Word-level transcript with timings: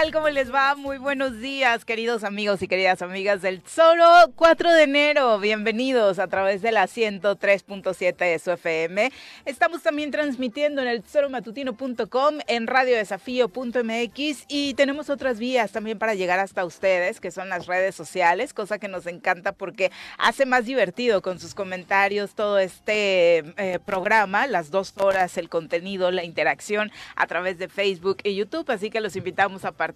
Tal? 0.00 0.12
¿Cómo 0.12 0.28
les 0.28 0.52
va? 0.52 0.74
Muy 0.76 0.98
buenos 0.98 1.40
días, 1.40 1.84
queridos 1.84 2.22
amigos 2.22 2.62
y 2.62 2.68
queridas 2.68 3.02
amigas 3.02 3.42
del 3.42 3.62
solo 3.66 4.04
4 4.36 4.72
de 4.72 4.82
enero. 4.84 5.38
Bienvenidos 5.40 6.18
a 6.18 6.28
través 6.28 6.62
de 6.62 6.72
la 6.72 6.84
103.7 6.84 8.16
de 8.16 8.38
su 8.38 8.52
FM. 8.52 9.10
Estamos 9.44 9.82
también 9.82 10.10
transmitiendo 10.10 10.82
en 10.82 10.88
el 10.88 11.04
solomatutino.com, 11.04 12.34
en 12.46 12.66
radiodesafío.mx 12.66 14.44
y 14.48 14.74
tenemos 14.74 15.10
otras 15.10 15.38
vías 15.38 15.72
también 15.72 15.98
para 15.98 16.14
llegar 16.14 16.38
hasta 16.38 16.64
ustedes, 16.64 17.20
que 17.20 17.30
son 17.30 17.48
las 17.48 17.66
redes 17.66 17.94
sociales, 17.94 18.54
cosa 18.54 18.78
que 18.78 18.88
nos 18.88 19.06
encanta 19.06 19.52
porque 19.52 19.90
hace 20.18 20.46
más 20.46 20.64
divertido 20.64 21.22
con 21.22 21.40
sus 21.40 21.54
comentarios 21.54 22.34
todo 22.34 22.58
este 22.58 23.38
eh, 23.56 23.78
programa, 23.84 24.46
las 24.46 24.70
dos 24.70 24.94
horas, 24.98 25.38
el 25.38 25.48
contenido, 25.48 26.10
la 26.12 26.24
interacción 26.24 26.92
a 27.16 27.26
través 27.26 27.58
de 27.58 27.68
Facebook 27.68 28.18
y 28.22 28.36
YouTube. 28.36 28.70
Así 28.70 28.90
que 28.90 29.00
los 29.00 29.16
invitamos 29.16 29.64
a 29.64 29.72
participar, 29.72 29.87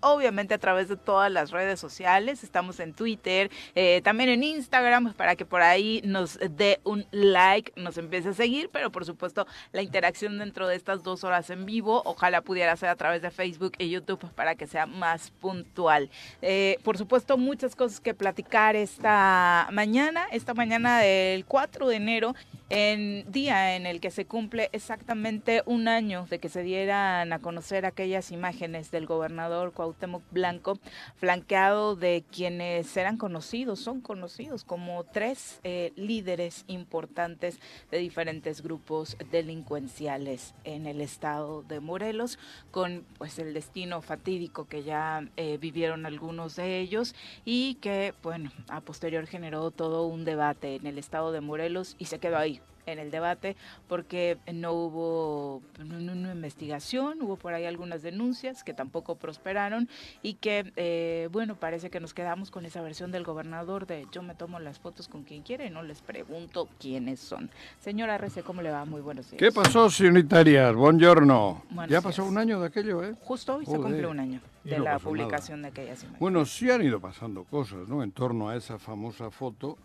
obviamente 0.00 0.54
a 0.54 0.58
través 0.58 0.88
de 0.88 0.96
todas 0.96 1.30
las 1.30 1.50
redes 1.50 1.80
sociales. 1.80 2.44
Estamos 2.44 2.80
en 2.80 2.92
Twitter, 2.92 3.50
eh, 3.74 4.00
también 4.02 4.28
en 4.30 4.42
Instagram, 4.42 5.12
para 5.14 5.36
que 5.36 5.44
por 5.44 5.62
ahí 5.62 6.00
nos 6.04 6.38
dé 6.38 6.80
un 6.84 7.06
like, 7.10 7.72
nos 7.76 7.98
empiece 7.98 8.30
a 8.30 8.34
seguir, 8.34 8.70
pero 8.72 8.90
por 8.90 9.04
supuesto 9.04 9.46
la 9.72 9.82
interacción 9.82 10.38
dentro 10.38 10.66
de 10.66 10.76
estas 10.76 11.02
dos 11.02 11.24
horas 11.24 11.50
en 11.50 11.66
vivo, 11.66 12.02
ojalá 12.04 12.40
pudiera 12.42 12.76
ser 12.76 12.88
a 12.88 12.96
través 12.96 13.22
de 13.22 13.30
Facebook 13.30 13.72
y 13.78 13.90
YouTube 13.90 14.28
para 14.34 14.54
que 14.54 14.66
sea 14.66 14.86
más 14.86 15.30
puntual. 15.30 16.10
Eh, 16.42 16.78
por 16.82 16.98
supuesto, 16.98 17.36
muchas 17.36 17.76
cosas 17.76 18.00
que 18.00 18.14
platicar 18.14 18.76
esta 18.76 19.68
mañana, 19.72 20.26
esta 20.32 20.54
mañana 20.54 21.00
del 21.00 21.44
4 21.44 21.88
de 21.88 21.96
enero, 21.96 22.34
en 22.68 23.30
día 23.30 23.76
en 23.76 23.86
el 23.86 24.00
que 24.00 24.10
se 24.10 24.26
cumple 24.26 24.70
exactamente 24.72 25.62
un 25.66 25.86
año 25.86 26.26
de 26.28 26.40
que 26.40 26.48
se 26.48 26.62
dieran 26.62 27.32
a 27.32 27.38
conocer 27.38 27.86
aquellas 27.86 28.32
imágenes 28.32 28.90
del 28.90 29.06
gobernador 29.06 29.72
Cuauhtémoc 29.72 30.22
Blanco, 30.32 30.78
flanqueado 31.14 31.94
de 31.94 32.24
quienes 32.30 32.96
eran 32.96 33.18
conocidos, 33.18 33.78
son 33.78 34.00
conocidos 34.00 34.64
como 34.64 35.04
tres 35.04 35.60
eh, 35.62 35.92
líderes 35.94 36.64
importantes 36.66 37.60
de 37.90 37.98
diferentes 37.98 38.62
grupos 38.62 39.16
delincuenciales 39.30 40.54
en 40.64 40.86
el 40.86 41.00
estado 41.00 41.62
de 41.62 41.78
Morelos, 41.78 42.38
con 42.72 43.04
pues 43.18 43.38
el 43.38 43.54
destino 43.54 44.02
fatídico 44.02 44.66
que 44.66 44.82
ya 44.82 45.28
eh, 45.36 45.58
vivieron 45.58 46.04
algunos 46.04 46.56
de 46.56 46.80
ellos 46.80 47.14
y 47.44 47.76
que, 47.76 48.12
bueno, 48.22 48.50
a 48.68 48.80
posterior 48.80 49.26
generó 49.26 49.70
todo 49.70 50.06
un 50.06 50.24
debate 50.24 50.74
en 50.74 50.86
el 50.86 50.98
estado 50.98 51.30
de 51.30 51.40
Morelos 51.40 51.94
y 51.98 52.06
se 52.06 52.18
quedó 52.18 52.38
ahí 52.38 52.60
en 52.86 52.98
el 52.98 53.10
debate 53.10 53.56
porque 53.88 54.38
no 54.52 54.72
hubo 54.72 55.62
una 55.78 56.32
investigación, 56.32 57.20
hubo 57.22 57.36
por 57.36 57.54
ahí 57.54 57.64
algunas 57.64 58.02
denuncias 58.02 58.64
que 58.64 58.72
tampoco 58.72 59.16
prosperaron 59.16 59.88
y 60.22 60.34
que, 60.34 60.72
eh, 60.76 61.28
bueno, 61.32 61.56
parece 61.56 61.90
que 61.90 62.00
nos 62.00 62.14
quedamos 62.14 62.50
con 62.50 62.64
esa 62.64 62.80
versión 62.80 63.12
del 63.12 63.24
gobernador 63.24 63.86
de 63.86 64.06
yo 64.12 64.22
me 64.22 64.34
tomo 64.34 64.58
las 64.60 64.78
fotos 64.78 65.08
con 65.08 65.24
quien 65.24 65.42
quiera 65.42 65.66
y 65.66 65.70
no 65.70 65.82
les 65.82 66.00
pregunto 66.00 66.68
quiénes 66.80 67.20
son. 67.20 67.50
Señora 67.78 68.18
Rece, 68.18 68.42
¿cómo 68.42 68.62
le 68.62 68.70
va? 68.70 68.84
Muy 68.84 69.00
buenos 69.00 69.30
días. 69.30 69.38
¿Qué 69.38 69.52
pasó, 69.52 69.90
señorita 69.90 70.44
Buongiorno. 70.72 71.64
ya 71.88 72.00
pasó 72.00 72.24
un 72.24 72.38
año 72.38 72.60
de 72.60 72.66
aquello, 72.66 73.02
¿eh? 73.02 73.14
Justo 73.22 73.56
hoy 73.56 73.66
se 73.66 73.76
cumple 73.76 74.06
un 74.06 74.20
año 74.20 74.40
de 74.64 74.78
la 74.78 74.98
publicación 74.98 75.62
de 75.62 75.68
aquellas 75.68 76.00
imágenes. 76.00 76.20
Bueno, 76.20 76.44
sí 76.44 76.70
han 76.70 76.82
ido 76.82 77.00
pasando 77.00 77.44
cosas, 77.44 77.88
¿no? 77.88 78.02
En 78.02 78.12
torno 78.12 78.48
a 78.48 78.56
esa 78.56 78.78
famosa 78.78 79.30
foto 79.30 79.76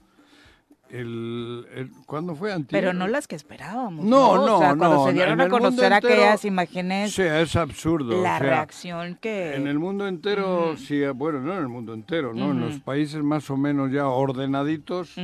el, 0.91 1.65
el, 1.73 1.91
¿Cuándo 2.05 2.35
fue 2.35 2.51
antes? 2.51 2.69
Pero 2.71 2.93
no 2.93 3.07
las 3.07 3.27
que 3.27 3.35
esperábamos. 3.35 4.05
No, 4.05 4.35
no, 4.35 4.59
no. 4.59 4.77
Cuando 4.77 5.07
se 5.07 5.13
dieron 5.13 5.39
a 5.39 5.47
conocer 5.47 5.93
aquellas 5.93 6.43
imágenes. 6.45 7.13
Sí, 7.13 7.21
es 7.21 7.55
absurdo. 7.55 8.21
La 8.21 8.39
reacción 8.39 9.17
que. 9.21 9.55
En 9.55 9.67
el 9.67 9.79
mundo 9.79 10.07
entero, 10.07 10.75
sí, 10.77 11.01
bueno, 11.15 11.39
no 11.39 11.53
en 11.53 11.59
el 11.59 11.67
mundo 11.69 11.93
entero, 11.93 12.33
¿no? 12.33 12.51
En 12.51 12.59
los 12.59 12.79
países 12.79 13.23
más 13.23 13.49
o 13.49 13.57
menos 13.57 13.91
ya 13.91 14.07
ordenaditos, 14.07 15.15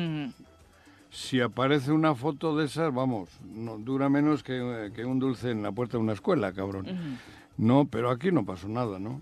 si 1.10 1.42
aparece 1.42 1.92
una 1.92 2.16
foto 2.16 2.56
de 2.56 2.66
esas, 2.66 2.94
vamos, 2.94 3.30
no 3.44 3.78
dura 3.78 4.10
menos 4.10 4.44
que, 4.44 4.92
que, 4.96 5.06
un 5.06 5.20
dulce 5.20 5.52
en 5.52 5.64
la 5.64 5.72
puerta 5.72 5.98
de 5.98 6.04
una 6.04 6.14
escuela, 6.14 6.54
cabrón. 6.54 7.20
No, 7.58 7.88
pero 7.90 8.10
aquí 8.12 8.32
no 8.32 8.46
pasó 8.46 8.68
nada, 8.68 9.00
¿no? 9.00 9.22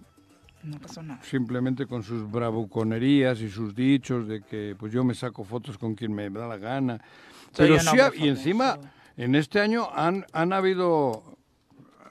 No 0.66 0.80
pasó 0.80 1.04
nada. 1.04 1.22
Simplemente 1.24 1.86
con 1.86 2.04
sus 2.04 2.30
bravuconerías 2.30 3.40
y 3.42 3.50
sus 3.50 3.76
dichos 3.76 4.28
de 4.28 4.42
que 4.42 4.76
pues 4.78 4.92
yo 4.92 5.04
me 5.04 5.14
saco 5.14 5.44
fotos 5.44 5.78
con 5.78 5.96
quien 5.96 6.14
me 6.14 6.30
da 6.30 6.48
la 6.48 6.58
gana. 6.58 7.00
Pero 7.56 7.80
sí, 7.80 7.98
y 8.16 8.28
encima, 8.28 8.78
en 9.16 9.36
este 9.36 9.62
año 9.62 9.88
han, 9.94 10.26
han 10.34 10.54
habido 10.54 11.38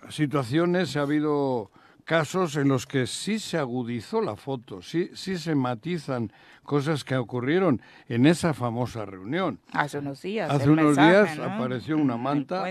situaciones, 0.08 0.96
ha 0.96 1.02
habido 1.02 1.70
casos 2.04 2.56
en 2.56 2.68
los 2.68 2.86
que 2.86 3.06
sí 3.06 3.38
se 3.38 3.58
agudizó 3.58 4.20
la 4.20 4.36
foto, 4.36 4.82
sí, 4.82 5.10
sí 5.14 5.38
se 5.38 5.54
matizan 5.54 6.32
cosas 6.62 7.04
que 7.04 7.16
ocurrieron 7.16 7.80
en 8.08 8.26
esa 8.26 8.54
famosa 8.54 9.04
reunión. 9.04 9.58
Hace 9.72 9.98
unos 9.98 10.22
días. 10.22 10.50
Hace 10.50 10.70
unos 10.70 10.96
días 10.96 11.38
apareció 11.38 11.96
una 11.96 12.16
manta 12.16 12.64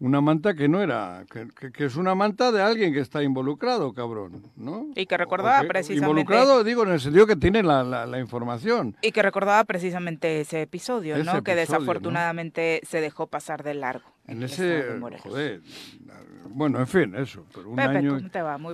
una 0.00 0.22
manta 0.22 0.54
que 0.54 0.66
no 0.66 0.82
era, 0.82 1.24
que, 1.30 1.84
es 1.84 1.96
una 1.96 2.14
manta 2.14 2.50
de 2.50 2.62
alguien 2.62 2.92
que 2.92 3.00
está 3.00 3.22
involucrado, 3.22 3.92
cabrón, 3.92 4.42
¿no? 4.56 4.86
Y 4.96 5.04
que 5.04 5.16
recordaba 5.18 5.62
precisamente... 5.68 6.06
Involucrado, 6.08 6.64
digo, 6.64 6.84
en 6.84 6.92
el 6.92 7.00
sentido 7.00 7.26
que 7.26 7.36
tiene 7.36 7.62
la, 7.62 7.84
la, 7.84 8.18
información. 8.18 8.96
Y 9.02 9.12
que 9.12 9.22
recordaba 9.22 9.62
precisamente 9.64 10.40
ese 10.40 10.62
episodio, 10.62 11.22
¿no? 11.22 11.44
que 11.44 11.54
desafortunadamente 11.54 12.80
se 12.84 13.02
dejó 13.02 13.26
pasar 13.26 13.62
de 13.62 13.74
largo. 13.74 14.10
En, 14.26 14.42
ese, 14.42 14.84
joder, 15.22 15.60
bueno, 16.48 16.78
en 16.78 16.86
fin, 16.86 17.14
eso, 17.14 17.44
pero 17.54 17.68
un 17.68 17.80
año... 17.80 18.18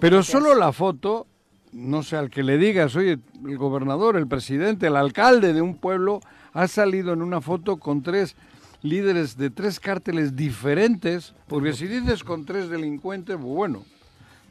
pero 0.01 0.23
solo 0.23 0.55
la 0.55 0.73
foto, 0.73 1.27
no 1.73 2.05
sé, 2.05 2.17
al 2.17 2.31
que 2.31 2.45
le 2.45 2.57
digas, 2.57 2.95
oye, 2.95 3.19
el 3.45 3.59
gobernador, 3.59 4.17
el 4.17 4.29
presidente, 4.29 4.87
el 4.87 4.97
alcalde 4.97 5.53
de 5.53 5.61
un 5.61 5.77
pueblo 5.77 6.21
ha 6.53 6.69
salido 6.69 7.13
en 7.13 7.21
una 7.21 7.41
foto 7.41 7.79
con 7.79 8.03
tres 8.03 8.37
líderes 8.89 9.37
de 9.37 9.51
tres 9.51 9.81
cárteles 9.81 10.37
diferentes, 10.37 11.35
porque 11.47 11.73
si 11.73 11.87
dices 11.87 12.25
con 12.25 12.45
tres 12.45 12.69
delincuentes, 12.69 13.37
pues 13.37 13.49
bueno, 13.49 13.85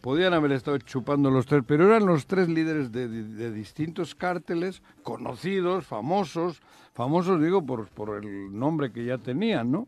podían 0.01 0.33
haber 0.33 0.51
estado 0.51 0.77
chupando 0.77 1.31
los 1.31 1.45
tres, 1.45 1.63
pero 1.65 1.85
eran 1.87 2.05
los 2.05 2.27
tres 2.27 2.47
líderes 2.47 2.91
de, 2.91 3.07
de 3.07 3.51
distintos 3.51 4.13
cárteles, 4.13 4.83
conocidos, 5.01 5.85
famosos, 5.85 6.61
famosos 6.93 7.41
digo 7.41 7.65
por, 7.65 7.87
por 7.87 8.23
el 8.23 8.57
nombre 8.57 8.91
que 8.91 9.05
ya 9.05 9.17
tenían, 9.17 9.71
¿no? 9.71 9.87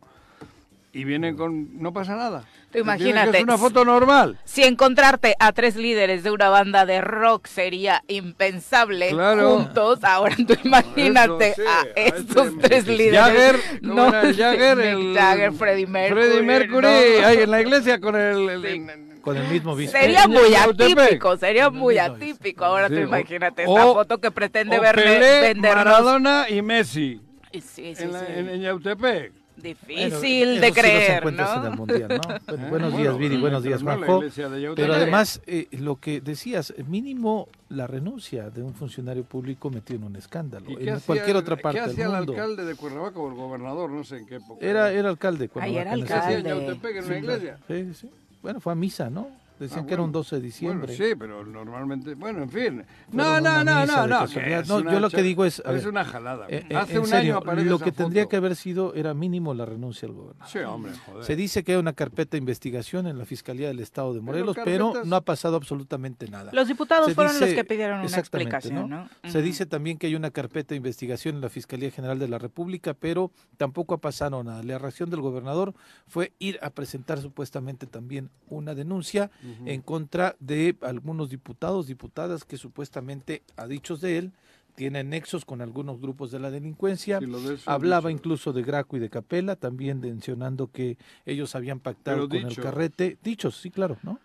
Y 0.98 1.04
vienen 1.04 1.38
con... 1.38 1.80
no 1.80 1.94
pasa 1.94 2.16
nada. 2.16 2.44
Tú 2.72 2.80
imagínate. 2.80 3.38
Es 3.38 3.44
una 3.44 3.58
foto 3.58 3.86
normal. 3.86 4.40
Si 4.46 4.64
encontrarte 4.64 5.36
a 5.40 5.52
tres 5.52 5.76
líderes 5.76 6.24
de 6.24 6.32
una 6.32 6.50
banda 6.50 6.88
de 6.88 7.02
rock 7.02 7.46
sería 7.46 8.04
impensable 8.08 9.12
juntos, 9.12 10.04
ahora 10.04 10.36
tú 10.36 10.56
imagínate 10.64 11.54
a 11.68 11.86
estos 11.96 12.58
tres 12.60 12.88
líderes. 12.88 13.20
Jagger, 13.20 13.56
no, 13.82 14.12
Jagger, 14.12 14.80
el, 14.80 15.16
Jagger, 15.16 15.54
Freddie 15.54 15.86
Mercury. 15.86 16.22
Freddie 16.22 16.44
Mercury, 16.44 16.88
ahí 16.88 17.38
en 17.42 17.52
la 17.52 17.62
iglesia 17.62 18.02
con 18.02 18.16
el, 18.16 19.22
con 19.22 19.38
el 19.38 19.48
mismo 19.50 19.76
visto. 19.76 19.96
Sería 19.96 20.28
muy 20.28 20.56
atípico, 20.56 21.38
sería 21.38 21.70
muy 21.70 22.00
atípico. 22.00 22.66
Ahora 22.66 22.90
tú 22.90 22.96
imagínate 22.96 23.64
esta 23.64 23.84
foto 23.84 24.20
que 24.20 24.32
pretende 24.32 24.80
verle 24.80 25.54
Pelé, 25.54 25.56
Maradona 25.62 26.48
y 26.50 26.64
Messi. 26.64 27.22
Sí, 27.54 27.62
sí, 27.96 28.04
en, 28.04 28.16
en, 28.16 28.50
en 28.50 28.62
Yautepec. 28.62 29.37
Difícil 29.58 30.62
de 30.62 30.72
creer, 30.72 31.34
¿no? 31.34 31.66
En 31.66 31.72
el 31.72 31.78
mundial, 31.78 32.22
¿no? 32.48 32.70
buenos 32.70 32.96
días, 32.96 33.18
Viri, 33.18 33.38
buenos 33.38 33.64
días, 33.64 33.82
Juanjo. 33.82 34.24
Pero 34.76 34.94
además, 34.94 35.42
eh, 35.48 35.68
lo 35.72 35.96
que 35.96 36.22
decías, 36.22 36.74
mínimo 36.88 37.48
la 37.70 37.88
renuncia 37.88 38.50
de 38.50 38.62
un 38.62 38.74
funcionario 38.74 39.24
público 39.24 39.70
metido 39.70 40.00
en 40.00 40.06
un 40.06 40.16
escándalo. 40.16 40.68
En 40.80 41.00
cualquier 41.00 41.36
otra 41.36 41.56
parte 41.56 41.80
¿Qué 41.80 41.86
hacía 41.86 42.06
el 42.06 42.16
alcalde 42.16 42.66
de 42.66 42.76
Cuernavaca 42.76 43.20
o 43.20 43.30
el 43.30 43.36
gobernador? 43.36 43.90
No 43.90 44.04
sé 44.04 44.18
en 44.18 44.28
qué 44.28 44.36
época. 44.36 44.66
Era, 44.66 44.92
era 44.92 45.10
alcalde 45.10 45.40
de 45.40 45.50
Cuernavaca. 45.50 45.80
Ahí 45.80 45.82
era 45.82 45.92
alcalde. 45.92 46.40
en 46.40 46.46
Yautepec, 46.46 46.96
en 46.98 47.06
una 47.06 47.18
iglesia? 47.18 47.58
Sí, 47.68 47.94
sí. 47.94 48.12
Bueno, 48.42 48.60
fue 48.60 48.74
a 48.74 48.76
misa, 48.76 49.10
¿no? 49.10 49.28
Decían 49.60 49.82
ah, 49.82 49.88
que 49.88 49.94
era 49.94 50.04
un 50.04 50.12
12 50.12 50.36
de 50.36 50.42
diciembre. 50.42 50.88
Bueno, 50.88 51.04
sí, 51.10 51.16
pero 51.18 51.44
normalmente, 51.46 52.14
bueno, 52.14 52.44
en 52.44 52.50
fin. 52.50 52.86
No, 53.12 53.42
no, 53.42 53.64
no, 53.64 53.86
no, 53.86 54.08
no, 54.08 54.26
Yo 54.92 55.00
lo 55.00 55.10
que 55.10 55.24
digo 55.24 55.46
es... 55.46 55.62
es 55.66 55.86
una 55.86 56.06
jalada. 56.06 56.46
Eh, 56.48 56.66
eh, 56.70 56.76
Hace 56.76 57.00
un 57.00 57.12
año 57.14 57.38
aparece 57.38 57.70
Lo 57.70 57.80
que 57.80 57.92
tendría 57.92 58.28
que 58.28 58.36
haber 58.36 58.56
sido 58.56 58.94
era 58.94 59.14
mínimo 59.14 59.54
la 59.54 59.66
renuncia 59.66 60.08
al 60.08 60.14
gobernador. 60.14 60.52
Sí, 60.52 60.60
hombre, 60.60 60.92
joder. 61.06 61.26
Se 61.26 61.36
dice 61.36 61.64
que 61.64 61.74
hay 61.74 61.78
una 61.78 61.94
carpeta 61.94 62.32
de 62.32 62.38
investigación 62.38 63.08
en 63.08 63.18
la 63.18 63.26
Fiscalía 63.26 63.68
del 63.68 63.80
Estado 63.80 64.14
de 64.14 64.22
Morelos, 64.22 64.56
pero, 64.64 64.94
no 65.04 65.16
ha 65.16 65.22
pasado 65.22 65.56
absolutamente 65.56 66.28
nada. 66.28 66.52
Los 66.54 66.68
diputados 66.68 67.14
fueron 67.14 67.40
los 67.40 67.50
que 67.50 67.64
pidieron 67.64 68.02
una 68.02 68.18
explicación, 68.18 68.90
¿no? 68.90 69.10
Se 69.26 69.42
dice 69.42 69.66
también 69.66 69.98
que 69.98 70.08
hay 70.08 70.16
una 70.16 70.32
carpeta 70.32 70.70
de 70.70 70.78
investigación 70.78 71.36
en 71.36 71.42
la 71.42 71.50
Fiscalía 71.50 71.90
General 71.90 72.20
de 72.20 72.28
la 72.28 72.38
República, 72.38 72.94
pero 72.94 73.32
tampoco 73.58 73.96
ha 73.96 73.98
pasado 73.98 74.44
nada. 74.44 74.62
La 74.64 74.78
reacción 74.78 75.10
del 75.10 75.22
gobernador 75.22 75.74
fue 76.08 76.34
ir 76.40 76.60
a 76.62 76.70
presentar 76.70 77.20
supuestamente 77.20 77.88
también 77.88 78.30
una 78.50 78.76
denuncia 78.76 79.32
en 79.66 79.82
contra 79.82 80.36
de 80.40 80.78
algunos 80.82 81.30
diputados, 81.30 81.88
diputadas 81.88 82.44
que 82.44 82.58
supuestamente, 82.58 83.44
a 83.56 83.68
dichos 83.68 84.02
de 84.02 84.18
él, 84.18 84.34
tienen 84.78 85.10
nexos 85.10 85.44
con 85.44 85.64
algunos 85.64 86.00
grupos 86.00 86.30
de 86.30 86.38
la 86.38 86.52
delincuencia. 86.52 87.20
Hablaba 87.66 88.12
incluso 88.12 88.54
de 88.54 88.62
Graco 88.62 88.96
y 88.96 89.00
de 89.00 89.10
Capela, 89.10 89.56
también 89.56 90.00
mencionando 90.00 90.72
que 90.72 91.00
ellos 91.26 91.56
habían 91.56 91.80
pactado 91.80 92.30
con 92.30 92.38
el 92.38 92.56
carrete. 92.56 93.18
Dichos, 93.24 93.58
sí, 93.58 93.72
claro, 93.72 93.98
¿no? 94.04 94.20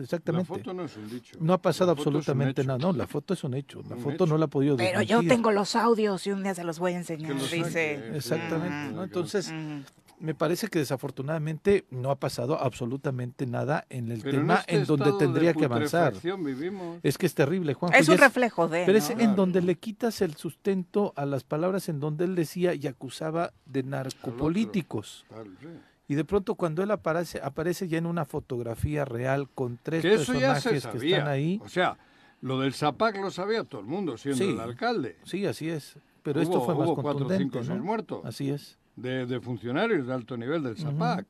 exactamente. 0.00 0.50
La 0.50 0.56
foto 0.56 0.72
no 0.72 0.84
es 0.84 0.96
un 0.96 1.10
dicho. 1.10 1.36
No 1.40 1.52
ha 1.52 1.60
pasado 1.60 1.90
absolutamente 1.90 2.64
nada. 2.64 2.78
No, 2.78 2.94
la 2.94 3.06
foto 3.06 3.34
es 3.34 3.44
un 3.44 3.52
hecho. 3.52 3.82
La 3.86 3.96
foto 3.96 4.24
no 4.24 4.38
la 4.38 4.46
ha 4.46 4.48
podido 4.48 4.78
Pero 4.78 5.02
yo 5.02 5.20
tengo 5.22 5.52
los 5.52 5.76
audios 5.76 6.26
y 6.26 6.32
un 6.32 6.42
día 6.42 6.54
se 6.54 6.64
los 6.64 6.78
voy 6.78 6.94
a 6.94 6.96
enseñar. 6.96 7.34
Dice. 7.38 8.16
Exactamente. 8.16 9.02
Entonces, 9.02 9.52
me 10.20 10.34
parece 10.34 10.68
que 10.68 10.78
desafortunadamente 10.78 11.86
no 11.90 12.10
ha 12.10 12.16
pasado 12.16 12.60
absolutamente 12.60 13.46
nada 13.46 13.86
en 13.88 14.10
el 14.10 14.22
tema 14.22 14.56
este 14.66 14.76
en, 14.76 14.84
donde 14.84 15.12
tendría 15.18 15.54
que 15.54 15.64
avanzar. 15.64 16.14
Es 17.02 17.18
que 17.18 17.26
es 17.26 17.34
terrible, 17.34 17.74
Juan. 17.74 17.94
Es 17.94 18.08
un 18.08 18.18
reflejo 18.18 18.68
de. 18.68 18.84
Pero 18.86 18.98
es 18.98 19.10
en 19.10 19.36
donde 19.36 19.62
le 19.62 19.76
quitas 19.76 20.20
el 20.20 20.36
sustento 20.36 21.12
a 21.16 21.26
las 21.26 21.44
palabras 21.44 21.88
en 21.88 22.00
donde 22.00 22.24
él 22.24 22.34
decía 22.34 22.74
y 22.74 22.86
acusaba 22.86 23.52
de 23.66 23.82
narcopolíticos. 23.82 25.26
Y 26.06 26.14
de 26.14 26.24
pronto 26.24 26.54
cuando 26.54 26.82
él 26.82 26.90
aparece, 26.90 27.40
aparece 27.42 27.86
ya 27.86 27.98
en 27.98 28.06
una 28.06 28.24
fotografía 28.24 29.04
real 29.04 29.48
con 29.50 29.78
tres 29.82 30.02
personajes 30.02 30.86
que 30.86 30.98
están 30.98 31.28
ahí. 31.28 31.60
O 31.62 31.68
sea, 31.68 31.98
lo 32.40 32.60
del 32.60 32.72
Zapac 32.72 33.16
lo 33.16 33.30
sabía 33.30 33.64
todo 33.64 33.82
el 33.82 33.86
mundo, 33.86 34.16
siendo 34.16 34.44
el 34.44 34.60
alcalde. 34.60 35.18
Sí, 35.24 35.44
así 35.44 35.68
es. 35.68 35.98
Pero 36.22 36.40
esto 36.40 36.62
fue 36.62 36.74
más 36.74 36.88
contundente. 36.88 37.58
Cuatro, 37.58 37.76
muertos. 37.76 38.24
Así 38.24 38.50
es 38.50 38.78
de, 39.00 39.40
funcionarios 39.40 40.06
de 40.06 40.14
alto 40.14 40.36
nivel 40.36 40.62
del 40.62 40.76
ZAPAC. 40.76 41.26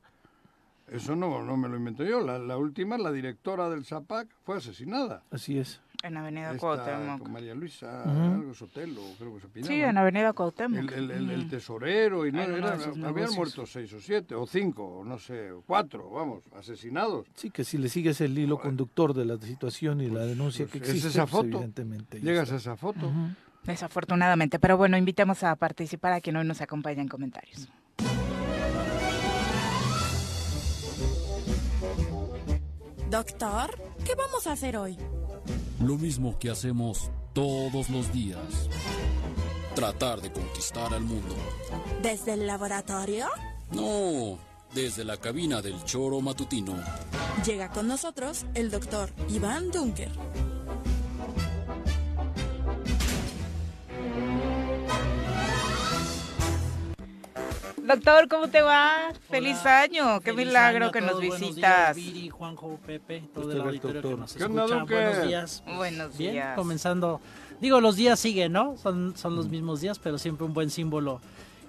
Eso 0.91 1.15
no, 1.15 1.43
no 1.43 1.55
me 1.55 1.69
lo 1.69 1.77
invento 1.77 2.03
yo. 2.03 2.19
La, 2.21 2.57
última, 2.57 2.97
la 2.97 3.11
directora 3.11 3.69
del 3.69 3.85
ZAPAC, 3.85 4.27
fue 4.43 4.57
asesinada. 4.57 5.23
Así 5.29 5.57
es. 5.59 5.81
En 6.01 6.15
Avenida 6.15 6.55
Cuauhtémoc. 6.57 7.19
Con 7.19 7.31
María 7.33 7.53
Luisa, 7.53 8.03
algo 8.03 8.53
Sotelo, 8.53 9.01
creo 9.17 9.33
que 9.35 9.41
se 9.41 9.47
opinaba. 9.47 9.73
Sí, 9.73 9.81
en 9.81 9.97
Avenida 9.97 10.33
Cuauhtémoc. 10.33 10.91
El, 10.93 11.11
el, 11.11 11.49
tesorero, 11.49 12.25
y 12.25 12.31
no, 12.31 12.41
habían 13.05 13.33
muerto 13.35 13.65
seis 13.65 13.91
o 13.93 13.99
siete, 13.99 14.33
o 14.33 14.47
cinco, 14.47 14.85
o 14.85 15.03
no 15.03 15.19
sé, 15.19 15.49
cuatro, 15.67 16.09
vamos, 16.09 16.43
asesinados. 16.55 17.27
Sí, 17.35 17.51
que 17.51 17.65
si 17.65 17.77
le 17.77 17.89
sigues 17.89 18.21
el 18.21 18.37
hilo 18.37 18.59
conductor 18.59 19.13
de 19.13 19.25
la 19.25 19.37
situación 19.37 19.99
y 19.99 20.07
la 20.07 20.21
pues, 20.21 20.27
denuncia 20.27 20.65
que 20.67 20.79
pues, 20.79 20.89
existe, 20.89 21.09
es 21.09 21.15
esa 21.15 21.23
pues, 21.23 21.31
foto. 21.31 21.57
evidentemente. 21.57 22.21
Llegas 22.21 22.51
a 22.53 22.55
esa 22.55 22.77
foto. 22.77 23.11
Desafortunadamente, 23.69 24.57
pero 24.57 24.77
bueno, 24.77 24.97
invitamos 24.97 25.43
a 25.43 25.55
participar 25.55 26.13
a 26.13 26.21
quien 26.21 26.35
hoy 26.37 26.43
nos 26.43 26.59
acompaña 26.59 27.03
en 27.03 27.07
comentarios. 27.07 27.69
Doctor, 33.11 33.79
¿qué 34.03 34.15
vamos 34.15 34.47
a 34.47 34.53
hacer 34.53 34.75
hoy? 34.75 34.97
Lo 35.83 35.97
mismo 35.99 36.39
que 36.39 36.49
hacemos 36.49 37.11
todos 37.33 37.91
los 37.91 38.11
días. 38.11 38.39
Tratar 39.75 40.19
de 40.21 40.31
conquistar 40.31 40.91
al 40.91 41.03
mundo. 41.03 41.35
¿Desde 42.01 42.33
el 42.33 42.47
laboratorio? 42.47 43.27
No, 43.71 44.39
desde 44.73 45.03
la 45.03 45.17
cabina 45.17 45.61
del 45.61 45.83
choro 45.83 46.21
matutino. 46.21 46.75
Llega 47.45 47.69
con 47.69 47.87
nosotros 47.87 48.47
el 48.55 48.71
doctor 48.71 49.11
Iván 49.29 49.69
Dunker. 49.69 50.11
Doctor, 57.89 58.27
¿cómo 58.27 58.47
te 58.49 58.61
va? 58.61 59.11
Feliz 59.31 59.65
año, 59.65 60.19
qué 60.19 60.31
milagro 60.31 60.91
que 60.91 61.01
nos 61.01 61.19
visitas. 61.19 61.95
Buenos 61.95 62.13
días, 62.13 62.33
Juanjo, 62.35 62.79
Pepe, 62.85 63.23
todo 63.33 63.51
el 63.51 63.61
auditorio 63.61 64.03
que 64.03 64.15
nos 64.15 64.35
escucha. 64.35 64.47
Buenos 64.47 65.23
días. 65.23 65.63
Buenos 65.65 66.15
días. 66.15 66.55
comenzando. 66.55 67.19
Digo, 67.59 67.81
los 67.81 67.95
días 67.95 68.19
siguen, 68.19 68.51
¿no? 68.51 68.77
Son, 68.77 69.17
son 69.17 69.35
los 69.35 69.49
mismos 69.49 69.81
días, 69.81 69.97
pero 69.97 70.19
siempre 70.19 70.45
un 70.45 70.53
buen 70.53 70.69
símbolo 70.69 71.19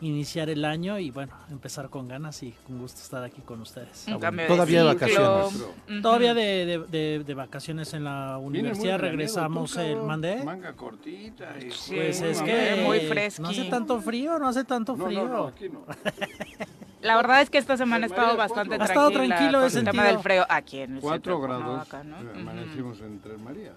iniciar 0.01 0.51
el 0.51 0.65
año 0.65 0.99
y 0.99 1.11
bueno, 1.11 1.33
empezar 1.51 1.91
con 1.91 2.09
ganas 2.09 2.43
y 2.43 2.53
con 2.67 2.79
gusto 2.79 3.01
estar 3.01 3.23
aquí 3.23 3.41
con 3.43 3.61
ustedes. 3.61 4.07
Todavía 4.07 4.81
de 4.81 4.85
vacaciones. 4.85 5.65
Todavía 6.03 6.35
de, 6.35 6.85
de, 6.91 7.25
de, 7.25 7.35
vacaciones 7.35 7.93
en 7.95 8.05
la 8.05 8.39
universidad, 8.39 8.99
regresamos 8.99 9.77
el 9.77 10.03
mandé. 10.03 10.43
Manga 10.45 10.73
cortita 10.75 11.55
y 11.59 11.67
pues 11.67 12.21
es 12.21 12.43
que 12.43 12.83
muy 12.85 13.01
fresco. 13.01 13.43
No 13.43 13.49
hace 13.49 13.65
tanto 13.65 14.01
frío, 14.01 14.39
no 14.39 14.49
hace 14.49 14.65
tanto 14.65 14.97
frío. 14.97 15.25
No, 15.25 15.29
no, 15.29 15.47
aquí 15.47 15.69
no. 15.69 15.85
La 17.03 17.17
verdad 17.17 17.41
es 17.41 17.51
que 17.51 17.59
esta 17.59 17.77
semana 17.77 18.07
ha 18.07 18.09
estado 18.09 18.37
bastante 18.37 18.77
tranquila. 18.77 18.85
Ha 18.85 18.87
estado 18.87 19.11
tranquilo 19.11 19.65
ese 19.65 19.83
tema 19.83 20.05
del 20.05 20.19
frío 20.19 20.45
aquí 20.49 20.81
en 20.81 20.97
el 20.97 21.01
4 21.01 21.41
grados. 21.41 21.89
Acá, 21.89 22.05
¿no? 22.05 22.17
Amanecimos 22.17 23.01
en 23.01 23.21
Tres 23.21 23.41
Marías. 23.41 23.75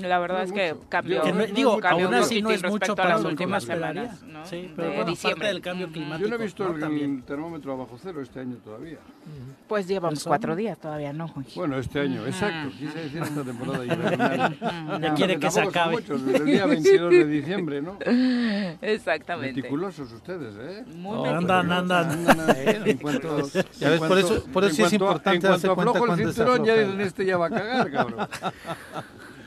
La 0.00 0.18
verdad 0.18 0.44
es 0.44 0.52
que 0.52 0.76
cambió. 0.88 1.22
digo, 1.52 1.78
cambió 1.80 2.06
aún 2.06 2.14
así 2.14 2.42
no 2.42 2.50
es 2.50 2.62
mucho 2.64 2.94
para 2.94 3.10
las 3.10 3.24
últimas 3.24 3.64
semanas. 3.64 4.22
¿no? 4.22 4.46
Sí, 4.46 4.72
pero 4.76 4.88
bueno, 4.88 5.04
diciembre. 5.04 5.48
del 5.48 5.60
cambio 5.60 5.90
climático. 5.90 6.28
Yo 6.28 6.28
no 6.28 6.40
he 6.40 6.44
visto 6.44 6.66
el 6.74 7.22
termómetro 7.24 7.72
abajo 7.72 7.98
cero 8.00 8.22
este 8.22 8.40
año 8.40 8.56
todavía. 8.56 8.98
Pues 9.70 9.86
llevamos 9.86 10.24
cuatro 10.24 10.56
días 10.56 10.76
todavía, 10.78 11.12
¿no, 11.12 11.28
Juanji? 11.28 11.56
Bueno, 11.56 11.78
este 11.78 12.00
año, 12.00 12.26
exacto. 12.26 12.76
Quise 12.76 12.98
decir 12.98 13.22
esta 13.22 13.44
temporada 13.44 13.84
invernal. 13.84 14.58
Ya 15.00 15.14
quiere 15.14 15.38
que 15.38 15.48
se 15.48 15.60
acabe. 15.60 15.92
Muchos, 15.92 16.26
desde 16.26 16.38
el 16.38 16.44
día 16.46 16.66
22 16.66 17.10
de 17.10 17.24
diciembre, 17.26 17.80
¿no? 17.80 17.96
Exactamente. 18.82 19.56
Meticulosos 19.56 20.12
ustedes, 20.12 20.54
¿eh? 20.58 20.84
Muy 20.96 21.28
Andan, 21.28 21.70
andan. 21.70 22.26
En 22.84 22.98
cuanto 23.02 23.48
ya 23.78 23.90
ves, 23.90 24.00
por 24.00 24.18
eso, 24.18 24.44
por 24.52 24.64
eso 24.64 24.74
sí 24.74 24.82
es 24.82 24.92
importante 24.94 25.46
en 25.46 25.52
cuanto 25.52 25.72
aflojo 25.72 26.14
el 26.14 26.16
cinturón, 26.16 26.64
ya 26.64 26.74
dicen 26.74 27.00
este 27.00 27.24
ya 27.24 27.36
va 27.36 27.46
a 27.46 27.50
cagar, 27.50 27.90
cabrón. 27.92 28.28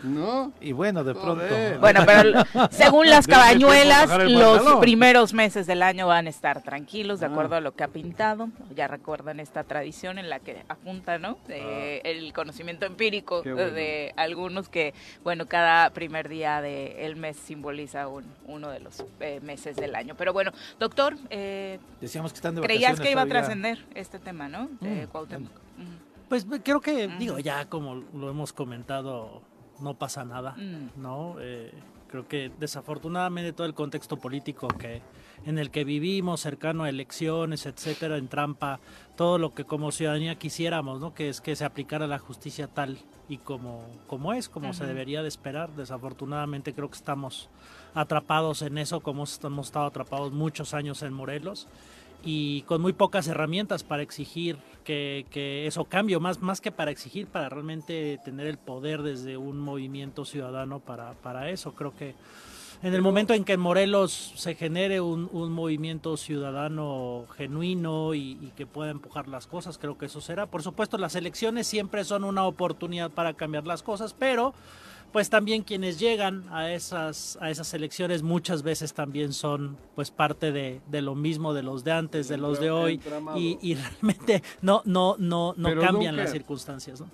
¿No? 0.03 0.51
Y 0.60 0.74
bueno, 0.74 1.03
de 1.03 1.13
pronto. 1.15 1.43
Bueno, 1.79 2.01
pero 2.05 2.43
según 2.72 3.10
las 3.10 3.25
cabañuelas, 3.25 4.10
los 4.29 4.75
primeros 4.79 5.33
meses 5.33 5.65
del 5.65 5.81
año 5.81 6.07
van 6.07 6.27
a 6.27 6.29
estar 6.29 6.62
tranquilos, 6.62 7.22
de 7.22 7.27
ah. 7.27 7.29
acuerdo 7.29 7.55
a 7.55 7.62
lo 7.62 7.74
que 7.74 7.83
ha 7.83 7.88
pintado. 7.88 8.50
Ya 8.75 8.88
recuerdan 8.88 9.39
esta 9.39 9.63
tradición 9.63 10.19
en 10.19 10.29
la 10.29 10.39
que 10.39 10.63
apunta, 10.67 11.17
¿no? 11.17 11.38
Ah. 11.50 11.53
El 12.03 12.33
conocimiento 12.33 12.86
empírico 12.86 13.41
de 13.41 14.13
algunos 14.17 14.69
que, 14.69 14.93
bueno, 15.24 15.45
cada 15.45 15.89
primer 15.91 16.29
día 16.29 16.62
del 16.62 17.15
mes 17.15 17.38
simboliza 17.38 18.07
un, 18.07 18.25
uno 18.45 18.69
de 18.69 18.79
los 18.79 19.05
eh, 19.19 19.39
meses 19.41 19.75
del 19.75 19.95
año. 19.95 20.15
Pero 20.17 20.33
bueno, 20.33 20.51
doctor, 20.79 21.15
eh, 21.29 21.79
decíamos 22.01 22.33
que 22.33 22.38
están 22.38 22.55
de 22.55 22.62
creías 22.62 23.00
que 23.00 23.12
iba 23.12 23.22
a 23.22 23.25
trascender 23.25 23.86
este 23.95 24.19
tema, 24.19 24.50
¿no? 24.50 24.69
De 24.81 25.07
mm, 25.07 25.48
Pues 26.29 26.45
creo 26.63 26.81
que, 26.81 27.07
digo, 27.19 27.39
ya 27.39 27.69
como 27.69 28.03
lo 28.13 28.29
hemos 28.29 28.53
comentado, 28.53 29.41
no 29.80 29.96
pasa 29.96 30.24
nada, 30.25 30.51
mm. 30.51 31.01
¿no? 31.01 31.36
Eh, 31.39 31.72
creo 32.08 32.27
que 32.27 32.51
desafortunadamente 32.60 33.53
todo 33.53 33.65
el 33.65 33.74
contexto 33.74 34.18
político 34.18 34.68
que 34.68 35.01
en 35.46 35.58
el 35.58 35.72
que 35.72 35.84
vivimos, 35.84 36.42
cercano 36.42 36.84
a 36.84 36.89
elecciones, 36.89 37.65
etcétera, 37.65 38.18
en 38.18 38.27
trampa 38.27 38.80
todo 39.15 39.38
lo 39.38 39.53
que 39.53 39.65
como 39.65 39.92
ciudadanía 39.92 40.36
quisiéramos, 40.36 41.00
¿no? 41.00 41.13
Que 41.13 41.30
es 41.30 41.42
que 41.42 41.56
se 41.56 41.65
aplicara 41.65 42.08
la 42.08 42.20
justicia 42.20 42.68
tal 42.68 43.00
y 43.27 43.38
como, 43.38 43.86
como 44.08 44.34
es, 44.34 44.48
como 44.48 44.74
se 44.74 44.86
debería 44.86 45.22
de 45.22 45.27
esperar. 45.27 45.72
Desafortunadamente 45.72 46.74
creo 46.74 46.89
que 46.89 46.98
estamos 46.98 47.50
atrapados 47.94 48.62
en 48.62 48.77
eso, 48.77 49.01
como 49.01 49.25
hemos 49.44 49.65
estado 49.68 49.86
atrapados 49.86 50.32
muchos 50.32 50.74
años 50.74 51.01
en 51.01 51.13
Morelos 51.13 51.68
y 52.24 52.62
con 52.63 52.82
muy 52.82 52.94
pocas 52.94 53.27
herramientas 53.27 53.84
para 53.84 54.01
exigir 54.01 54.58
que, 54.84 55.25
que, 55.30 55.68
eso 55.68 55.86
cambie, 55.86 56.18
más, 56.20 56.42
más 56.42 56.62
que 56.62 56.72
para 56.72 56.92
exigir, 56.92 57.27
para 57.27 57.50
realmente 57.50 58.20
tener 58.24 58.48
el 58.48 58.58
poder 58.58 59.01
desde 59.01 59.38
un 59.38 59.60
movimiento 59.60 60.25
ciudadano 60.25 60.80
para, 60.80 61.13
para 61.13 61.50
eso. 61.50 61.74
Creo 61.74 61.94
que 61.96 62.15
en 62.84 62.94
el 62.94 63.01
momento 63.01 63.34
en 63.34 63.46
que 63.46 63.53
en 63.53 63.62
Morelos 63.62 64.34
se 64.36 64.56
genere 64.56 65.00
un, 65.00 65.30
movimiento 65.53 66.18
ciudadano 66.18 67.25
genuino 67.38 68.13
y, 68.13 68.51
que 68.58 68.65
pueda 68.65 68.92
empujar 68.92 69.30
las 69.30 69.48
cosas, 69.48 69.77
creo 69.77 69.98
que 69.98 70.08
eso 70.08 70.20
será. 70.20 70.48
Por 70.48 70.63
supuesto, 70.63 70.98
las 70.98 71.15
elecciones 71.15 71.65
siempre 71.65 72.03
son 72.03 72.25
una 72.25 72.44
oportunidad 72.44 73.10
para 73.10 73.36
cambiar 73.36 73.65
las 73.65 73.84
cosas, 73.84 74.13
pero 74.13 74.53
pues 75.13 75.29
también 75.29 75.63
quienes 75.63 76.00
llegan 76.00 76.43
a 76.51 76.72
esas 76.72 77.38
a 77.39 77.50
esas 77.50 77.74
elecciones 77.74 78.24
muchas 78.24 78.63
veces 78.63 78.93
también 78.93 79.32
son 79.32 79.77
pues 79.96 80.12
parte 80.12 80.51
de, 80.51 80.82
lo 81.01 81.15
mismo 81.15 81.53
de 81.53 81.63
los 81.63 81.86
de 81.86 81.93
antes 81.93 82.27
de 82.27 82.38
los 82.38 82.60
de 82.60 82.72
hoy 82.72 83.00
y, 83.36 83.75
realmente 83.75 84.43
no 84.62 84.82
no 84.86 85.15
no 85.17 85.53
no 85.55 85.79
cambian 85.79 86.17
las 86.17 86.32
circunstancias 86.32 87.00
¿no? 87.00 87.08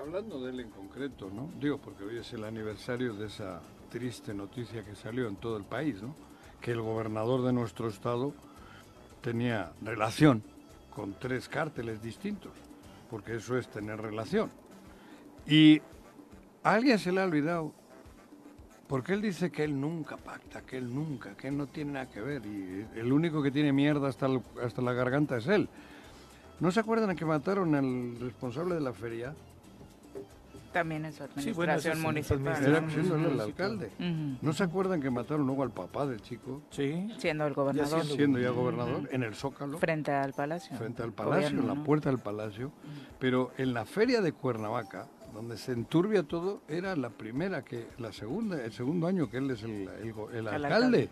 hablando 0.00 0.40
de 0.40 0.52
él 0.52 0.60
en 0.60 0.70
concreto 0.70 1.28
no 1.30 1.50
digo 1.60 1.76
porque 1.76 2.04
hoy 2.04 2.16
es 2.16 2.32
el 2.32 2.44
aniversario 2.44 3.12
de 3.12 3.26
esa 3.26 3.60
triste 3.86 4.34
noticia 4.34 4.84
que 4.84 4.94
salió 4.94 5.28
en 5.28 5.36
todo 5.36 5.56
el 5.56 5.64
país, 5.64 6.02
¿no? 6.02 6.14
que 6.60 6.72
el 6.72 6.80
gobernador 6.80 7.42
de 7.42 7.52
nuestro 7.52 7.88
estado 7.88 8.34
tenía 9.22 9.72
relación 9.82 10.42
con 10.94 11.14
tres 11.18 11.48
cárteles 11.48 12.02
distintos, 12.02 12.52
porque 13.10 13.36
eso 13.36 13.56
es 13.56 13.68
tener 13.68 14.00
relación. 14.00 14.50
Y 15.46 15.80
a 16.66 16.74
alguien 16.74 16.98
se 16.98 17.12
le 17.12 17.20
ha 17.20 17.24
olvidado, 17.24 17.72
porque 18.88 19.12
él 19.12 19.22
dice 19.22 19.52
que 19.52 19.62
él 19.62 19.80
nunca 19.80 20.16
pacta, 20.16 20.62
que 20.62 20.76
él 20.78 20.92
nunca, 20.92 21.36
que 21.36 21.46
él 21.46 21.56
no 21.56 21.68
tiene 21.68 21.92
nada 21.92 22.06
que 22.06 22.20
ver, 22.20 22.44
y 22.44 22.84
el 22.98 23.12
único 23.12 23.40
que 23.40 23.52
tiene 23.52 23.72
mierda 23.72 24.08
hasta, 24.08 24.26
hasta 24.60 24.82
la 24.82 24.92
garganta 24.92 25.36
es 25.36 25.46
él. 25.46 25.68
¿No 26.58 26.72
se 26.72 26.80
acuerdan 26.80 27.14
que 27.14 27.24
mataron 27.24 27.72
al 27.76 28.18
responsable 28.18 28.74
de 28.74 28.80
la 28.80 28.92
feria? 28.92 29.32
también 30.72 31.06
en 31.06 31.12
su 31.14 31.22
administración 31.22 32.02
municipal. 32.02 32.62
Era 32.62 32.90
siendo 32.90 33.16
el 33.16 33.40
alcalde. 33.40 33.90
¿No 34.42 34.52
se 34.52 34.62
acuerdan 34.62 35.00
que 35.00 35.08
mataron 35.08 35.46
luego 35.46 35.62
al 35.62 35.70
papá 35.70 36.04
del 36.04 36.20
chico? 36.20 36.60
Sí. 36.68 37.08
Siendo 37.16 37.46
el 37.46 37.54
gobernador. 37.54 38.04
siendo, 38.04 38.38
ya 38.38 38.50
gobernador, 38.50 39.08
en 39.10 39.22
el 39.22 39.34
Zócalo. 39.34 39.78
Frente 39.78 40.10
al 40.10 40.34
palacio. 40.34 40.76
Frente 40.76 41.02
al 41.02 41.12
palacio, 41.12 41.60
en 41.60 41.66
la 41.66 41.76
puerta 41.76 42.10
del 42.10 42.18
palacio. 42.18 42.72
Pero 43.18 43.52
en 43.56 43.72
la 43.72 43.86
feria 43.86 44.20
de 44.20 44.32
Cuernavaca, 44.32 45.06
donde 45.36 45.58
se 45.58 45.72
enturbia 45.72 46.22
todo, 46.22 46.62
era 46.66 46.96
la 46.96 47.10
primera, 47.10 47.62
que 47.62 47.88
la 47.98 48.10
segunda, 48.10 48.64
el 48.64 48.72
segundo 48.72 49.06
año 49.06 49.28
que 49.28 49.36
él 49.36 49.50
es 49.50 49.62
el, 49.62 49.88
el, 50.32 50.48
alcalde. 50.48 51.10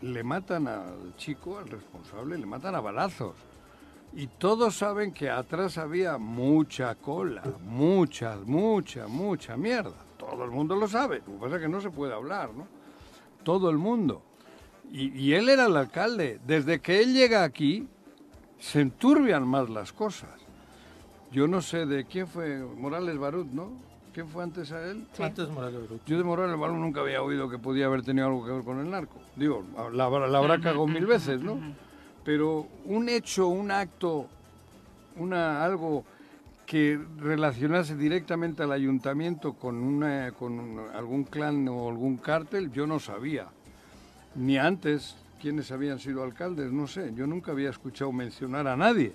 Le 0.00 0.24
matan 0.24 0.66
al 0.66 1.14
chico, 1.16 1.58
al 1.58 1.68
responsable, 1.68 2.38
le 2.38 2.46
matan 2.46 2.74
a 2.74 2.80
balazos. 2.80 3.34
Y 4.14 4.26
todos 4.26 4.74
saben 4.74 5.12
que 5.12 5.28
atrás 5.28 5.76
había 5.76 6.16
mucha 6.16 6.94
cola, 6.94 7.42
mucha, 7.62 8.38
mucha, 8.46 9.06
mucha 9.06 9.56
mierda. 9.56 9.94
Todo 10.16 10.44
el 10.44 10.50
mundo 10.50 10.74
lo 10.74 10.88
sabe. 10.88 11.22
Lo 11.26 11.34
que 11.34 11.38
pasa 11.38 11.56
es 11.56 11.62
que 11.62 11.68
no 11.68 11.82
se 11.82 11.90
puede 11.90 12.14
hablar, 12.14 12.54
¿no? 12.54 12.66
Todo 13.44 13.68
el 13.68 13.76
mundo. 13.76 14.22
Y, 14.90 15.34
él 15.34 15.50
era 15.50 15.66
el 15.66 15.76
alcalde. 15.76 16.40
Desde 16.46 16.80
que 16.80 17.02
él 17.02 17.12
llega 17.12 17.44
aquí, 17.44 17.86
se 18.58 18.80
enturbian 18.80 19.46
más 19.46 19.68
las 19.68 19.92
cosas. 19.92 20.37
Yo 21.30 21.46
no 21.46 21.60
sé 21.60 21.86
de 21.86 22.04
quién 22.04 22.26
fue 22.26 22.58
Morales 22.58 23.18
Barut, 23.18 23.48
¿no? 23.48 23.70
¿Quién 24.12 24.28
fue 24.28 24.42
antes 24.42 24.72
a 24.72 24.90
él? 24.90 25.06
Antes 25.18 25.48
Morales 25.48 25.80
Barut. 25.80 26.00
Yo 26.06 26.16
de 26.18 26.24
Morales 26.24 26.58
Barut 26.58 26.76
nunca 26.76 27.00
había 27.00 27.22
oído 27.22 27.48
que 27.48 27.58
podía 27.58 27.86
haber 27.86 28.02
tenido 28.02 28.26
algo 28.26 28.44
que 28.44 28.52
ver 28.52 28.64
con 28.64 28.80
el 28.80 28.90
narco. 28.90 29.18
Digo, 29.36 29.64
la, 29.92 30.08
la 30.08 30.38
habrá 30.38 30.58
cagado 30.58 30.86
mil 30.86 31.06
veces, 31.06 31.40
¿no? 31.40 31.58
pero 32.28 32.66
un 32.84 33.08
hecho, 33.08 33.48
un 33.48 33.70
acto, 33.70 34.26
una, 35.16 35.64
algo 35.64 36.04
que 36.66 37.00
relacionase 37.16 37.96
directamente 37.96 38.62
al 38.62 38.72
ayuntamiento 38.72 39.54
con, 39.54 39.76
una, 39.76 40.32
con 40.32 40.78
algún 40.94 41.24
clan 41.24 41.66
o 41.68 41.88
algún 41.88 42.18
cártel, 42.18 42.70
yo 42.70 42.86
no 42.86 43.00
sabía. 43.00 43.46
Ni 44.34 44.58
antes 44.58 45.16
quiénes 45.40 45.72
habían 45.72 45.98
sido 45.98 46.22
alcaldes, 46.22 46.70
no 46.70 46.86
sé, 46.86 47.14
yo 47.14 47.26
nunca 47.26 47.52
había 47.52 47.70
escuchado 47.70 48.12
mencionar 48.12 48.68
a 48.68 48.76
nadie 48.76 49.14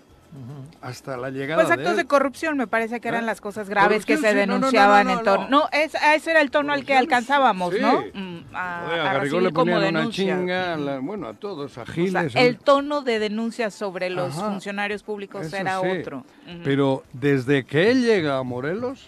hasta 0.81 1.15
la 1.17 1.29
llegada 1.29 1.61
pues 1.61 1.71
actos 1.71 1.95
de, 1.95 2.05
corrupción 2.05 2.57
me 2.57 2.67
parece 2.67 2.99
que 2.99 3.07
eran 3.07 3.23
¿Eh? 3.23 3.27
las 3.27 3.39
cosas 3.39 3.69
graves 3.69 4.05
que 4.05 4.17
se 4.17 4.33
denunciaban 4.33 5.09
en 5.09 5.23
torno. 5.23 5.47
no, 5.49 5.69
ese 5.71 6.31
era 6.31 6.41
el 6.41 6.51
tono 6.51 6.73
al 6.73 6.85
que 6.85 6.95
alcanzábamos 6.95 7.73
no 7.79 8.03
mm, 8.13 8.55
a, 8.55 9.11
a, 9.11 9.23
le 9.23 9.51
como 9.51 9.75
una 9.77 10.09
chinga 10.09 10.75
bueno 11.01 11.27
a 11.27 11.33
todos 11.33 11.77
a 11.77 11.85
Giles 11.85 12.35
el 12.35 12.57
tono 12.57 13.01
de 13.01 13.19
denuncias 13.19 13.73
sobre 13.73 14.09
los 14.09 14.33
funcionarios 14.33 15.03
públicos 15.03 15.51
era 15.53 15.81
otro. 15.81 16.25
Pero 16.63 17.03
desde 17.13 17.65
que 17.65 17.91
él 17.91 18.03
llega 18.03 18.37
a 18.37 18.43
Morelos 18.43 19.07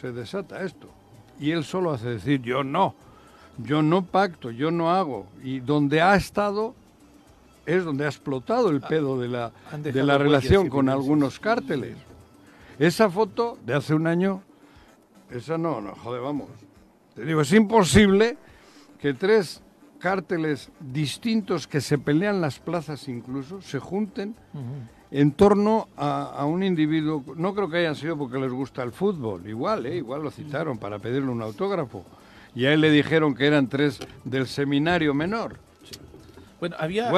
se 0.00 0.12
desata 0.12 0.62
esto. 0.62 0.88
Y 1.40 1.50
él 1.50 1.64
solo 1.64 1.92
hace 1.92 2.08
decir 2.08 2.40
yo 2.42 2.62
no 2.64 2.94
yo 3.58 3.82
no 3.82 4.04
pacto 4.04 4.50
yo 4.50 4.70
no 4.70 4.90
hago. 4.92 5.26
Y 5.42 5.60
donde 5.60 6.00
ha 6.00 6.14
estado 6.14 6.74
es 7.66 7.84
donde 7.84 8.04
ha 8.04 8.08
explotado 8.08 8.70
el 8.70 8.80
pedo 8.80 9.18
de 9.18 9.28
la, 9.28 9.52
de 9.78 10.02
la 10.02 10.18
relación 10.18 10.68
con 10.68 10.88
algunos 10.88 11.40
cárteles. 11.40 11.96
Esa 12.78 13.08
foto 13.08 13.58
de 13.64 13.74
hace 13.74 13.94
un 13.94 14.06
año, 14.06 14.42
esa 15.30 15.56
no, 15.56 15.80
no, 15.80 15.94
joder, 15.94 16.20
vamos. 16.20 16.48
Te 17.14 17.24
digo, 17.24 17.40
es 17.40 17.52
imposible 17.52 18.36
que 19.00 19.14
tres 19.14 19.62
cárteles 19.98 20.70
distintos 20.80 21.66
que 21.66 21.80
se 21.80 21.98
pelean 21.98 22.40
las 22.40 22.58
plazas 22.58 23.08
incluso 23.08 23.62
se 23.62 23.78
junten 23.78 24.34
en 25.10 25.32
torno 25.32 25.88
a, 25.96 26.44
un 26.44 26.62
individuo. 26.62 27.24
No 27.36 27.54
creo 27.54 27.70
que 27.70 27.78
hayan 27.78 27.94
sido 27.94 28.18
porque 28.18 28.38
les 28.38 28.52
gusta 28.52 28.82
el 28.82 28.92
fútbol, 28.92 29.48
igual, 29.48 29.86
¿eh? 29.86 29.96
igual 29.96 30.22
lo 30.22 30.30
citaron 30.30 30.76
para 30.76 30.98
pedirle 30.98 31.30
un 31.30 31.40
autógrafo. 31.40 32.04
Y 32.54 32.66
a 32.66 32.72
él 32.72 32.80
le 32.80 32.90
dijeron 32.90 33.34
que 33.34 33.46
eran 33.46 33.68
tres 33.68 34.00
del 34.24 34.46
seminario 34.46 35.14
menor. 35.14 35.58
Bueno, 36.64 36.76
había... 36.78 37.10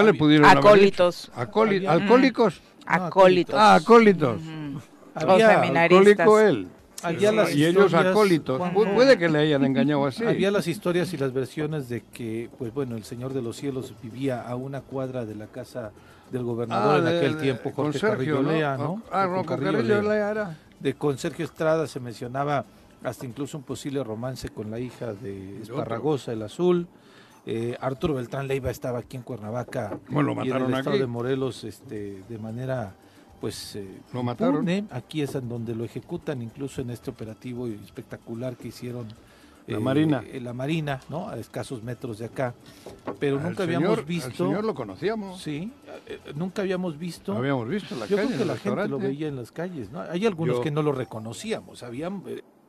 acólitos. 0.51 1.31
¿Alcohólicos? 1.37 2.61
Acólitos. 2.85 3.55
Ah, 3.57 3.77
acólitos. 3.77 4.41
Había 5.15 5.61
alcohólico 5.61 6.41
él. 6.41 6.67
y 7.55 7.65
ellos 7.65 7.95
acólitos. 7.95 8.61
Puede 8.73 9.17
que 9.17 9.29
le 9.29 9.39
hayan 9.39 9.65
engañado 9.65 10.05
así. 10.05 10.25
Había 10.25 10.51
las 10.51 10.67
historias 10.67 11.13
y 11.13 11.17
las 11.17 11.33
versiones 11.33 11.89
de 11.89 12.03
que, 12.13 12.51
pues 12.59 12.75
bueno, 12.75 12.97
el 12.97 13.05
Señor 13.05 13.35
de 13.35 13.43
los 13.43 13.57
Cielos 13.57 13.95
vivía 14.03 14.43
a 14.43 14.57
una 14.57 14.81
cuadra 14.81 15.25
de 15.25 15.37
la 15.37 15.47
casa 15.47 15.93
del 16.33 16.43
gobernador 16.43 16.97
ah, 16.97 16.99
en 17.09 17.17
aquel 17.17 17.37
tiempo, 17.39 17.71
Jorge 17.71 18.01
Sergio, 18.01 18.17
Carrillo 18.17 18.43
Lea, 18.43 18.77
¿no? 18.77 19.01
Ah, 19.13 19.29
con 19.33 19.45
Carrillo, 19.45 20.03
Lea 20.03 20.31
era. 20.33 20.59
De 20.81 20.95
con 20.95 21.17
Sergio 21.19 21.45
Estrada 21.45 21.87
se 21.87 22.01
mencionaba 22.01 22.65
hasta 23.05 23.25
incluso 23.25 23.57
un 23.59 23.63
posible 23.63 24.03
romance 24.03 24.49
con 24.49 24.73
la 24.73 24.81
hija 24.81 25.13
de 25.13 25.63
Esparragosa, 25.63 26.33
el 26.33 26.43
Azul. 26.43 26.89
Eh, 27.49 27.77
Arturo 27.81 28.15
Beltrán 28.15 28.49
Leiva 28.49 28.71
estaba 28.71 28.99
aquí 28.99 29.17
en 29.17 29.23
Cuernavaca 29.23 30.01
bueno, 30.09 30.31
lo 30.31 30.35
mataron 30.35 30.65
en 30.65 30.73
el 30.73 30.79
estado 30.81 30.99
de 30.99 31.07
Morelos 31.07 31.63
este, 31.63 32.25
de 32.29 32.39
manera 32.39 32.95
pues 33.41 33.77
eh, 33.77 33.87
lo 34.13 34.25
mataron 34.25 34.69
aquí 34.91 35.23
es 35.23 35.37
en 35.37 35.49
donde 35.49 35.75
lo 35.77 35.85
ejecutan 35.85 36.43
incluso 36.43 36.81
en 36.81 36.91
este 36.91 37.09
operativo 37.09 37.69
espectacular 37.69 38.57
que 38.57 38.69
hicieron 38.69 39.07
la 39.69 39.81
Marina. 39.81 40.23
Eh, 40.33 40.41
la 40.41 40.53
Marina, 40.53 41.01
¿no? 41.09 41.29
A 41.29 41.37
escasos 41.39 41.83
metros 41.83 42.19
de 42.19 42.27
acá. 42.27 42.55
Pero 43.19 43.41
nunca 43.41 43.65
habíamos 43.65 44.07
visto. 44.07 44.29
El 44.29 44.35
señor 44.35 44.65
lo 44.65 44.75
conocíamos. 44.75 45.43
Sí, 45.43 45.73
nunca 46.37 46.63
habíamos 46.63 46.97
visto. 46.99 47.37
habíamos 47.37 47.69
visto 47.69 47.95
en 47.95 48.01
la 48.01 48.07
Yo 48.07 48.17
creo 48.17 48.29
que 48.29 48.45
la 48.45 48.57
gente 48.57 48.89
lo 48.89 48.99
veía 48.99 49.27
en 49.27 49.37
las 49.37 49.51
calles, 49.51 49.91
¿no? 49.91 50.01
Hay 50.03 50.25
algunos 50.25 50.61
que 50.61 50.71
no 50.71 50.83
lo 50.83 50.93
reconocíamos. 50.93 51.83
Habían, 51.83 52.23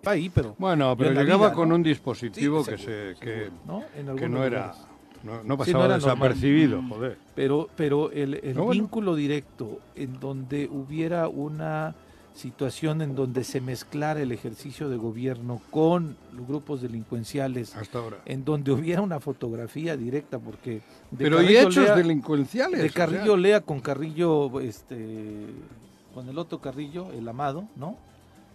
ahí, 0.06 0.30
pero 0.30 0.56
bueno, 0.58 0.96
pero 0.98 1.12
llegaba 1.12 1.54
con 1.54 1.72
un 1.72 1.84
dispositivo 1.84 2.64
que 2.64 2.78
se 2.78 3.16
que, 3.20 3.50
¿no? 3.66 3.84
que 4.16 4.30
no 4.30 4.44
era 4.44 4.74
no, 5.24 5.58
pasaba 5.58 5.88
desapercibido, 5.88 6.82
joder. 6.82 7.18
Pero 7.36 7.70
pero 7.76 8.12
el, 8.12 8.36
el 8.36 8.58
vínculo 8.72 9.16
directo 9.16 9.80
en 9.96 10.20
donde 10.20 10.68
hubiera 10.72 11.28
una 11.28 11.96
situación 12.38 13.02
en 13.02 13.16
donde 13.16 13.44
se 13.44 13.60
mezclara 13.60 14.22
el 14.22 14.32
ejercicio 14.32 14.90
de 14.90 14.98
gobierno 14.98 15.60
con 15.72 16.16
los 16.34 16.48
grupos 16.48 16.82
delincuenciales, 16.82 17.76
hasta 17.76 17.98
ahora, 17.98 18.18
en 18.26 18.46
donde 18.46 18.72
hubiera 18.72 19.02
una 19.02 19.20
fotografía 19.20 19.98
directa, 19.98 20.38
porque 20.38 20.82
pero 21.18 21.42
y 21.42 21.58
hechos 21.58 21.96
delincuenciales, 21.96 22.82
de 22.82 22.90
Carrillo 22.92 23.36
Lea 23.36 23.62
con 23.62 23.80
Carrillo, 23.82 24.60
este, 24.62 25.48
con 26.14 26.30
el 26.30 26.38
otro 26.38 26.62
Carrillo, 26.62 27.12
el 27.12 27.28
amado, 27.28 27.68
¿no? 27.76 27.98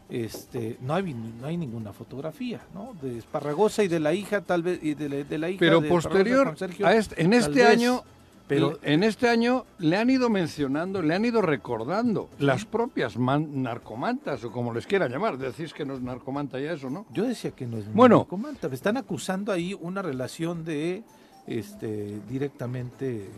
Este, 0.08 0.76
no 0.82 0.94
hay 0.94 1.14
no 1.14 1.46
hay 1.46 1.56
ninguna 1.56 1.92
fotografía, 1.92 2.60
¿no? 2.74 2.94
De 3.00 3.18
Esparragosa 3.18 3.82
y 3.82 3.88
de 3.88 4.00
la 4.00 4.12
hija 4.12 4.42
tal 4.42 4.62
vez 4.62 4.78
y 4.82 4.94
de, 4.94 5.38
la 5.38 5.48
hija. 5.48 5.58
Pero 5.58 5.82
posterior 5.88 6.54
a 6.84 6.94
este, 6.94 7.22
en 7.22 7.32
este 7.32 7.64
año 7.64 8.04
pero 8.48 8.78
en 8.82 9.02
este 9.02 9.28
año 9.28 9.64
le 9.78 9.96
han 9.96 10.10
ido 10.10 10.28
mencionando, 10.28 11.00
le 11.00 11.14
han 11.14 11.24
ido 11.24 11.40
recordando 11.40 12.28
las 12.38 12.64
propias 12.64 13.16
narcomantas, 13.16 14.44
o 14.44 14.52
como 14.52 14.74
les 14.74 14.86
quieran 14.86 15.10
llamar. 15.10 15.38
Decís 15.38 15.72
que 15.72 15.84
no 15.84 15.94
es 15.94 16.02
narcomanta 16.02 16.60
ya 16.60 16.72
eso, 16.72 16.90
¿no? 16.90 17.06
Yo 17.12 17.24
decía 17.24 17.52
que 17.52 17.66
no 17.66 17.78
es 17.78 17.92
bueno, 17.92 18.18
narcomanta. 18.18 18.68
Me 18.68 18.74
están 18.74 18.96
acusando 18.96 19.52
ahí 19.52 19.76
una 19.80 20.02
relación 20.02 20.64
de 20.64 21.02
este 21.46 22.20
directamente 22.28 23.28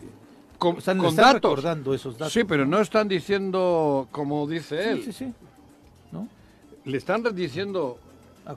con, 0.57 0.77
están, 0.77 1.01
recordando 1.01 1.93
esos 1.93 2.17
datos. 2.17 2.33
Sí, 2.33 2.43
pero 2.43 2.65
no 2.65 2.79
están 2.79 3.07
diciendo 3.07 4.07
como 4.11 4.47
dice 4.47 4.91
él. 4.91 4.97
Sí, 5.03 5.11
sí, 5.11 5.25
sí. 5.25 5.33
Le 6.85 6.97
están 6.97 7.23
diciendo 7.35 7.97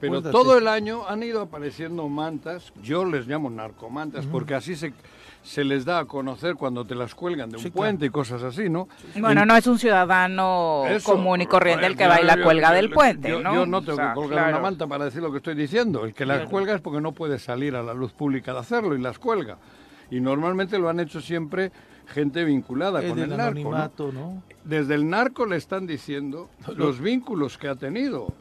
Pero 0.00 0.22
todo 0.22 0.58
el 0.58 0.68
año 0.68 1.08
han 1.08 1.22
ido 1.22 1.40
apareciendo 1.40 2.08
mantas, 2.08 2.72
yo 2.82 3.04
les 3.04 3.26
llamo 3.26 3.48
narcomantas, 3.48 4.26
porque 4.26 4.54
así 4.54 4.76
se, 4.76 4.92
se 5.42 5.64
les 5.64 5.86
da 5.86 6.00
a 6.00 6.04
conocer 6.04 6.56
cuando 6.56 6.84
te 6.84 6.94
las 6.94 7.14
cuelgan 7.14 7.48
de 7.48 7.56
un 7.56 7.70
puente 7.70 8.04
y 8.04 8.10
cosas 8.10 8.42
así, 8.42 8.68
¿no? 8.68 8.88
Bueno, 9.18 9.46
no 9.46 9.56
es 9.56 9.66
un 9.66 9.78
ciudadano 9.78 10.84
común 11.04 11.40
y 11.40 11.46
corriente 11.46 11.86
el 11.86 11.96
que 11.96 12.06
va 12.06 12.20
y 12.20 12.24
la 12.24 12.42
cuelga 12.42 12.72
del 12.72 12.90
puente, 12.90 13.30
¿no? 13.30 13.54
Yo 13.54 13.66
no 13.66 13.82
tengo 13.82 13.96
que 13.96 14.14
colgar 14.14 14.50
una 14.50 14.60
manta 14.60 14.86
para 14.86 15.06
decir 15.06 15.22
lo 15.22 15.30
que 15.30 15.38
estoy 15.38 15.54
diciendo. 15.54 16.04
El 16.04 16.12
que 16.12 16.26
las 16.26 16.48
cuelga 16.48 16.74
es 16.74 16.80
porque 16.82 17.00
no 17.00 17.12
puede 17.12 17.38
salir 17.38 17.74
a 17.76 17.82
la 17.82 17.94
luz 17.94 18.12
pública 18.12 18.52
de 18.52 18.58
hacerlo 18.58 18.94
y 18.94 19.00
las 19.00 19.18
cuelga. 19.18 19.56
Y 20.10 20.20
normalmente 20.20 20.78
lo 20.78 20.88
han 20.88 21.00
hecho 21.00 21.20
siempre 21.20 21.70
gente 22.08 22.44
vinculada 22.44 23.06
con 23.06 23.18
el, 23.18 23.36
narco. 23.36 24.12
¿no? 24.12 24.42
Desde 24.64 24.94
el 24.94 25.08
narco 25.08 25.46
le 25.46 25.56
están 25.56 25.86
diciendo 25.86 26.48
los 26.74 27.00
vínculos 27.00 27.58
que 27.58 27.68
ha 27.68 27.74
tenido. 27.74 28.32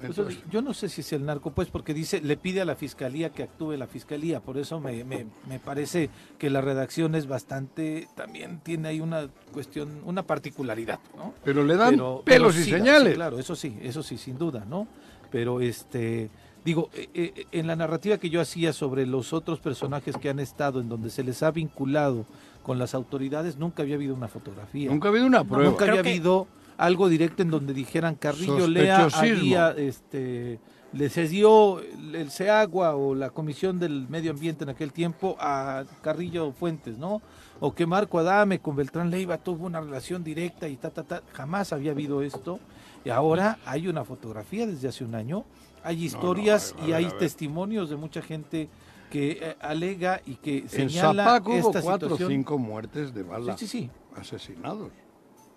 yo 0.50 0.62
no 0.62 0.74
sé 0.74 0.90
si 0.90 1.02
es 1.02 1.14
el 1.14 1.26
narco, 1.26 1.52
pues, 1.52 1.70
porque 1.70 1.94
dice, 1.94 2.22
le 2.22 2.38
pide 2.38 2.62
a 2.62 2.66
la 2.66 2.76
fiscalía 2.76 3.32
que 3.32 3.44
actúe 3.44 3.74
la 3.74 3.88
fiscalía. 3.88 4.40
Por 4.40 4.58
eso 4.58 4.80
me, 4.80 5.04
me, 5.04 5.28
me 5.48 5.60
parece 5.60 6.10
que 6.38 6.50
la 6.50 6.62
redacción 6.62 7.16
es 7.16 7.28
bastante, 7.28 8.08
también 8.16 8.60
tiene 8.64 8.90
ahí 8.90 9.00
una 9.00 9.28
cuestión, 9.52 10.02
una 10.06 10.24
particularidad, 10.24 11.00
¿no? 11.16 11.34
Pero 11.44 11.64
le 11.64 11.76
dan 11.76 12.00
pelos 12.24 12.58
y 12.58 12.64
señales. 12.64 13.16
claro, 13.16 13.38
eso 13.40 13.56
sí, 13.56 13.78
eso 13.82 14.02
sí, 14.02 14.18
sin 14.18 14.38
duda, 14.38 14.66
¿no? 14.68 14.88
Pero 15.30 15.60
este 15.60 16.30
digo, 16.68 16.90
eh, 16.94 17.08
eh, 17.14 17.46
en 17.54 17.66
la 17.66 17.78
narrativa 17.78 18.18
que 18.18 18.30
yo 18.30 18.42
hacía 18.42 18.74
sobre 18.74 19.06
los 19.06 19.32
otros 19.32 19.60
personajes 19.60 20.18
que 20.18 20.30
han 20.30 20.40
estado, 20.40 20.82
en 20.82 20.90
donde 20.90 21.10
se 21.10 21.24
les 21.24 21.42
ha 21.42 21.52
vinculado 21.52 22.26
con 22.68 22.78
las 22.78 22.94
autoridades, 22.94 23.58
nunca 23.58 23.84
había 23.84 23.96
habido 23.96 24.14
una 24.14 24.28
fotografía. 24.28 24.92
Nunca 24.92 25.08
ha 25.08 25.12
habido 25.12 25.26
una 25.26 25.46
prueba. 25.46 25.72
Nunca 25.72 25.86
había 25.86 26.02
habido 26.02 26.48
algo 26.76 27.08
directo 27.08 27.42
en 27.42 27.50
donde 27.50 27.74
dijeran 27.74 28.16
Carrillo 28.16 28.68
Lea 28.68 29.08
había, 29.14 29.72
este, 29.72 30.60
le 30.92 31.10
cedió 31.10 31.80
el 31.80 32.30
SEAGUA 32.30 32.98
o 32.98 33.16
la 33.16 33.30
Comisión 33.30 33.80
del 33.80 34.10
Medio 34.10 34.32
Ambiente 34.32 34.66
en 34.66 34.70
aquel 34.70 34.92
tiempo 34.92 35.38
a 35.40 35.86
Carrillo 36.02 36.52
Fuentes, 36.52 36.98
¿no? 36.98 37.22
O 37.62 37.74
que 37.74 37.86
Marco 37.86 38.20
Adame 38.20 38.60
con 38.60 38.76
Beltrán 38.76 39.12
Leiva 39.12 39.38
tuvo 39.38 39.66
una 39.66 39.80
relación 39.80 40.26
directa 40.26 40.68
y 40.68 40.76
ta, 40.76 40.90
ta, 40.90 41.04
ta. 41.04 41.24
Jamás 41.32 41.72
había 41.72 41.92
habido 41.92 42.22
esto. 42.22 42.60
Y 43.06 43.10
ahora 43.12 43.60
hay 43.66 43.88
una 43.88 44.04
fotografía 44.04 44.68
desde 44.68 44.90
hace 44.90 45.06
un 45.06 45.16
año. 45.16 45.46
Hay 45.86 46.04
historias 46.04 46.76
y 46.86 46.92
hay 46.92 47.10
testimonios 47.18 47.90
de 47.90 47.96
mucha 47.96 48.22
gente 48.22 48.68
que 49.10 49.40
eh, 49.42 49.56
alega 49.60 50.22
y 50.26 50.36
que 50.36 50.68
señala 50.68 51.24
en 51.24 51.44
Zapac 51.44 51.48
hubo 51.48 51.82
cuatro 51.82 52.14
o 52.14 52.18
cinco 52.18 52.58
muertes 52.58 53.14
de 53.14 53.24
bala 53.24 53.58
sí, 53.58 53.68
sí, 53.68 53.90
asesinados. 54.16 54.92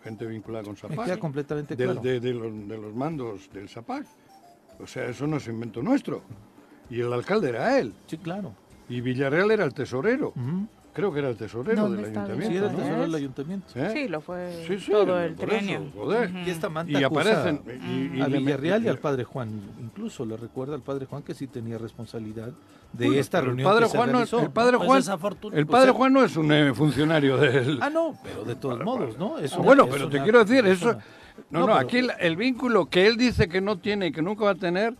Gente 0.02 0.26
vinculada 0.26 0.64
con 0.64 0.76
Zapac 0.76 0.96
Me 0.96 1.04
queda 1.04 1.18
completamente 1.18 1.76
de, 1.76 1.84
claro. 1.84 2.00
De, 2.00 2.20
los, 2.32 2.68
de, 2.68 2.78
los, 2.78 2.94
mandos 2.94 3.50
del 3.52 3.68
Zapac 3.68 4.06
o 4.78 4.86
sea 4.86 5.06
eso 5.06 5.26
no 5.26 5.36
es 5.36 5.46
invento 5.46 5.82
nuestro. 5.82 6.22
Y 6.88 7.00
el 7.00 7.12
alcalde 7.12 7.50
era 7.50 7.78
él. 7.78 7.94
Sí 8.06 8.18
claro. 8.18 8.54
Y 8.88 9.00
Villarreal 9.00 9.50
era 9.50 9.64
el 9.64 9.74
tesorero 9.74 10.32
Creo 10.92 11.12
que 11.12 11.20
era 11.20 11.28
el 11.28 11.36
tesorero 11.36 11.88
del 11.88 12.04
ayuntamiento. 12.04 12.48
Sí, 12.48 12.56
era 12.56 12.66
el 12.70 12.76
tesorero 12.76 13.02
del 13.02 13.14
ayuntamiento. 13.14 13.66
¿Eh? 13.76 13.90
Sí, 13.92 14.08
lo 14.08 14.20
fue 14.20 14.78
todo 14.90 15.20
el 15.20 15.36
trienio. 15.36 15.82
Y 16.44 16.50
esta 16.50 16.68
manta 16.68 16.98
y 16.98 17.04
aparecen 17.04 17.62
y, 18.14 18.20
a 18.20 18.26
Villarreal 18.26 18.84
y 18.84 18.88
al 18.88 18.98
padre 18.98 19.24
Juan. 19.24 19.60
Incluso 19.80 20.24
le 20.24 20.36
recuerda 20.36 20.74
al 20.74 20.82
padre 20.82 21.06
Juan 21.06 21.22
que 21.22 21.34
sí 21.34 21.46
tenía 21.46 21.78
responsabilidad 21.78 22.50
de 22.92 23.18
esta 23.20 23.40
reunión 23.40 23.60
el 23.60 23.72
padre 23.72 23.86
que 23.86 23.96
Juan 23.96 24.08
se 24.08 24.12
realizó. 24.12 24.40
el 24.40 24.50
padre 24.50 24.76
Juan, 24.78 25.02
el 25.52 25.66
padre 25.66 25.90
Juan 25.92 26.12
no 26.12 26.24
es 26.24 26.36
un 26.36 26.50
eh, 26.52 26.74
funcionario 26.74 27.36
del... 27.36 27.78
Ah, 27.80 27.88
no, 27.88 28.18
pero 28.22 28.44
de 28.44 28.56
todos 28.56 28.82
modos, 28.84 29.16
¿no? 29.16 29.38
Es 29.38 29.56
bueno, 29.56 29.86
pero 29.86 30.08
te 30.08 30.20
quiero 30.22 30.44
decir, 30.44 30.66
eso... 30.66 30.96
No, 31.50 31.66
no, 31.66 31.74
aquí 31.74 32.00
el, 32.18 32.36
vínculo 32.36 32.86
que 32.86 33.06
él 33.06 33.16
dice 33.16 33.48
que 33.48 33.60
no 33.60 33.78
tiene 33.78 34.08
y 34.08 34.12
que 34.12 34.22
nunca 34.22 34.44
va 34.44 34.50
a 34.50 34.56
tener 34.56 34.94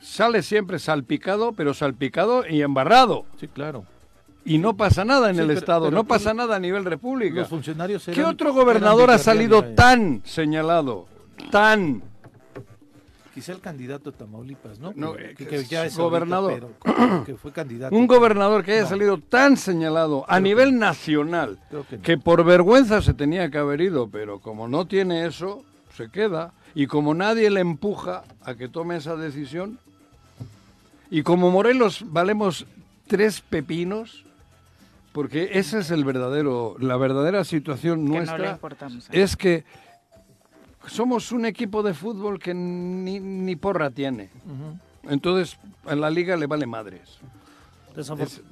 sale 0.00 0.42
siempre 0.42 0.78
salpicado, 0.78 1.52
pero 1.52 1.74
salpicado 1.74 2.46
y 2.46 2.62
embarrado. 2.62 3.24
Sí, 3.40 3.48
claro. 3.48 3.84
Y 4.46 4.58
no 4.58 4.76
pasa 4.76 5.04
nada 5.04 5.28
en 5.30 5.40
el 5.40 5.50
Estado, 5.50 5.90
no 5.90 6.04
pasa 6.04 6.32
nada 6.32 6.56
a 6.56 6.58
nivel 6.60 6.84
república. 6.84 7.40
Los 7.40 7.48
funcionarios 7.48 8.06
¿Qué 8.06 8.22
otro 8.22 8.54
gobernador 8.54 9.10
ha 9.10 9.18
salido 9.18 9.74
tan 9.74 10.22
señalado? 10.24 11.06
Tan 11.50 12.02
quizá 13.36 13.52
el 13.52 13.60
candidato 13.60 14.12
de 14.12 14.16
Tamaulipas, 14.16 14.78
¿no? 14.78 14.94
que, 14.94 15.64
ya 15.68 15.84
es 15.84 15.98
gobernador. 15.98 16.68
que 17.26 17.34
fue 17.34 17.52
candidato. 17.52 17.94
Un 17.94 18.06
gobernador 18.06 18.64
que 18.64 18.72
haya 18.72 18.86
salido 18.86 19.18
tan 19.18 19.58
señalado 19.58 20.24
a 20.26 20.40
nivel 20.40 20.78
nacional 20.78 21.58
que, 22.02 22.16
por 22.16 22.44
vergüenza 22.44 23.02
se 23.02 23.12
tenía 23.12 23.50
que 23.50 23.58
haber 23.58 23.82
ido, 23.82 24.08
pero 24.08 24.38
como 24.38 24.68
no 24.68 24.86
tiene 24.86 25.26
eso, 25.26 25.64
se 25.94 26.08
queda. 26.08 26.54
Y 26.74 26.86
como 26.86 27.12
nadie 27.12 27.50
le 27.50 27.60
empuja 27.60 28.22
a 28.42 28.54
que 28.54 28.68
tome 28.68 28.96
esa 28.96 29.16
decisión, 29.16 29.78
y 31.10 31.22
como 31.22 31.50
Morelos 31.50 32.04
valemos 32.06 32.64
tres 33.06 33.42
pepinos, 33.42 34.24
porque 35.16 35.48
esa 35.54 35.78
es 35.78 35.90
el 35.90 36.04
verdadero, 36.04 36.76
la 36.78 36.98
verdadera 36.98 37.42
situación 37.42 38.04
nuestra, 38.04 38.60
es 39.12 39.34
que 39.34 39.64
somos 40.86 41.32
un 41.32 41.46
equipo 41.46 41.82
de 41.82 41.94
fútbol 41.94 42.38
que 42.38 42.52
ni, 42.52 43.18
ni 43.18 43.56
porra 43.56 43.90
tiene. 43.90 44.28
Entonces, 45.08 45.56
a 45.86 45.94
la 45.94 46.10
liga 46.10 46.36
le 46.36 46.46
vale 46.46 46.66
madres 46.66 47.18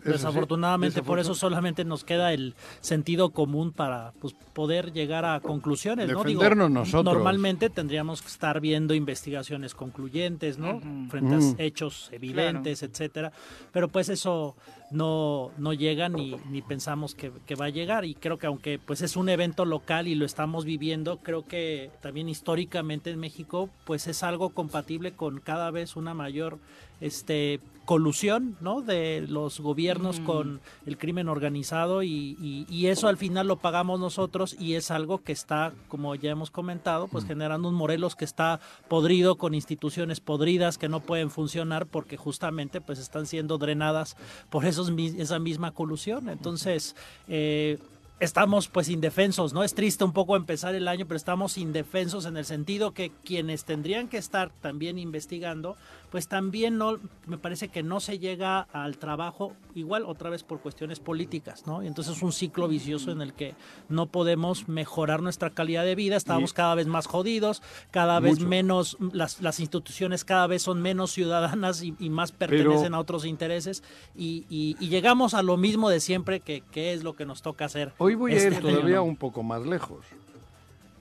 desafortunadamente, 0.04 1.02
por 1.02 1.18
eso 1.18 1.34
solamente 1.34 1.84
nos 1.84 2.04
queda 2.04 2.32
el 2.32 2.54
sentido 2.80 3.30
común 3.30 3.72
para 3.72 4.12
pues, 4.20 4.34
poder 4.52 4.92
llegar 4.92 5.24
a 5.24 5.40
conclusiones. 5.40 6.08
¿no? 6.08 6.24
Digo, 6.24 6.42
nosotros. 6.54 7.04
Normalmente 7.04 7.70
tendríamos 7.70 8.22
que 8.22 8.28
estar 8.28 8.60
viendo 8.60 8.94
investigaciones 8.94 9.74
concluyentes, 9.74 10.58
¿no? 10.58 10.80
Frente 11.08 11.34
a 11.34 11.62
hechos 11.62 12.08
evidentes, 12.12 12.82
etcétera. 12.82 13.32
Pero 13.72 13.88
pues 13.88 14.08
eso 14.08 14.56
no, 14.94 15.50
no 15.58 15.72
llega 15.72 16.08
ni, 16.08 16.36
ni 16.50 16.62
pensamos 16.62 17.14
que, 17.14 17.32
que, 17.46 17.56
va 17.56 17.66
a 17.66 17.70
llegar. 17.70 18.04
Y 18.04 18.14
creo 18.14 18.38
que 18.38 18.46
aunque 18.46 18.78
pues 18.78 19.02
es 19.02 19.16
un 19.16 19.28
evento 19.28 19.64
local 19.64 20.06
y 20.06 20.14
lo 20.14 20.24
estamos 20.24 20.64
viviendo, 20.64 21.18
creo 21.18 21.44
que 21.44 21.90
también 22.00 22.28
históricamente 22.28 23.10
en 23.10 23.18
México 23.18 23.68
pues 23.84 24.06
es 24.06 24.22
algo 24.22 24.50
compatible 24.50 25.12
con 25.12 25.40
cada 25.40 25.70
vez 25.72 25.96
una 25.96 26.14
mayor 26.14 26.58
este 27.00 27.60
colusión 27.84 28.56
¿no? 28.60 28.80
de 28.80 29.24
los 29.28 29.60
gobiernos 29.60 30.20
mm. 30.20 30.24
con 30.24 30.60
el 30.86 30.98
crimen 30.98 31.28
organizado 31.28 32.02
y, 32.02 32.36
y, 32.68 32.86
eso 32.86 33.08
al 33.08 33.16
final 33.16 33.46
lo 33.46 33.56
pagamos 33.56 33.98
nosotros 33.98 34.56
y 34.58 34.74
es 34.74 34.90
algo 34.90 35.22
que 35.22 35.32
está, 35.32 35.72
como 35.88 36.14
ya 36.14 36.30
hemos 36.30 36.50
comentado, 36.50 37.08
pues 37.08 37.24
mm. 37.24 37.28
generando 37.28 37.68
un 37.68 37.74
Morelos 37.74 38.16
que 38.16 38.24
está 38.24 38.60
podrido 38.88 39.36
con 39.36 39.54
instituciones 39.54 40.20
podridas 40.20 40.78
que 40.78 40.88
no 40.88 41.00
pueden 41.00 41.30
funcionar 41.30 41.86
porque 41.86 42.16
justamente 42.16 42.80
pues 42.80 42.98
están 42.98 43.26
siendo 43.26 43.58
drenadas 43.58 44.16
por 44.50 44.64
esos, 44.64 44.90
esa 45.16 45.38
misma 45.38 45.72
colusión. 45.72 46.28
Entonces, 46.28 46.94
eh, 47.28 47.78
estamos 48.20 48.68
pues 48.68 48.88
indefensos, 48.88 49.52
¿no? 49.52 49.64
Es 49.64 49.74
triste 49.74 50.04
un 50.04 50.12
poco 50.12 50.36
empezar 50.36 50.74
el 50.74 50.88
año, 50.88 51.06
pero 51.06 51.16
estamos 51.16 51.58
indefensos 51.58 52.26
en 52.26 52.36
el 52.36 52.44
sentido 52.44 52.92
que 52.92 53.12
quienes 53.24 53.64
tendrían 53.64 54.08
que 54.08 54.18
estar 54.18 54.50
también 54.60 54.98
investigando, 54.98 55.76
pues 56.14 56.28
también 56.28 56.78
no, 56.78 57.00
me 57.26 57.38
parece 57.38 57.70
que 57.70 57.82
no 57.82 57.98
se 57.98 58.20
llega 58.20 58.60
al 58.60 58.98
trabajo, 58.98 59.56
igual 59.74 60.04
otra 60.06 60.30
vez 60.30 60.44
por 60.44 60.60
cuestiones 60.60 61.00
políticas, 61.00 61.66
¿no? 61.66 61.82
Y 61.82 61.88
entonces 61.88 62.18
es 62.18 62.22
un 62.22 62.30
ciclo 62.30 62.68
vicioso 62.68 63.10
en 63.10 63.20
el 63.20 63.32
que 63.32 63.56
no 63.88 64.06
podemos 64.06 64.68
mejorar 64.68 65.22
nuestra 65.22 65.50
calidad 65.50 65.82
de 65.82 65.96
vida, 65.96 66.14
estamos 66.14 66.52
cada 66.52 66.76
vez 66.76 66.86
más 66.86 67.08
jodidos, 67.08 67.64
cada 67.90 68.20
vez 68.20 68.38
menos, 68.38 68.96
las, 69.12 69.42
las, 69.42 69.58
instituciones 69.58 70.24
cada 70.24 70.46
vez 70.46 70.62
son 70.62 70.80
menos 70.80 71.10
ciudadanas 71.10 71.82
y, 71.82 71.90
más 72.10 72.30
pertenecen 72.30 72.94
a 72.94 73.00
otros 73.00 73.24
intereses 73.24 73.82
y, 74.14 74.46
y, 74.48 74.76
llegamos 74.86 75.34
a 75.34 75.42
lo 75.42 75.56
mismo 75.56 75.90
de 75.90 75.98
siempre 75.98 76.38
que, 76.38 76.60
que, 76.60 76.92
es 76.92 77.02
lo 77.02 77.16
que 77.16 77.26
nos 77.26 77.42
toca 77.42 77.64
hacer. 77.64 77.92
Hoy 77.98 78.14
voy 78.14 78.34
a 78.34 78.36
ir 78.36 78.52
este 78.52 78.60
todavía 78.60 79.02
un 79.02 79.16
poco 79.16 79.42
más 79.42 79.66
lejos, 79.66 80.06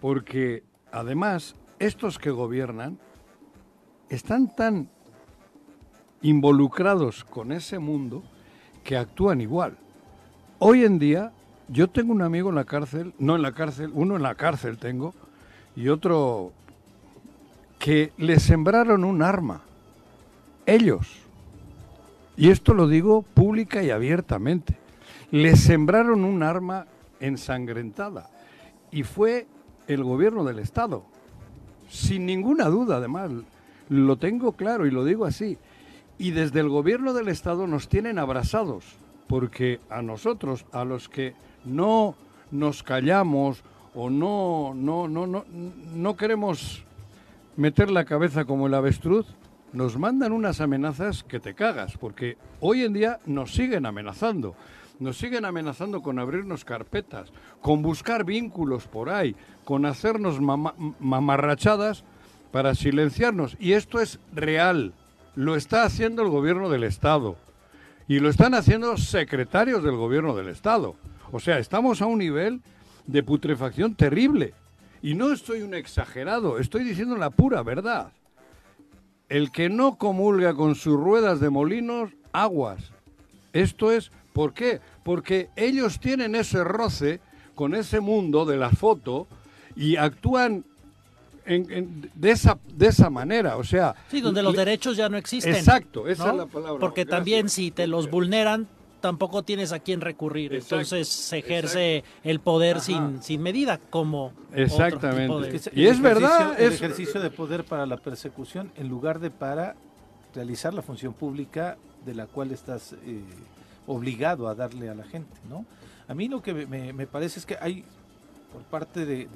porque 0.01 0.63
además 0.91 1.55
estos 1.77 2.17
que 2.17 2.31
gobiernan 2.31 2.97
están 4.09 4.55
tan 4.55 4.89
involucrados 6.23 7.23
con 7.23 7.51
ese 7.51 7.77
mundo 7.77 8.23
que 8.83 8.97
actúan 8.97 9.41
igual. 9.41 9.77
Hoy 10.57 10.83
en 10.83 10.97
día 10.97 11.31
yo 11.67 11.89
tengo 11.89 12.11
un 12.11 12.21
amigo 12.21 12.49
en 12.49 12.55
la 12.55 12.65
cárcel, 12.65 13.13
no 13.19 13.35
en 13.35 13.41
la 13.41 13.51
cárcel, 13.51 13.91
uno 13.93 14.15
en 14.15 14.23
la 14.23 14.35
cárcel 14.35 14.77
tengo, 14.77 15.13
y 15.75 15.89
otro 15.89 16.51
que 17.77 18.13
le 18.17 18.39
sembraron 18.39 19.03
un 19.03 19.21
arma. 19.21 19.61
Ellos. 20.65 21.19
Y 22.37 22.49
esto 22.49 22.73
lo 22.73 22.87
digo 22.87 23.21
pública 23.21 23.83
y 23.83 23.91
abiertamente. 23.91 24.77
Le 25.31 25.55
sembraron 25.55 26.23
un 26.23 26.43
arma 26.43 26.87
ensangrentada. 27.19 28.29
Y 28.91 29.03
fue 29.03 29.47
el 29.87 30.03
gobierno 30.03 30.43
del 30.43 30.59
Estado. 30.59 31.03
Sin 31.89 32.25
ninguna 32.25 32.65
duda, 32.65 32.97
además. 32.97 33.31
Lo 33.89 34.17
tengo 34.17 34.53
claro 34.53 34.87
y 34.87 34.91
lo 34.91 35.03
digo 35.03 35.25
así. 35.25 35.57
Y 36.17 36.31
desde 36.31 36.59
el 36.59 36.69
gobierno 36.69 37.13
del 37.13 37.27
Estado 37.27 37.67
nos 37.67 37.89
tienen 37.89 38.19
abrazados, 38.19 38.85
porque 39.27 39.79
a 39.89 40.01
nosotros, 40.01 40.65
a 40.71 40.85
los 40.85 41.09
que 41.09 41.33
no 41.65 42.15
nos 42.51 42.83
callamos 42.83 43.63
o 43.95 44.09
no, 44.09 44.73
no, 44.75 45.07
no, 45.07 45.27
no, 45.27 45.45
no 45.93 46.15
queremos 46.15 46.83
meter 47.55 47.89
la 47.89 48.05
cabeza 48.05 48.45
como 48.45 48.67
el 48.67 48.73
avestruz, 48.73 49.27
nos 49.73 49.97
mandan 49.97 50.31
unas 50.31 50.61
amenazas 50.61 51.23
que 51.23 51.39
te 51.39 51.55
cagas, 51.55 51.97
porque 51.97 52.37
hoy 52.59 52.83
en 52.83 52.93
día 52.93 53.19
nos 53.25 53.53
siguen 53.53 53.85
amenazando. 53.85 54.55
Nos 54.99 55.17
siguen 55.17 55.43
amenazando 55.43 56.01
con 56.01 56.19
abrirnos 56.19 56.63
carpetas, 56.63 57.33
con 57.61 57.81
buscar 57.81 58.23
vínculos 58.23 58.87
por 58.87 59.09
ahí, 59.09 59.35
con 59.65 59.85
hacernos 59.85 60.39
mamarrachadas 60.99 62.03
para 62.51 62.75
silenciarnos. 62.75 63.57
Y 63.59 63.73
esto 63.73 63.99
es 63.99 64.19
real. 64.31 64.93
Lo 65.35 65.55
está 65.55 65.83
haciendo 65.83 66.21
el 66.21 66.29
gobierno 66.29 66.69
del 66.69 66.83
Estado. 66.83 67.35
Y 68.07 68.19
lo 68.19 68.29
están 68.29 68.53
haciendo 68.53 68.97
secretarios 68.97 69.83
del 69.83 69.95
gobierno 69.95 70.35
del 70.35 70.49
Estado. 70.49 70.95
O 71.31 71.39
sea, 71.39 71.57
estamos 71.57 72.01
a 72.01 72.05
un 72.05 72.19
nivel 72.19 72.61
de 73.07 73.23
putrefacción 73.23 73.95
terrible. 73.95 74.53
Y 75.01 75.15
no 75.15 75.31
estoy 75.31 75.61
un 75.61 75.73
exagerado, 75.73 76.59
estoy 76.59 76.83
diciendo 76.83 77.17
la 77.17 77.29
pura 77.29 77.63
verdad. 77.63 78.11
El 79.29 79.51
que 79.51 79.69
no 79.69 79.97
comulga 79.97 80.53
con 80.53 80.75
sus 80.75 80.97
ruedas 80.97 81.39
de 81.39 81.49
molinos, 81.49 82.11
aguas. 82.31 82.91
Esto 83.51 83.91
es, 83.91 84.11
¿por 84.33 84.53
qué? 84.53 84.79
Porque 85.03 85.49
ellos 85.55 85.99
tienen 85.99 86.35
ese 86.35 86.63
roce 86.63 87.19
con 87.55 87.75
ese 87.75 87.99
mundo 87.99 88.45
de 88.45 88.57
la 88.57 88.69
foto 88.69 89.27
y 89.75 89.95
actúan 89.95 90.65
de, 91.45 92.31
esa, 92.31 92.57
de 92.73 92.87
esa 92.87 93.09
manera, 93.09 93.57
o 93.57 93.63
sea... 93.63 93.95
Sí, 94.09 94.21
donde 94.21 94.41
los 94.41 94.55
derechos 94.55 94.97
ya 94.97 95.09
no 95.09 95.17
existen. 95.17 95.55
Exacto, 95.55 96.07
esa 96.07 96.31
es 96.31 96.35
la 96.35 96.45
palabra. 96.45 96.79
Porque 96.79 97.05
también 97.05 97.49
si 97.49 97.71
te 97.71 97.87
los 97.87 98.09
vulneran, 98.09 98.67
tampoco 99.03 99.43
tienes 99.43 99.73
a 99.73 99.79
quién 99.79 99.99
recurrir. 99.99 100.53
Entonces 100.53 101.09
se 101.09 101.39
ejerce 101.39 102.05
el 102.23 102.39
poder 102.39 102.79
sin, 102.79 103.21
sin 103.21 103.41
medida, 103.41 103.77
como. 103.89 104.31
Exactamente. 104.53 105.59
y 105.75 105.87
es 105.87 105.99
verdad. 105.99 106.55
El 106.57 106.71
ejercicio 106.71 107.19
de 107.19 107.29
poder 107.29 107.65
para 107.65 107.85
la 107.85 107.97
persecución 107.97 108.71
en 108.77 108.87
lugar 108.87 109.19
de 109.19 109.29
para 109.29 109.75
realizar 110.33 110.73
la 110.73 110.81
función 110.81 111.11
pública 111.11 111.77
de 112.05 112.15
la 112.15 112.27
cual 112.27 112.51
estás 112.51 112.93
eh, 113.05 113.19
obligado 113.87 114.47
a 114.47 114.55
darle 114.55 114.89
a 114.89 114.95
la 114.95 115.03
gente, 115.03 115.37
¿no? 115.49 115.65
A 116.07 116.13
mí 116.13 116.29
lo 116.29 116.41
que 116.41 116.53
me, 116.53 116.93
me 116.93 117.05
parece 117.05 117.39
es 117.39 117.45
que 117.45 117.57
hay 117.59 117.83
por 118.53 118.61
parte 118.63 119.05
de, 119.05 119.27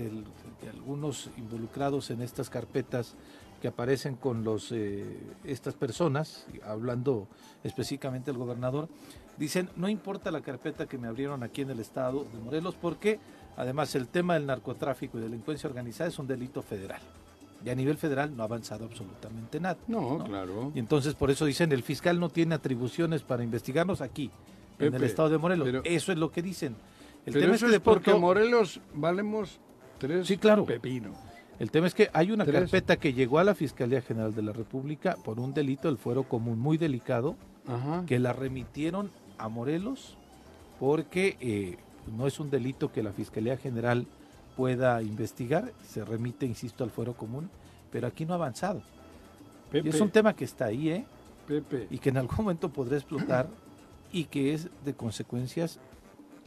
algunos 0.71 1.29
involucrados 1.37 2.11
en 2.11 2.21
estas 2.21 2.49
carpetas 2.49 3.15
que 3.61 3.67
aparecen 3.67 4.15
con 4.15 4.43
los 4.43 4.71
eh, 4.71 5.17
estas 5.43 5.73
personas, 5.73 6.45
hablando 6.63 7.27
específicamente 7.63 8.31
del 8.31 8.37
gobernador, 8.37 8.87
dicen 9.37 9.69
no 9.75 9.89
importa 9.89 10.29
la 10.29 10.41
carpeta 10.41 10.85
que 10.85 10.99
me 10.99 11.07
abrieron 11.07 11.41
aquí 11.41 11.63
en 11.63 11.71
el 11.71 11.79
estado 11.79 12.25
de 12.31 12.39
Morelos 12.39 12.75
porque 12.79 13.19
además 13.55 13.95
el 13.95 14.07
tema 14.07 14.35
del 14.35 14.45
narcotráfico 14.45 15.17
y 15.17 15.21
delincuencia 15.21 15.67
organizada 15.67 16.09
es 16.09 16.19
un 16.19 16.27
delito 16.27 16.61
federal. 16.61 17.01
Y 17.65 17.71
a 17.71 17.75
nivel 17.75 17.97
federal 17.97 18.37
no 18.37 18.43
ha 18.43 18.45
avanzado 18.45 18.85
absolutamente 18.85 19.59
nada. 19.59 19.77
No, 19.87 20.23
claro. 20.23 20.71
Y 20.75 20.79
entonces 20.79 21.15
por 21.15 21.31
eso 21.31 21.45
dicen 21.45 21.71
el 21.71 21.81
fiscal 21.81 22.19
no 22.19 22.29
tiene 22.29 22.53
atribuciones 22.53 23.23
para 23.23 23.43
investigarnos 23.43 24.01
aquí, 24.01 24.29
en 24.77 24.93
el 24.93 25.03
estado 25.03 25.29
de 25.29 25.39
Morelos. 25.39 25.81
eso 25.83 26.11
es 26.11 26.17
lo 26.19 26.31
que 26.31 26.43
dicen. 26.43 26.75
El 27.27 27.33
tema 27.33 27.55
es 27.55 27.63
que 27.63 27.79
porque 27.81 28.13
Morelos 28.13 28.79
valemos 28.93 29.59
tres 29.99 30.25
sí, 30.25 30.37
claro. 30.37 30.65
pepino. 30.65 31.13
El 31.59 31.71
tema 31.71 31.87
es 31.87 31.93
que 31.93 32.09
hay 32.13 32.31
una 32.31 32.45
carpeta 32.45 32.95
que 32.95 33.13
llegó 33.13 33.39
a 33.39 33.43
la 33.43 33.53
Fiscalía 33.53 34.01
General 34.01 34.33
de 34.33 34.43
la 34.43 34.53
República 34.53 35.17
por 35.25 35.39
un 35.39 35.53
delito 35.53 35.89
del 35.89 35.97
fuero 35.97 36.23
común 36.23 36.57
muy 36.57 36.77
delicado, 36.77 37.35
que 38.05 38.19
la 38.19 38.31
remitieron 38.31 39.11
a 39.37 39.49
Morelos 39.49 40.17
porque 40.79 41.35
eh, 41.41 41.77
no 42.15 42.27
es 42.27 42.39
un 42.39 42.49
delito 42.49 42.91
que 42.93 43.03
la 43.03 43.11
Fiscalía 43.11 43.57
General 43.57 44.05
pueda 44.55 45.01
investigar, 45.01 45.73
se 45.83 46.05
remite, 46.05 46.45
insisto, 46.45 46.83
al 46.83 46.91
fuero 46.91 47.13
común, 47.13 47.49
pero 47.91 48.07
aquí 48.07 48.25
no 48.25 48.33
ha 48.33 48.37
avanzado. 48.37 48.81
Y 49.73 49.89
es 49.89 49.99
un 49.99 50.11
tema 50.11 50.33
que 50.33 50.45
está 50.45 50.65
ahí, 50.65 50.89
¿eh? 50.89 51.05
Pepe. 51.45 51.87
Y 51.89 51.97
que 51.97 52.09
en 52.09 52.17
algún 52.17 52.37
momento 52.37 52.69
podrá 52.69 52.95
explotar 52.95 53.49
y 54.11 54.25
que 54.25 54.53
es 54.53 54.69
de 54.85 54.93
consecuencias 54.93 55.79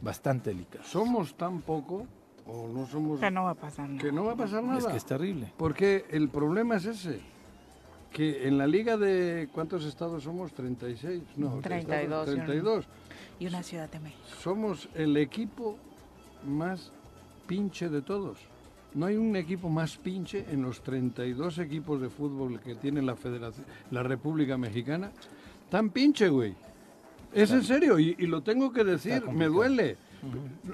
bastante 0.01 0.49
delicado. 0.51 0.83
Somos 0.83 1.35
tan 1.35 1.61
poco 1.61 2.05
o 2.45 2.67
no 2.67 2.85
somos... 2.87 3.19
Que 3.19 3.31
no 3.31 3.43
va 3.43 3.51
a 3.51 3.55
pasar 3.55 3.89
nada. 3.89 4.01
Que 4.01 4.11
no 4.11 4.25
va 4.25 4.33
a 4.33 4.35
pasar 4.35 4.63
nada. 4.63 4.79
Es 4.79 4.87
que 4.87 4.97
es 4.97 5.05
terrible. 5.05 5.53
Porque 5.57 6.05
el 6.09 6.29
problema 6.29 6.77
es 6.77 6.85
ese. 6.85 7.19
Que 8.11 8.47
en 8.47 8.57
la 8.57 8.67
liga 8.67 8.97
de... 8.97 9.49
¿Cuántos 9.53 9.85
estados 9.85 10.23
somos? 10.23 10.53
36. 10.53 11.23
No, 11.37 11.59
32. 11.61 12.25
32. 12.25 12.85
Y 13.39 13.47
una 13.47 13.63
ciudad 13.63 13.89
de 13.89 13.99
México. 13.99 14.21
Somos 14.41 14.89
el 14.95 15.15
equipo 15.17 15.77
más 16.45 16.91
pinche 17.47 17.89
de 17.89 18.01
todos. 18.01 18.39
No 18.93 19.05
hay 19.05 19.15
un 19.15 19.35
equipo 19.37 19.69
más 19.69 19.95
pinche 19.95 20.45
en 20.51 20.61
los 20.63 20.81
32 20.81 21.59
equipos 21.59 22.01
de 22.01 22.09
fútbol 22.09 22.59
que 22.59 22.75
tiene 22.75 23.01
la 23.01 23.15
Federación, 23.15 23.65
la 23.89 24.03
República 24.03 24.57
Mexicana. 24.57 25.11
Tan 25.69 25.91
pinche, 25.91 26.27
güey. 26.27 26.53
Es 27.33 27.51
en 27.51 27.63
serio, 27.63 27.97
y, 27.99 28.15
lo 28.27 28.41
tengo 28.41 28.73
que 28.73 28.83
decir, 28.83 29.27
me 29.29 29.45
duele. 29.45 29.97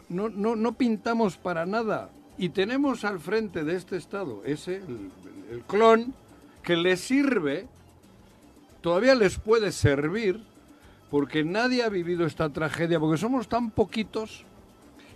no, 0.09 0.29
no, 0.29 0.55
no 0.55 0.73
pintamos 0.73 1.37
para 1.37 1.65
nada. 1.65 2.09
Y 2.37 2.49
tenemos 2.49 3.03
al 3.03 3.19
frente 3.19 3.63
de 3.63 3.75
este 3.75 3.97
Estado 3.97 4.43
ese, 4.45 4.77
el, 4.77 5.61
clon, 5.67 6.13
que 6.61 6.75
les 6.75 6.99
sirve, 6.99 7.67
todavía 8.81 9.15
les 9.15 9.39
puede 9.39 9.71
servir, 9.71 10.43
porque 11.09 11.43
nadie 11.43 11.83
ha 11.83 11.89
vivido 11.89 12.25
esta 12.25 12.49
tragedia, 12.49 12.99
porque 12.99 13.17
somos 13.17 13.47
tan 13.47 13.71
poquitos 13.71 14.45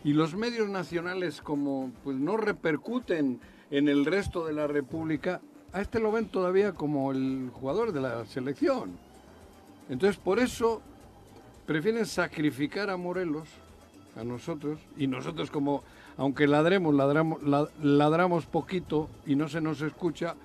y 0.04 0.14
los 0.14 0.36
medios 0.36 0.70
nacionales 0.70 1.42
como 1.42 1.92
pues 2.04 2.18
no 2.18 2.38
repercuten 2.38 3.40
en 3.70 3.88
el 3.88 4.06
resto 4.06 4.46
de 4.46 4.54
la 4.54 4.68
República, 4.68 5.42
a 5.74 5.82
este 5.82 6.00
lo 6.00 6.12
ven 6.12 6.28
todavía 6.28 6.74
como 6.74 7.12
el 7.12 7.52
jugador 7.54 7.94
de 7.94 8.02
la 8.02 8.26
selección. 8.26 8.98
Entonces, 9.90 10.18
por 10.18 10.40
eso 10.40 10.82
prefieren 11.66 12.06
sacrificar 12.06 12.90
a 12.90 12.98
Morelos, 12.98 13.48
a 14.16 14.24
nosotros, 14.24 14.80
y 14.98 15.08
nosotros 15.08 15.52
como, 15.52 15.84
aunque 16.18 16.48
ladremos, 16.48 16.94
ladramos, 16.94 17.40
ladramos 17.82 18.46
poquito 18.46 19.10
y 19.26 19.36
no 19.36 19.48
se 19.48 19.62
nos 19.62 19.82
escucha, 19.82 20.36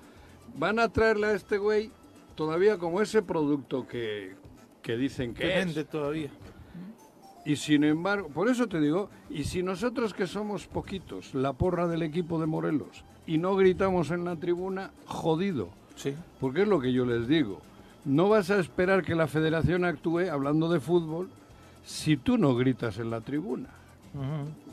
van 0.57 0.79
a 0.79 0.89
traerle 0.89 1.27
a 1.27 1.33
este 1.33 1.57
güey 1.57 1.91
todavía 2.35 2.77
como 2.77 3.01
ese 3.01 3.21
producto 3.21 3.87
que, 3.87 4.35
que 4.81 4.95
dicen 4.95 5.33
que, 5.33 5.47
vende 5.47 5.83
todavía. 5.83 6.29
Y 7.45 7.55
sin 7.55 7.83
embargo, 7.83 8.27
por 8.27 8.49
eso 8.49 8.67
te 8.67 8.79
digo, 8.79 9.09
y 9.29 9.45
si 9.45 9.63
nosotros 9.63 10.13
que 10.13 10.27
somos 10.27 10.67
poquitos, 10.67 11.33
la 11.33 11.53
porra 11.53 11.87
del 11.87 12.03
equipo 12.03 12.39
de 12.39 12.45
Morelos, 12.45 13.05
y 13.25 13.37
no 13.37 13.55
gritamos 13.55 14.11
en 14.11 14.25
la 14.25 14.35
tribuna, 14.35 14.91
jodido. 15.05 15.69
Sí. 15.95 16.13
Porque 16.39 16.61
es 16.61 16.67
lo 16.67 16.79
que 16.79 16.93
yo 16.93 17.05
les 17.05 17.27
digo. 17.27 17.61
No 18.07 18.29
vas 18.29 18.49
a 18.51 18.57
esperar 18.57 19.03
que 19.03 19.15
la 19.15 19.27
federación 19.27 19.83
actúe, 19.83 20.29
hablando 20.31 20.69
de 20.69 20.79
fútbol, 20.79 21.27
si 21.83 22.15
tú 22.15 22.37
no 22.37 22.55
gritas 22.55 22.99
en 22.99 23.09
la 23.09 23.19
tribuna. 23.19 23.67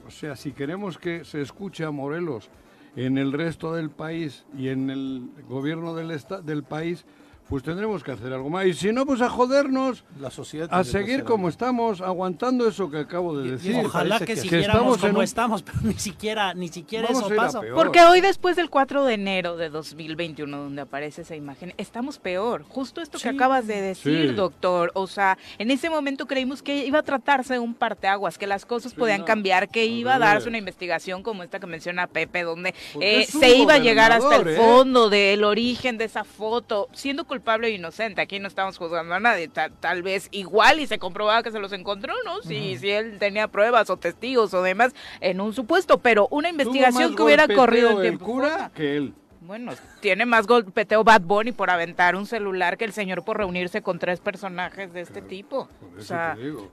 O 0.07 0.11
sea, 0.12 0.37
si 0.37 0.53
queremos 0.53 0.99
que 0.99 1.25
se 1.25 1.42
escuche 1.42 1.85
a 1.85 1.90
Morelos 1.90 2.49
en 2.94 3.18
el 3.18 3.33
resto 3.33 3.75
del 3.75 3.90
país 3.90 4.44
y 4.57 4.68
en 4.68 4.88
el 4.88 5.31
gobierno 5.49 5.97
del, 5.97 6.16
del 6.44 6.62
país, 6.62 7.05
pues 7.48 7.62
tendremos 7.62 8.02
que 8.02 8.12
hacer 8.12 8.33
algo 8.33 8.48
más. 8.48 8.66
Y 8.66 8.74
si 8.74 8.92
no, 8.92 9.04
pues 9.04 9.20
a 9.20 9.28
jodernos, 9.28 10.04
la 10.20 10.30
sociedad 10.30 10.68
a 10.70 10.83
seguir 10.83 11.24
como 11.24 11.48
estamos, 11.48 12.00
aguantando 12.00 12.66
eso 12.66 12.90
que 12.90 12.98
acabo 12.98 13.37
de 13.37 13.52
decir. 13.52 13.76
ojalá 13.85 14.18
que, 14.20 14.37
siguiéramos 14.37 14.98
como 14.98 15.22
estamos, 15.22 15.62
pero 15.64 15.78
ni 15.83 15.94
siquiera, 15.94 16.54
ni 16.54 16.68
siquiera 16.68 17.09
eso 17.09 17.28
pasa. 17.37 17.61
Porque 17.74 18.02
hoy 18.02 18.20
después 18.20 18.57
del 18.57 18.70
4 18.70 19.04
de 19.04 19.14
enero 19.14 19.57
de 19.57 19.68
2021, 19.68 20.57
donde 20.57 20.83
aparece 20.83 21.22
esa 21.22 21.37
imagen, 21.37 21.74
estamos 21.76 22.18
peor. 22.18 22.64
Justo 22.68 23.00
esto 23.00 23.18
que 23.18 23.28
acabas 23.28 23.66
de 23.66 23.80
decir, 23.80 24.35
doctor. 24.35 24.90
O 24.94 25.07
sea, 25.07 25.37
en 25.59 25.70
ese 25.70 25.90
momento 25.90 26.26
creímos 26.26 26.62
que 26.62 26.87
iba 26.87 27.00
a 27.00 27.02
tratarse 27.02 27.54
de 27.54 27.59
un 27.59 27.74
parteaguas, 27.74 28.38
que 28.38 28.46
las 28.46 28.64
cosas 28.64 28.94
podían 28.94 29.24
cambiar, 29.24 29.68
que 29.68 29.87
iba 29.87 30.14
a 30.14 30.18
darse 30.18 30.48
una 30.48 30.59
investigación 30.59 31.22
como 31.22 31.42
esta 31.42 31.61
que 31.61 31.66
menciona 31.66 32.07
Pepe, 32.07 32.42
donde 32.42 32.74
eh, 33.00 33.26
se 33.26 33.57
iba 33.57 33.74
a 33.74 33.78
llegar 33.78 34.12
hasta 34.12 34.37
el 34.37 34.48
¿eh? 34.48 34.57
fondo 34.57 35.11
del 35.11 35.44
origen 35.44 35.98
de 35.98 36.04
esa 36.04 36.24
foto, 36.24 36.88
siendo 36.92 37.24
culpable 37.35 37.66
o 37.66 37.70
inocente. 37.70 38.20
Aquí 38.20 38.38
no 38.38 38.47
estamos 38.47 38.79
juzgando 38.79 39.14
a 39.14 39.20
nadie. 39.20 39.49
Tal, 39.49 40.03
vez 40.03 40.29
igual 40.31 40.79
y 40.79 40.87
se 40.87 40.99
comprobaba 40.99 41.42
que 41.42 41.51
se 41.51 41.59
los 41.59 41.73
encontró, 41.73 42.14
¿no? 42.25 42.42
Si, 42.42 42.79
si 42.79 42.90
él 42.90 43.18
tenía 43.18 43.49
pruebas 43.49 43.90
o 43.90 43.97
testigos 43.97 44.55
o 44.55 44.62
demás 44.62 44.94
en 45.20 45.40
un 45.40 45.53
supuesto, 45.53 45.99
pero 45.99 46.29
una 46.31 46.49
investigación 46.49 47.16
que 47.16 47.23
hubiera 47.23 47.49
corrido 47.49 47.90
en 47.90 48.01
tiempo. 48.01 48.25
cura 48.25 48.70
que 48.75 48.97
él. 48.97 49.14
Bueno, 49.46 49.72
tiene 50.00 50.24
más 50.24 50.46
golpeteo 50.46 51.04
Bad 51.04 51.20
Bunny 51.20 51.52
por 51.52 51.68
aventar 51.68 52.16
un 52.16 52.26
celular 52.26 52.78
que 52.78 52.87
el 52.87 52.92
señor 52.92 53.24
por 53.24 53.37
reunirse 53.37 53.83
con 53.83 53.98
tres 53.98 54.18
personajes 54.18 54.94
de 54.94 55.02
este 55.02 55.20
tipo. 55.20 55.68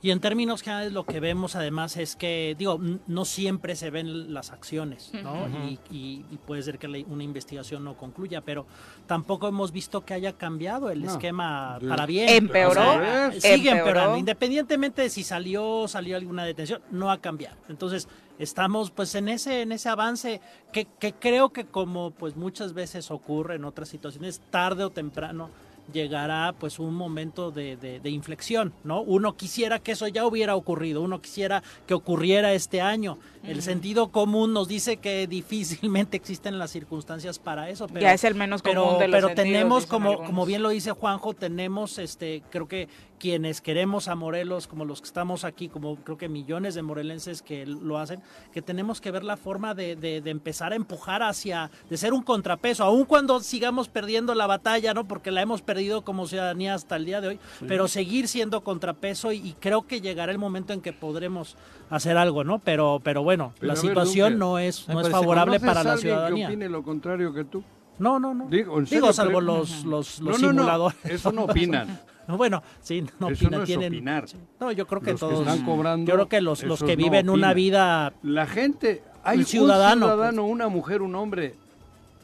Y 0.02 0.12
en 0.12 0.22
términos 0.22 0.62
generales 0.62 0.94
lo 0.94 1.06
que 1.06 1.20
vemos 1.20 1.58
además 1.58 1.98
es 1.98 2.16
que, 2.16 2.56
digo, 2.58 2.80
no 3.08 3.26
siempre 3.26 3.76
se 3.76 3.90
ven 3.90 4.34
las 4.34 4.52
acciones, 4.52 5.12
¿no? 5.22 5.48
y, 5.90 6.24
puede 6.46 6.64
ser 6.64 6.80
que 6.80 6.88
una 6.88 7.24
investigación 7.24 7.84
no 7.84 7.98
concluya, 7.98 8.40
pero 8.42 8.66
tampoco 9.06 9.50
hemos 9.50 9.74
visto 9.74 10.06
que 10.06 10.14
haya 10.14 10.34
cambiado 10.38 10.90
el 10.90 11.04
esquema 11.04 11.78
para 11.88 12.06
bien. 12.06 12.30
Empeoró. 12.30 13.32
sigue 13.38 13.72
empeorando. 13.72 14.18
Independientemente 14.18 15.02
de 15.02 15.10
si 15.10 15.24
salió, 15.24 15.90
salió 15.90 16.16
alguna 16.16 16.46
detención, 16.46 16.82
no 16.90 17.12
ha 17.12 17.20
cambiado. 17.20 17.58
Entonces, 17.68 18.08
estamos 18.42 18.90
pues 18.92 19.14
en 19.16 19.30
ese 19.30 19.62
en 19.62 19.72
ese 19.72 19.90
avance 19.90 20.42
que, 20.74 20.86
que, 21.00 21.14
creo 21.14 21.50
que 21.50 21.66
como 21.66 22.12
pues 22.12 22.36
muchas 22.36 22.74
veces 22.74 23.12
ocurre 23.12 23.56
en 23.56 23.66
otras 23.66 23.90
situaciones 23.90 24.42
tarde 24.50 24.84
o 24.84 24.90
temprano 24.90 25.50
llegará 25.92 26.54
pues 26.58 26.80
un 26.80 26.94
momento 26.96 27.52
de, 27.52 27.76
de, 27.76 28.10
inflexión, 28.10 28.74
¿no? 28.84 29.02
Uno 29.02 29.36
quisiera 29.36 29.80
que 29.80 29.92
eso 29.92 30.08
ya 30.08 30.26
hubiera 30.26 30.56
ocurrido, 30.56 31.02
uno 31.02 31.22
quisiera 31.22 31.64
que 31.86 31.94
ocurriera 31.94 32.54
este 32.54 32.80
año. 32.80 33.18
El 33.44 33.62
sentido 33.62 34.10
común 34.10 34.54
nos 34.54 34.68
dice 34.68 34.98
que 34.98 35.26
difícilmente 35.28 36.18
existen 36.18 36.60
las 36.60 36.72
circunstancias 36.72 37.40
para 37.40 37.70
eso, 37.70 37.88
pero 37.88 38.02
ya 38.02 38.14
es 38.14 38.24
el 38.24 38.36
menos 38.36 38.62
común 38.62 38.96
pero, 39.00 39.12
pero 39.12 39.30
tenemos 39.36 39.86
como 39.86 40.24
como 40.24 40.46
bien 40.46 40.62
lo 40.62 40.70
dice 40.70 40.92
Juanjo, 40.92 41.34
tenemos 41.34 41.98
este 41.98 42.44
creo 42.52 42.68
que 42.68 42.88
quienes 43.22 43.62
queremos 43.62 44.08
a 44.08 44.16
Morelos, 44.16 44.66
como 44.66 44.84
los 44.84 45.00
que 45.00 45.06
estamos 45.06 45.44
aquí, 45.44 45.70
como 45.70 45.96
creo 45.98 46.18
que 46.18 46.28
millones 46.28 46.74
de 46.74 46.82
morelenses 46.82 47.44
que 47.44 47.68
lo 47.68 48.00
hacen, 48.00 48.20
que 48.52 48.64
tenemos 48.64 49.00
que 49.00 49.12
ver 49.12 49.24
la 49.24 49.38
forma 49.38 49.76
de, 49.76 49.96
de, 49.96 50.28
empezar 50.32 50.74
a 50.74 50.76
empujar 50.76 51.22
hacia, 51.22 51.70
de 51.88 51.98
ser 51.98 52.14
un 52.14 52.24
contrapeso, 52.24 52.84
aun 52.84 53.06
cuando 53.06 53.40
sigamos 53.42 53.90
perdiendo 53.90 54.34
la 54.34 54.48
batalla, 54.48 54.96
¿no? 54.96 55.08
Porque 55.08 55.30
la 55.30 55.44
hemos 55.44 55.62
perdido 55.62 56.02
como 56.02 56.26
ciudadanía 56.26 56.74
hasta 56.74 56.96
el 56.96 57.06
día 57.06 57.22
de 57.22 57.28
hoy, 57.28 57.40
pero 57.68 57.88
seguir 57.88 58.28
siendo 58.28 58.64
contrapeso 58.64 59.32
y, 59.32 59.56
creo 59.60 59.86
que 59.86 60.02
llegará 60.02 60.32
el 60.32 60.40
momento 60.40 60.74
en 60.74 60.82
que 60.82 60.92
podremos 60.92 61.58
hacer 61.92 62.18
algo, 62.18 62.44
¿no? 62.44 62.58
Pero, 62.58 63.02
pero 63.04 63.22
bueno, 63.22 63.31
la 63.38 63.76
situación 63.76 64.38
no 64.38 64.60
es, 64.60 64.88
no 64.88 65.02
es 65.02 65.10
favorable 65.10 65.60
para 65.60 65.84
la 65.84 65.98
ciudadanía. 65.98 66.48
que 66.48 66.54
opine 66.54 66.70
lo 66.70 66.84
contrario 66.84 67.34
que 67.34 67.44
tú? 67.46 67.64
No, 68.00 68.20
no, 68.20 68.34
no. 68.34 68.48
Digo, 68.48 69.14
salvo 69.14 69.42
los, 69.42 69.86
los, 69.86 70.20
los 70.20 70.38
simuladores. 70.38 70.98
eso 71.06 71.32
no 71.32 71.44
opinan. 71.44 72.00
Bueno, 72.28 72.64
sí, 72.82 73.02
no 73.20 73.30
Eso 73.30 73.50
No, 73.50 73.64
es 73.64 73.76
opinar. 73.76 74.26
no, 74.60 74.72
yo 74.72 74.88
creo 74.88 75.02
que 75.02 75.16
todos. 75.16 75.40
están 75.40 75.66
cobrando, 75.66 76.10
yo 76.10 76.16
creo 76.16 76.30
que 76.30 76.40
los, 76.40 76.64
los 76.64 76.82
que 76.82 76.96
viven 76.96 77.30
una 77.30 77.54
vida. 77.54 78.14
La 78.24 78.46
gente, 78.46 79.04
hay 79.24 79.40
un 79.40 79.46
ciudadano, 79.46 80.06
un 80.06 80.12
ciudadano 80.14 80.46
una 80.46 80.68
mujer, 80.70 81.02
un 81.02 81.16
hombre 81.16 81.56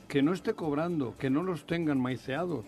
que 0.08 0.22
no 0.22 0.34
esté 0.34 0.54
cobrando, 0.54 1.16
que 1.18 1.30
no 1.30 1.44
los 1.44 1.66
tengan 1.66 2.00
maiceados, 2.00 2.64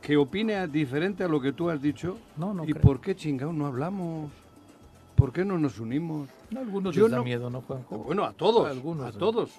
que 0.00 0.16
opine 0.16 0.66
diferente 0.68 1.24
a 1.24 1.28
lo 1.28 1.40
que 1.40 1.52
tú 1.52 1.68
has 1.68 1.82
dicho. 1.82 2.18
No, 2.36 2.54
no. 2.54 2.64
¿Y 2.64 2.72
por 2.72 3.00
qué 3.00 3.14
chingado 3.14 3.52
no 3.52 3.66
hablamos? 3.66 4.30
¿Por 5.20 5.34
qué 5.34 5.44
no 5.44 5.58
nos 5.58 5.78
unimos? 5.78 6.30
algunos 6.56 6.96
les 6.96 7.10
da 7.10 7.22
miedo, 7.22 7.50
¿no, 7.50 7.60
Juanjo? 7.60 7.98
Bueno, 7.98 8.24
a 8.24 8.32
todos, 8.32 8.66
a, 8.66 8.70
algunos, 8.70 9.14
a 9.14 9.18
todos. 9.18 9.50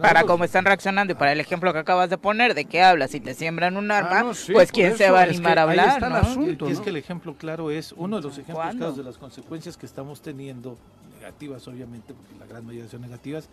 para 0.00 0.24
cómo 0.24 0.42
están 0.42 0.64
reaccionando 0.64 1.12
y 1.12 1.14
para 1.16 1.30
el 1.30 1.38
ejemplo 1.38 1.72
que 1.72 1.78
acabas 1.78 2.10
de 2.10 2.18
poner 2.18 2.54
de 2.54 2.64
qué 2.64 2.82
hablas, 2.82 3.12
si 3.12 3.20
te 3.20 3.32
siembran 3.34 3.76
un 3.76 3.92
arma, 3.92 4.30
ah, 4.30 4.32
pues 4.52 4.72
quién 4.72 4.96
se 4.96 5.12
va 5.12 5.20
a 5.20 5.22
animar 5.22 5.60
a 5.60 5.62
hablar, 5.62 5.88
está 5.90 6.08
el 6.08 6.14
asunto, 6.14 6.68
Es 6.68 6.80
que 6.80 6.90
el 6.90 6.96
ejemplo 6.96 7.36
claro 7.36 7.70
es 7.70 7.92
uno 7.96 8.16
de 8.16 8.22
los 8.22 8.38
ejemplos 8.38 8.74
claros 8.74 8.96
de 8.96 9.04
las 9.04 9.16
consecuencias 9.16 9.76
que 9.76 9.86
estamos 9.86 10.20
teniendo, 10.20 10.76
negativas 11.20 11.68
obviamente, 11.68 12.12
porque 12.12 12.36
la 12.36 12.46
gran 12.46 12.66
mayoría 12.66 12.90
son 12.90 13.02
negativas, 13.02 13.48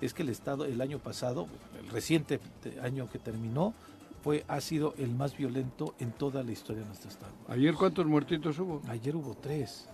es 0.00 0.12
que 0.12 0.24
el 0.24 0.28
Estado 0.30 0.64
el 0.64 0.80
año 0.80 0.98
pasado, 0.98 1.46
el 1.80 1.88
reciente 1.88 2.40
año 2.82 3.08
que 3.08 3.20
terminó, 3.20 3.74
fue, 4.24 4.44
ha 4.48 4.60
sido 4.60 4.92
el 4.98 5.14
más 5.14 5.36
violento 5.36 5.94
en 6.00 6.10
toda 6.10 6.42
la 6.42 6.50
historia 6.50 6.82
de 6.82 6.88
nuestro 6.88 7.10
Estado. 7.10 7.32
¿Ayer 7.46 7.74
cuántos 7.74 8.06
muertitos 8.06 8.58
hubo? 8.58 8.82
Ayer 8.88 9.14
hubo 9.14 9.36
tres. 9.36 9.88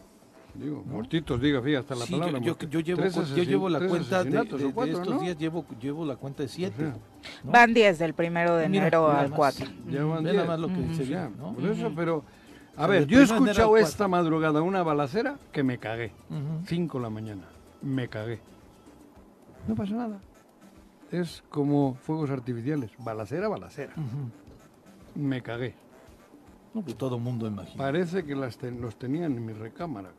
Digo, 0.54 0.84
muertitos, 0.84 1.40
diga, 1.40 1.62
fíjate, 1.62 1.92
hasta 1.92 1.94
la 1.94 2.06
palabra. 2.06 2.38
Yo, 2.40 2.58
yo, 2.58 2.80
llevo, 2.80 3.02
yo 3.02 3.42
llevo 3.42 3.68
la 3.70 3.86
cuenta 3.86 4.22
de, 4.22 4.38
estos 4.38 5.20
días, 5.20 5.38
llevo, 5.38 5.64
llevo 5.80 6.04
la 6.04 6.16
cuenta 6.16 6.42
de 6.42 6.48
siete. 6.48 6.92
Van 7.42 7.72
diez 7.72 7.98
del 7.98 8.12
primero 8.12 8.56
de 8.56 8.66
enero 8.66 9.10
al 9.10 9.30
cuatro. 9.30 9.66
Ya 9.88 10.04
van 10.04 10.24
diez. 10.24 10.46
Más 10.46 10.60
lo 10.60 10.68
que 10.68 10.74
¿no? 11.38 11.54
Por 11.54 11.64
eso, 11.64 11.92
pero... 11.96 12.24
A 12.76 12.86
ver, 12.86 13.06
yo 13.06 13.20
he 13.20 13.22
escuchado 13.22 13.76
esta 13.76 14.08
madrugada 14.08 14.62
una 14.62 14.82
balacera 14.82 15.38
que 15.52 15.62
me 15.62 15.78
cagué. 15.78 16.12
Cinco 16.66 16.98
de 16.98 17.04
la 17.04 17.10
mañana. 17.10 17.42
Me 17.80 18.08
cagué. 18.08 18.40
No 19.66 19.74
pasa 19.74 19.94
nada. 19.94 20.20
Es 21.10 21.42
como 21.50 21.94
fuegos 21.94 22.30
artificiales. 22.30 22.90
Balacera, 22.98 23.48
balacera. 23.48 23.92
Me 25.14 25.42
cagué. 25.42 25.74
No, 26.74 26.82
pues 26.82 26.96
todo 26.96 27.18
mundo 27.18 27.46
imagina. 27.46 27.76
Parece 27.76 28.24
que 28.24 28.34
las 28.34 28.58
los 28.62 28.96
tenían 28.96 29.36
en 29.36 29.44
mi 29.44 29.52
recámara. 29.52 30.10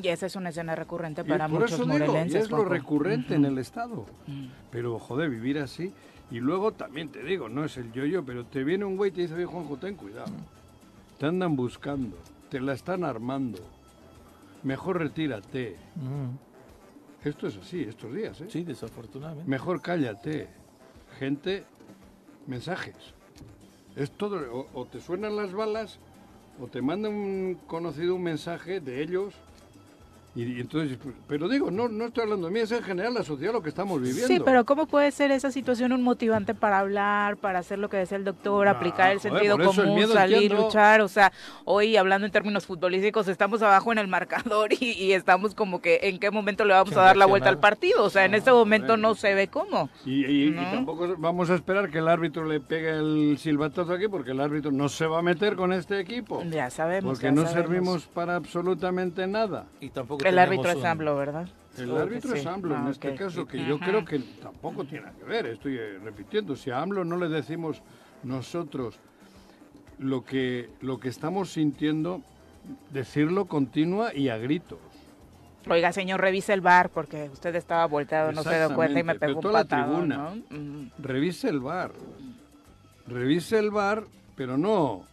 Y 0.00 0.08
esa 0.08 0.26
es 0.26 0.36
una 0.36 0.48
escena 0.48 0.74
recurrente 0.74 1.22
para 1.24 1.48
muchos 1.48 1.72
eso 1.72 1.86
morelenses. 1.86 2.44
es 2.44 2.50
lo 2.50 2.64
recurrente 2.64 3.34
en 3.34 3.44
el 3.44 3.58
Estado. 3.58 4.06
Mm. 4.26 4.46
Pero, 4.70 4.98
joder, 4.98 5.28
vivir 5.28 5.58
así. 5.58 5.92
Y 6.30 6.40
luego 6.40 6.72
también 6.72 7.10
te 7.10 7.22
digo, 7.22 7.48
no 7.50 7.64
es 7.64 7.76
el 7.76 7.92
yo-yo, 7.92 8.24
pero 8.24 8.46
te 8.46 8.64
viene 8.64 8.86
un 8.86 8.96
güey 8.96 9.10
y 9.10 9.14
te 9.14 9.20
dice, 9.22 9.34
oye, 9.34 9.44
Juanjo, 9.44 9.76
ten 9.76 9.96
cuidado. 9.96 10.32
Te 11.18 11.26
andan 11.26 11.54
buscando, 11.56 12.16
te 12.48 12.58
la 12.58 12.72
están 12.72 13.04
armando. 13.04 13.58
Mejor 14.62 14.98
retírate. 14.98 15.76
Mm. 15.96 17.28
Esto 17.28 17.46
es 17.46 17.56
así, 17.58 17.82
estos 17.82 18.14
días, 18.14 18.40
¿eh? 18.40 18.46
Sí, 18.48 18.64
desafortunadamente. 18.64 19.48
Mejor 19.48 19.82
cállate. 19.82 20.48
Gente, 21.18 21.64
mensajes. 22.46 22.96
Es 23.96 24.10
todo, 24.10 24.68
o, 24.72 24.86
te 24.86 25.00
suenan 25.00 25.36
las 25.36 25.52
balas, 25.52 25.98
o 26.60 26.66
te 26.66 26.80
manda 26.80 27.08
un 27.08 27.58
conocido 27.66 28.14
un 28.14 28.22
mensaje 28.22 28.80
de 28.80 29.02
ellos, 29.02 29.34
y, 30.34 30.60
entonces, 30.60 30.96
pues, 31.02 31.14
pero 31.28 31.46
digo, 31.46 31.70
no, 31.70 31.88
no 31.88 32.06
estoy 32.06 32.22
hablando 32.22 32.46
de 32.46 32.54
mí, 32.54 32.60
es 32.60 32.72
en 32.72 32.82
general 32.82 33.12
la 33.12 33.22
sociedad 33.22 33.52
lo 33.52 33.62
que 33.62 33.68
estamos 33.68 34.00
viviendo. 34.00 34.28
Sí, 34.28 34.40
pero 34.42 34.64
¿cómo 34.64 34.86
puede 34.86 35.10
ser 35.10 35.30
esa 35.30 35.50
situación 35.50 35.92
un 35.92 36.02
motivante 36.02 36.54
para 36.54 36.78
hablar, 36.78 37.36
para 37.36 37.58
hacer 37.58 37.78
lo 37.78 37.90
que 37.90 37.98
decía 37.98 38.16
el 38.16 38.24
doctor, 38.24 38.66
aplicar 38.66 39.12
el 39.12 39.20
sentido 39.20 39.58
común, 39.58 40.08
salir, 40.08 40.52
luchar? 40.52 41.02
O 41.02 41.08
sea, 41.08 41.32
hoy 41.66 41.98
hablando 41.98 42.24
en 42.24 42.32
términos 42.32 42.64
futbolísticos, 42.64 43.28
estamos 43.28 43.60
abajo 43.60 43.92
en 43.92 43.98
el 43.98 44.08
marcador 44.08 44.72
y, 44.72 45.12
estamos 45.12 45.54
como 45.54 45.82
que 45.82 46.00
en 46.04 46.18
qué 46.18 46.30
momento 46.30 46.64
le 46.64 46.72
vamos 46.72 46.96
a 46.96 47.02
dar 47.02 47.16
la 47.18 47.26
vuelta 47.26 47.50
al 47.50 47.58
partido. 47.58 48.02
O 48.02 48.08
sea, 48.08 48.24
en 48.24 48.34
este 48.34 48.50
momento 48.50 48.96
no 48.96 49.14
se 49.14 49.34
ve 49.34 49.48
cómo. 49.48 49.90
Y, 50.06 50.50
tampoco 50.52 51.14
vamos 51.18 51.50
a 51.50 51.54
esperar 51.56 51.90
que 51.90 51.98
el 51.98 52.08
árbitro 52.08 52.46
le 52.46 52.58
pegue 52.60 52.88
el 52.88 53.36
silbatazo 53.38 53.92
aquí, 53.92 54.08
porque 54.08 54.30
el 54.30 54.40
árbitro 54.40 54.72
no 54.72 54.88
se 54.88 55.04
va 55.04 55.18
a 55.18 55.22
meter 55.22 55.56
con 55.56 55.74
este 55.74 56.00
equipo. 56.00 56.42
Ya 56.44 56.70
sabemos. 56.70 57.18
Porque 57.18 57.30
no 57.30 57.46
servimos 57.46 58.06
para 58.06 58.36
absolutamente 58.36 59.26
nada. 59.26 59.66
Y 59.80 59.90
tampoco 59.90 60.21
el 60.24 60.38
árbitro 60.38 60.70
es 60.70 60.84
AMLO, 60.84 61.16
¿verdad? 61.16 61.48
El 61.78 61.96
árbitro 61.96 62.34
es 62.34 62.46
AMLO 62.46 62.74
en 62.74 62.86
ah, 62.86 62.90
este 62.90 63.14
caso, 63.14 63.46
que 63.46 63.64
yo 63.64 63.78
creo 63.78 64.04
que 64.04 64.18
tampoco 64.40 64.84
tiene 64.84 65.06
que 65.18 65.24
ver, 65.24 65.46
estoy 65.46 65.76
eh, 65.76 65.98
repitiendo, 66.02 66.54
si 66.56 66.70
a 66.70 66.80
AMLO 66.80 67.04
no 67.04 67.16
le 67.16 67.28
decimos 67.28 67.82
nosotros 68.22 68.98
lo 69.98 70.24
que, 70.24 70.70
lo 70.80 71.00
que 71.00 71.08
estamos 71.08 71.52
sintiendo, 71.52 72.22
decirlo 72.90 73.46
continua 73.46 74.14
y 74.14 74.28
a 74.28 74.36
gritos. 74.36 74.78
Oiga, 75.68 75.92
señor, 75.92 76.20
revise 76.20 76.52
el 76.52 76.60
bar 76.60 76.90
porque 76.90 77.30
usted 77.32 77.54
estaba 77.54 77.86
volteado, 77.86 78.32
no 78.32 78.42
se 78.42 78.58
dio 78.58 78.74
cuenta 78.74 78.98
y 78.98 79.02
me 79.04 79.14
pegó 79.14 79.40
un 79.40 79.52
patado, 79.52 80.04
¿no? 80.04 80.34
Revise 80.98 81.48
el 81.48 81.60
bar. 81.60 81.92
Revise 83.06 83.58
el 83.58 83.70
bar, 83.70 84.04
pero 84.34 84.58
no 84.58 85.04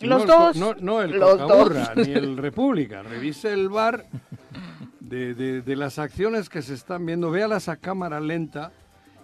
los 0.00 0.26
no, 0.26 0.38
dos. 0.38 0.56
No, 0.56 0.74
no 0.74 1.02
el 1.02 1.18
los 1.18 1.96
ni 1.96 2.12
el 2.12 2.36
República. 2.36 3.02
Revise 3.02 3.52
el 3.52 3.68
bar 3.68 4.06
de, 5.00 5.34
de, 5.34 5.76
las 5.76 5.98
acciones 5.98 6.48
que 6.48 6.62
se 6.62 6.74
están 6.74 7.06
viendo. 7.06 7.30
Véalas 7.30 7.68
a 7.68 7.76
cámara 7.76 8.20
lenta 8.20 8.72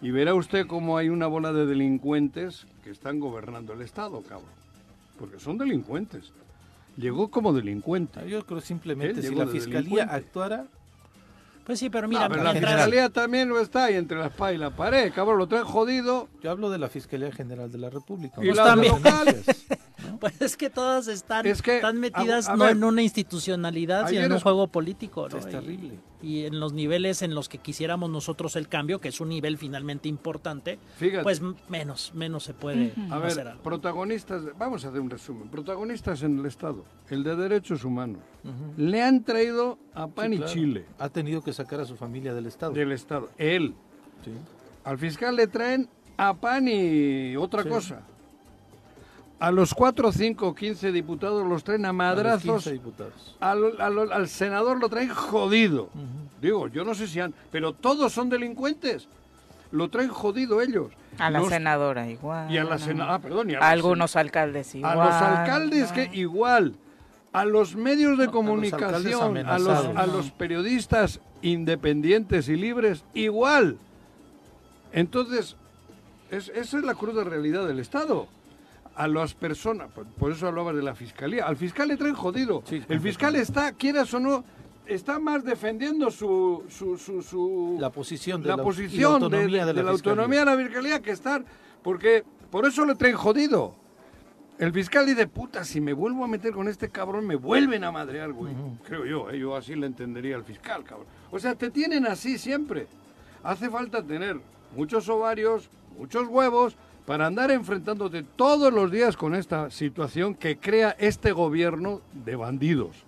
y 0.02 0.10
verá 0.10 0.34
usted 0.34 0.66
cómo 0.66 0.96
hay 0.96 1.08
una 1.08 1.26
bola 1.26 1.52
de 1.52 1.66
delincuentes 1.66 2.66
que 2.84 2.90
están 2.90 3.18
gobernando 3.20 3.72
el 3.72 3.82
Estado, 3.82 4.22
cabrón. 4.22 4.48
Porque 5.18 5.38
son 5.38 5.58
delincuentes. 5.58 6.32
Llegó 6.96 7.30
como 7.30 7.52
delincuente. 7.52 8.28
Yo 8.28 8.44
creo 8.46 8.60
simplemente 8.60 9.22
si 9.22 9.34
la 9.34 9.46
fiscalía 9.46 10.04
actuara 10.04 10.66
pues 11.64 11.78
sí, 11.78 11.90
pero 11.90 12.08
mira, 12.08 12.28
la 12.28 12.52
fiscalía 12.52 13.08
también 13.10 13.48
lo 13.48 13.60
está 13.60 13.84
ahí 13.84 13.94
entre 13.94 14.18
la 14.18 14.26
espada 14.26 14.52
y 14.52 14.58
la 14.58 14.70
pared, 14.70 15.12
cabrón, 15.12 15.38
lo 15.38 15.46
traen 15.46 15.64
jodido. 15.64 16.28
Yo 16.42 16.50
hablo 16.50 16.70
de 16.70 16.78
la 16.78 16.88
Fiscalía 16.88 17.30
General 17.32 17.70
de 17.70 17.78
la 17.78 17.90
República. 17.90 18.42
Y 18.42 18.46
pues 18.46 18.56
también. 18.56 18.94
Pues 20.18 20.40
es 20.40 20.56
que 20.56 20.70
todas 20.70 21.08
están, 21.08 21.46
están 21.46 21.98
metidas 21.98 22.48
no 22.54 22.68
en 22.68 22.84
una 22.84 23.02
institucionalidad, 23.02 24.08
sino 24.08 24.22
en 24.22 24.32
un 24.32 24.40
juego 24.40 24.66
político. 24.66 25.28
Es 25.28 25.48
terrible. 25.48 25.98
Y, 26.22 26.44
en 26.44 26.60
los 26.60 26.72
niveles 26.72 27.22
en 27.22 27.34
los 27.34 27.48
que 27.48 27.58
quisiéramos 27.58 28.10
nosotros 28.10 28.56
el 28.56 28.68
cambio, 28.68 29.00
que 29.00 29.08
es 29.08 29.20
un 29.20 29.30
nivel 29.30 29.58
finalmente 29.58 30.08
importante, 30.08 30.78
pues 31.22 31.40
menos, 31.68 32.12
menos 32.14 32.44
se 32.44 32.54
puede 32.54 32.92
a 33.10 33.16
hacer 33.16 33.44
ver, 33.44 33.56
protagonistas, 33.62 34.42
vamos 34.58 34.84
a 34.84 34.88
hacer 34.88 35.00
un 35.00 35.10
resumen. 35.10 35.48
Protagonistas 35.48 36.22
en 36.22 36.38
el 36.38 36.46
Estado, 36.46 36.84
el 37.08 37.22
de 37.22 37.36
derechos 37.36 37.84
humanos, 37.84 38.22
le 38.76 39.02
han 39.02 39.24
traído 39.24 39.78
a 39.94 40.06
pan 40.08 40.32
y 40.32 40.44
chile. 40.44 40.86
Ha 40.98 41.08
tenido 41.08 41.42
que 41.42 41.52
sacar 41.52 41.80
a 41.80 41.84
su 41.84 41.96
familia 41.96 42.34
del 42.34 42.46
Estado. 42.46 42.72
Del 42.72 42.92
Estado, 42.92 43.30
él. 43.38 43.74
Al 44.84 44.98
fiscal 44.98 45.36
le 45.36 45.46
traen 45.46 45.88
a 46.16 46.34
pan 46.34 46.68
y 46.68 47.36
otra 47.36 47.64
cosa. 47.64 48.02
A 49.40 49.50
los 49.50 49.72
4, 49.72 50.12
5, 50.12 50.54
15 50.54 50.92
diputados 50.92 51.48
los 51.48 51.64
traen 51.64 51.86
a 51.86 51.94
madrazos. 51.94 52.66
A 52.66 52.70
diputados. 52.70 53.36
Al, 53.40 54.28
senador 54.28 54.78
lo 54.78 54.90
traen 54.90 55.08
jodido. 55.08 55.88
Digo, 56.42 56.68
yo 56.68 56.84
no 56.84 56.94
sé 56.94 57.06
si 57.06 57.20
han. 57.20 57.32
Pero 57.50 57.72
todos 57.72 58.12
son 58.12 58.28
delincuentes. 58.28 59.08
Lo 59.72 59.88
traen 59.88 60.10
jodido 60.10 60.60
ellos. 60.60 60.92
A 61.18 61.30
la 61.30 61.42
senadora 61.44 62.06
igual. 62.10 62.52
Y 62.52 62.58
a 62.58 62.64
la 62.64 62.76
senadora. 62.76 63.14
Ah, 63.14 63.18
perdón. 63.18 63.50
a, 63.58 63.70
algunos 63.70 64.14
alcaldes 64.14 64.74
igual. 64.74 65.00
A 65.00 65.04
los 65.06 65.14
alcaldes 65.14 65.92
que 65.92 66.10
igual. 66.12 66.74
A 67.32 67.46
los 67.46 67.76
medios 67.76 68.18
de 68.18 68.28
comunicación, 68.28 69.38
a 69.38 69.58
los, 69.58 69.86
a 69.96 70.06
los 70.06 70.32
periodistas 70.32 71.20
independientes 71.40 72.48
y 72.50 72.56
libres, 72.56 73.04
igual. 73.14 73.78
Entonces, 74.92 75.56
esa 76.30 76.52
es 76.58 76.72
la 76.74 76.94
cruda 76.94 77.24
realidad 77.24 77.66
del 77.66 77.78
Estado 77.78 78.26
a 79.00 79.08
las 79.08 79.32
personas, 79.32 79.88
por 80.18 80.30
eso 80.30 80.46
hablaba 80.46 80.74
de 80.74 80.82
la 80.82 80.94
fiscalía, 80.94 81.46
al 81.46 81.56
fiscal 81.56 81.88
le 81.88 81.96
traen 81.96 82.14
jodido. 82.14 82.62
el 82.70 83.00
fiscal 83.00 83.34
está, 83.34 83.72
quieras 83.72 84.12
o 84.12 84.20
no, 84.20 84.44
está 84.84 85.18
más 85.18 85.42
defendiendo 85.42 86.10
su, 86.10 86.64
su, 86.68 86.98
su, 86.98 87.78
la 87.80 87.88
posición 87.88 88.42
de 88.42 88.50
la, 88.50 88.58
posición 88.58 89.30
de, 89.30 89.48
la, 89.48 89.90
autonomía 89.90 90.40
de 90.40 90.44
la 90.44 90.56
fiscalía 90.58 91.00
que 91.00 91.12
estar, 91.12 91.42
porque 91.82 92.24
por 92.50 92.66
eso 92.66 92.84
le 92.84 92.94
traen 92.94 93.16
jodido. 93.16 93.74
El 94.58 94.70
fiscal 94.70 95.06
dice, 95.06 95.26
puta, 95.26 95.64
si 95.64 95.80
me 95.80 95.94
vuelvo 95.94 96.22
a 96.22 96.28
meter 96.28 96.52
con 96.52 96.68
este 96.68 96.90
cabrón, 96.90 97.26
me 97.26 97.36
vuelven 97.36 97.84
a 97.84 97.90
madrear, 97.90 98.30
güey. 98.32 98.52
Creo 98.86 99.06
yo, 99.06 99.30
¿eh? 99.30 99.38
yo 99.38 99.56
así 99.56 99.74
le 99.76 99.86
entendería 99.86 100.36
al 100.36 100.44
fiscal, 100.44 100.84
cabrón. 100.84 101.06
O 101.30 101.38
sea, 101.38 101.54
te 101.54 101.70
tienen 101.70 102.06
así 102.06 102.36
siempre. 102.36 102.86
Hace 103.42 103.70
falta 103.70 104.02
tener 104.02 104.38
muchos 104.76 105.08
ovarios, 105.08 105.70
muchos 105.96 106.28
huevos, 106.28 106.76
para 107.10 107.26
andar 107.26 107.50
enfrentándote 107.50 108.22
todos 108.22 108.72
los 108.72 108.88
días 108.88 109.16
con 109.16 109.34
esta 109.34 109.68
situación 109.68 110.32
que 110.32 110.58
crea 110.58 110.94
este 110.96 111.32
gobierno 111.32 112.02
de 112.12 112.36
bandidos, 112.36 112.98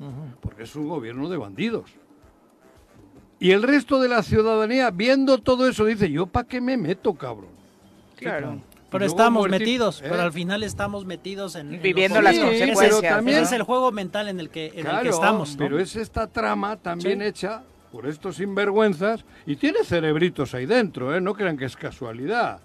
porque 0.40 0.64
es 0.64 0.74
un 0.74 0.88
gobierno 0.88 1.28
de 1.28 1.36
bandidos. 1.36 1.88
Y 3.38 3.52
el 3.52 3.62
resto 3.62 4.00
de 4.00 4.08
la 4.08 4.24
ciudadanía, 4.24 4.90
viendo 4.90 5.38
todo 5.38 5.68
eso, 5.68 5.84
dice, 5.84 6.10
¿yo 6.10 6.26
para 6.26 6.48
qué 6.48 6.60
me 6.60 6.76
meto, 6.76 7.14
cabrón? 7.14 7.50
Claro. 8.16 8.60
Pero 8.90 9.04
estamos 9.04 9.48
metidos, 9.48 10.00
pero 10.02 10.16
¿eh? 10.16 10.22
al 10.22 10.32
final 10.32 10.64
estamos 10.64 11.04
metidos 11.04 11.54
en... 11.54 11.80
Viviendo 11.80 12.20
las 12.20 12.36
consecuencias. 12.36 13.02
también, 13.02 13.38
es 13.44 13.52
el 13.52 13.62
juego 13.62 13.92
mental 13.92 14.28
en 14.28 14.40
el 14.40 14.50
que, 14.50 14.72
en 14.74 14.84
el 14.84 15.02
que 15.02 15.10
estamos. 15.10 15.54
Pero 15.56 15.78
es 15.78 15.94
esta 15.94 16.26
trama 16.26 16.76
también 16.76 17.22
hecha 17.22 17.62
por 17.92 18.08
estos 18.08 18.34
sinvergüenzas 18.38 19.24
y 19.46 19.54
tiene 19.54 19.84
cerebritos 19.84 20.54
ahí 20.54 20.66
dentro, 20.66 21.14
¿eh? 21.14 21.20
no 21.20 21.34
crean 21.34 21.56
que 21.56 21.66
es 21.66 21.76
casualidad. 21.76 22.58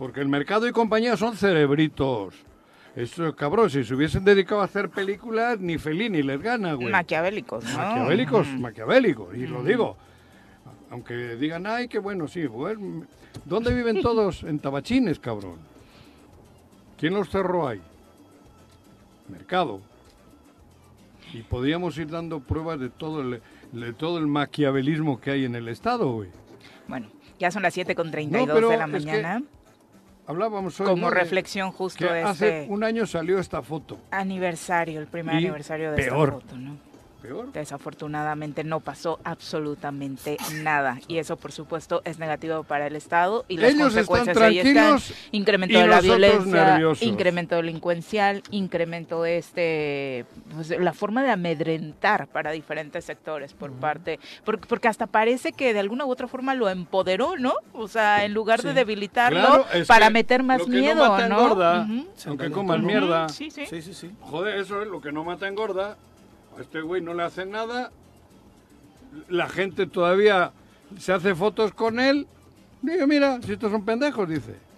Porque 0.00 0.22
el 0.22 0.30
mercado 0.30 0.66
y 0.66 0.72
compañía 0.72 1.14
son 1.14 1.36
cerebritos. 1.36 2.34
Eso, 2.96 3.36
cabrón, 3.36 3.68
si 3.68 3.84
se 3.84 3.94
hubiesen 3.94 4.24
dedicado 4.24 4.62
a 4.62 4.64
hacer 4.64 4.88
películas, 4.88 5.60
ni 5.60 5.76
Fellini 5.76 6.22
les 6.22 6.40
gana, 6.40 6.72
güey. 6.72 6.88
Maquiavélicos, 6.88 7.64
¿no? 7.64 7.76
Maquiavélicos, 7.76 8.46
maquiavélicos, 8.48 9.36
y 9.36 9.46
lo 9.46 9.62
digo. 9.62 9.98
Aunque 10.90 11.36
digan, 11.36 11.66
ay, 11.66 11.86
qué 11.86 11.98
bueno, 11.98 12.28
sí. 12.28 12.48
¿Dónde 13.44 13.74
viven 13.74 14.00
todos? 14.02 14.42
en 14.42 14.58
tabachines, 14.58 15.18
cabrón. 15.18 15.56
¿Quién 16.96 17.12
los 17.12 17.28
cerró 17.28 17.68
ahí? 17.68 17.82
Mercado. 19.28 19.82
Y 21.34 21.42
podríamos 21.42 21.98
ir 21.98 22.08
dando 22.08 22.40
pruebas 22.40 22.80
de 22.80 22.88
todo 22.88 23.20
el, 23.20 23.42
de 23.72 23.92
todo 23.92 24.16
el 24.16 24.28
maquiavelismo 24.28 25.20
que 25.20 25.32
hay 25.32 25.44
en 25.44 25.56
el 25.56 25.68
Estado, 25.68 26.10
güey. 26.10 26.30
Bueno, 26.88 27.08
ya 27.38 27.50
son 27.50 27.62
las 27.62 27.76
7.32 27.76 28.70
de 28.70 28.76
la 28.78 28.86
mañana 28.86 29.42
hablábamos 30.30 30.80
hoy. 30.80 30.86
Como 30.86 31.10
reflexión 31.10 31.72
justo 31.72 32.06
que 32.06 32.22
Hace 32.22 32.66
un 32.68 32.84
año 32.84 33.06
salió 33.06 33.38
esta 33.38 33.62
foto. 33.62 33.98
Aniversario, 34.10 35.00
el 35.00 35.06
primer 35.06 35.36
aniversario 35.36 35.92
de 35.92 36.02
esta 36.02 36.14
foto, 36.14 36.56
¿no? 36.56 36.89
Desafortunadamente 37.52 38.64
no 38.64 38.80
pasó 38.80 39.18
absolutamente 39.24 40.36
nada 40.62 40.98
y 41.06 41.18
eso 41.18 41.36
por 41.36 41.52
supuesto 41.52 42.02
es 42.04 42.18
negativo 42.18 42.62
para 42.64 42.86
el 42.86 42.96
Estado 42.96 43.44
y 43.48 43.58
las 43.58 43.74
consecuencias 43.74 44.36
ahí 44.38 44.58
están. 44.58 44.98
Incremento 45.32 45.78
de 45.78 45.86
la 45.86 46.00
violencia, 46.00 46.80
incremento 47.00 47.56
delincuencial, 47.56 48.42
incremento 48.50 49.22
de 49.22 49.38
este, 49.38 50.24
pues, 50.54 50.70
la 50.70 50.92
forma 50.92 51.22
de 51.22 51.30
amedrentar 51.30 52.26
para 52.28 52.52
diferentes 52.52 53.04
sectores 53.04 53.52
por 53.52 53.72
parte, 53.72 54.18
porque, 54.44 54.88
hasta 54.88 55.06
parece 55.06 55.52
que 55.52 55.72
de 55.72 55.80
alguna 55.80 56.06
u 56.06 56.10
otra 56.10 56.26
forma 56.26 56.54
lo 56.54 56.68
empoderó, 56.68 57.36
¿no? 57.36 57.54
O 57.72 57.88
sea, 57.88 58.24
en 58.24 58.34
lugar 58.34 58.62
de 58.62 58.72
debilitarlo 58.72 59.66
para 59.86 60.10
meter 60.10 60.42
más 60.42 60.66
miedo, 60.66 61.06
no 61.06 61.10
mata 61.10 61.26
Engorda, 61.26 61.88
Aunque 62.26 62.50
coman 62.50 62.84
mierda. 62.84 63.28
Sí 63.28 63.50
sí. 63.50 63.66
sí, 63.66 63.82
sí. 63.82 64.10
Joder, 64.20 64.58
eso 64.58 64.82
es 64.82 64.88
lo 64.88 65.00
que 65.00 65.12
no 65.12 65.24
mata 65.24 65.46
engorda 65.48 65.96
este 66.58 66.80
güey 66.80 67.02
no 67.02 67.14
le 67.14 67.22
hace 67.22 67.46
nada, 67.46 67.90
la 69.28 69.48
gente 69.48 69.86
todavía 69.86 70.52
se 70.98 71.12
hace 71.12 71.34
fotos 71.34 71.72
con 71.72 72.00
él. 72.00 72.26
Digo, 72.82 73.06
mira, 73.06 73.40
si 73.42 73.52
estos 73.52 73.70
son 73.70 73.84
pendejos, 73.84 74.28
dice. 74.28 74.69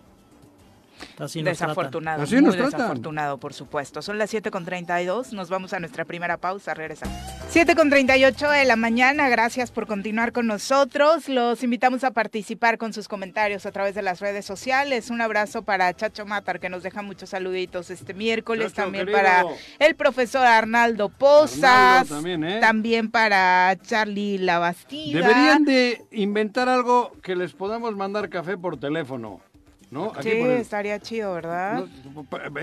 Desafortunado, 1.43 2.23
Así 2.23 2.41
muy 2.41 2.57
desafortunado, 2.57 3.39
por 3.39 3.55
supuesto. 3.55 4.03
Son 4.03 4.19
las 4.19 4.33
7.32, 4.33 5.33
nos 5.33 5.49
vamos 5.49 5.73
a 5.73 5.81
nuestra 5.81 6.05
primera 6.05 6.37
pausa, 6.37 6.75
regresamos. 6.75 7.17
7.38 7.53 8.51
de 8.51 8.65
la 8.65 8.77
mañana, 8.77 9.29
gracias 9.29 9.71
por 9.71 9.87
continuar 9.87 10.33
con 10.33 10.47
nosotros. 10.47 11.29
Los 11.29 11.63
invitamos 11.63 12.05
a 12.05 12.11
participar 12.13 12.79
con 12.79 12.93
sus 12.93 13.09
comentarios 13.09 13.67
a 13.67 13.73
través 13.73 13.95
de 13.95 14.03
las 14.03 14.21
redes 14.21 14.45
sociales. 14.47 15.11
Un 15.11 15.21
abrazo 15.21 15.63
para 15.63 15.93
Chacho 15.95 16.25
Matar, 16.25 16.61
que 16.61 16.69
nos 16.69 16.83
deja 16.83 17.03
muchos 17.03 17.31
saluditos 17.31 17.91
este 17.91 18.15
miércoles. 18.15 18.73
también 18.73 19.11
para 19.11 19.45
el 19.79 19.95
profesor 19.95 20.47
Arnaldo 20.47 21.09
Pozas. 21.09 22.09
también, 22.09 22.45
¿eh? 22.45 22.61
también 22.61 23.11
para 23.11 23.77
Charlie 23.83 24.39
Labastida. 24.39 25.21
Deberían 25.21 25.65
de 25.65 26.03
inventar 26.11 26.69
algo 26.69 27.13
que 27.23 27.37
les 27.37 27.53
podamos 27.53 27.97
mandar 27.97 28.29
café 28.29 28.57
por 28.57 28.79
teléfono. 28.79 29.41
¿No? 29.93 30.11
sí, 30.23 30.31
estaría 30.31 30.99
chido, 31.01 31.35
¿verdad? 31.35 31.85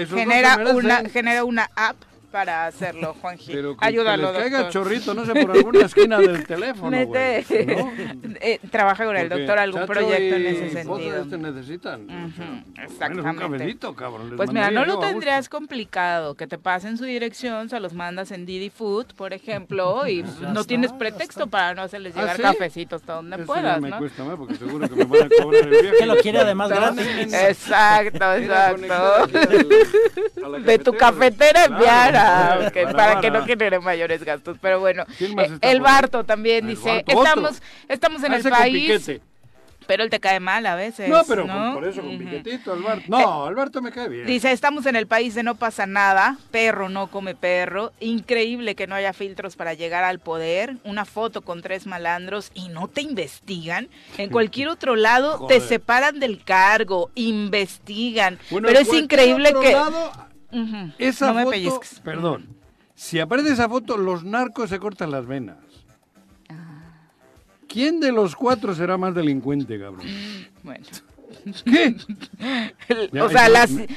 genera, 0.08 0.58
una, 0.74 1.08
genera 1.08 1.44
una 1.44 1.70
app 1.76 1.96
para 2.32 2.68
hacerlo, 2.68 3.16
Juanji. 3.22 3.52
Pero 3.52 3.76
que, 3.76 3.86
Ayúdalo, 3.86 4.32
que 4.32 4.40
caiga 4.40 4.70
chorrito, 4.70 5.14
no 5.14 5.26
sé, 5.26 5.34
por 5.34 5.52
alguna 5.52 5.86
esquina 5.86 6.18
del 6.20 6.46
teléfono, 6.48 6.92
Mete, 6.92 7.46
eh, 8.42 8.60
trabaja 8.70 9.06
con 9.06 9.18
el 9.18 9.30
doctor 9.30 9.60
algún 9.60 9.86
proyecto 9.86 10.36
en 10.36 10.46
ese 10.46 10.70
sentido. 10.70 11.22
Este 11.22 11.38
necesitan. 11.38 12.08
exactamente. 12.82 13.30
Un 13.30 13.52
cafecito, 13.52 13.96
cabrón. 13.96 14.34
pues 14.38 14.52
mira, 14.52 14.72
no 14.72 14.86
lo 14.86 15.00
tendrías 15.00 15.50
complicado, 15.50 16.36
que 16.36 16.48
te 16.48 16.58
pasen 16.58 16.98
su 16.98 17.06
dirección, 17.06 17.70
se 17.70 17.80
los 17.80 17.94
mandas 17.94 18.32
en 18.32 18.46
Didi 18.46 18.70
Food, 18.70 19.08
por 19.16 19.34
ejemplo, 19.34 20.08
y 20.08 20.24
no 20.54 20.64
tienes 20.64 20.94
pretexto 20.94 21.48
para 21.48 21.74
no 21.74 21.82
hacerles 21.82 22.16
¿Ah, 22.16 22.22
llegar 22.22 22.42
cafecitos 22.42 23.02
a 23.08 23.14
donde 23.14 23.40
puedas, 23.40 23.82
me 23.82 23.92
cuesta 23.92 24.24
más, 24.24 24.38
porque 24.38 24.56
seguro 24.56 24.88
que 24.88 24.96
me 24.96 25.06
van 25.06 25.24
a 25.24 25.30
cobrar 25.44 25.64
el 25.64 25.70
viaje. 25.70 25.98
Que 25.98 26.06
lo 26.06 26.16
quiere 26.18 26.40
además 26.40 26.70
gratis. 26.70 27.34
Exacto, 27.34 28.34
exacto. 28.34 29.28
De 30.60 30.80
tu 30.80 30.94
cafetera 30.94 31.66
enviar 31.66 32.19
para, 32.92 33.22
que 33.22 33.32
no 33.32 33.46
genere 33.46 33.80
mayores 33.80 34.24
gastos. 34.24 34.58
Pero 34.62 34.80
bueno, 34.80 35.06
eh, 35.20 35.58
el 35.62 35.82
Barto 35.82 36.24
también 36.24 36.68
dice, 36.68 37.04
estamos, 37.08 37.62
estamos 37.88 38.24
en 38.24 38.34
el 38.34 38.44
país. 38.44 39.20
Pero 39.90 40.04
él 40.04 40.12
te 40.12 40.20
cae 40.20 40.40
mal 40.40 40.68
a 40.68 40.76
veces. 40.76 41.10
No, 41.10 41.24
pero 41.28 41.48
por 41.48 41.84
eso 41.84 42.04
con 42.04 42.16
piquetito, 42.20 42.74
Alberto. 42.74 43.06
No, 43.08 43.46
eh, 43.46 43.48
Alberto 43.48 43.82
me 43.82 43.92
cae 43.92 44.08
bien. 44.08 44.28
Dice, 44.28 44.52
estamos 44.52 44.86
en 44.86 44.96
el 44.96 45.08
país 45.08 45.34
de 45.34 45.42
no 45.42 45.56
pasa 45.56 45.88
nada, 45.88 46.38
perro 46.52 46.90
no 46.90 47.08
come 47.08 47.34
perro, 47.34 47.92
increíble 48.00 48.76
que 48.76 48.86
no 48.86 48.94
haya 48.94 49.14
filtros 49.14 49.56
para 49.56 49.74
llegar 49.74 50.04
al 50.04 50.20
poder, 50.20 50.78
una 50.84 51.06
foto 51.06 51.42
con 51.42 51.64
tres 51.64 51.88
malandros 51.88 52.52
y 52.54 52.70
no 52.70 52.88
te 52.88 53.02
investigan. 53.02 53.90
En 54.20 54.30
cualquier 54.30 54.68
otro 54.68 54.96
lado 54.96 55.48
te 55.48 55.60
separan 55.60 56.20
del 56.20 56.44
cargo, 56.44 57.10
investigan. 57.16 58.38
pero 58.52 58.78
es 58.78 58.94
increíble 58.94 59.56
que... 59.60 59.76
Esa 60.98 61.34
foto, 61.34 61.82
perdón, 62.04 62.48
si 62.96 63.20
aparece 63.20 63.54
esa 63.54 63.70
foto, 63.70 63.98
los 63.98 64.24
narcos 64.24 64.70
se 64.70 64.80
cortan 64.80 65.12
las 65.12 65.26
venas. 65.26 65.58
¿Quién 67.68 68.00
de 68.00 68.12
los 68.12 68.36
cuatro 68.36 68.74
será 68.74 68.98
más 68.98 69.14
delincuente, 69.14 69.80
cabrón? 69.80 70.06
Bueno. 70.64 70.86
¿Qué? 71.66 71.96
o 73.22 73.30
sea, 73.30 73.50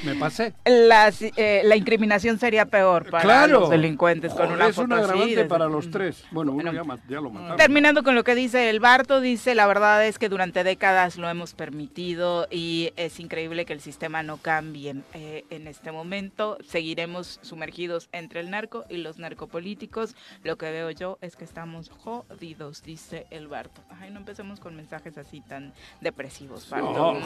me, 0.04 0.14
pasé. 0.16 0.54
Eh, 0.64 1.62
la 1.64 1.76
incriminación 1.76 2.38
sería 2.38 2.66
peor 2.66 3.10
para 3.10 3.46
los 3.46 3.70
delincuentes 3.70 4.32
con 4.34 4.52
una 4.52 4.68
Es 4.68 4.78
un 4.78 4.92
agravante 4.92 5.44
para 5.46 5.66
los 5.66 5.90
tres. 5.90 6.24
Bueno, 6.30 6.52
uno 6.52 6.72
ya, 6.72 7.20
lo 7.20 7.30
mataron. 7.30 7.56
Terminando 7.56 8.02
con 8.02 8.14
lo 8.14 8.24
que 8.24 8.34
dice 8.34 8.70
el 8.70 8.80
Barto, 8.80 9.20
dice, 9.20 9.54
la 9.54 9.66
verdad 9.66 10.06
es 10.06 10.18
que 10.18 10.28
durante 10.28 10.64
décadas 10.64 11.16
lo 11.16 11.28
hemos 11.28 11.54
permitido 11.54 12.46
y 12.50 12.92
es 12.96 13.20
increíble 13.20 13.64
que 13.64 13.72
el 13.72 13.80
sistema 13.80 14.22
no 14.22 14.36
cambie. 14.36 14.96
Eh, 15.14 15.44
en 15.50 15.66
este 15.68 15.92
momento 15.92 16.58
seguiremos 16.66 17.38
sumergidos 17.42 18.08
entre 18.12 18.40
el 18.40 18.50
narco 18.50 18.84
y 18.88 18.98
los 18.98 19.18
narcopolíticos. 19.18 20.14
Lo 20.42 20.56
que 20.56 20.70
veo 20.70 20.90
yo 20.90 21.18
es 21.20 21.36
que 21.36 21.44
estamos 21.44 21.90
jodidos, 21.90 22.82
dice 22.82 23.26
el 23.30 23.48
Barto. 23.48 23.80
Ay, 24.00 24.10
no 24.10 24.18
empecemos 24.18 24.60
con 24.60 24.76
mensajes 24.76 25.16
así 25.18 25.40
tan 25.40 25.72
depresivos, 26.00 26.68
Barto. 26.68 27.21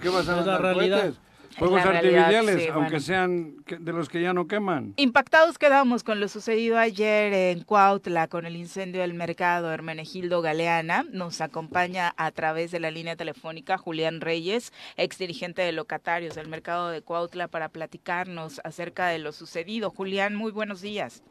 ¿Qué 0.00 0.10
pasa 0.10 0.44
la 0.44 0.58
realidad? 0.58 1.12
Fuegos 1.58 1.84
artificiales, 1.84 2.70
aunque 2.72 3.00
sean 3.00 3.56
de 3.66 3.92
los 3.92 4.08
que 4.08 4.22
ya 4.22 4.32
no 4.32 4.46
queman. 4.46 4.94
Impactados 4.96 5.58
quedamos 5.58 6.04
con 6.04 6.20
lo 6.20 6.28
sucedido 6.28 6.78
ayer 6.78 7.32
en 7.32 7.64
Cuautla 7.64 8.28
con 8.28 8.46
el 8.46 8.54
incendio 8.54 9.00
del 9.00 9.14
mercado 9.14 9.72
Hermenegildo 9.72 10.40
Galeana. 10.40 11.04
Nos 11.12 11.40
acompaña 11.40 12.12
a 12.16 12.30
través 12.30 12.70
de 12.70 12.78
la 12.78 12.92
línea 12.92 13.16
telefónica 13.16 13.76
Julián 13.76 14.20
Reyes, 14.20 14.72
ex 14.96 15.18
dirigente 15.18 15.62
de 15.62 15.72
locatarios 15.72 16.36
del 16.36 16.48
mercado 16.48 16.90
de 16.90 17.02
Cuautla, 17.02 17.48
para 17.48 17.70
platicarnos 17.70 18.60
acerca 18.62 19.08
de 19.08 19.18
lo 19.18 19.32
sucedido. 19.32 19.90
Julián, 19.90 20.36
muy 20.36 20.52
buenos 20.52 20.80
días. 20.80 21.24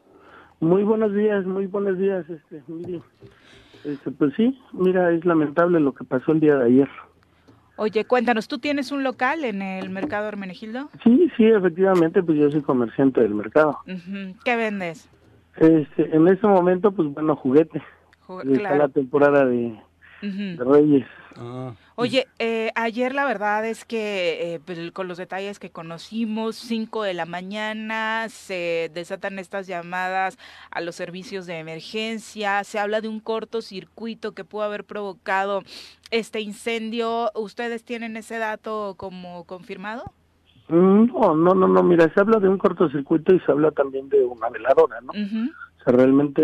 Muy 0.60 0.82
buenos 0.82 1.14
días, 1.14 1.46
muy 1.46 1.66
buenos 1.66 1.98
días. 1.98 2.28
Este, 2.28 2.62
este, 3.84 4.10
pues 4.10 4.34
sí, 4.36 4.58
mira, 4.72 5.10
es 5.12 5.24
lamentable 5.24 5.80
lo 5.80 5.94
que 5.94 6.04
pasó 6.04 6.32
el 6.32 6.40
día 6.40 6.56
de 6.56 6.66
ayer. 6.66 6.88
Oye, 7.80 8.04
cuéntanos, 8.04 8.48
¿tú 8.48 8.58
tienes 8.58 8.90
un 8.90 9.04
local 9.04 9.44
en 9.44 9.62
el 9.62 9.88
mercado 9.88 10.26
Hermenegildo? 10.26 10.88
Sí, 11.04 11.30
sí, 11.36 11.44
efectivamente, 11.44 12.20
pues 12.24 12.36
yo 12.36 12.50
soy 12.50 12.60
comerciante 12.60 13.20
del 13.20 13.36
mercado. 13.36 13.78
¿Qué 14.44 14.56
vendes? 14.56 15.08
Este, 15.56 16.12
en 16.12 16.26
este 16.26 16.48
momento, 16.48 16.90
pues 16.90 17.08
bueno, 17.14 17.36
juguete. 17.36 17.80
Está 18.52 18.74
la 18.74 18.88
temporada 18.88 19.46
de, 19.46 19.78
Reyes. 20.20 21.06
Ah. 21.40 21.72
Oye, 21.94 22.26
eh, 22.38 22.70
ayer 22.74 23.14
la 23.14 23.24
verdad 23.24 23.64
es 23.64 23.84
que 23.84 24.54
eh, 24.54 24.60
pues, 24.64 24.90
con 24.92 25.06
los 25.06 25.18
detalles 25.18 25.58
que 25.58 25.70
conocimos, 25.70 26.56
5 26.56 27.04
de 27.04 27.14
la 27.14 27.26
mañana 27.26 28.26
se 28.28 28.90
desatan 28.92 29.38
estas 29.38 29.66
llamadas 29.66 30.36
a 30.70 30.80
los 30.80 30.96
servicios 30.96 31.46
de 31.46 31.58
emergencia, 31.58 32.64
se 32.64 32.80
habla 32.80 33.00
de 33.00 33.08
un 33.08 33.20
cortocircuito 33.20 34.32
que 34.32 34.44
pudo 34.44 34.62
haber 34.62 34.84
provocado 34.84 35.62
este 36.10 36.40
incendio. 36.40 37.30
¿Ustedes 37.34 37.84
tienen 37.84 38.16
ese 38.16 38.38
dato 38.38 38.94
como 38.96 39.44
confirmado? 39.44 40.12
Mm, 40.68 41.06
no, 41.06 41.36
no, 41.36 41.54
no, 41.54 41.68
no, 41.68 41.82
mira, 41.82 42.12
se 42.12 42.20
habla 42.20 42.40
de 42.40 42.48
un 42.48 42.58
cortocircuito 42.58 43.32
y 43.32 43.40
se 43.40 43.52
habla 43.52 43.70
también 43.70 44.08
de 44.08 44.24
una 44.24 44.48
veladora, 44.48 45.00
¿no? 45.00 45.12
O 45.12 45.84
sea, 45.84 45.92
realmente 45.92 46.42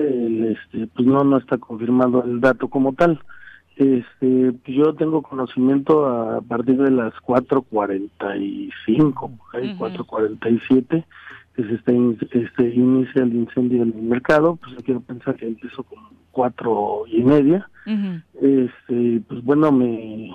este, 0.53 0.87
pues 0.87 1.07
no, 1.07 1.25
no 1.25 1.39
está 1.39 1.59
confirmado 1.59 2.23
el 2.23 2.41
dato 2.41 2.69
como 2.69 2.93
tal. 2.95 3.21
Este, 3.77 4.55
yo 4.67 4.95
tengo 4.95 5.23
conocimiento 5.23 6.07
a 6.07 6.41
partir 6.41 6.77
de 6.77 6.93
las 6.93 7.13
4.45, 7.15 9.39
hay 9.53 9.77
4.47, 9.77 11.05
que 11.55 11.65
se 11.65 11.75
está 11.75 11.93
este, 11.93 12.75
inicia 12.75 13.23
el 13.23 13.35
incendio 13.35 13.83
en 13.83 13.93
el 13.93 14.03
mercado, 14.03 14.57
pues 14.57 14.77
yo 14.77 14.83
quiero 14.83 15.01
pensar 15.01 15.37
que 15.37 15.47
empezó 15.47 15.83
con 15.83 15.99
cuatro 16.31 17.03
y 17.07 17.23
media. 17.23 17.69
Este, 18.41 19.21
pues 19.29 19.45
bueno, 19.45 19.71
me, 19.73 20.31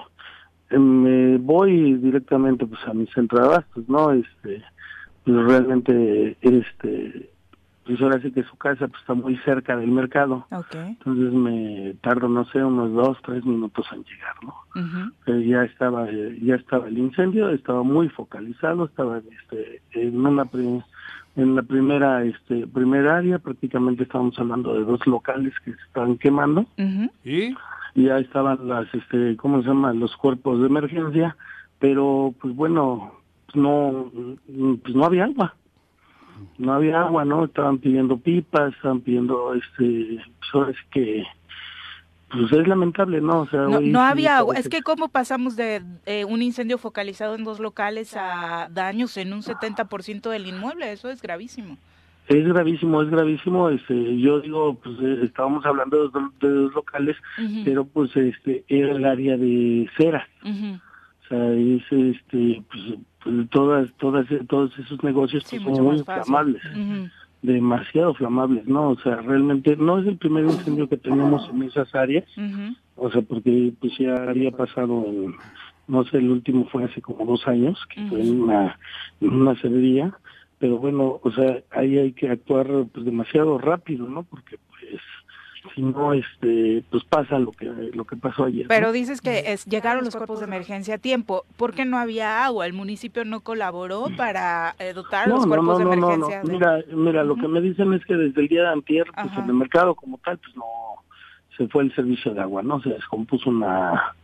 me 0.71 1.37
voy 1.37 1.95
directamente 1.95 2.65
pues 2.65 2.81
a 2.87 2.93
mi 2.93 3.05
centro 3.07 3.39
de 3.39 3.45
abastos, 3.45 3.87
¿no? 3.87 4.11
Este, 4.11 4.63
pues 5.23 5.37
realmente, 5.45 6.37
este, 6.41 7.29
pues 7.89 8.01
ahora 8.03 8.21
sí 8.21 8.31
que 8.31 8.43
su 8.43 8.55
casa 8.55 8.87
pues, 8.87 9.01
está 9.01 9.15
muy 9.15 9.35
cerca 9.37 9.75
del 9.75 9.89
mercado. 9.89 10.45
Entonces 10.51 11.33
me 11.33 11.95
tardo, 12.01 12.29
no 12.29 12.45
sé, 12.45 12.63
unos 12.63 12.93
dos, 12.93 13.17
tres 13.23 13.43
minutos 13.43 13.87
en 13.91 14.03
llegar, 14.03 14.35
¿no? 14.43 15.41
ya 15.41 15.63
estaba 15.63 16.07
ya 16.39 16.53
estaba 16.53 16.87
el 16.87 16.99
incendio, 16.99 17.49
estaba 17.49 17.81
muy 17.81 18.07
focalizado, 18.09 18.85
estaba 18.85 19.17
este, 19.17 19.81
en 19.93 20.23
una 20.23 20.47
en 21.35 21.55
la 21.55 21.63
primera 21.63 22.23
este 22.23 22.67
primera 22.67 23.17
área, 23.17 23.39
prácticamente 23.39 24.03
estábamos 24.03 24.37
hablando 24.37 24.75
de 24.75 24.85
dos 24.85 25.07
locales 25.07 25.53
que 25.65 25.73
se 25.73 25.81
estaban 25.81 26.15
quemando. 26.17 26.67
¿Y? 27.25 27.55
ya 27.95 28.19
estaban 28.19 28.67
las, 28.67 28.85
este, 28.93 29.35
¿cómo 29.35 29.63
se 29.63 29.67
llama? 29.67 29.93
Los 29.93 30.15
cuerpos 30.15 30.59
de 30.59 30.67
emergencia, 30.67 31.35
pero 31.79 32.35
pues 32.39 32.55
bueno, 32.55 33.13
pues 33.47 33.55
no, 33.55 34.11
pues 34.83 34.95
no 34.95 35.05
había 35.05 35.25
agua 35.25 35.55
no 36.57 36.73
había 36.73 37.01
agua, 37.01 37.25
¿no? 37.25 37.45
Estaban 37.45 37.77
pidiendo 37.77 38.17
pipas, 38.17 38.73
estaban 38.73 39.01
pidiendo, 39.01 39.53
este, 39.53 40.19
pues 40.51 40.75
que, 40.91 41.23
pues 42.31 42.51
es 42.51 42.67
lamentable, 42.67 43.21
¿no? 43.21 43.41
O 43.41 43.47
sea, 43.47 43.61
no, 43.61 44.01
había 44.01 44.37
agua. 44.37 44.55
Es 44.55 44.69
que 44.69 44.81
cómo 44.81 45.09
pasamos 45.09 45.55
de 45.55 45.81
un 46.27 46.41
incendio 46.41 46.77
focalizado 46.77 47.35
en 47.35 47.43
dos 47.43 47.59
locales 47.59 48.15
a 48.15 48.67
daños 48.71 49.17
en 49.17 49.33
un 49.33 49.41
70% 49.41 50.29
del 50.29 50.47
inmueble, 50.47 50.91
eso 50.91 51.09
es 51.09 51.21
gravísimo. 51.21 51.77
Es 52.29 52.47
gravísimo, 52.47 53.01
es 53.01 53.09
gravísimo. 53.09 53.69
Este, 53.69 54.19
yo 54.19 54.39
digo, 54.39 54.75
pues 54.75 54.95
eh, 55.01 55.21
estábamos 55.23 55.65
hablando 55.65 56.07
de 56.07 56.29
dos, 56.47 56.73
locales, 56.75 57.17
pero 57.65 57.85
pues 57.85 58.15
este 58.15 58.63
era 58.67 58.91
el 58.91 59.03
área 59.03 59.35
de 59.35 59.89
cera. 59.97 60.27
Sea, 61.29 61.53
es 61.53 61.83
este, 61.91 62.63
pues 62.69 62.99
pues, 63.23 63.49
todas, 63.49 63.91
todas, 63.97 64.25
todos 64.47 64.77
esos 64.79 65.03
negocios 65.03 65.45
pues, 65.49 65.61
son 65.61 65.83
muy 65.83 66.03
flamables, 66.03 66.61
demasiado 67.41 68.13
flamables, 68.13 68.65
¿no? 68.65 68.89
O 68.91 68.99
sea, 68.99 69.17
realmente 69.17 69.75
no 69.75 69.99
es 69.99 70.07
el 70.07 70.17
primer 70.17 70.45
incendio 70.45 70.87
que 70.87 70.97
tenemos 70.97 71.49
en 71.49 71.63
esas 71.63 71.93
áreas, 71.95 72.25
o 72.95 73.11
sea, 73.11 73.21
porque 73.21 73.73
pues 73.79 73.97
ya 73.97 74.15
había 74.15 74.51
pasado, 74.51 75.05
no 75.87 76.03
sé, 76.05 76.17
el 76.17 76.29
último 76.29 76.67
fue 76.69 76.85
hace 76.85 77.01
como 77.01 77.25
dos 77.25 77.47
años, 77.47 77.77
que 77.93 78.05
fue 78.07 78.21
en 78.21 78.41
una, 78.41 78.79
en 79.19 79.33
una 79.33 79.55
cerería, 79.55 80.13
pero 80.59 80.77
bueno, 80.77 81.19
o 81.21 81.31
sea, 81.31 81.61
ahí 81.71 81.97
hay 81.97 82.13
que 82.13 82.29
actuar 82.29 82.67
pues 82.93 83.05
demasiado 83.05 83.57
rápido, 83.57 84.07
¿no? 84.07 84.23
Porque 84.23 84.57
pues 84.69 85.01
si 85.75 85.81
no 85.81 86.13
este 86.13 86.83
pues 86.89 87.03
pasa 87.03 87.39
lo 87.39 87.51
que 87.51 87.65
lo 87.65 88.05
que 88.05 88.15
pasó 88.15 88.45
ayer 88.45 88.65
pero 88.67 88.91
dices 88.91 89.21
que 89.21 89.51
es, 89.53 89.65
llegaron 89.65 90.03
los 90.05 90.15
cuerpos 90.15 90.39
de 90.39 90.45
emergencia 90.45 90.95
a 90.95 90.97
tiempo. 90.97 91.45
¿por 91.57 91.73
qué 91.73 91.85
no 91.85 91.97
había 91.97 92.45
agua 92.45 92.65
el 92.65 92.73
municipio 92.73 93.25
no 93.25 93.41
colaboró 93.41 94.07
para 94.17 94.75
eh, 94.79 94.93
dotar 94.93 95.27
los 95.27 95.45
cuerpos 95.45 95.77
de 95.77 95.83
emergencia 95.83 96.43
no, 96.43 96.51
mira 96.51 96.79
mira 96.91 97.23
lo 97.23 97.35
que 97.35 97.47
me 97.47 97.61
dicen 97.61 97.93
es 97.93 98.05
que 98.05 98.15
desde 98.15 98.41
el 98.41 98.47
día 98.47 98.63
de 98.63 98.69
antier 98.69 99.07
pues 99.13 99.37
en 99.37 99.45
el 99.45 99.53
mercado 99.53 99.95
como 99.95 100.17
tal 100.19 100.37
pues 100.37 100.55
no 100.55 100.65
se 101.57 101.67
fue 101.67 101.83
el 101.83 101.95
servicio 101.95 102.33
de 102.33 102.41
agua 102.41 102.63
no 102.63 102.81
se 102.81 102.89
descompuso 102.89 103.49
una 103.49 104.15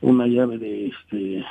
una 0.00 0.26
llave 0.26 0.58
de 0.58 0.86
este 0.88 1.44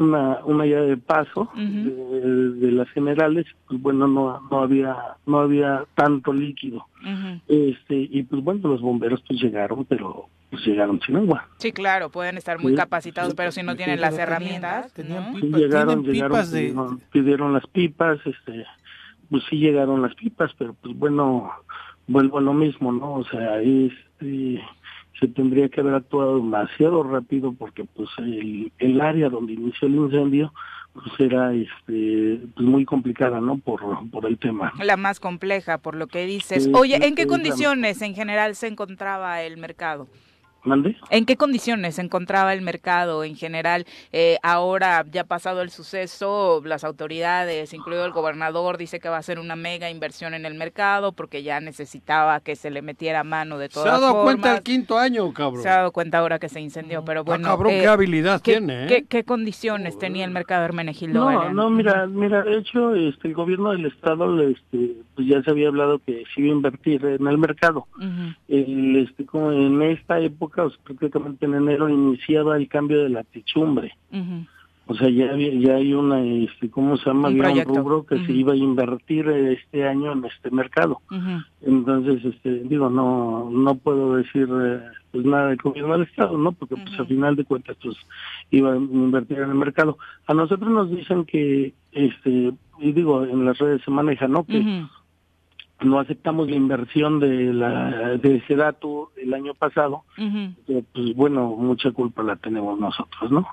una 0.00 0.38
una 0.44 0.66
llave 0.66 0.88
de 0.88 0.96
paso 0.96 1.50
de, 1.54 2.72
las 2.72 2.88
generales 2.90 3.46
pues 3.68 3.80
bueno 3.80 4.06
no 4.06 4.40
no 4.50 4.60
había 4.60 4.96
no 5.26 5.40
había 5.40 5.84
tanto 5.94 6.32
líquido. 6.32 6.86
Este 7.48 8.08
y 8.10 8.22
pues 8.24 8.42
bueno 8.42 8.68
los 8.68 8.80
bomberos 8.80 9.22
pues 9.26 9.40
llegaron 9.40 9.84
pero 9.84 10.26
pues 10.50 10.64
llegaron 10.66 11.00
sin 11.00 11.16
agua. 11.16 11.48
Sí 11.58 11.72
claro 11.72 12.10
pueden 12.10 12.36
estar 12.38 12.58
muy 12.58 12.74
capacitados 12.74 13.34
pero 13.34 13.52
si 13.52 13.62
no 13.62 13.76
tienen 13.76 14.00
las 14.00 14.18
herramientas 14.18 14.92
tenían 14.92 15.34
pipas, 15.34 15.60
llegaron 15.60 16.04
llegaron 16.04 17.00
pidieron 17.12 17.52
las 17.52 17.66
pipas 17.66 18.18
este 18.24 18.64
pues 19.28 19.44
sí 19.48 19.56
llegaron 19.56 20.02
las 20.02 20.14
pipas 20.14 20.50
pero 20.58 20.74
pues 20.74 20.96
bueno 20.96 21.52
vuelvo 22.06 22.38
a 22.38 22.42
lo 22.42 22.52
mismo 22.52 22.92
no 22.92 23.14
o 23.14 23.24
sea 23.24 23.60
este 23.60 24.60
se 25.20 25.28
tendría 25.28 25.68
que 25.68 25.80
haber 25.80 25.94
actuado 25.94 26.36
demasiado 26.36 27.02
rápido 27.02 27.52
porque 27.52 27.84
pues 27.84 28.08
el, 28.18 28.72
el 28.78 29.00
área 29.00 29.28
donde 29.28 29.52
inició 29.52 29.86
el 29.86 29.96
incendio 29.96 30.52
pues 30.92 31.06
era 31.20 31.52
este 31.54 32.40
pues 32.54 32.66
muy 32.66 32.84
complicada 32.84 33.40
no 33.40 33.58
por 33.58 33.80
por 34.10 34.26
el 34.26 34.38
tema. 34.38 34.72
La 34.82 34.96
más 34.96 35.20
compleja 35.20 35.78
por 35.78 35.94
lo 35.94 36.08
que 36.08 36.26
dices. 36.26 36.68
Oye 36.74 37.06
en 37.06 37.14
qué 37.14 37.26
condiciones 37.26 38.02
en 38.02 38.14
general 38.14 38.56
se 38.56 38.66
encontraba 38.66 39.42
el 39.42 39.56
mercado 39.56 40.08
¿En 41.10 41.26
qué 41.26 41.36
condiciones 41.36 41.94
se 41.94 42.02
encontraba 42.02 42.52
el 42.52 42.62
mercado 42.62 43.24
en 43.24 43.36
general? 43.36 43.86
Eh, 44.12 44.36
ahora, 44.42 45.04
ya 45.10 45.24
pasado 45.24 45.62
el 45.62 45.70
suceso, 45.70 46.60
las 46.64 46.84
autoridades, 46.84 47.72
incluido 47.72 48.04
el 48.04 48.12
gobernador, 48.12 48.76
dice 48.76 49.00
que 49.00 49.08
va 49.08 49.16
a 49.16 49.20
hacer 49.20 49.38
una 49.38 49.56
mega 49.56 49.90
inversión 49.90 50.34
en 50.34 50.44
el 50.44 50.54
mercado 50.54 51.12
porque 51.12 51.42
ya 51.42 51.60
necesitaba 51.60 52.40
que 52.40 52.56
se 52.56 52.70
le 52.70 52.82
metiera 52.82 53.24
mano 53.24 53.58
de 53.58 53.68
todas 53.68 53.88
formas. 53.88 54.00
Se 54.00 54.06
ha 54.06 54.12
dado 54.12 54.24
cuenta 54.24 54.56
el 54.56 54.62
quinto 54.62 54.98
año, 54.98 55.32
cabrón. 55.32 55.62
Se 55.62 55.68
ha 55.68 55.76
dado 55.76 55.92
cuenta 55.92 56.18
ahora 56.18 56.38
que 56.38 56.48
se 56.48 56.60
incendió, 56.60 57.04
pero 57.04 57.24
bueno. 57.24 57.46
Ah, 57.46 57.50
cabrón, 57.50 57.72
qué 57.72 57.84
eh, 57.84 57.88
habilidad 57.88 58.40
tiene, 58.42 58.86
¿eh? 58.86 59.06
¿qué, 59.08 59.24
condiciones 59.24 59.98
tenía 59.98 60.24
el 60.24 60.30
mercado 60.30 60.64
Hermenegildo? 60.64 61.30
No, 61.30 61.52
no, 61.52 61.70
mira, 61.70 62.06
mira, 62.06 62.42
de 62.42 62.58
hecho, 62.58 62.94
este, 62.94 63.28
el 63.28 63.34
gobierno 63.34 63.70
del 63.70 63.86
estado, 63.86 64.40
este, 64.42 64.96
pues 65.14 65.26
ya 65.26 65.42
se 65.42 65.50
había 65.50 65.68
hablado 65.68 65.98
que 66.00 66.24
se 66.34 66.40
iba 66.40 66.50
a 66.50 66.56
invertir 66.56 67.04
en 67.04 67.26
el 67.26 67.38
mercado. 67.38 67.86
este, 68.48 69.24
como 69.24 69.52
en 69.52 69.82
esta 69.82 70.20
época 70.20 70.49
prácticamente 70.84 71.46
en 71.46 71.54
enero 71.54 71.88
iniciaba 71.88 72.56
el 72.56 72.68
cambio 72.68 73.02
de 73.02 73.08
la 73.10 73.24
techumbre. 73.24 73.96
O 74.90 74.94
sea, 74.96 75.08
ya, 75.08 75.36
ya 75.36 75.76
hay 75.76 75.94
una, 75.94 76.20
este, 76.20 76.68
¿cómo 76.68 76.96
se 76.96 77.04
llama? 77.06 77.28
Un, 77.28 77.44
Había 77.44 77.64
un 77.64 77.76
rubro 77.76 78.04
que 78.04 78.26
se 78.26 78.32
iba 78.32 78.54
a 78.54 78.56
invertir 78.56 79.28
este 79.28 79.86
año 79.86 80.12
en 80.12 80.24
este 80.24 80.50
mercado. 80.50 81.00
Entonces, 81.60 82.24
este, 82.24 82.64
digo, 82.64 82.90
no 82.90 83.48
no 83.52 83.76
puedo 83.76 84.16
decir 84.16 84.48
eh, 84.50 84.80
pues 85.12 85.24
nada 85.24 85.50
del 85.50 85.58
gobierno 85.58 85.92
del 85.92 86.08
Estado, 86.08 86.36
¿no? 86.36 86.50
Porque 86.50 86.74
pues 86.74 86.98
al 86.98 87.06
final 87.06 87.36
de 87.36 87.44
cuentas, 87.44 87.76
pues 87.80 87.96
iba 88.50 88.72
a 88.72 88.76
invertir 88.76 89.38
en 89.38 89.50
el 89.50 89.54
mercado. 89.54 89.96
A 90.26 90.34
nosotros 90.34 90.68
nos 90.68 90.90
dicen 90.90 91.24
que, 91.24 91.72
este, 91.92 92.52
y 92.80 92.92
digo, 92.92 93.24
en 93.24 93.44
las 93.44 93.58
redes 93.58 93.82
se 93.84 93.92
maneja, 93.92 94.26
¿no? 94.26 94.42
Que 94.44 94.84
no 95.82 95.98
aceptamos 95.98 96.48
la 96.50 96.56
inversión 96.56 97.20
de 97.20 97.52
la 97.52 98.16
de 98.18 98.42
dato 98.56 99.12
el 99.16 99.32
año 99.32 99.54
pasado 99.54 100.04
pues 100.92 101.14
bueno 101.14 101.56
mucha 101.56 101.90
culpa 101.92 102.22
la 102.22 102.36
tenemos 102.36 102.78
nosotros 102.78 103.30
no 103.30 103.46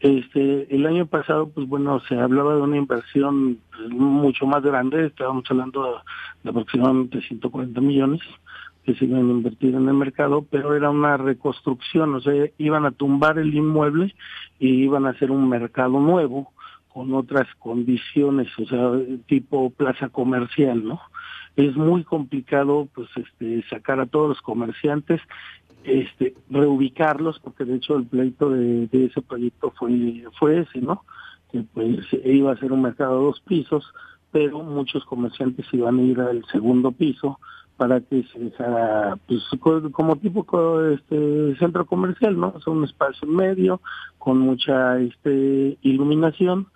este 0.00 0.74
el 0.74 0.86
año 0.86 1.06
pasado 1.06 1.48
pues 1.48 1.66
bueno 1.66 2.00
se 2.08 2.18
hablaba 2.18 2.54
de 2.54 2.62
una 2.62 2.76
inversión 2.76 3.58
pues, 3.70 3.90
mucho 3.90 4.46
más 4.46 4.62
grande 4.62 5.06
estábamos 5.06 5.44
hablando 5.50 6.02
de 6.42 6.50
aproximadamente 6.50 7.20
140 7.20 7.80
millones 7.80 8.20
que 8.84 8.94
se 8.94 9.04
iban 9.04 9.28
a 9.28 9.32
invertir 9.32 9.74
en 9.74 9.88
el 9.88 9.94
mercado 9.94 10.46
pero 10.48 10.76
era 10.76 10.90
una 10.90 11.16
reconstrucción 11.16 12.14
o 12.14 12.20
sea 12.20 12.46
iban 12.58 12.86
a 12.86 12.92
tumbar 12.92 13.38
el 13.38 13.54
inmueble 13.54 14.14
y 14.58 14.68
iban 14.84 15.06
a 15.06 15.10
hacer 15.10 15.30
un 15.30 15.48
mercado 15.48 15.98
nuevo 15.98 16.52
con 16.92 17.14
otras 17.14 17.48
condiciones 17.58 18.48
o 18.58 18.66
sea 18.66 18.92
tipo 19.26 19.70
plaza 19.70 20.10
comercial 20.10 20.86
no 20.86 21.00
es 21.56 21.76
muy 21.76 22.04
complicado 22.04 22.88
pues 22.94 23.08
este 23.16 23.64
sacar 23.68 24.00
a 24.00 24.06
todos 24.06 24.30
los 24.30 24.40
comerciantes 24.40 25.20
este 25.84 26.34
reubicarlos 26.48 27.38
porque 27.40 27.64
de 27.64 27.76
hecho 27.76 27.96
el 27.96 28.06
pleito 28.06 28.50
de, 28.50 28.88
ese 28.92 29.20
proyecto 29.20 29.72
fue 29.76 30.24
fue 30.38 30.60
ese 30.60 30.80
no 30.80 31.04
que 31.50 31.64
pues 31.74 32.06
iba 32.24 32.52
a 32.52 32.56
ser 32.56 32.72
un 32.72 32.82
mercado 32.82 33.18
de 33.18 33.24
dos 33.24 33.40
pisos 33.40 33.84
pero 34.30 34.62
muchos 34.62 35.04
comerciantes 35.04 35.66
iban 35.72 35.98
a 35.98 36.02
ir 36.02 36.20
al 36.20 36.44
segundo 36.46 36.92
piso 36.92 37.38
para 37.76 38.00
que 38.00 38.22
se 38.32 38.38
dejara 38.38 39.18
pues 39.26 39.42
como 39.92 40.16
tipo 40.16 40.46
este 40.82 41.56
centro 41.56 41.84
comercial 41.84 42.38
no 42.38 42.54
o 42.64 42.70
un 42.70 42.84
espacio 42.84 43.26
medio 43.28 43.80
con 44.18 44.38
mucha 44.38 44.98
este 45.00 45.76
iluminación 45.82 46.68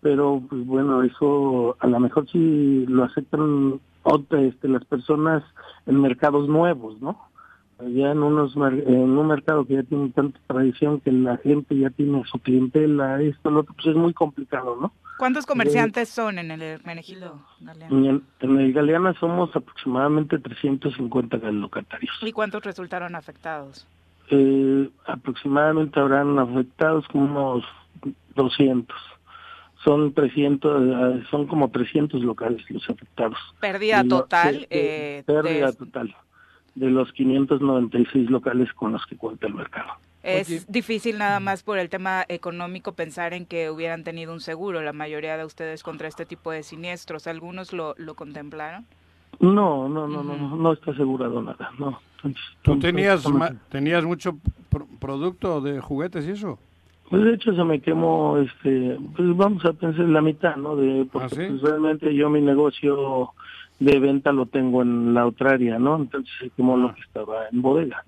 pero 0.00 0.42
pues 0.48 0.66
bueno 0.66 1.02
eso 1.02 1.76
a 1.78 1.86
lo 1.86 2.00
mejor 2.00 2.28
si 2.30 2.86
lo 2.86 3.04
aceptan 3.04 3.80
este, 4.30 4.68
las 4.68 4.84
personas 4.84 5.42
en 5.86 6.00
mercados 6.00 6.48
nuevos, 6.48 7.00
¿no? 7.00 7.18
Ya 7.80 8.12
en, 8.12 8.22
unos, 8.22 8.54
en 8.56 9.18
un 9.18 9.26
mercado 9.26 9.64
que 9.64 9.74
ya 9.74 9.82
tiene 9.82 10.10
tanta 10.10 10.38
tradición 10.46 11.00
que 11.00 11.10
la 11.10 11.36
gente 11.38 11.76
ya 11.76 11.90
tiene 11.90 12.22
su 12.24 12.38
clientela, 12.38 13.20
esto, 13.20 13.50
lo 13.50 13.60
otro, 13.60 13.74
pues 13.74 13.88
es 13.88 13.96
muy 13.96 14.12
complicado, 14.12 14.76
¿no? 14.80 14.92
¿Cuántos 15.18 15.44
comerciantes 15.46 16.08
son 16.08 16.38
en 16.38 16.50
el 16.50 16.80
Menegildo 16.84 17.40
Galeana? 17.60 18.20
En, 18.40 18.60
el 18.60 18.72
Galeana 18.72 19.14
somos 19.14 19.54
aproximadamente 19.54 20.38
350 20.38 21.36
locatarios. 21.52 22.14
¿Y 22.22 22.32
cuántos 22.32 22.64
resultaron 22.64 23.14
afectados? 23.14 23.86
Eh, 24.30 24.90
aproximadamente 25.06 26.00
habrán 26.00 26.38
afectados 26.38 27.06
como 27.08 27.24
unos 27.24 27.64
200 28.34 28.96
son 29.84 30.12
300, 30.12 31.28
son 31.30 31.46
como 31.46 31.70
300 31.70 32.22
locales 32.22 32.62
los 32.70 32.88
afectados. 32.88 33.38
Pérdida 33.60 34.02
total. 34.04 34.66
Eh, 34.70 35.22
pérdida 35.26 35.72
total 35.72 36.14
de 36.74 36.90
los 36.90 37.12
596 37.12 38.30
locales 38.30 38.72
con 38.72 38.92
los 38.92 39.04
que 39.06 39.16
cuenta 39.16 39.46
el 39.46 39.54
mercado. 39.54 39.92
Es 40.22 40.66
difícil 40.72 41.18
nada 41.18 41.38
más 41.38 41.62
por 41.62 41.78
el 41.78 41.90
tema 41.90 42.24
económico 42.28 42.92
pensar 42.92 43.34
en 43.34 43.44
que 43.44 43.68
hubieran 43.68 44.04
tenido 44.04 44.32
un 44.32 44.40
seguro, 44.40 44.80
la 44.80 44.94
mayoría 44.94 45.36
de 45.36 45.44
ustedes 45.44 45.82
contra 45.82 46.08
este 46.08 46.24
tipo 46.24 46.50
de 46.50 46.62
siniestros. 46.62 47.26
¿Algunos 47.26 47.74
lo, 47.74 47.94
lo 47.98 48.14
contemplaron? 48.14 48.86
No, 49.40 49.86
no, 49.88 50.08
no, 50.08 50.22
no, 50.22 50.56
no, 50.56 50.72
está 50.72 50.92
asegurado 50.92 51.42
nada, 51.42 51.70
no. 51.78 52.00
¿Tú 52.62 52.78
tenías, 52.78 53.22
tenías 53.68 54.02
mucho 54.04 54.38
producto 54.98 55.60
de 55.60 55.80
juguetes 55.80 56.26
y 56.26 56.30
eso? 56.30 56.58
Pues 57.10 57.22
de 57.22 57.34
hecho 57.34 57.54
se 57.54 57.64
me 57.64 57.80
quemó, 57.80 58.38
este, 58.38 58.98
pues 59.14 59.36
vamos 59.36 59.64
a 59.64 59.72
pensar 59.72 60.06
la 60.06 60.22
mitad, 60.22 60.56
¿no? 60.56 60.74
De, 60.76 61.06
porque 61.12 61.44
¿Ah, 61.44 61.48
pues, 61.48 61.60
realmente 61.60 62.14
yo 62.14 62.30
mi 62.30 62.40
negocio 62.40 63.32
de 63.78 63.98
venta 63.98 64.32
lo 64.32 64.46
tengo 64.46 64.82
en 64.82 65.14
la 65.14 65.26
otra 65.26 65.52
área, 65.52 65.78
¿no? 65.78 65.96
Entonces 65.96 66.32
se 66.40 66.50
quemó 66.50 66.76
lo 66.76 66.94
que 66.94 67.02
estaba 67.02 67.48
en 67.48 67.60
bodega. 67.60 68.02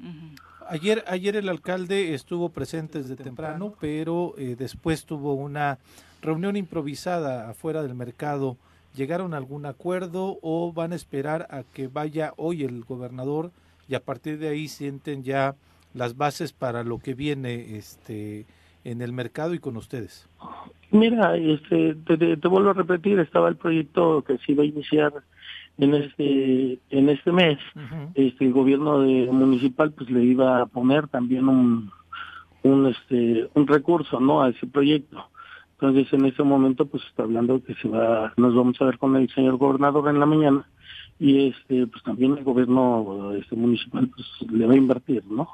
Ayer, 0.68 1.05
ayer 1.07 1.36
el 1.36 1.49
alcalde 1.49 2.14
estuvo 2.14 2.49
presente 2.49 2.99
desde 2.99 3.16
temprano, 3.16 3.74
pero 3.80 4.34
eh, 4.38 4.57
después 4.59 5.05
tuvo 5.05 5.34
una 5.34 5.78
reunión 6.22 6.57
improvisada 6.57 7.49
afuera 7.51 7.82
del 7.82 7.94
mercado. 7.94 8.57
¿Llegaron 8.94 9.34
a 9.34 9.36
algún 9.36 9.66
acuerdo 9.66 10.38
o 10.42 10.72
van 10.72 10.92
a 10.92 10.97
esperar 10.97 11.47
a 11.51 11.62
que 11.62 11.86
vaya 11.86 12.32
hoy 12.36 12.64
el 12.64 12.82
gobernador 12.84 13.53
y 13.88 13.94
a 13.94 14.01
partir 14.01 14.38
de 14.38 14.49
ahí 14.49 14.68
sienten 14.68 15.22
ya 15.22 15.55
las 15.94 16.16
bases 16.16 16.53
para 16.53 16.82
lo 16.82 16.99
que 16.99 17.14
viene 17.14 17.76
este 17.76 18.47
en 18.87 19.03
el 19.03 19.12
mercado 19.12 19.53
y 19.53 19.59
con 19.59 19.76
ustedes? 19.76 20.28
Mira, 20.93 21.37
este, 21.37 21.97
te, 21.97 22.49
vuelvo 22.49 22.70
a 22.70 22.74
repetir, 22.74 23.18
estaba 23.18 23.49
el 23.49 23.57
proyecto 23.57 24.22
que 24.22 24.39
se 24.39 24.53
iba 24.53 24.62
a 24.62 24.66
iniciar 24.66 25.12
en 25.78 25.95
este 25.95 26.78
en 26.91 27.09
este 27.09 27.32
mes. 27.32 27.59
Este 28.14 28.47
el 28.47 28.53
gobierno 28.53 29.01
de, 29.01 29.26
municipal 29.30 29.93
pues 29.93 30.09
le 30.09 30.24
iba 30.24 30.62
a 30.62 30.66
poner 30.66 31.09
también 31.09 31.49
un 31.49 31.91
un 32.62 32.87
este 32.87 33.51
un 33.55 33.66
recurso, 33.66 34.20
¿no? 34.20 34.43
a 34.43 34.51
ese 34.51 34.66
proyecto. 34.68 35.28
Entonces 35.72 36.11
en 36.12 36.24
ese 36.24 36.45
momento 36.45 36.87
pues 36.87 37.03
está 37.05 37.24
hablando 37.24 37.62
que 37.62 37.74
se 37.74 37.89
va 37.89 38.32
nos 38.37 38.55
vamos 38.55 38.80
a 38.80 38.84
ver 38.84 38.99
con 38.99 39.16
el 39.16 39.28
señor 39.34 39.57
gobernador 39.57 40.09
en 40.09 40.20
la 40.20 40.26
mañana 40.26 40.64
y 41.18 41.49
este 41.49 41.89
pues 41.89 42.05
también 42.05 42.39
el 42.39 42.45
gobierno 42.45 43.32
este 43.32 43.57
municipal 43.57 44.09
pues 44.09 44.51
le 44.51 44.64
va 44.64 44.74
a 44.74 44.76
invertir, 44.76 45.24
¿no? 45.26 45.49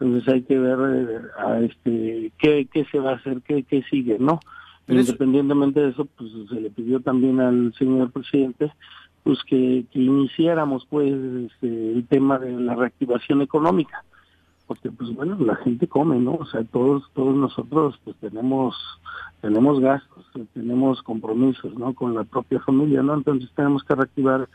Entonces 0.00 0.28
hay 0.32 0.42
que 0.42 0.58
ver 0.58 0.78
eh, 0.80 1.20
a 1.38 1.60
este 1.60 2.32
qué, 2.38 2.68
qué 2.72 2.84
se 2.86 2.98
va 3.00 3.12
a 3.12 3.16
hacer, 3.16 3.42
qué, 3.42 3.64
qué 3.64 3.82
sigue, 3.90 4.18
¿no? 4.18 4.40
Independientemente 4.86 5.80
de 5.80 5.90
eso, 5.90 6.06
pues 6.06 6.30
se 6.48 6.60
le 6.60 6.70
pidió 6.70 7.00
también 7.00 7.40
al 7.40 7.74
señor 7.74 8.10
presidente 8.10 8.72
pues 9.22 9.40
que, 9.44 9.84
que 9.92 9.98
iniciáramos 9.98 10.86
pues 10.88 11.12
este, 11.12 11.92
el 11.92 12.06
tema 12.08 12.38
de 12.38 12.52
la 12.52 12.74
reactivación 12.74 13.42
económica. 13.42 14.02
Porque 14.66 14.90
pues 14.90 15.14
bueno 15.14 15.36
la 15.40 15.56
gente 15.56 15.86
come 15.86 16.18
no 16.18 16.36
o 16.36 16.46
sea 16.46 16.64
todos 16.64 17.04
todos 17.14 17.34
nosotros 17.34 17.98
pues 18.04 18.16
tenemos 18.20 18.74
tenemos 19.40 19.80
gastos 19.80 20.26
tenemos 20.54 21.02
compromisos 21.02 21.74
no 21.74 21.94
con 21.94 22.14
la 22.14 22.24
propia 22.24 22.60
familia 22.60 23.02
no 23.02 23.14
entonces 23.14 23.50
tenemos 23.54 23.82
que 23.82 23.94
reactivar 23.94 24.48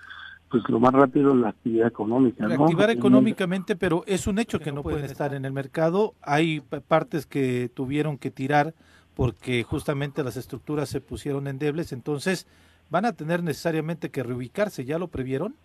pues 0.53 0.69
lo 0.69 0.79
más 0.79 0.93
rápido 0.93 1.33
la 1.33 1.49
actividad 1.49 1.87
económica. 1.87 2.45
Reactivar 2.45 2.91
económicamente, 2.91 3.75
pero 3.75 4.03
es 4.05 4.27
un 4.27 4.37
hecho 4.37 4.59
que 4.59 4.71
no 4.71 4.83
pueden 4.83 5.03
estar 5.03 5.33
en 5.33 5.45
el 5.45 5.51
mercado. 5.51 6.13
Hay 6.21 6.61
partes 6.87 7.25
que 7.25 7.71
tuvieron 7.73 8.19
que 8.19 8.29
tirar 8.29 8.75
porque 9.15 9.63
justamente 9.63 10.23
las 10.23 10.37
estructuras 10.37 10.89
se 10.89 11.01
pusieron 11.01 11.47
endebles, 11.47 11.91
entonces 11.91 12.47
van 12.91 13.05
a 13.05 13.13
tener 13.13 13.41
necesariamente 13.41 14.11
que 14.11 14.21
reubicarse, 14.21 14.85
¿ya 14.85 14.99
lo 14.99 15.07
previeron? 15.07 15.55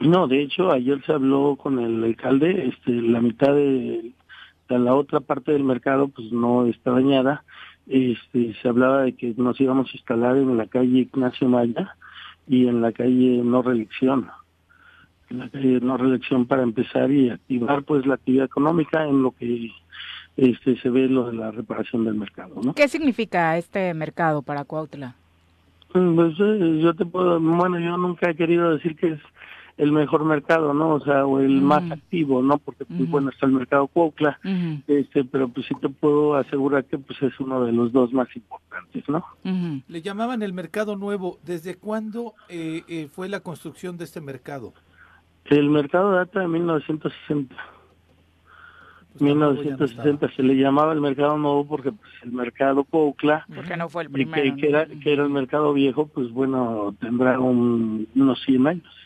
No, 0.00 0.26
de 0.28 0.44
hecho 0.44 0.72
ayer 0.72 1.04
se 1.04 1.12
habló 1.12 1.56
con 1.56 1.78
el 1.78 2.02
alcalde, 2.02 2.68
este, 2.68 2.90
la 2.90 3.20
mitad 3.20 3.52
de, 3.52 4.12
la 4.70 4.94
otra 4.94 5.20
parte 5.20 5.52
del 5.52 5.64
mercado 5.64 6.08
pues 6.08 6.32
no 6.32 6.64
está 6.64 6.92
dañada, 6.92 7.44
este, 7.86 8.54
se 8.62 8.68
hablaba 8.68 9.02
de 9.02 9.12
que 9.12 9.34
nos 9.36 9.60
íbamos 9.60 9.88
a 9.88 9.96
instalar 9.96 10.38
en 10.38 10.56
la 10.56 10.68
calle 10.68 11.00
Ignacio 11.00 11.50
Maya 11.50 11.94
y 12.48 12.66
en 12.66 12.80
la 12.80 12.92
calle 12.92 13.40
No 13.44 13.62
Reelección 13.62 14.28
la 15.30 15.50
no 15.52 15.96
reelección 15.96 16.46
para 16.46 16.62
empezar 16.62 17.10
y 17.10 17.30
activar 17.30 17.82
pues 17.82 18.06
la 18.06 18.14
actividad 18.14 18.46
económica 18.46 19.04
en 19.04 19.22
lo 19.22 19.32
que 19.32 19.70
este 20.36 20.76
se 20.76 20.88
ve 20.88 21.08
lo 21.08 21.30
de 21.30 21.36
la 21.36 21.50
reparación 21.50 22.04
del 22.04 22.14
mercado, 22.14 22.60
¿no? 22.62 22.74
¿Qué 22.74 22.88
significa 22.88 23.58
este 23.58 23.92
mercado 23.92 24.42
para 24.42 24.64
Cuautla? 24.64 25.14
Mm, 25.94 26.14
pues 26.14 26.34
eh, 26.38 26.78
yo 26.80 26.94
te 26.94 27.04
puedo, 27.04 27.40
bueno, 27.40 27.78
yo 27.78 27.96
nunca 27.96 28.30
he 28.30 28.36
querido 28.36 28.70
decir 28.70 28.96
que 28.96 29.12
es 29.12 29.20
el 29.78 29.92
mejor 29.92 30.24
mercado, 30.24 30.74
¿no? 30.74 30.94
O 30.94 31.00
sea, 31.00 31.24
o 31.24 31.38
el 31.38 31.62
más 31.62 31.88
activo, 31.90 32.42
¿no? 32.42 32.58
Porque 32.58 32.84
pues 32.84 33.08
bueno 33.08 33.30
está 33.30 33.46
el 33.46 33.52
mercado 33.52 33.86
Cuautla, 33.86 34.38
este, 34.88 35.24
pero 35.24 35.48
pues 35.48 35.66
sí 35.66 35.74
te 35.80 35.88
puedo 35.88 36.34
asegurar 36.34 36.84
que 36.84 36.98
pues 36.98 37.22
es 37.22 37.38
uno 37.38 37.64
de 37.64 37.72
los 37.72 37.92
dos 37.92 38.12
más 38.12 38.28
importantes, 38.34 39.08
¿no? 39.08 39.24
Le 39.86 40.02
llamaban 40.02 40.42
el 40.42 40.52
mercado 40.52 40.96
nuevo. 40.96 41.38
¿Desde 41.44 41.76
cuándo 41.76 42.34
eh, 42.48 42.82
eh, 42.88 43.08
fue 43.10 43.28
la 43.28 43.40
construcción 43.40 43.96
de 43.96 44.04
este 44.04 44.20
mercado? 44.20 44.74
El 45.44 45.70
mercado 45.70 46.12
data 46.12 46.40
de 46.40 46.48
1960. 46.48 47.54
1960 49.20 50.18
pues 50.18 50.34
se 50.34 50.42
le 50.42 50.54
llamaba 50.54 50.92
el 50.92 51.00
mercado 51.00 51.38
nuevo 51.38 51.66
porque 51.66 51.90
pues, 51.90 52.10
el 52.22 52.32
mercado 52.32 52.84
Cuautla 52.84 53.46
porque 53.52 53.76
no 53.76 53.88
fue 53.88 54.04
el 54.04 54.10
primero 54.10 54.54
que, 54.56 54.68
era, 54.68 54.86
que 54.86 55.12
era 55.12 55.24
el 55.24 55.30
mercado 55.30 55.72
viejo 55.72 56.06
pues 56.06 56.30
bueno 56.30 56.94
tendrá 57.00 57.40
unos 57.40 58.40
100 58.44 58.66
años 58.68 58.97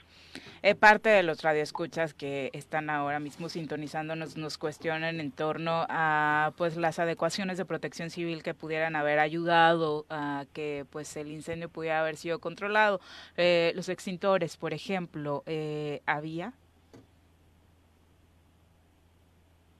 eh, 0.62 0.74
parte 0.74 1.08
de 1.08 1.22
los 1.22 1.42
radioescuchas 1.42 2.14
que 2.14 2.50
están 2.52 2.88
ahora 2.90 3.18
mismo 3.18 3.48
sintonizándonos 3.48 4.36
nos 4.36 4.58
cuestionan 4.58 5.20
en 5.20 5.32
torno 5.32 5.86
a 5.88 6.52
pues 6.56 6.76
las 6.76 6.98
adecuaciones 6.98 7.58
de 7.58 7.64
protección 7.64 8.10
civil 8.10 8.42
que 8.42 8.54
pudieran 8.54 8.94
haber 8.94 9.18
ayudado 9.18 10.06
a 10.08 10.44
que 10.52 10.86
pues 10.90 11.16
el 11.16 11.32
incendio 11.32 11.68
pudiera 11.68 12.00
haber 12.00 12.16
sido 12.16 12.38
controlado. 12.38 13.00
Eh, 13.36 13.72
los 13.74 13.88
extintores, 13.88 14.56
por 14.56 14.72
ejemplo, 14.72 15.42
eh, 15.46 16.00
¿había? 16.06 16.52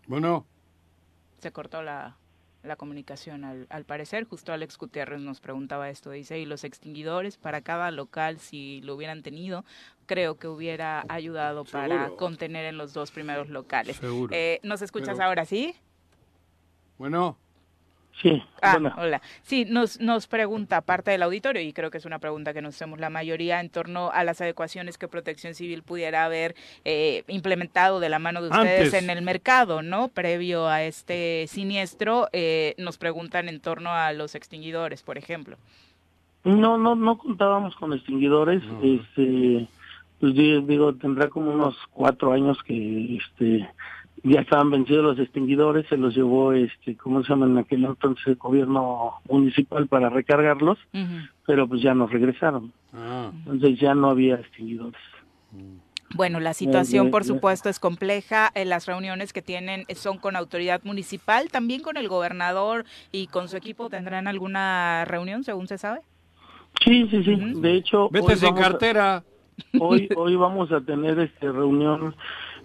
Bueno. 0.06 0.46
Se 1.38 1.52
cortó 1.52 1.82
la, 1.82 2.16
la 2.62 2.76
comunicación 2.76 3.44
al, 3.44 3.66
al, 3.70 3.84
parecer. 3.84 4.24
Justo 4.24 4.52
Alex 4.52 4.78
Gutiérrez 4.78 5.20
nos 5.20 5.40
preguntaba 5.40 5.90
esto, 5.90 6.10
dice, 6.10 6.38
¿y 6.38 6.46
los 6.46 6.64
extinguidores 6.64 7.36
para 7.36 7.60
cada 7.60 7.90
local, 7.90 8.38
si 8.38 8.80
lo 8.82 8.94
hubieran 8.94 9.22
tenido, 9.22 9.64
creo 10.06 10.36
que 10.36 10.48
hubiera 10.48 11.04
ayudado 11.08 11.64
para 11.64 12.10
contener 12.10 12.64
en 12.66 12.78
los 12.78 12.92
dos 12.92 13.10
primeros 13.10 13.48
locales? 13.48 14.00
Eh, 14.30 14.60
¿Nos 14.62 14.82
escuchas 14.82 15.18
ahora, 15.20 15.44
sí? 15.44 15.74
Bueno. 16.98 17.36
Sí, 18.20 18.42
ah, 18.60 18.78
hola. 18.98 19.22
Sí, 19.42 19.64
nos, 19.64 20.00
nos 20.00 20.26
pregunta 20.26 20.80
parte 20.82 21.10
del 21.10 21.22
auditorio, 21.22 21.62
y 21.62 21.72
creo 21.72 21.90
que 21.90 21.98
es 21.98 22.04
una 22.04 22.18
pregunta 22.18 22.52
que 22.52 22.60
nos 22.60 22.74
hacemos 22.74 23.00
la 23.00 23.10
mayoría 23.10 23.60
en 23.60 23.70
torno 23.70 24.10
a 24.12 24.22
las 24.22 24.40
adecuaciones 24.40 24.98
que 24.98 25.08
Protección 25.08 25.54
Civil 25.54 25.82
pudiera 25.82 26.24
haber 26.24 26.54
eh, 26.84 27.24
implementado 27.28 28.00
de 28.00 28.08
la 28.08 28.18
mano 28.18 28.42
de 28.42 28.50
ustedes 28.50 28.94
en 28.94 29.08
el 29.10 29.22
mercado, 29.22 29.82
¿no? 29.82 30.08
Previo 30.08 30.68
a 30.68 30.82
este 30.82 31.46
siniestro, 31.48 32.28
eh, 32.32 32.74
nos 32.78 32.98
preguntan 32.98 33.48
en 33.48 33.60
torno 33.60 33.90
a 33.90 34.12
los 34.12 34.34
extinguidores, 34.34 35.02
por 35.02 35.16
ejemplo. 35.16 35.56
No, 36.44 36.76
no, 36.76 36.94
no 36.94 37.18
contábamos 37.18 37.74
con 37.76 37.92
extinguidores. 37.92 38.62
Este, 38.82 39.68
pues 40.20 40.34
digo, 40.34 40.94
tendrá 40.94 41.28
como 41.28 41.52
unos 41.52 41.76
cuatro 41.92 42.32
años 42.32 42.62
que 42.62 43.16
este 43.16 43.68
ya 44.24 44.40
estaban 44.40 44.70
vencidos 44.70 45.04
los 45.04 45.18
extinguidores, 45.18 45.86
se 45.88 45.96
los 45.96 46.14
llevó, 46.14 46.52
este, 46.52 46.96
¿cómo 46.96 47.22
se 47.22 47.30
llama 47.30 47.46
en 47.46 47.58
aquel 47.58 47.84
entonces 47.84 48.26
el 48.26 48.36
gobierno 48.36 49.14
municipal 49.28 49.88
para 49.88 50.10
recargarlos? 50.10 50.78
Pero 51.46 51.66
pues 51.66 51.82
ya 51.82 51.94
nos 51.94 52.10
regresaron. 52.10 52.72
Ah. 52.92 53.32
Entonces 53.46 53.80
ya 53.80 53.94
no 53.94 54.10
había 54.10 54.36
extinguidores. 54.36 55.00
Bueno, 56.14 56.40
la 56.40 56.54
situación, 56.54 57.10
por 57.10 57.24
supuesto, 57.24 57.68
es 57.68 57.80
compleja. 57.80 58.50
Eh, 58.54 58.64
las 58.64 58.86
reuniones 58.86 59.32
que 59.32 59.42
tienen 59.42 59.84
son 59.94 60.18
con 60.18 60.36
autoridad 60.36 60.82
municipal, 60.84 61.50
también 61.50 61.80
con 61.80 61.96
el 61.96 62.08
gobernador 62.08 62.84
y 63.10 63.28
con 63.28 63.48
su 63.48 63.56
equipo. 63.56 63.88
¿Tendrán 63.88 64.28
alguna 64.28 65.04
reunión, 65.06 65.42
según 65.42 65.66
se 65.68 65.78
sabe? 65.78 66.00
Sí, 66.84 67.08
sí, 67.10 67.24
sí. 67.24 67.36
De 67.60 67.74
hecho, 67.74 68.08
vete 68.10 68.36
sin 68.36 68.54
cartera. 68.54 69.24
hoy, 69.78 70.08
hoy 70.16 70.36
vamos 70.36 70.70
a 70.70 70.80
tener 70.80 71.18
este 71.18 71.50
reunión 71.50 72.14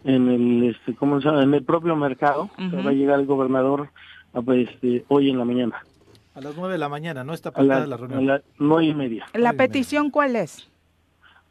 en 0.08 0.30
el 0.30 0.64
este 0.70 0.96
cómo 0.96 1.20
se 1.20 1.28
llama 1.28 1.44
en 1.44 1.54
el 1.54 1.64
propio 1.64 1.96
mercado 1.96 2.50
va 2.58 2.90
a 2.90 2.94
llegar 2.94 3.20
el 3.20 3.26
gobernador 3.26 3.90
pues, 4.46 4.70
este, 4.70 5.04
hoy 5.08 5.30
en 5.30 5.38
la 5.38 5.46
mañana. 5.46 5.84
A 6.34 6.42
las 6.42 6.56
nueve 6.56 6.74
de 6.74 6.78
la 6.78 6.90
mañana 6.90 7.24
no 7.24 7.34
está 7.34 7.52
pactada 7.52 7.82
la, 7.82 7.88
la, 7.88 7.98
reunión. 7.98 8.20
a 8.30 8.34
las 8.34 8.44
nueve 8.58 8.86
y 8.86 8.94
media. 8.94 9.26
La 9.34 9.54
petición 9.54 10.10
cuál 10.10 10.36
es 10.36 10.70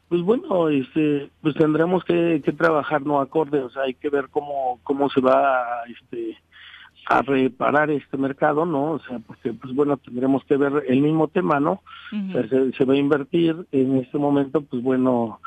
pues 0.09 0.21
bueno 0.21 0.69
este 0.69 1.29
pues 1.41 1.53
tendremos 1.55 2.03
que, 2.05 2.41
que 2.43 2.53
trabajar 2.53 3.05
no 3.05 3.19
acorde 3.19 3.59
o 3.59 3.69
sea 3.69 3.83
hay 3.83 3.93
que 3.93 4.09
ver 4.09 4.29
cómo 4.29 4.79
cómo 4.83 5.09
se 5.09 5.19
va 5.19 5.83
este 5.89 6.37
a 7.09 7.21
reparar 7.21 7.89
este 7.89 8.17
mercado, 8.17 8.65
¿no? 8.65 8.91
O 8.91 8.99
sea, 8.99 9.19
porque, 9.19 9.53
pues 9.53 9.73
bueno, 9.73 9.97
tendremos 9.97 10.43
que 10.43 10.57
ver 10.57 10.83
el 10.87 11.01
mismo 11.01 11.29
tema, 11.29 11.59
¿no? 11.59 11.81
o 12.11 12.31
sea, 12.33 12.47
se, 12.49 12.73
se, 12.73 12.85
va 12.85 12.95
a 12.95 12.97
invertir 12.97 13.55
en 13.71 13.97
este 13.97 14.17
momento, 14.17 14.61
pues 14.61 14.83
bueno, 14.83 15.39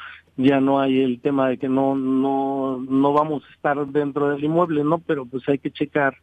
ya 0.42 0.60
no 0.60 0.80
hay 0.80 1.00
el 1.00 1.20
tema 1.20 1.48
de 1.48 1.58
que 1.58 1.68
no 1.68 1.94
no 1.94 2.78
no 2.88 3.12
vamos 3.12 3.42
a 3.44 3.52
estar 3.52 3.86
dentro 3.86 4.30
del 4.30 4.44
inmueble 4.44 4.84
no 4.84 4.98
pero 4.98 5.26
pues 5.26 5.48
hay 5.48 5.58
que 5.58 5.70
checar 5.70 6.16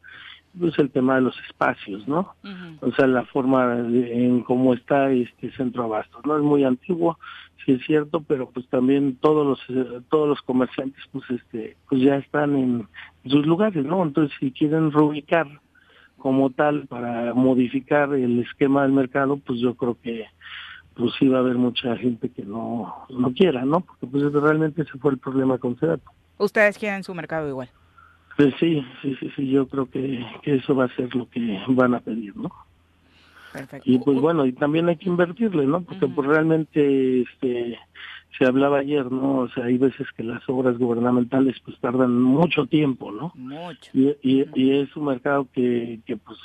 pues 0.60 0.78
el 0.80 0.90
tema 0.90 1.16
de 1.16 1.22
los 1.22 1.38
espacios 1.48 2.08
no 2.08 2.36
o 2.82 2.92
sea 2.94 3.08
la 3.08 3.26
forma 3.26 3.78
en 3.78 4.42
cómo 4.42 4.74
está 4.74 5.12
este 5.12 5.52
centro 5.52 5.84
abastos 5.84 6.26
no 6.26 6.38
es 6.38 6.44
muy 6.44 6.64
antiguo 6.64 7.20
sí 7.64 7.74
es 7.74 7.86
cierto 7.86 8.22
pero 8.22 8.50
pues 8.50 8.68
también 8.70 9.18
todos 9.22 9.46
los 9.46 10.08
todos 10.10 10.28
los 10.28 10.42
comerciantes 10.42 11.04
pues 11.12 11.30
este 11.30 11.78
pues 11.90 12.02
ya 12.02 12.16
están 12.16 12.56
en 12.56 12.88
sus 13.26 13.46
lugares 13.46 13.86
no 13.86 14.02
entonces 14.02 14.36
si 14.40 14.52
quieren 14.52 14.92
reubicar 14.92 15.48
como 16.18 16.50
tal 16.50 16.88
para 16.88 17.36
modificar 17.36 18.14
el 18.16 18.40
esquema 18.40 18.82
del 18.82 18.94
mercado 18.94 19.38
pues 19.38 19.60
yo 19.60 19.76
creo 19.76 19.98
que 20.02 20.26
pues 20.98 21.14
sí 21.20 21.28
va 21.28 21.38
a 21.38 21.42
haber 21.42 21.56
mucha 21.56 21.96
gente 21.98 22.30
que 22.30 22.44
no, 22.44 22.94
no 23.10 23.34
quiera, 23.34 23.64
¿no? 23.66 23.82
Porque 23.82 24.08
pues 24.08 24.32
realmente 24.34 24.82
ese 24.82 24.98
fue 24.98 25.12
el 25.12 25.18
problema 25.18 25.58
con 25.58 25.78
Sedato. 25.80 26.10
¿Ustedes 26.38 26.78
quieren 26.78 27.04
su 27.04 27.14
mercado 27.14 27.48
igual? 27.48 27.70
Pues 28.36 28.54
sí, 28.60 28.84
sí, 29.02 29.16
sí, 29.20 29.32
sí, 29.36 29.50
yo 29.50 29.68
creo 29.68 29.90
que, 29.90 30.26
que 30.44 30.56
eso 30.56 30.76
va 30.76 30.86
a 30.86 30.96
ser 30.96 31.16
lo 31.16 31.30
que 31.30 31.60
van 31.70 31.96
a 31.96 32.00
pedir, 32.00 32.36
¿no? 32.36 32.52
Perfecto. 33.52 33.90
Y 33.90 33.98
pues 34.00 34.20
bueno, 34.20 34.46
y 34.46 34.54
también 34.54 34.90
hay 34.90 34.98
que 34.98 35.10
invertirle, 35.10 35.66
¿no? 35.66 35.82
Porque 35.82 36.08
pues 36.08 36.28
realmente 36.28 37.22
este 37.22 37.80
se 38.38 38.46
hablaba 38.46 38.80
ayer, 38.80 39.12
¿no? 39.12 39.40
O 39.40 39.50
sea, 39.50 39.66
hay 39.66 39.78
veces 39.78 40.06
que 40.16 40.22
las 40.24 40.48
obras 40.48 40.78
gubernamentales 40.78 41.60
pues 41.66 41.80
tardan 41.80 42.22
mucho 42.22 42.68
tiempo, 42.68 43.12
¿no? 43.12 43.32
Mucho. 43.36 43.90
Y, 43.94 44.10
y, 44.22 44.46
y 44.54 44.80
es 44.80 44.96
un 44.96 45.06
mercado 45.06 45.48
que, 45.52 46.02
que 46.06 46.18
pues 46.18 46.38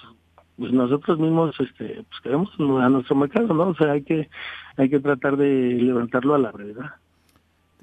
pues 0.63 0.73
nosotros 0.73 1.19
mismos 1.19 1.59
este 1.59 2.05
pues 2.09 2.21
queremos 2.23 2.49
a 2.55 2.89
nuestro 2.89 3.17
mercado 3.17 3.53
no 3.53 3.71
o 3.71 3.75
sea 3.75 3.91
hay 3.91 4.05
que 4.05 4.31
hay 4.77 4.89
que 4.89 5.01
tratar 5.01 5.37
de 5.37 5.47
levantarlo 5.49 6.37
a 6.37 6.39
la 6.39 6.53
brevedad. 6.53 6.93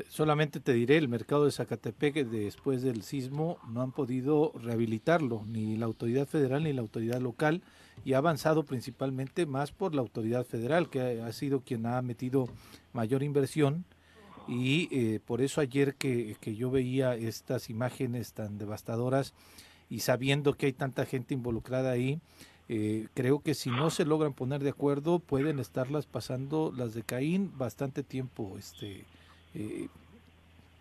Solamente 0.08 0.62
te 0.62 0.72
diré 0.72 0.96
el 0.96 1.10
mercado 1.10 1.44
de 1.44 1.52
Zacatepec 1.52 2.26
después 2.30 2.82
del 2.82 3.02
sismo 3.02 3.58
no 3.68 3.82
han 3.82 3.92
podido 3.92 4.54
rehabilitarlo 4.64 5.44
ni 5.46 5.76
la 5.76 5.88
autoridad 5.88 6.26
federal 6.26 6.64
ni 6.64 6.72
la 6.72 6.80
autoridad 6.80 7.20
local 7.20 7.64
y 8.06 8.14
ha 8.14 8.20
avanzado 8.20 8.64
principalmente 8.64 9.46
más 9.46 9.74
por 9.74 9.94
la 9.94 10.00
autoridad 10.00 10.46
federal 10.46 10.90
que 10.90 11.22
ha 11.22 11.32
sido 11.34 11.60
quien 11.60 11.86
ha 11.86 12.02
metido 12.02 12.48
mayor 12.94 13.24
inversión 13.24 13.84
y 14.48 14.88
eh, 14.92 15.20
por 15.20 15.42
eso 15.42 15.60
ayer 15.60 15.96
que, 15.96 16.38
que 16.40 16.56
yo 16.56 16.72
veía 16.72 17.14
estas 17.16 17.70
imágenes 17.70 18.32
tan 18.32 18.58
devastadoras 18.58 19.34
y 19.90 20.00
sabiendo 20.00 20.54
que 20.54 20.68
hay 20.68 20.74
tanta 20.74 21.06
gente 21.06 21.34
involucrada 21.34 21.92
ahí, 21.92 22.22
eh, 22.72 23.08
creo 23.16 23.40
que 23.40 23.56
si 23.56 23.72
no 23.72 23.90
se 23.90 24.06
logran 24.06 24.34
poner 24.34 24.62
de 24.62 24.70
acuerdo 24.70 25.18
pueden 25.18 25.58
estarlas 25.58 26.06
pasando 26.06 26.72
las 26.78 26.94
de 26.94 27.02
Caín 27.02 27.52
bastante 27.58 28.04
tiempo 28.04 28.58
este 28.60 29.06
eh, 29.56 29.88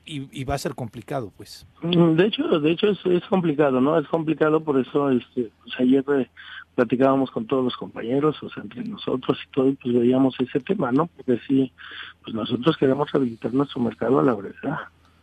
y, 0.04 0.44
va 0.44 0.54
a 0.54 0.58
ser 0.58 0.74
complicado 0.74 1.32
pues. 1.34 1.66
Mm, 1.82 2.14
de 2.14 2.26
hecho 2.26 2.60
de 2.60 2.70
hecho 2.70 2.88
es, 2.88 3.24
complicado 3.30 3.80
no 3.80 3.98
es 3.98 4.06
complicado 4.08 4.62
por 4.62 4.78
eso 4.78 5.10
este 5.10 5.50
pues 5.62 5.80
ayer 5.80 6.04
eh, 6.14 6.28
platicábamos 6.74 7.30
con 7.30 7.46
todos 7.46 7.64
los 7.64 7.76
compañeros 7.78 8.36
o 8.42 8.50
sea 8.50 8.62
entre 8.62 8.84
nosotros 8.84 9.38
y 9.42 9.50
todo 9.50 9.68
y 9.70 9.72
pues 9.76 9.94
veíamos 9.94 10.34
ese 10.40 10.60
tema 10.60 10.92
no 10.92 11.06
porque 11.06 11.40
sí 11.48 11.72
pues 12.22 12.34
nosotros 12.34 12.76
queremos 12.76 13.10
rehabilitar 13.10 13.54
nuestro 13.54 13.80
mercado 13.80 14.18
a 14.18 14.22
la 14.22 14.34
verdad 14.34 14.78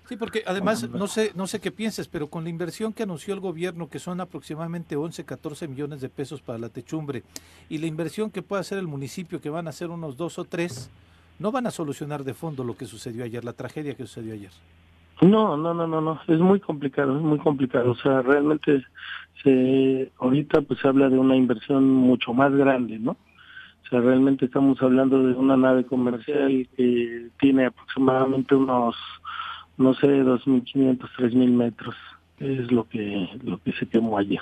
Sí, 0.08 0.18
porque 0.18 0.44
además, 0.46 0.88
no 0.90 1.08
sé, 1.08 1.32
no 1.36 1.48
sé 1.48 1.60
qué 1.60 1.72
pienses, 1.72 2.08
pero 2.08 2.28
con 2.28 2.44
la 2.44 2.50
inversión 2.52 2.94
que 2.94 3.04
anunció 3.04 3.34
el 3.34 3.40
gobierno, 3.40 3.90
que 3.90 3.98
son 3.98 4.22
aproximadamente 4.22 4.96
11, 4.96 5.26
14 5.26 5.68
millones 5.68 6.00
de 6.02 6.10
pesos 6.10 6.42
para 6.42 6.60
la 6.60 6.70
techumbre, 6.70 7.24
y 7.70 7.80
la 7.80 7.88
inversión 7.88 8.30
que 8.30 8.44
puede 8.44 8.62
hacer 8.62 8.78
el 8.78 8.88
municipio, 8.88 9.42
que 9.42 9.50
van 9.50 9.68
a 9.68 9.72
ser 9.72 9.90
unos 9.90 10.16
dos 10.16 10.38
o 10.38 10.46
tres, 10.46 10.92
no 11.40 11.52
van 11.52 11.66
a 11.66 11.72
solucionar 11.72 12.24
de 12.24 12.36
fondo 12.36 12.64
lo 12.64 12.78
que 12.78 12.86
sucedió 12.86 13.24
ayer, 13.24 13.44
la 13.44 13.54
tragedia 13.54 13.96
que 13.96 14.06
sucedió 14.06 14.34
ayer. 14.34 14.52
No, 15.22 15.58
no, 15.58 15.74
no, 15.74 15.88
no, 15.88 16.02
no, 16.02 16.20
es 16.28 16.40
muy 16.40 16.60
complicado, 16.60 17.16
es 17.18 17.24
muy 17.24 17.40
complicado. 17.40 17.92
O 17.92 17.96
sea, 17.96 18.22
realmente 18.22 18.84
se, 19.44 20.12
ahorita 20.20 20.62
pues 20.62 20.80
se 20.82 20.88
habla 20.88 21.10
de 21.10 21.18
una 21.18 21.36
inversión 21.36 21.90
mucho 21.90 22.34
más 22.34 22.54
grande, 22.54 23.00
¿no? 23.00 23.12
O 23.12 23.88
sea, 23.90 24.02
realmente 24.02 24.46
estamos 24.46 24.82
hablando 24.82 25.22
de 25.22 25.34
una 25.34 25.56
nave 25.56 25.86
comercial 25.86 26.68
que 26.76 27.30
tiene 27.40 27.66
aproximadamente 27.66 28.56
unos 28.56 28.96
no 29.78 29.94
sé, 29.96 30.08
2.500, 30.08 31.00
3.000 31.00 31.52
metros. 31.52 31.96
Es 32.40 32.72
lo 32.72 32.88
que, 32.88 33.30
lo 33.44 33.60
que 33.60 33.72
se 33.74 33.88
quemó 33.88 34.18
ayer. 34.18 34.42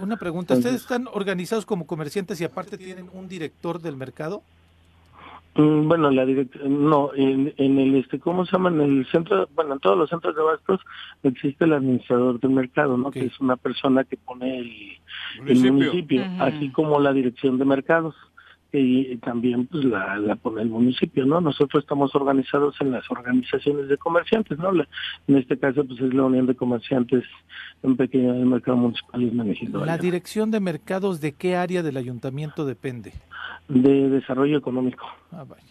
Una 0.00 0.16
pregunta, 0.16 0.54
¿ustedes 0.54 0.82
están 0.82 1.06
organizados 1.12 1.66
como 1.66 1.86
comerciantes 1.86 2.40
y 2.40 2.44
aparte 2.44 2.78
tienen 2.78 3.08
un 3.12 3.28
director 3.28 3.80
del 3.80 3.96
mercado? 3.96 4.42
Mm, 5.54 5.86
bueno, 5.86 6.10
la 6.10 6.24
dirección, 6.24 6.88
no, 6.88 7.10
en, 7.14 7.52
en, 7.58 7.78
el, 7.78 7.96
este, 7.96 8.18
¿cómo 8.18 8.46
se 8.46 8.52
llama? 8.52 8.70
En 8.70 8.80
el 8.80 9.06
centro, 9.10 9.48
bueno, 9.54 9.74
en 9.74 9.80
todos 9.80 9.98
los 9.98 10.08
centros 10.08 10.34
de 10.34 10.40
abastos 10.40 10.80
existe 11.22 11.64
el 11.64 11.74
administrador 11.74 12.40
del 12.40 12.52
mercado, 12.52 12.96
¿no? 12.96 13.10
Que 13.10 13.26
es 13.26 13.38
una 13.38 13.56
persona 13.56 14.04
que 14.04 14.16
pone 14.16 14.58
el 15.46 15.72
municipio, 15.72 16.24
así 16.38 16.70
como 16.70 17.00
la 17.00 17.12
dirección 17.12 17.58
de 17.58 17.66
mercados 17.66 18.14
y 18.72 19.16
también 19.18 19.66
pues 19.66 19.84
la, 19.84 20.16
la 20.16 20.36
pone 20.36 20.62
el 20.62 20.70
municipio, 20.70 21.26
¿no? 21.26 21.40
Nosotros 21.40 21.82
estamos 21.84 22.14
organizados 22.14 22.74
en 22.80 22.90
las 22.90 23.08
organizaciones 23.10 23.88
de 23.88 23.98
comerciantes, 23.98 24.58
¿no? 24.58 24.72
en 24.72 25.36
este 25.36 25.58
caso 25.58 25.84
pues 25.84 26.00
es 26.00 26.14
la 26.14 26.24
Unión 26.24 26.46
de 26.46 26.54
Comerciantes 26.54 27.24
en 27.82 27.96
pequeño 27.96 28.32
del 28.32 28.46
mercado 28.46 28.78
municipal 28.78 29.20
de 29.20 29.44
México. 29.44 29.84
¿La 29.84 29.98
dirección 29.98 30.50
de 30.50 30.60
mercados 30.60 31.20
de 31.20 31.32
qué 31.32 31.56
área 31.56 31.82
del 31.82 31.98
ayuntamiento 31.98 32.64
depende? 32.64 33.12
De 33.68 34.08
desarrollo 34.08 34.56
económico. 34.56 35.06
Ah, 35.30 35.44
vaya. 35.44 35.62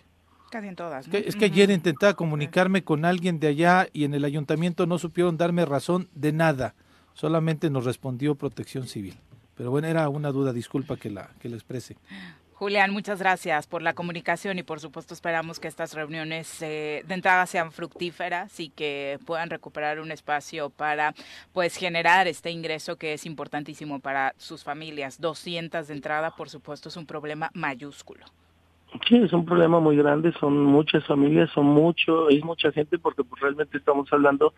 Casi 0.51 0.67
en 0.67 0.75
todas. 0.75 1.07
Es 1.07 1.35
que 1.35 1.45
ayer 1.45 1.71
intentaba 1.71 2.13
comunicarme 2.13 2.83
con 2.83 3.05
alguien 3.05 3.39
de 3.39 3.47
allá 3.47 3.87
y 3.93 4.03
en 4.03 4.13
el 4.13 4.25
ayuntamiento 4.25 4.85
no 4.85 4.97
supieron 4.97 5.37
darme 5.37 5.65
razón 5.65 6.09
de 6.13 6.33
nada. 6.33 6.75
Solamente 7.13 7.69
nos 7.69 7.85
respondió 7.85 8.35
Protección 8.35 8.85
Civil. 8.87 9.15
Pero 9.55 9.71
bueno, 9.71 9.87
era 9.87 10.09
una 10.09 10.31
duda, 10.31 10.53
disculpa 10.53 10.97
que 10.97 11.09
la 11.09 11.29
que 11.39 11.47
la 11.47 11.55
exprese. 11.55 11.95
Julián, 12.61 12.91
muchas 12.91 13.17
gracias 13.17 13.65
por 13.65 13.81
la 13.81 13.95
comunicación 13.95 14.59
y 14.59 14.61
por 14.61 14.79
supuesto 14.79 15.15
esperamos 15.15 15.59
que 15.59 15.67
estas 15.67 15.95
reuniones 15.95 16.61
eh, 16.61 17.03
de 17.07 17.15
entrada 17.15 17.47
sean 17.47 17.71
fructíferas 17.71 18.59
y 18.59 18.69
que 18.69 19.17
puedan 19.25 19.49
recuperar 19.49 19.99
un 19.99 20.11
espacio 20.11 20.69
para 20.69 21.15
pues 21.53 21.75
generar 21.75 22.27
este 22.27 22.51
ingreso 22.51 22.97
que 22.97 23.13
es 23.13 23.25
importantísimo 23.25 23.99
para 23.99 24.35
sus 24.37 24.63
familias. 24.63 25.19
200 25.19 25.87
de 25.87 25.93
entrada, 25.95 26.35
por 26.35 26.51
supuesto, 26.51 26.89
es 26.89 26.97
un 26.97 27.07
problema 27.07 27.49
mayúsculo. 27.55 28.27
Sí, 29.07 29.17
es 29.17 29.33
un 29.33 29.45
problema 29.45 29.79
muy 29.79 29.97
grande, 29.97 30.31
son 30.39 30.63
muchas 30.63 31.05
familias, 31.05 31.49
son 31.53 31.65
mucho, 31.65 32.29
es 32.29 32.43
mucha 32.43 32.71
gente 32.71 32.97
porque 32.97 33.23
pues 33.23 33.41
realmente 33.41 33.77
estamos 33.77 34.11
hablando 34.13 34.53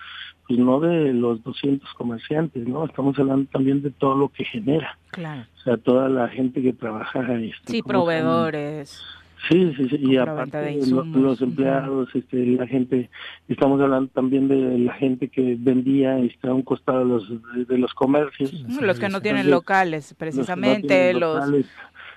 pues 0.48 0.60
no 0.60 0.80
de 0.80 1.14
los 1.14 1.44
200 1.44 1.92
comerciantes, 1.94 2.68
¿no? 2.68 2.86
Estamos 2.86 3.18
hablando 3.18 3.50
también 3.52 3.82
de 3.82 3.92
todo 3.92 4.16
lo 4.16 4.30
que 4.30 4.44
genera. 4.44 4.98
Claro. 5.12 5.44
O 5.58 5.62
sea, 5.62 5.78
toda 5.78 6.10
la 6.10 6.28
gente 6.28 6.62
que 6.62 6.74
trabaja. 6.74 7.22
Este, 7.34 7.72
sí, 7.72 7.82
proveedores. 7.82 9.02
Sí, 9.50 9.74
sí, 9.76 9.90
sí, 9.90 9.98
y 10.00 10.16
aparte 10.16 10.80
los, 10.88 11.42
empleados, 11.42 12.08
este, 12.16 12.46
la 12.46 12.66
gente, 12.66 13.10
estamos 13.50 13.82
hablando 13.82 14.10
también 14.14 14.48
de 14.48 14.78
la 14.80 14.94
gente 14.94 15.28
que 15.28 15.58
vendía 15.60 16.18
está 16.20 16.50
a 16.50 16.54
un 16.54 16.62
costado 16.62 17.00
de 17.00 17.06
los, 17.06 17.68
de 17.68 17.78
los 17.78 17.94
comercios. 17.94 18.54
los 18.82 19.00
que 19.00 19.10
no 19.10 19.20
tienen 19.20 19.50
locales, 19.50 20.16
precisamente, 20.18 21.14
los 21.14 21.44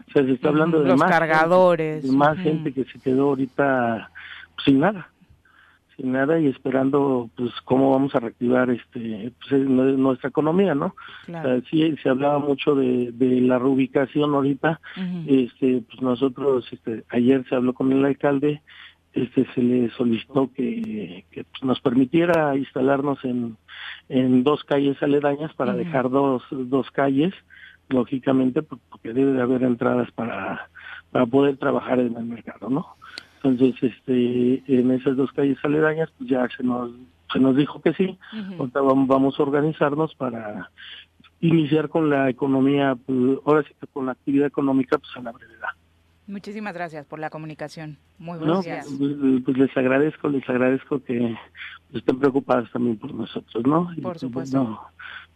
o 0.09 0.12
sea, 0.12 0.24
se 0.24 0.32
está 0.32 0.49
hablando 0.49 0.80
de 0.80 0.88
los 0.88 0.99
más 0.99 1.11
cargadores, 1.11 2.03
gente, 2.03 2.09
de 2.09 2.16
más 2.16 2.38
gente 2.38 2.72
que 2.72 2.84
se 2.84 2.99
quedó 2.99 3.28
ahorita 3.28 4.11
sin 4.64 4.80
nada, 4.80 5.09
sin 5.97 6.12
nada 6.12 6.38
y 6.38 6.49
esperando 6.49 7.30
pues 7.36 7.53
cómo 7.64 7.90
vamos 7.90 8.14
a 8.14 8.20
reactivar 8.20 8.70
este 8.70 9.32
pues, 9.49 9.62
nuestra 9.62 10.28
economía, 10.28 10.74
¿no? 10.74 10.94
O 11.22 11.26
sea, 11.26 11.61
sí 11.70 11.97
se 12.03 12.09
hablaba 12.09 12.38
mucho 12.38 12.74
de, 12.74 13.12
de 13.12 13.40
la 13.40 13.59
reubicación 13.59 14.34
ahorita, 14.34 14.80
este 15.26 15.82
pues 15.88 16.03
nosotros 16.03 16.66
este 16.72 17.05
ayer 17.11 17.44
se 17.49 17.55
habló 17.55 17.72
con 17.74 17.92
el 17.92 18.05
alcalde 18.05 18.62
este 19.16 19.47
se 19.55 19.62
le 19.62 19.90
solicitó 19.90 20.51
que, 20.53 21.24
que 21.30 21.44
pues, 21.44 21.62
nos 21.62 21.80
permitiera 21.80 22.55
instalarnos 22.55 23.24
en, 23.24 23.57
en 24.11 24.44
dos 24.44 24.62
calles 24.64 25.03
aledañas 25.03 25.55
para 25.55 25.72
dejar 25.72 26.11
dos, 26.11 26.42
dos 26.51 26.90
calles 26.90 27.32
lógicamente 27.89 28.62
pues, 28.62 28.80
porque 28.89 29.12
debe 29.12 29.32
de 29.32 29.43
haber 29.43 29.62
entradas 29.62 30.11
para, 30.12 30.68
para 31.11 31.26
poder 31.26 31.57
trabajar 31.57 32.01
en 32.01 32.16
el 32.16 32.24
mercado, 32.24 32.68
¿no? 32.68 32.97
Entonces, 33.43 33.80
este, 33.82 34.62
en 34.66 34.91
esas 34.91 35.16
dos 35.16 35.30
calles 35.32 35.59
aledañas, 35.62 36.11
pues 36.18 36.28
ya 36.30 36.49
se 36.57 36.64
nos, 36.64 36.91
se 37.32 37.39
nos 37.39 37.57
dijo 37.57 37.80
que 37.80 37.93
sí, 37.95 38.18
vamos 38.72 39.39
a 39.39 39.43
organizarnos 39.43 40.14
para 40.14 40.70
iniciar 41.41 41.89
con 41.89 42.11
la 42.11 42.28
economía, 42.28 42.97
pues, 43.07 43.39
ahora 43.45 43.62
sí 43.62 43.74
que 43.80 43.87
con 43.87 44.07
la 44.07 44.12
actividad 44.12 44.47
económica, 44.47 44.99
pues 44.99 45.11
a 45.16 45.20
la 45.20 45.32
brevedad. 45.32 45.68
Muchísimas 46.26 46.74
gracias 46.74 47.07
por 47.07 47.20
la 47.20 47.30
comunicación. 47.30 47.99
Muy 48.18 48.39
buenos 48.39 48.64
días. 48.64 48.87
Pues, 48.99 49.12
pues, 49.45 49.57
les 49.57 49.76
agradezco, 49.76 50.28
les 50.28 50.49
agradezco 50.49 51.03
que 51.05 51.37
estén 51.93 52.18
preocupados 52.18 52.70
también 52.72 52.99
por 52.99 53.14
nosotros, 53.14 53.64
¿no? 53.64 53.84
Por 53.95 54.03
pues, 54.03 54.20
supuesto. 54.20 54.80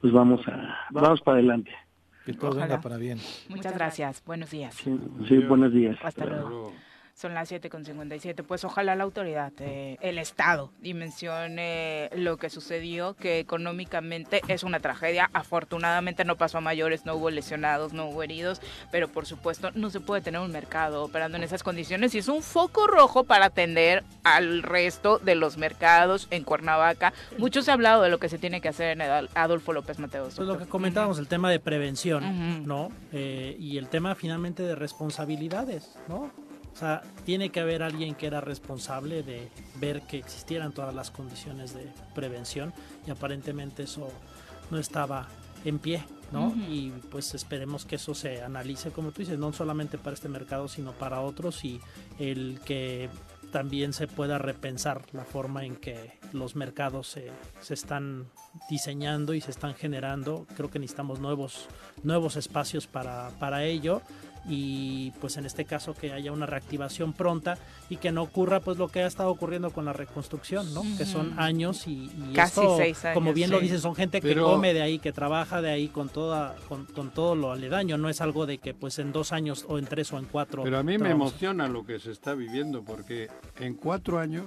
pues 0.01 0.13
vamos 0.13 0.41
a, 0.49 0.79
vamos 0.91 1.21
para 1.21 1.39
adelante. 1.39 1.71
Que 2.33 2.39
todo 2.39 2.55
venga 2.55 2.81
para 2.81 2.97
bien. 2.97 3.19
Muchas 3.49 3.75
gracias. 3.75 4.23
Buenos 4.25 4.51
días. 4.51 4.75
Sí, 4.75 5.39
buenos 5.49 5.73
días. 5.73 5.97
Hasta 6.03 6.27
luego. 6.27 6.73
Son 7.15 7.35
las 7.35 7.51
7.57. 7.51 8.45
Pues 8.47 8.65
ojalá 8.65 8.95
la 8.95 9.05
autoridad, 9.05 9.53
eh, 9.59 9.99
el 10.01 10.19
Estado, 10.19 10.71
dimensione 10.81 12.11
lo 12.15 12.37
que 12.37 12.51
sucedió, 12.51 13.15
que 13.15 13.39
económicamente 13.39 14.41
es 14.49 14.63
una 14.63 14.81
tragedia. 14.81 15.31
Afortunadamente 15.33 16.25
no 16.25 16.37
pasó 16.37 16.59
a 16.59 16.61
mayores, 16.61 17.05
no 17.05 17.15
hubo 17.15 17.31
lesionados, 17.31 17.93
no 17.93 18.07
hubo 18.07 18.23
heridos, 18.23 18.61
pero 18.91 19.09
por 19.09 19.27
supuesto 19.27 19.71
no 19.75 19.91
se 19.91 20.01
puede 20.01 20.23
tener 20.23 20.41
un 20.41 20.53
mercado 20.53 21.05
operando 21.05 21.37
en 21.37 21.45
esas 21.45 21.63
condiciones 21.63 22.15
y 22.15 22.19
es 22.19 22.29
un 22.29 22.43
foco 22.43 22.87
rojo 22.87 23.25
para 23.25 23.47
atender 23.47 24.05
al 24.25 24.63
resto 24.63 25.19
de 25.19 25.35
los 25.35 25.57
mercados 25.57 26.29
en 26.31 26.45
Cuernavaca. 26.45 27.13
Mucho 27.39 27.63
se 27.63 27.71
ha 27.71 27.75
hablado 27.75 28.03
de 28.03 28.11
lo 28.11 28.19
que 28.19 28.29
se 28.29 28.39
tiene 28.39 28.61
que 28.61 28.69
hacer 28.69 29.01
en 29.01 29.03
Adolfo 29.35 29.73
López 29.73 29.99
Mateos. 29.99 30.35
Pues 30.37 30.49
lo 30.49 30.59
que 30.59 30.67
comentábamos, 30.67 31.19
el 31.19 31.29
tema 31.29 31.51
de 31.51 31.61
prevención, 31.61 32.67
¿no? 32.67 32.91
Eh, 33.13 33.57
y 33.59 33.79
el 33.79 33.89
tema 33.89 34.15
finalmente 34.15 34.63
de 34.63 34.75
responsabilidades, 34.75 35.97
¿no? 36.09 36.31
O 36.73 36.77
sea, 36.77 37.03
tiene 37.25 37.51
que 37.51 37.61
haber 37.61 37.83
alguien 37.83 38.15
que 38.15 38.27
era 38.27 38.41
responsable 38.41 39.23
de 39.23 39.49
ver 39.77 40.03
que 40.03 40.19
existieran 40.19 40.73
todas 40.73 40.95
las 40.95 41.11
condiciones 41.11 41.75
de 41.75 41.87
prevención 42.15 42.73
y 43.07 43.11
aparentemente 43.11 43.83
eso 43.83 44.09
no 44.71 44.79
estaba 44.79 45.29
en 45.65 45.79
pie, 45.79 46.03
¿no? 46.33 46.55
Y 46.69 46.91
pues 47.11 47.35
esperemos 47.35 47.85
que 47.85 47.97
eso 47.97 48.15
se 48.15 48.43
analice, 48.43 48.91
como 48.91 49.11
tú 49.11 49.21
dices, 49.21 49.39
no 49.39 49.53
solamente 49.53 49.99
para 49.99 50.15
este 50.15 50.29
mercado, 50.29 50.69
sino 50.69 50.93
para 50.93 51.21
otros 51.21 51.65
y 51.65 51.81
el 52.19 52.61
que 52.65 53.11
también 53.51 53.93
se 53.93 54.07
pueda 54.07 54.39
repensar 54.39 55.03
la 55.13 55.25
forma 55.25 55.65
en 55.65 55.77
que 55.77 56.19
los 56.33 56.55
mercados 56.55 57.09
se, 57.09 57.31
se, 57.61 57.75
están 57.75 58.27
diseñando 58.71 59.35
y 59.35 59.41
se 59.41 59.51
están 59.51 59.75
generando. 59.75 60.47
Creo 60.57 60.71
que 60.71 60.79
necesitamos 60.79 61.19
nuevos, 61.19 61.67
nuevos 62.03 62.37
espacios 62.37 62.87
para, 62.87 63.31
para 63.41 63.65
ello 63.65 64.03
y 64.49 65.11
pues 65.21 65.37
en 65.37 65.47
este 65.47 65.65
caso 65.65 65.95
que 65.95 66.13
haya 66.13 66.33
una 66.33 66.47
reactivación 66.47 67.13
pronta 67.13 67.59
y 67.89 67.97
que 67.97 68.13
no 68.13 68.23
ocurra 68.23 68.61
pues 68.61 68.79
lo 68.79 68.89
que 68.89 69.03
ha 69.03 69.07
estado 69.07 69.31
ocurriendo 69.31 69.71
con 69.71 69.85
la 69.85 69.93
reconstrucción, 69.93 70.73
¿no? 70.75 70.83
Que 70.97 71.05
son 71.05 71.39
años 71.39 71.87
y, 71.87 72.11
casi 72.35 72.61
seis 72.77 73.05
años, 73.05 73.15
como 73.15 73.33
bien 73.33 73.51
lo 73.51 73.61
dices, 73.61 73.83
son 73.83 73.95
gente 73.95 74.21
que 74.21 74.37
come 74.37 74.73
de 74.73 74.83
ahí, 74.83 74.99
que 74.99 75.13
trabaja 75.13 75.61
de 75.61 75.71
ahí 75.71 75.89
con 75.89 76.09
toda 76.09 76.57
con, 76.69 77.11
todo 77.11 77.35
lo 77.35 77.53
aledaño, 77.53 77.99
no 77.99 78.09
es 78.09 78.21
algo 78.21 78.47
de 78.47 78.59
que 78.59 78.75
pues 78.75 78.99
en 78.99 79.13
dos 79.13 79.33
años 79.33 79.65
o 79.69 79.79
en 79.79 79.87
tres 79.87 80.13
o 80.13 80.19
en 80.19 80.25
cuatro. 80.25 80.63
Pero 80.63 80.79
a 80.79 80.83
mí 80.83 80.99
me 80.99 81.11
emociona 81.11 81.69
lo 81.69 81.85
que 81.85 81.99
se 81.99 82.11
está 82.11 82.35
viviendo 82.35 82.83
porque 82.83 83.29
en 83.59 83.75
cuatro 83.75 84.19
años 84.19 84.47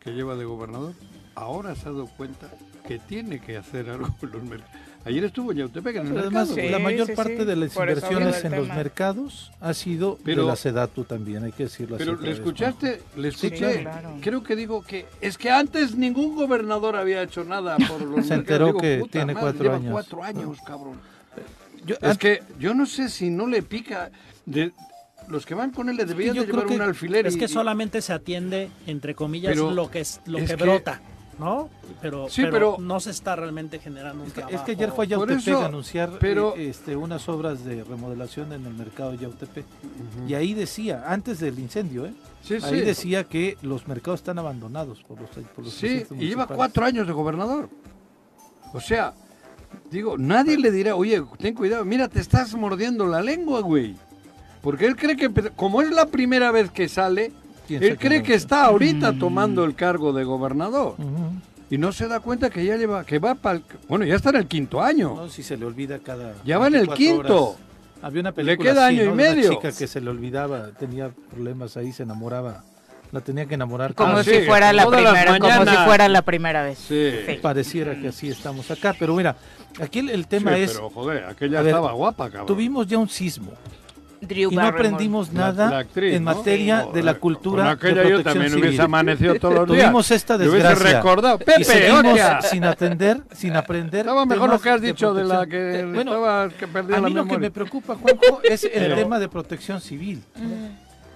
que 0.00 0.12
lleva 0.12 0.36
de 0.36 0.44
gobernador, 0.44 0.94
ahora 1.34 1.74
se 1.74 1.88
ha 1.88 1.92
dado 1.92 2.06
cuenta 2.06 2.50
que 2.86 2.98
tiene 2.98 3.40
que 3.40 3.56
hacer 3.56 3.88
algo 3.88 4.14
con 4.18 4.30
los 4.32 4.42
mercados 4.42 4.83
Ayer 5.06 5.24
estuvo 5.24 5.52
en 5.52 5.58
Yautepec 5.58 5.96
en 5.96 6.06
el 6.06 6.18
Además, 6.18 6.48
mercado. 6.48 6.70
la 6.70 6.78
mayor 6.78 7.14
parte 7.14 7.44
de 7.44 7.56
las 7.56 7.76
inversiones 7.76 8.44
en 8.44 8.56
los 8.56 8.68
mercados 8.68 9.52
ha 9.60 9.74
sido 9.74 10.18
de 10.24 10.36
la 10.36 10.56
Sedatu 10.56 11.04
también, 11.04 11.44
hay 11.44 11.52
que 11.52 11.64
decirlo 11.64 11.98
pero 11.98 12.12
así. 12.12 12.20
Pero 12.20 12.32
le 12.32 12.38
escuchaste, 12.38 13.02
le 13.16 13.28
escuché, 13.28 13.86
creo 14.22 14.42
que 14.42 14.56
digo 14.56 14.82
que 14.82 15.04
es 15.20 15.36
que 15.36 15.50
antes 15.50 15.94
ningún 15.94 16.34
gobernador 16.34 16.96
había 16.96 17.22
hecho 17.22 17.44
nada 17.44 17.76
por 17.88 18.00
los 18.00 18.26
Se 18.26 18.34
enteró 18.34 18.74
que 18.76 19.02
tiene 19.10 19.34
cuatro 19.34 19.74
años. 19.74 19.92
cuatro 19.92 20.24
años, 20.24 20.58
cabrón. 20.66 20.98
es 22.00 22.18
que 22.18 22.42
yo 22.58 22.74
no 22.74 22.86
sé 22.86 23.08
si 23.10 23.30
no 23.30 23.46
le 23.46 23.62
pica... 23.62 24.10
De, 24.46 24.72
los 25.28 25.46
que 25.46 25.54
van 25.54 25.70
con 25.70 25.88
él 25.88 25.96
le 25.96 26.04
deberían 26.04 26.36
de 26.36 26.44
llevar 26.44 26.66
un 26.66 26.82
alfiler. 26.82 27.26
Es 27.26 27.38
que 27.38 27.48
solamente 27.48 28.02
se 28.02 28.12
atiende, 28.12 28.68
entre 28.86 29.14
comillas, 29.14 29.56
lo 29.56 29.90
que 29.90 30.00
es 30.00 30.20
lo 30.26 30.44
que 30.44 30.56
brota. 30.56 31.00
¿No? 31.38 31.68
Pero, 32.00 32.26
pero, 32.36 32.76
no 32.78 33.00
se 33.00 33.10
está 33.10 33.36
realmente 33.36 33.78
generando 33.78 34.22
un 34.22 34.28
es 34.28 34.34
que, 34.34 34.54
Es 34.54 34.60
que 34.62 34.72
ayer 34.72 34.92
fue 34.92 35.06
a 35.06 35.08
Yautepec 35.08 35.48
a 35.54 35.66
anunciar 35.66 36.10
pero, 36.18 36.54
eh, 36.56 36.68
este, 36.68 36.96
unas 36.96 37.28
obras 37.28 37.64
de 37.64 37.84
remodelación 37.84 38.52
en 38.52 38.66
el 38.66 38.74
mercado 38.74 39.12
de 39.12 39.18
Yautepec. 39.18 39.64
Y 40.28 40.34
ahí 40.34 40.54
decía, 40.54 41.04
antes 41.06 41.40
del 41.40 41.58
incendio, 41.58 42.06
¿eh? 42.06 42.14
ahí 42.62 42.80
decía 42.80 43.24
que 43.24 43.56
los 43.62 43.86
mercados 43.88 44.20
están 44.20 44.38
abandonados 44.38 45.02
por 45.02 45.20
los, 45.20 45.30
por 45.30 45.70
Sí, 45.70 46.04
y 46.12 46.28
lleva 46.28 46.46
cuatro 46.46 46.84
años 46.84 47.06
de 47.06 47.12
gobernador. 47.12 47.68
O 48.72 48.80
sea, 48.80 49.14
digo, 49.90 50.18
nadie 50.18 50.58
le 50.58 50.70
dirá, 50.70 50.96
oye, 50.96 51.22
ten 51.38 51.54
cuidado, 51.54 51.84
mira, 51.84 52.08
te 52.08 52.20
estás 52.20 52.54
mordiendo 52.54 53.06
la 53.06 53.22
lengua, 53.22 53.60
güey. 53.60 53.94
Porque 54.62 54.86
él 54.86 54.96
cree 54.96 55.16
que, 55.16 55.30
como 55.54 55.82
es 55.82 55.90
la 55.90 56.06
primera 56.06 56.50
vez 56.50 56.70
que 56.70 56.88
sale, 56.88 57.32
él 57.68 57.96
cree 57.98 58.22
que 58.22 58.34
está 58.34 58.64
ahorita 58.66 59.12
mm. 59.12 59.18
tomando 59.18 59.64
el 59.64 59.74
cargo 59.74 60.12
de 60.12 60.24
gobernador. 60.24 60.94
Y 61.70 61.78
no 61.78 61.92
se 61.92 62.06
da 62.06 62.20
cuenta 62.20 62.50
que 62.50 62.64
ya 62.64 62.76
lleva, 62.76 63.04
que 63.04 63.18
va 63.18 63.34
para 63.34 63.60
Bueno, 63.88 64.04
ya 64.04 64.16
está 64.16 64.30
en 64.30 64.36
el 64.36 64.46
quinto 64.46 64.82
año. 64.82 65.14
No, 65.16 65.28
si 65.28 65.42
se 65.42 65.56
le 65.56 65.64
olvida 65.64 65.98
cada... 65.98 66.34
Ya 66.44 66.58
va 66.58 66.66
en 66.68 66.74
el 66.76 66.88
quinto. 66.88 67.56
Había 68.02 68.20
una 68.20 68.32
película 68.32 68.68
Le 68.70 68.74
queda 68.74 68.86
así, 68.86 68.96
año 69.00 69.04
¿no? 69.10 69.14
y 69.14 69.16
De 69.16 69.28
una 69.30 69.34
medio. 69.34 69.50
chica 69.54 69.72
que 69.72 69.86
se 69.86 70.00
le 70.00 70.10
olvidaba, 70.10 70.68
tenía 70.78 71.10
problemas 71.30 71.76
ahí, 71.78 71.90
se 71.90 72.02
enamoraba. 72.02 72.62
La 73.12 73.20
tenía 73.22 73.46
que 73.46 73.54
enamorar. 73.54 73.94
Como 73.94 74.18
Ah, 74.18 74.24
si 74.24 74.30
sí, 74.30 74.40
fuera 74.46 74.72
la 74.74 74.86
primera, 74.88 75.38
como 75.38 75.64
si 75.70 75.76
fuera 75.86 76.08
la 76.08 76.20
primera 76.22 76.64
vez. 76.64 76.78
Sí. 76.78 77.12
Pareciera 77.40 77.98
que 77.98 78.08
así 78.08 78.28
estamos 78.28 78.70
acá. 78.70 78.94
Pero 78.98 79.14
mira, 79.14 79.36
aquí 79.80 80.00
el, 80.00 80.10
el 80.10 80.26
tema 80.26 80.54
Sí, 80.56 80.62
es, 80.62 80.72
Pero 80.72 80.90
joder, 80.90 81.24
aquella 81.24 81.60
ver, 81.60 81.68
estaba 81.68 81.92
guapa, 81.92 82.24
cabrón. 82.28 82.46
tuvimos 82.46 82.86
ya 82.86 82.98
un 82.98 83.08
sismo. 83.08 83.52
Drew 84.26 84.50
y 84.52 84.56
no 84.56 84.62
aprendimos 84.62 85.32
La- 85.32 85.40
nada 85.40 85.70
la 85.70 85.78
actriz, 85.78 86.14
en 86.14 86.24
¿no? 86.24 86.34
materia 86.34 86.86
de 86.92 87.02
la 87.02 87.14
cultura 87.14 87.62
Con 87.64 87.72
aquella 87.72 87.94
de 88.02 88.10
yo 88.10 88.16
protección 88.16 88.24
también 88.34 88.50
civil. 88.52 88.64
hubiese 88.68 88.82
amanecido 88.82 89.34
todos 89.36 89.54
los 89.54 89.68
días. 89.68 89.80
Tuvimos 89.86 90.10
esta 90.10 90.38
desgracia. 90.38 90.96
recordado. 90.96 91.36
y 91.40 91.44
Pepe, 91.44 91.64
seguimos 91.64 92.04
hostia. 92.06 92.42
sin 92.42 92.64
atender, 92.64 93.20
sin 93.32 93.56
aprender. 93.56 94.00
Estaba 94.00 94.26
mejor 94.26 94.50
lo 94.50 94.60
que 94.60 94.70
has 94.70 94.80
de 94.80 94.86
dicho 94.88 95.14
de 95.14 95.24
la 95.24 95.40
protección. 95.40 95.50
que 95.72 95.80
Eh, 95.80 95.84
bueno, 95.94 96.10
estaba 96.12 96.48
que 96.50 96.66
perdió 96.68 96.96
a 96.96 97.00
la 97.00 97.08
mí 97.08 97.14
lo 97.14 97.26
que 97.26 97.38
me 97.38 97.50
preocupa, 97.50 97.94
Juanjo, 97.96 98.40
es 98.44 98.64
el 98.64 98.70
Pero- 98.72 98.96
tema 98.96 99.18
de 99.18 99.28
protección 99.28 99.80
civil. 99.80 100.22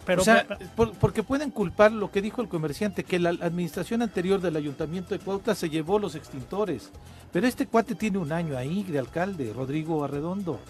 Pero 0.07 0.23
o 0.23 0.25
sea, 0.25 0.47
por- 0.75 0.93
porque 0.95 1.23
pueden 1.23 1.51
culpar 1.51 1.93
lo 1.93 2.11
que 2.11 2.23
dijo 2.23 2.41
el 2.41 2.49
comerciante, 2.49 3.05
que 3.05 3.19
la 3.19 3.29
administración 3.29 4.01
anterior 4.01 4.41
del 4.41 4.57
ayuntamiento 4.57 5.11
de 5.15 5.19
Cuautla 5.21 5.55
se 5.55 5.69
llevó 5.69 5.99
los 5.99 6.15
extintores. 6.15 6.91
Pero 7.31 7.47
este 7.47 7.67
cuate 7.67 7.95
tiene 7.95 8.17
un 8.17 8.33
año 8.33 8.57
ahí 8.57 8.85
de 8.85 8.99
alcalde, 8.99 9.53
Rodrigo 9.55 10.03
Arredondo. 10.03 10.61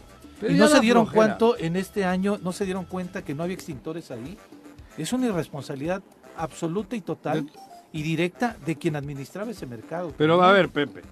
Pero 0.41 0.53
y 0.53 0.57
no 0.57 0.69
se 0.69 0.81
dieron 0.81 1.07
flojera. 1.07 1.37
cuenta 1.39 1.65
en 1.65 1.77
este 1.77 2.05
año, 2.05 2.39
no 2.43 2.53
se 2.53 2.65
dieron 2.65 2.85
cuenta 2.85 3.23
que 3.25 3.35
no 3.35 3.43
había 3.43 3.55
extintores 3.55 4.11
ahí. 4.11 4.37
Es 4.97 5.13
una 5.13 5.27
irresponsabilidad 5.27 6.03
absoluta 6.37 6.95
y 6.97 7.01
total 7.01 7.51
y 7.93 8.03
directa 8.03 8.57
de 8.65 8.77
quien 8.77 8.97
administraba 8.97 9.51
ese 9.51 9.67
mercado. 9.67 10.13
Pero 10.17 10.43
a 10.43 10.53
ver, 10.53 10.69
Pepe, 10.69 11.03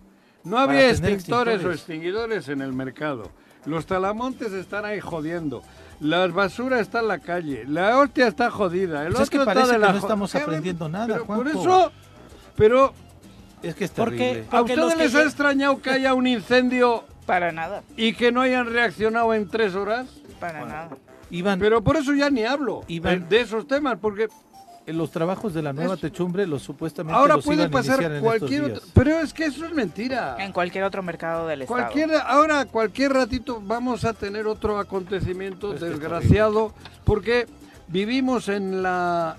no 0.45 0.59
había 0.59 0.89
extintores 0.91 1.65
o 1.65 1.73
extinguidores 1.73 2.49
en 2.49 2.61
el 2.61 2.73
mercado. 2.73 3.31
Los 3.65 3.87
talamontes 3.87 4.53
están 4.53 4.85
ahí 4.85 5.01
jodiendo. 5.01 5.63
La 5.99 6.27
basura 6.29 6.79
está 6.79 7.01
en 7.01 7.09
la 7.09 7.19
calle. 7.19 7.65
La 7.67 7.99
hostia 7.99 8.29
está 8.29 8.51
jodida. 8.51 9.05
El 9.07 9.13
Pues 9.15 9.25
es 9.25 9.31
que 9.31 9.39
parece 9.41 9.61
está 9.63 9.73
de 9.73 9.81
que 9.81 9.87
la 9.87 9.93
no 9.93 9.99
estamos 9.99 10.35
aprendiendo 10.37 10.89
nada, 10.89 11.07
Pero 11.07 11.27
por 11.27 11.49
eso, 11.49 11.93
pero 12.57 12.93
Es 13.63 13.75
que 13.75 13.85
es 13.87 13.91
Porque- 13.91 14.17
terrible. 14.19 14.47
¿a 14.51 14.61
ustedes 14.63 14.95
que- 14.95 15.03
les 15.05 15.15
ha 15.15 15.23
extrañado 15.23 15.81
que 15.81 15.91
haya 15.91 16.13
un 16.15 16.27
incendio 16.27 17.05
Para 17.27 17.53
nada, 17.53 17.83
y 17.97 18.13
que 18.15 18.31
no 18.33 18.41
hayan 18.41 18.67
reaccionado 18.73 19.35
en 19.35 19.49
tres 19.49 19.75
horas? 19.75 20.07
para 20.41 20.65
nada. 20.65 20.91
Iván, 21.31 21.59
Pero 21.59 21.83
por 21.83 21.97
eso 21.97 22.15
ya 22.15 22.31
ni 22.31 22.45
hablo 22.45 22.85
Iván. 22.89 23.29
de, 23.29 23.41
esos 23.41 23.67
temas, 23.67 23.99
porque 24.01 24.29
en 24.87 24.97
los 24.99 25.11
trabajos 25.11 25.53
de 25.55 25.63
la 25.63 25.73
nueva 25.73 25.95
Es- 25.95 26.01
techumbre, 26.01 26.47
los 26.47 26.63
supuestamente 26.63 27.19
ahora 27.19 27.37
los 27.37 27.45
puede 27.45 27.69
pasar 27.69 28.21
cualquier 28.21 28.65
otro... 28.65 28.83
Pero 28.95 29.19
es 29.19 29.33
que 29.35 29.47
eso 29.47 29.65
es 29.67 29.73
mentira. 29.73 30.37
En 30.39 30.53
cualquier 30.53 30.85
otro 30.85 31.03
mercado 31.03 31.47
del 31.49 31.63
estado. 31.63 31.81
Cualquier, 31.81 32.11
ahora, 32.25 32.65
cualquier 32.67 33.13
ratito 33.13 33.61
vamos 33.65 34.05
a 34.05 34.13
tener 34.13 34.47
otro 34.47 34.79
acontecimiento 34.79 35.75
es 35.75 35.81
desgraciado 35.81 36.73
porque 37.05 37.47
vivimos 37.89 38.49
en 38.49 38.83
la... 38.83 39.37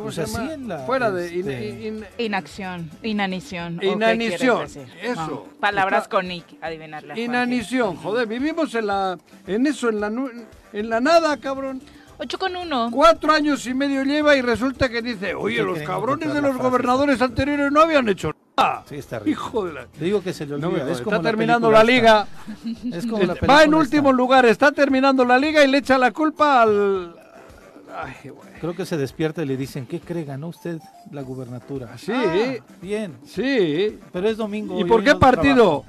¿Cómo 0.00 0.12
Pues 0.14 0.14
se 0.14 0.26
llama? 0.38 0.54
en 0.54 0.68
la, 0.68 0.78
Fuera 0.80 1.10
de... 1.10 1.34
in- 1.34 1.50
este, 1.50 1.86
in- 1.88 2.04
Inacción, 2.18 2.90
inanición. 3.02 3.76
¿o 3.76 3.80
qué 3.80 3.86
Inanición, 3.88 4.64
eso. 5.02 5.14
No, 5.14 5.44
palabras 5.60 6.04
Está- 6.04 6.16
con 6.16 6.28
Nick, 6.28 6.46
adivinarla. 6.62 7.18
Inanición, 7.18 7.96
joder, 7.96 8.26
vivimos 8.26 8.74
en 8.74 8.86
la... 8.86 9.18
En 9.46 9.66
eso, 9.66 9.88
en 9.90 10.00
la, 10.00 10.08
nu- 10.08 10.30
en 10.72 10.88
la 10.88 11.00
nada, 11.00 11.36
cabrón. 11.36 11.82
8 12.18 12.38
con 12.38 12.54
1. 12.56 12.90
Cuatro 12.92 13.32
años 13.32 13.66
y 13.66 13.74
medio 13.74 14.02
lleva 14.04 14.36
y 14.36 14.42
resulta 14.42 14.88
que 14.88 15.00
dice, 15.02 15.34
oye, 15.34 15.62
los 15.62 15.78
cabrones 15.80 16.28
de 16.28 16.34
la 16.40 16.48
los 16.48 16.56
frase. 16.56 16.68
gobernadores 16.68 17.20
anteriores 17.22 17.70
no 17.72 17.80
habían 17.80 18.08
hecho 18.08 18.32
nada. 18.56 18.84
Sí, 18.88 18.96
está 18.96 19.18
terrible. 19.18 19.32
Hijo 19.32 19.64
de 19.66 19.72
la... 19.72 19.86
Te 19.86 20.04
digo 20.04 20.22
que 20.22 20.32
se 20.34 20.44
le 20.46 20.54
olvida. 20.54 20.66
No 20.68 20.72
me 20.72 20.78
es 20.78 20.84
jodas, 20.84 21.00
como 21.02 21.16
está 21.16 21.22
la 21.22 21.28
terminando 21.30 21.70
la 21.70 21.84
liga. 21.84 22.26
Es 22.92 23.06
como 23.06 23.22
la 23.24 23.32
Este, 23.34 23.46
Va 23.46 23.64
en 23.64 23.74
último 23.74 24.12
lugar, 24.12 24.44
está 24.46 24.70
terminando 24.72 25.24
la 25.24 25.38
liga 25.38 25.64
y 25.64 25.68
le 25.68 25.78
echa 25.78 25.96
la 25.98 26.10
culpa 26.10 26.62
al... 26.62 27.14
Ay, 27.94 28.30
güey. 28.30 28.48
Creo 28.60 28.74
que 28.74 28.84
se 28.86 28.96
despierta 28.96 29.42
y 29.42 29.46
le 29.46 29.56
dicen, 29.56 29.86
¿qué 29.86 30.00
cree? 30.00 30.24
¿Ganó 30.24 30.48
usted 30.48 30.80
la 31.10 31.22
gubernatura? 31.22 31.96
Sí. 31.98 32.12
Ah, 32.14 32.56
bien, 32.80 33.16
Sí. 33.24 33.98
pero 34.12 34.28
es 34.28 34.36
domingo. 34.36 34.78
¿Y 34.78 34.82
hoy 34.82 34.88
por 34.88 35.00
hoy 35.00 35.04
qué 35.06 35.12
no 35.14 35.18
partido? 35.20 35.84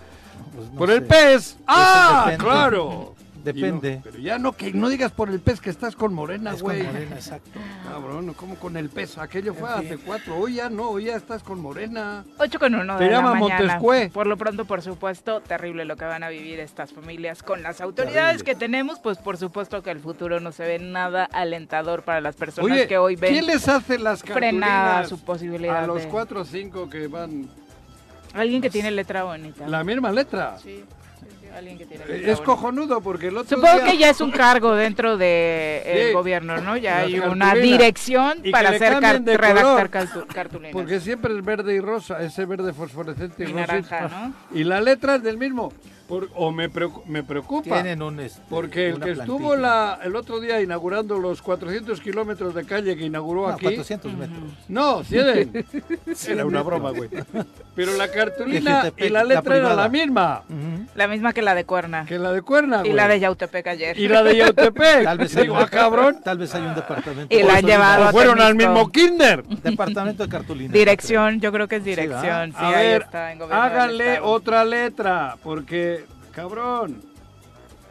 Pues 0.56 0.70
no 0.72 0.78
por 0.78 0.92
el. 0.92 1.04
PES. 1.04 1.58
¡Ah! 1.68 2.24
depende. 2.26 2.44
Claro. 2.44 3.16
Depende. 3.44 3.96
No- 3.98 4.02
pero 4.04 4.18
ya 4.20 4.38
no, 4.40 4.52
que 4.54 4.72
no 4.74 4.90
digas 4.90 5.12
por 5.12 5.30
el 5.30 5.40
PES 5.40 5.62
que 5.62 5.70
estás 5.70 5.96
con 5.96 6.14
Morena, 6.14 6.52
Es 6.54 6.62
con 6.62 6.74
güey. 6.74 6.84
Morena, 6.84 7.16
exacto. 7.16 7.60
Cabrón, 7.88 8.34
¿cómo 8.34 8.56
con 8.56 8.78
el 8.78 8.90
PES? 8.90 9.18
Aquello 9.18 9.54
fue 9.54 9.70
hace 9.70 9.98
cuatro. 9.98 10.38
Hoy 10.38 10.56
ya 10.56 10.70
no, 10.70 10.90
hoy 10.90 11.06
ya 11.06 11.16
estás 11.16 11.44
con 11.44 11.60
Morena. 11.60 12.24
8 12.38 12.60
con 12.60 12.76
1 12.76 12.98
Te 12.98 13.04
de 13.04 13.10
la 13.10 13.18
llama 13.18 13.34
mañana. 13.36 13.60
Montescue. 13.60 14.10
Por 14.14 14.28
lo 14.28 14.38
pronto, 14.38 14.66
por 14.66 14.82
supuesto, 14.82 15.42
terrible 15.42 15.86
lo 15.86 15.96
que 15.98 16.06
van 16.06 16.24
a 16.24 16.30
vivir 16.30 16.60
estas 16.60 16.92
familias 16.94 17.44
con 17.44 17.62
las 17.64 17.82
autoridades 17.82 18.44
que 18.44 18.56
tenemos, 18.56 19.00
pues 19.00 19.18
por 19.18 19.38
supuesto 19.38 19.82
que 19.84 19.92
el 19.92 20.00
futuro 20.00 20.40
no 20.40 20.52
se 20.52 20.64
ve 20.64 20.80
nada 20.80 21.26
alentador 21.32 22.04
para 22.04 22.22
las 22.22 22.36
personas 22.36 22.72
Oye, 22.72 22.88
que 22.88 22.98
hoy 22.98 23.16
ven 23.16 23.32
¿quién 23.34 23.46
les 23.48 23.68
hace 23.68 23.98
las 24.00 24.22
frenada 24.24 25.06
su 25.06 25.20
posibilidad 25.20 25.84
a 25.84 25.88
los 25.88 26.04
de- 26.04 26.08
cuatro 26.10 26.42
o 26.42 26.46
cinco 26.46 26.90
que 26.90 27.08
van 27.08 27.50
alguien 28.34 28.62
que 28.62 28.70
tiene 28.70 28.92
letra 28.92 29.24
bonita. 29.24 29.68
la 29.68 29.84
misma 29.84 30.12
letra? 30.12 30.58
Sí, 30.60 30.84
alguien 31.58 31.78
que 31.78 31.86
tiene 31.86 32.04
Eh, 32.08 32.32
Es 32.32 32.42
cojonudo 32.42 33.02
porque 33.02 33.28
el 33.28 33.38
otro 33.38 33.58
Supongo 33.58 33.82
día- 33.84 33.92
que 33.92 33.98
ya 33.98 34.10
es 34.10 34.22
un 34.22 34.32
cargo 34.32 34.74
dentro 34.76 35.18
del 35.18 36.08
Sí. 36.08 36.14
gobierno, 36.14 36.60
¿no? 36.62 36.78
Ya 36.78 37.00
hay 37.00 37.20
una 37.20 37.54
dirección 37.56 38.40
Y 38.44 38.52
para 38.52 38.70
hacer 38.70 39.00
car- 39.00 39.22
de 39.22 39.38
redactar 39.38 39.64
color. 39.64 39.90
cartu- 39.90 40.28
cartulinas. 40.28 40.74
Porque 40.74 41.00
siempre 41.00 41.34
es 41.38 41.44
verde 41.44 41.74
y 41.76 41.80
rosa, 41.80 42.22
ese 42.24 42.46
verde 42.46 42.74
fosforescente 42.74 43.44
y, 43.44 43.50
Y 43.50 43.54
rosita. 43.54 43.68
naranja, 43.68 44.08
¿no? 44.08 44.34
Y 44.60 44.64
la 44.64 44.82
letra 44.82 45.16
es 45.16 45.24
del 45.24 45.38
mismo. 45.38 45.72
Por- 46.12 46.30
o 46.36 46.52
me, 46.52 46.70
preocu- 46.70 47.06
me 47.06 47.24
preocupa. 47.24 47.76
Tienen 47.82 48.02
un... 48.02 48.20
este, 48.20 48.42
Porque 48.50 48.88
el 48.90 48.96
que 48.96 49.00
plantilla. 49.00 49.24
estuvo 49.24 49.56
la, 49.56 49.98
el 50.04 50.14
otro 50.18 50.42
día 50.42 50.60
inaugurando 50.62 51.18
los 51.20 51.42
400 51.42 52.02
kilómetros 52.02 52.54
de 52.54 52.66
calle 52.66 52.98
que 52.98 53.06
inauguró 53.06 53.44
No, 53.48 53.54
aquí. 53.54 53.64
400 53.64 54.14
metros. 54.16 54.40
No, 54.68 55.06
100. 55.06 55.66
Era 56.28 56.46
una 56.46 56.62
broma, 56.64 56.92
güey. 56.92 57.10
Pero 57.76 57.96
la 57.96 58.10
cartulina 58.12 58.92
y 58.98 59.08
la 59.08 59.22
la 59.22 59.36
letra 59.36 59.56
era 59.56 59.74
la 59.74 59.88
misma. 59.88 60.44
La 60.96 61.08
misma 61.08 61.32
que 61.32 61.42
la 61.42 61.56
de 61.56 61.64
Cuerna. 61.64 62.06
que 62.06 62.20
la 62.20 62.34
de 62.34 62.42
Cuerna, 62.42 62.82
Y 62.84 62.92
la 62.92 63.08
de 63.08 63.20
Yautepec 63.22 63.68
ayer. 63.68 63.98
Y 63.98 64.08
la 64.10 64.22
de 64.24 64.36
Yautepec. 64.36 65.04
Tal 65.06 65.18
vez, 65.18 65.36
hay 65.38 65.44
Digo, 65.44 65.56
un, 65.56 65.62
ah, 65.62 65.68
cabrón. 65.68 66.18
tal 66.24 66.38
vez 66.40 66.54
hay 66.56 66.64
un 66.64 66.76
departamento. 66.76 67.34
Y 67.34 67.42
la 67.44 67.56
han 67.56 67.66
llevado 67.66 68.10
O 68.10 68.12
fueron 68.12 68.42
al 68.42 68.56
mismo 68.56 68.92
kinder. 68.92 69.44
Departamento 69.46 70.24
de 70.24 70.30
cartulina. 70.30 70.74
Dirección, 70.74 71.40
yo 71.40 71.52
creo 71.54 71.68
que 71.70 71.78
es 71.78 71.84
dirección. 71.86 72.52
Sí, 72.52 72.58
A 72.58 72.68
ahí 72.68 72.88
ver, 72.88 73.02
está, 73.04 73.32
en 73.32 73.42
háganle 73.44 74.20
otra 74.20 74.66
letra, 74.66 75.38
porque, 75.44 76.01
cabrón, 76.32 77.02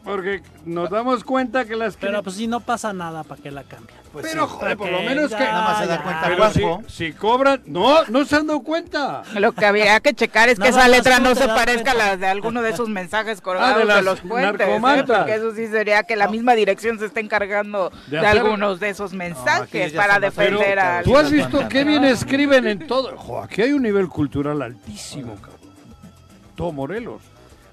porque 0.04 0.42
nos 0.64 0.90
damos 0.90 1.24
cuenta 1.24 1.64
que 1.64 1.76
las... 1.76 1.96
Pero 1.96 2.22
pues 2.22 2.36
si 2.36 2.46
no 2.46 2.60
pasa 2.60 2.92
nada, 2.92 3.22
¿para 3.22 3.40
qué 3.42 3.50
la 3.50 3.64
cambian? 3.64 3.98
Pues 4.12 4.26
pero, 4.28 4.48
sí. 4.48 4.54
joder, 4.54 4.76
por 4.76 4.90
lo 4.90 5.02
menos 5.02 5.30
ya, 5.30 5.38
que... 5.38 5.44
Nada 5.44 5.62
más 5.62 5.78
se 5.78 5.86
da 5.86 6.02
cuenta 6.02 6.52
Pero 6.54 6.82
si, 6.88 7.12
cobran... 7.12 7.62
No, 7.66 8.04
no 8.06 8.24
se 8.24 8.36
han 8.36 8.46
dado 8.46 8.60
cuenta. 8.60 9.22
Lo 9.34 9.52
que 9.52 9.66
habría 9.66 10.00
que 10.00 10.14
checar 10.14 10.48
es 10.48 10.58
que 10.58 10.70
Nada 10.70 10.86
esa 10.86 10.88
letra 10.88 11.18
no 11.20 11.34
se 11.34 11.46
parezca 11.46 11.92
a 11.92 11.94
la 11.94 12.16
de 12.16 12.26
alguno 12.26 12.62
de 12.62 12.70
esos 12.70 12.88
mensajes 12.88 13.40
colgados 13.40 13.78
de, 13.78 13.84
las 13.84 14.02
los 14.02 14.20
puentes. 14.20 14.66
¿eh? 14.66 15.04
Porque 15.06 15.34
eso 15.34 15.54
sí 15.54 15.66
sería 15.68 16.02
que 16.02 16.16
la 16.16 16.28
misma 16.28 16.54
dirección 16.54 16.98
se 16.98 17.06
esté 17.06 17.20
encargando 17.20 17.90
De 18.06 18.20
de, 18.20 18.26
algunos 18.26 18.80
de 18.80 18.88
esos 18.88 19.12
mensajes 19.12 19.92
para 19.92 20.18
defender 20.18 20.78
a 20.78 21.02
Tú 21.02 21.16
has 21.16 21.30
visto 21.30 21.68
qué 21.68 21.84
bien 21.84 22.04
escriben 22.04 22.66
en 22.66 22.86
todo. 22.86 23.16
Jo, 23.16 23.42
aquí 23.42 23.62
hay 23.62 23.72
un 23.72 23.82
nivel 23.82 24.08
cultural 24.08 24.62
altísimo, 24.62 25.36
cabrón. 25.36 25.60
Todo 26.56 26.72
Morelos. 26.72 27.22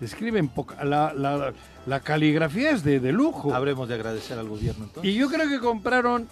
Escriben 0.01 0.47
poca. 0.49 0.83
La, 0.85 1.13
la, 1.13 1.53
la 1.85 1.99
caligrafía 2.01 2.71
es 2.71 2.83
de, 2.83 2.99
de 2.99 3.11
lujo. 3.11 3.53
Habremos 3.53 3.87
de 3.89 3.95
agradecer 3.95 4.37
al 4.37 4.47
gobierno 4.47 4.85
entonces. 4.85 5.11
Y 5.11 5.15
yo 5.17 5.29
creo 5.29 5.47
que 5.49 5.59
compraron 5.59 6.27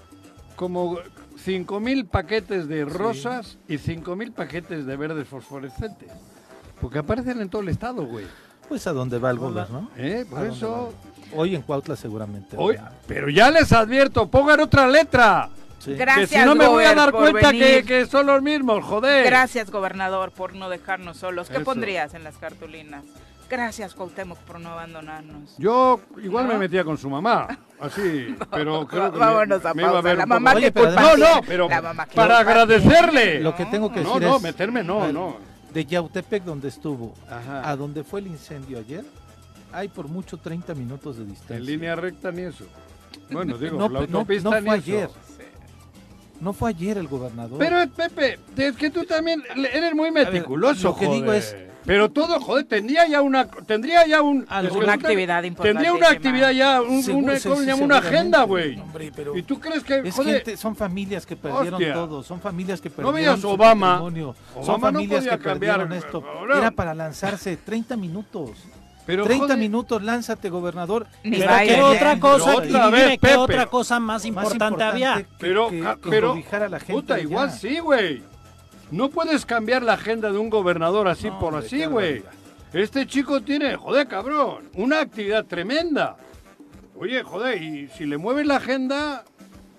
como 0.55 0.97
5.000 0.97 2.07
paquetes 2.07 2.68
de 2.68 2.86
rosas 2.86 3.57
y 3.68 3.76
5.000 3.76 4.34
paquetes 4.34 4.86
de 4.86 4.95
verdes 4.97 5.28
fosforescentes. 5.28 6.09
Porque 6.80 6.99
aparecen 6.99 7.41
en 7.41 7.49
todo 7.49 7.61
el 7.61 7.70
estado, 7.70 8.05
güey. 8.05 8.26
Pues 8.70 8.86
a 8.88 8.93
dónde 8.93 9.18
va 9.20 9.32
el 9.32 9.38
gobierno. 9.39 9.89
¿Eh? 9.97 10.26
Por 10.30 10.39
¿A 10.39 10.41
dónde 10.43 10.55
eso... 10.57 10.93
Hoy 11.36 11.55
en 11.55 11.63
Cuautla 11.63 11.95
seguramente. 11.95 12.55
Hoy- 12.57 12.78
pero 13.07 13.30
ya 13.30 13.49
les 13.49 13.72
advierto, 13.74 14.28
pongan 14.30 14.59
otra 14.59 14.88
letra. 14.88 15.49
Sí. 15.80 15.93
Gracias, 15.93 16.30
que 16.30 16.39
si 16.39 16.45
no 16.45 16.55
me 16.55 16.68
voy 16.68 16.84
a 16.86 16.93
dar 16.95 17.11
cuenta 17.11 17.51
que, 17.51 17.84
que 17.84 18.05
son 18.05 18.28
los 18.28 18.41
mismos, 18.41 18.84
joder. 18.84 19.26
Gracias, 19.26 19.70
gobernador, 19.72 20.32
por 20.32 20.55
no 20.55 20.70
dejarnos 20.70 21.18
solos. 21.18 21.47
¿Qué 21.49 21.55
Eso. 21.57 21.66
pondrías 21.66 22.13
en 22.13 22.24
las 22.24 22.38
cartulinas? 22.38 23.03
Gracias, 23.50 23.93
Cuauhtémoc, 23.93 24.39
por 24.39 24.60
no 24.60 24.70
abandonarnos. 24.70 25.56
Yo 25.58 26.00
igual 26.22 26.48
¿No? 26.48 26.54
me 26.54 26.60
metía 26.60 26.84
con 26.84 26.98
su 26.98 27.10
mamá, 27.10 27.48
así, 27.80 28.36
pero 28.52 28.88
creo 28.88 29.12
que 29.14 29.20
Vámonos 29.20 29.64
me, 29.64 29.70
a 29.70 29.74
me 29.76 29.84
iba 29.84 29.98
a 29.98 30.02
ver 30.02 30.18
La 30.18 30.26
mamá 30.26 30.54
Oye, 30.54 30.72
que 30.72 30.80
culpa 30.82 31.02
No, 31.02 31.18
no, 31.18 31.41
pero 31.46 31.70
La 31.70 31.82
mamá 31.82 32.06
que 32.08 32.16
para 32.16 32.39
agradecerle. 32.39 33.41
Lo 33.41 33.56
que 33.56 33.66
tengo 33.66 33.91
que 33.91 34.02
No, 34.02 34.14
decir 34.16 34.28
no, 34.28 34.36
es... 34.38 34.41
meterme 34.41 34.84
no, 34.84 35.02
ver, 35.02 35.14
no. 35.14 35.38
De 35.74 35.86
Yautepec, 35.86 36.43
donde 36.43 36.70
estuvo, 36.70 37.14
Ajá. 37.30 37.70
a 37.70 37.76
donde 37.76 38.04
fue 38.04 38.22
el 38.22 38.28
incendio 38.28 38.80
ayer, 38.80 39.04
hay 39.72 39.89
por 39.89 40.08
mucho 40.08 40.38
30 40.38 40.74
minutos 40.74 41.18
de 41.18 41.26
distancia. 41.26 41.58
En 41.58 41.66
línea 41.66 41.96
recta 41.96 42.32
ni 42.32 42.43
eso. 42.43 42.66
Bueno, 43.30 43.58
digo, 43.60 43.78
No, 43.78 43.89
la 43.89 44.00
no- 44.02 44.08
no 44.08 44.18
autopista 44.20 44.50
fue 44.50 44.62
ni 44.62 44.68
eso. 44.70 44.76
ayer. 44.76 45.10
No 46.41 46.52
fue 46.54 46.70
ayer 46.72 46.98
el 46.98 47.08
gobernador. 47.08 47.60
Pero 47.60 47.78
Pepe, 47.91 48.39
es 48.58 48.76
que 48.76 48.89
tú 48.89 49.06
también 49.06 49.41
eres 49.56 49.93
muy 49.93 50.12
meticuloso. 50.12 50.89
lo 50.89 50.96
que 50.98 51.08
digo 51.08 51.32
es 51.32 51.56
pero 51.86 52.10
todo, 52.10 52.40
joder, 52.40 52.66
tendría 52.66 53.08
ya 53.08 53.22
una, 53.22 53.48
tendría 53.48 54.08
ya 54.08 54.22
un, 54.22 54.46
alguna 54.50 54.94
actividad 54.94 55.44
importante. 55.44 55.74
Tendría 55.74 55.94
una 55.94 56.10
actividad 56.10 56.52
ya, 56.52 56.82
una, 56.82 57.98
agenda, 57.98 58.44
güey. 58.44 58.80
¿Y 59.36 59.44
tú 59.44 59.60
crees 59.60 59.84
que, 59.84 60.00
es 60.00 60.16
gente, 60.16 60.58
son 60.58 60.76
familias 60.76 61.26
que 61.26 61.36
perdieron 61.36 61.82
todo, 61.94 62.24
son 62.24 62.42
familias 62.42 62.82
que 62.82 62.90
perdieron 62.90 63.14
no 63.14 63.18
veas 63.18 63.44
Obama. 63.44 64.02
son 64.64 64.82
familias 64.82 65.28
que 65.28 65.38
perdieron 65.38 65.94
esto. 65.94 66.24
Era 66.56 66.72
para 66.72 66.94
lanzarse 66.94 67.58
30 67.58 67.96
minutos. 67.98 68.52
Pero, 69.06 69.24
30 69.24 69.56
minutos, 69.56 70.02
lánzate, 70.02 70.50
gobernador. 70.50 71.06
Ni 71.24 71.38
pero 71.38 71.54
qué 71.64 71.82
otra 71.82 72.20
cosa, 72.20 72.56
otra 72.56 72.90
vez, 72.90 73.20
qué 73.22 73.36
otra 73.36 73.68
cosa 73.68 74.00
más 74.00 74.26
importante, 74.26 74.84
había. 74.84 75.26
pero, 75.38 75.70
pero, 76.10 76.34
a 76.34 76.70
la 76.70 76.80
gente 76.80 76.94
puta, 76.94 77.20
igual 77.20 77.52
sí, 77.52 77.78
güey. 77.78 78.24
No 78.92 79.10
puedes 79.10 79.46
cambiar 79.46 79.84
la 79.84 79.94
agenda 79.94 80.32
de 80.32 80.38
un 80.38 80.50
gobernador 80.50 81.08
así 81.08 81.30
por 81.32 81.56
así, 81.56 81.86
güey. 81.86 82.24
Este 82.74 83.08
chico 83.08 83.42
tiene, 83.42 83.76
joder, 83.76 84.08
cabrón, 84.08 84.70
una 84.74 85.00
actividad 85.00 85.46
tremenda. 85.46 86.18
Oye, 86.98 87.24
joder, 87.24 87.62
y 87.62 87.88
si 87.90 88.06
le 88.06 88.18
mueves 88.18 88.46
la 88.46 88.58
agenda, 88.58 89.26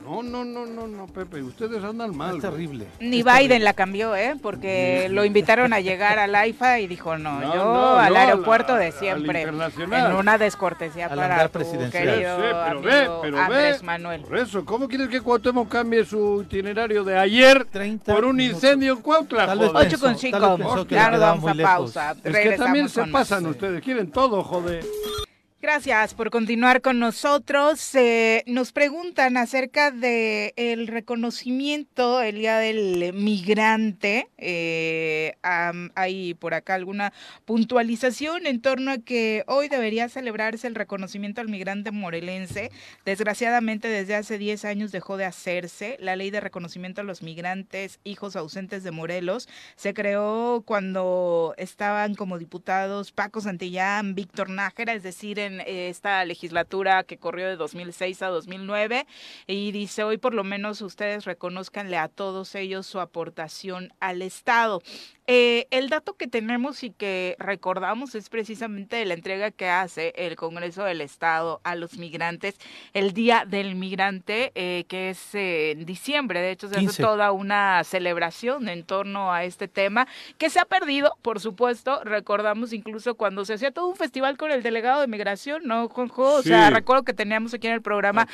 no, 0.07 0.23
no, 0.23 0.45
no, 0.45 0.67
no, 0.67 0.87
no, 0.87 1.07
Pepe, 1.07 1.43
ustedes 1.43 1.83
andan 1.83 2.17
mal. 2.17 2.37
Es 2.37 2.43
terrible. 2.43 2.87
Ni 3.01 3.25
Biden 3.25 3.65
la 3.65 3.73
cambió, 3.73 4.15
¿eh? 4.15 4.37
Porque 4.41 5.09
lo 5.11 5.25
invitaron 5.25 5.73
a 5.73 5.81
llegar 5.81 6.19
al 6.19 6.35
AIFA 6.35 6.81
y 6.81 6.87
dijo, 6.87 7.19
no, 7.19 7.43
yo 7.43 7.99
al 7.99 8.15
aeropuerto 8.17 8.77
de 8.77 8.93
siempre. 8.93 9.43
En 9.43 10.13
una 10.15 10.39
descortesía 10.39 11.09
para 11.09 11.49
tu 11.49 11.61
querido 11.91 12.37
pero 12.37 12.83
ve, 12.83 13.11
pero 13.23 13.39
Andrés 13.39 13.83
Manuel. 13.83 14.23
Por 14.23 14.39
eso, 14.39 14.65
¿cómo 14.65 14.89
quieres 14.89 15.09
que 15.09 15.21
Cuauhtémoc 15.21 15.69
cambie 15.69 16.05
su 16.05 16.43
itinerario 16.43 17.05
de 17.05 17.19
ayer 17.19 17.67
por 18.05 18.25
un 18.25 18.41
incendio 18.41 18.93
en 18.95 19.01
Cuautla? 19.01 19.55
Ocho 19.75 19.99
con 19.99 20.17
cinco, 20.17 20.87
ya 20.89 21.11
nos 21.11 21.21
vamos 21.21 21.51
a 21.51 21.63
pausa. 21.63 22.17
Es 22.23 22.37
que 22.37 22.53
también 22.53 22.89
se 22.89 23.05
pasan 23.07 23.47
ustedes, 23.47 23.83
quieren 23.83 24.11
todo, 24.11 24.43
joder. 24.43 24.85
Gracias 25.63 26.13
por 26.13 26.29
continuar 26.31 26.83
con 26.83 26.99
nosotros. 26.99 27.93
Nos 28.45 28.73
preguntan 28.73 29.39
acerca 29.39 29.91
de 29.91 30.53
el 30.57 30.87
reconocimiento 30.87 32.21
el 32.21 32.37
día 32.37 32.59
del 32.59 33.15
migrante. 33.15 34.29
Eh, 34.37 35.35
hay 35.95 36.35
por 36.35 36.53
acá 36.53 36.75
alguna 36.75 37.15
puntualización 37.47 38.47
en 38.47 38.61
torno 38.61 38.91
a 38.91 38.99
que 38.99 39.45
hoy 39.47 39.69
debería 39.69 40.11
celebrarse 40.11 40.67
el 40.67 40.75
reconocimiento 40.75 41.41
al 41.41 41.49
migrante 41.49 41.91
morelense. 41.91 42.71
Desgraciadamente 43.07 43.89
desde 43.89 44.15
hace 44.15 44.37
10 44.37 44.67
años 44.67 44.93
dejó 44.93 45.17
de 45.17 45.25
hacerse. 45.25 45.97
La 46.01 46.17
ley 46.17 46.31
de 46.31 46.41
reconocimiento 46.41 47.01
a 47.01 47.05
los 47.05 47.23
migrantes 47.23 47.99
hijos 48.05 48.37
ausentes 48.37 48.85
de 48.85 48.91
Morelos 48.91 49.49
se 49.75 49.95
creó 49.95 50.63
cuando 50.67 51.55
estaban 51.57 52.15
como 52.15 52.39
diputados 52.39 53.11
Paco 53.11 53.41
Santillán, 53.41 54.15
Víctor 54.15 54.51
Nájera, 54.51 54.93
es 54.93 55.03
decir, 55.03 55.46
en 55.47 55.61
esta 55.61 56.25
legislatura 56.25 57.05
que 57.05 57.17
corrió 57.17 57.47
de 57.49 57.57
2006 57.57 58.23
a 58.23 58.29
2009 58.29 59.07
y 59.47 59.73
dice 59.73 60.05
hoy 60.05 60.19
por 60.19 60.35
lo 60.35 60.45
menos 60.45 60.83
ustedes 60.83 61.25
reconozcanle 61.25 61.97
a 61.97 62.09
todos 62.09 62.55
ellos 62.55 62.87
su 62.87 63.01
aportación 63.01 63.93
al 64.01 64.23
Estado. 64.23 64.83
Eh, 65.29 65.67
el 65.73 65.89
dato 65.89 66.15
que 66.15 66.29
tenemos 66.29 66.85
y 66.85 66.91
que 66.91 67.35
recordamos 67.41 68.15
es 68.15 68.29
precisamente 68.29 69.05
la 69.05 69.15
entrega 69.15 69.51
que 69.51 69.69
hace 69.69 70.13
el 70.17 70.37
Congreso 70.37 70.85
del 70.85 71.01
Estado 71.01 71.61
a 71.65 71.75
los 71.75 71.99
migrantes 71.99 72.55
el 72.95 73.13
Día 73.13 73.45
del 73.45 73.75
Migrante, 73.75 74.53
eh, 74.55 74.85
que 74.87 75.11
es 75.11 75.35
en 75.35 75.85
diciembre. 75.85 76.41
De 76.41 76.53
hecho, 76.53 76.69
se 76.69 76.77
hace 76.77 77.03
toda 77.03 77.33
una 77.33 77.83
celebración 77.83 78.69
en 78.69 78.85
torno 78.85 79.33
a 79.33 79.43
este 79.43 79.67
tema 79.67 80.07
que 80.39 80.49
se 80.49 80.61
ha 80.61 80.65
perdido, 80.65 81.17
por 81.23 81.41
supuesto. 81.41 82.05
Recordamos 82.05 82.73
incluso 82.73 83.17
cuando 83.17 83.45
se 83.45 83.55
hacía 83.55 83.73
todo 83.73 83.89
un 83.89 83.97
festival 83.97 84.37
con 84.37 84.53
el 84.53 84.63
delegado 84.63 85.01
de 85.01 85.09
migración, 85.09 85.27
¿no, 85.63 85.89
Juanjo? 85.89 86.35
O 86.37 86.43
sea, 86.43 86.71
recuerdo 86.71 87.05
que 87.05 87.13
teníamos 87.13 87.53
aquí 87.55 87.67
en 87.67 87.75
el 87.75 87.83
programa 87.83 88.27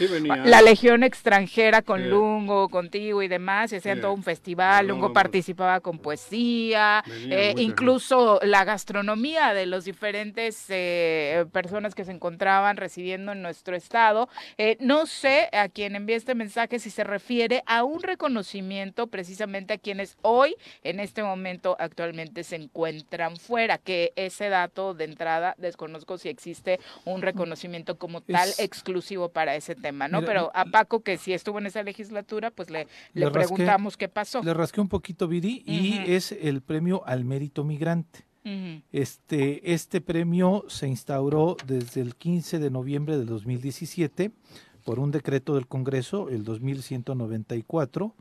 la 0.44 0.62
Legión 0.62 1.02
extranjera 1.02 1.82
con 1.82 2.08
Lungo, 2.08 2.68
contigo 2.68 3.22
y 3.22 3.28
demás, 3.28 3.72
y 3.72 3.76
hacían 3.76 4.00
todo 4.00 4.12
un 4.12 4.22
festival. 4.22 4.86
Lungo 4.86 5.12
participaba 5.12 5.80
con 5.80 5.98
poesía 5.98 7.02
eh, 7.08 7.54
incluso 7.58 8.38
la 8.42 8.64
gastronomía 8.64 9.54
de 9.54 9.66
los 9.66 9.84
diferentes 9.84 10.66
eh, 10.68 11.44
personas 11.52 11.94
que 11.94 12.04
se 12.04 12.12
encontraban 12.12 12.76
residiendo 12.76 13.32
en 13.32 13.42
nuestro 13.42 13.76
estado. 13.76 14.28
Eh, 14.58 14.76
no 14.80 15.06
sé 15.06 15.48
a 15.52 15.68
quien 15.68 15.96
envía 15.96 16.16
este 16.16 16.34
mensaje 16.34 16.78
si 16.78 16.90
se 16.90 17.04
refiere 17.04 17.62
a 17.66 17.84
un 17.84 18.02
reconocimiento 18.02 19.06
precisamente 19.08 19.74
a 19.74 19.78
quienes 19.78 20.16
hoy, 20.22 20.56
en 20.82 21.00
este 21.00 21.22
momento, 21.22 21.76
actualmente 21.78 22.44
se 22.44 22.56
encuentran 22.56 23.36
fuera, 23.36 23.78
que 23.78 24.12
ese 24.16 24.48
dato 24.48 24.94
de 24.94 25.04
entrada 25.04 25.54
desconozco 25.58 26.18
si 26.18 26.28
existe 26.28 26.80
un 27.04 27.22
reconocimiento 27.22 27.98
como 27.98 28.20
tal 28.20 28.48
exclusivo 28.58 29.28
para 29.30 29.56
ese 29.56 29.74
tema, 29.74 30.08
¿no? 30.08 30.24
Pero 30.24 30.50
a 30.54 30.64
Paco, 30.64 31.00
que 31.00 31.18
si 31.18 31.32
estuvo 31.32 31.58
en 31.58 31.66
esa 31.66 31.82
legislatura, 31.82 32.50
pues 32.50 32.70
le, 32.70 32.86
le, 33.14 33.30
preguntamos 33.30 33.96
qué 33.96 34.08
pasó. 34.08 34.42
Le 34.42 34.54
rasqué 34.54 34.80
un 34.80 34.88
poquito, 34.88 35.28
Viri, 35.28 35.62
y 35.66 35.98
es 36.06 36.32
el 36.32 36.62
premio 36.62 37.02
al 37.06 37.24
mérito 37.24 37.64
migrante. 37.64 38.24
este, 38.90 39.72
este 39.72 40.00
premio 40.00 40.64
se 40.68 40.88
instauró 40.88 41.56
desde 41.66 42.00
el 42.00 42.16
15 42.16 42.58
de 42.58 42.70
noviembre 42.70 43.16
de 43.16 43.24
2017 43.24 44.32
por 44.84 44.98
un 44.98 45.10
decreto 45.10 45.54
del 45.54 45.66
Congreso, 45.66 46.28
el 46.28 46.44
2194, 46.44 48.14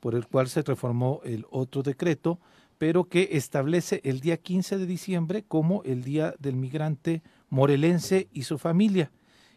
por 0.00 0.14
el 0.14 0.26
cual 0.26 0.48
se 0.48 0.62
reformó 0.62 1.20
el 1.24 1.46
otro 1.50 1.82
decreto, 1.82 2.38
pero 2.78 3.04
que 3.04 3.30
establece 3.32 4.00
el 4.04 4.20
día 4.20 4.36
15 4.36 4.78
de 4.78 4.86
diciembre 4.86 5.44
como 5.46 5.82
el 5.84 6.04
Día 6.04 6.34
del 6.38 6.56
Migrante 6.56 7.22
Morelense 7.50 8.28
y 8.32 8.42
su 8.42 8.58
familia. 8.58 9.10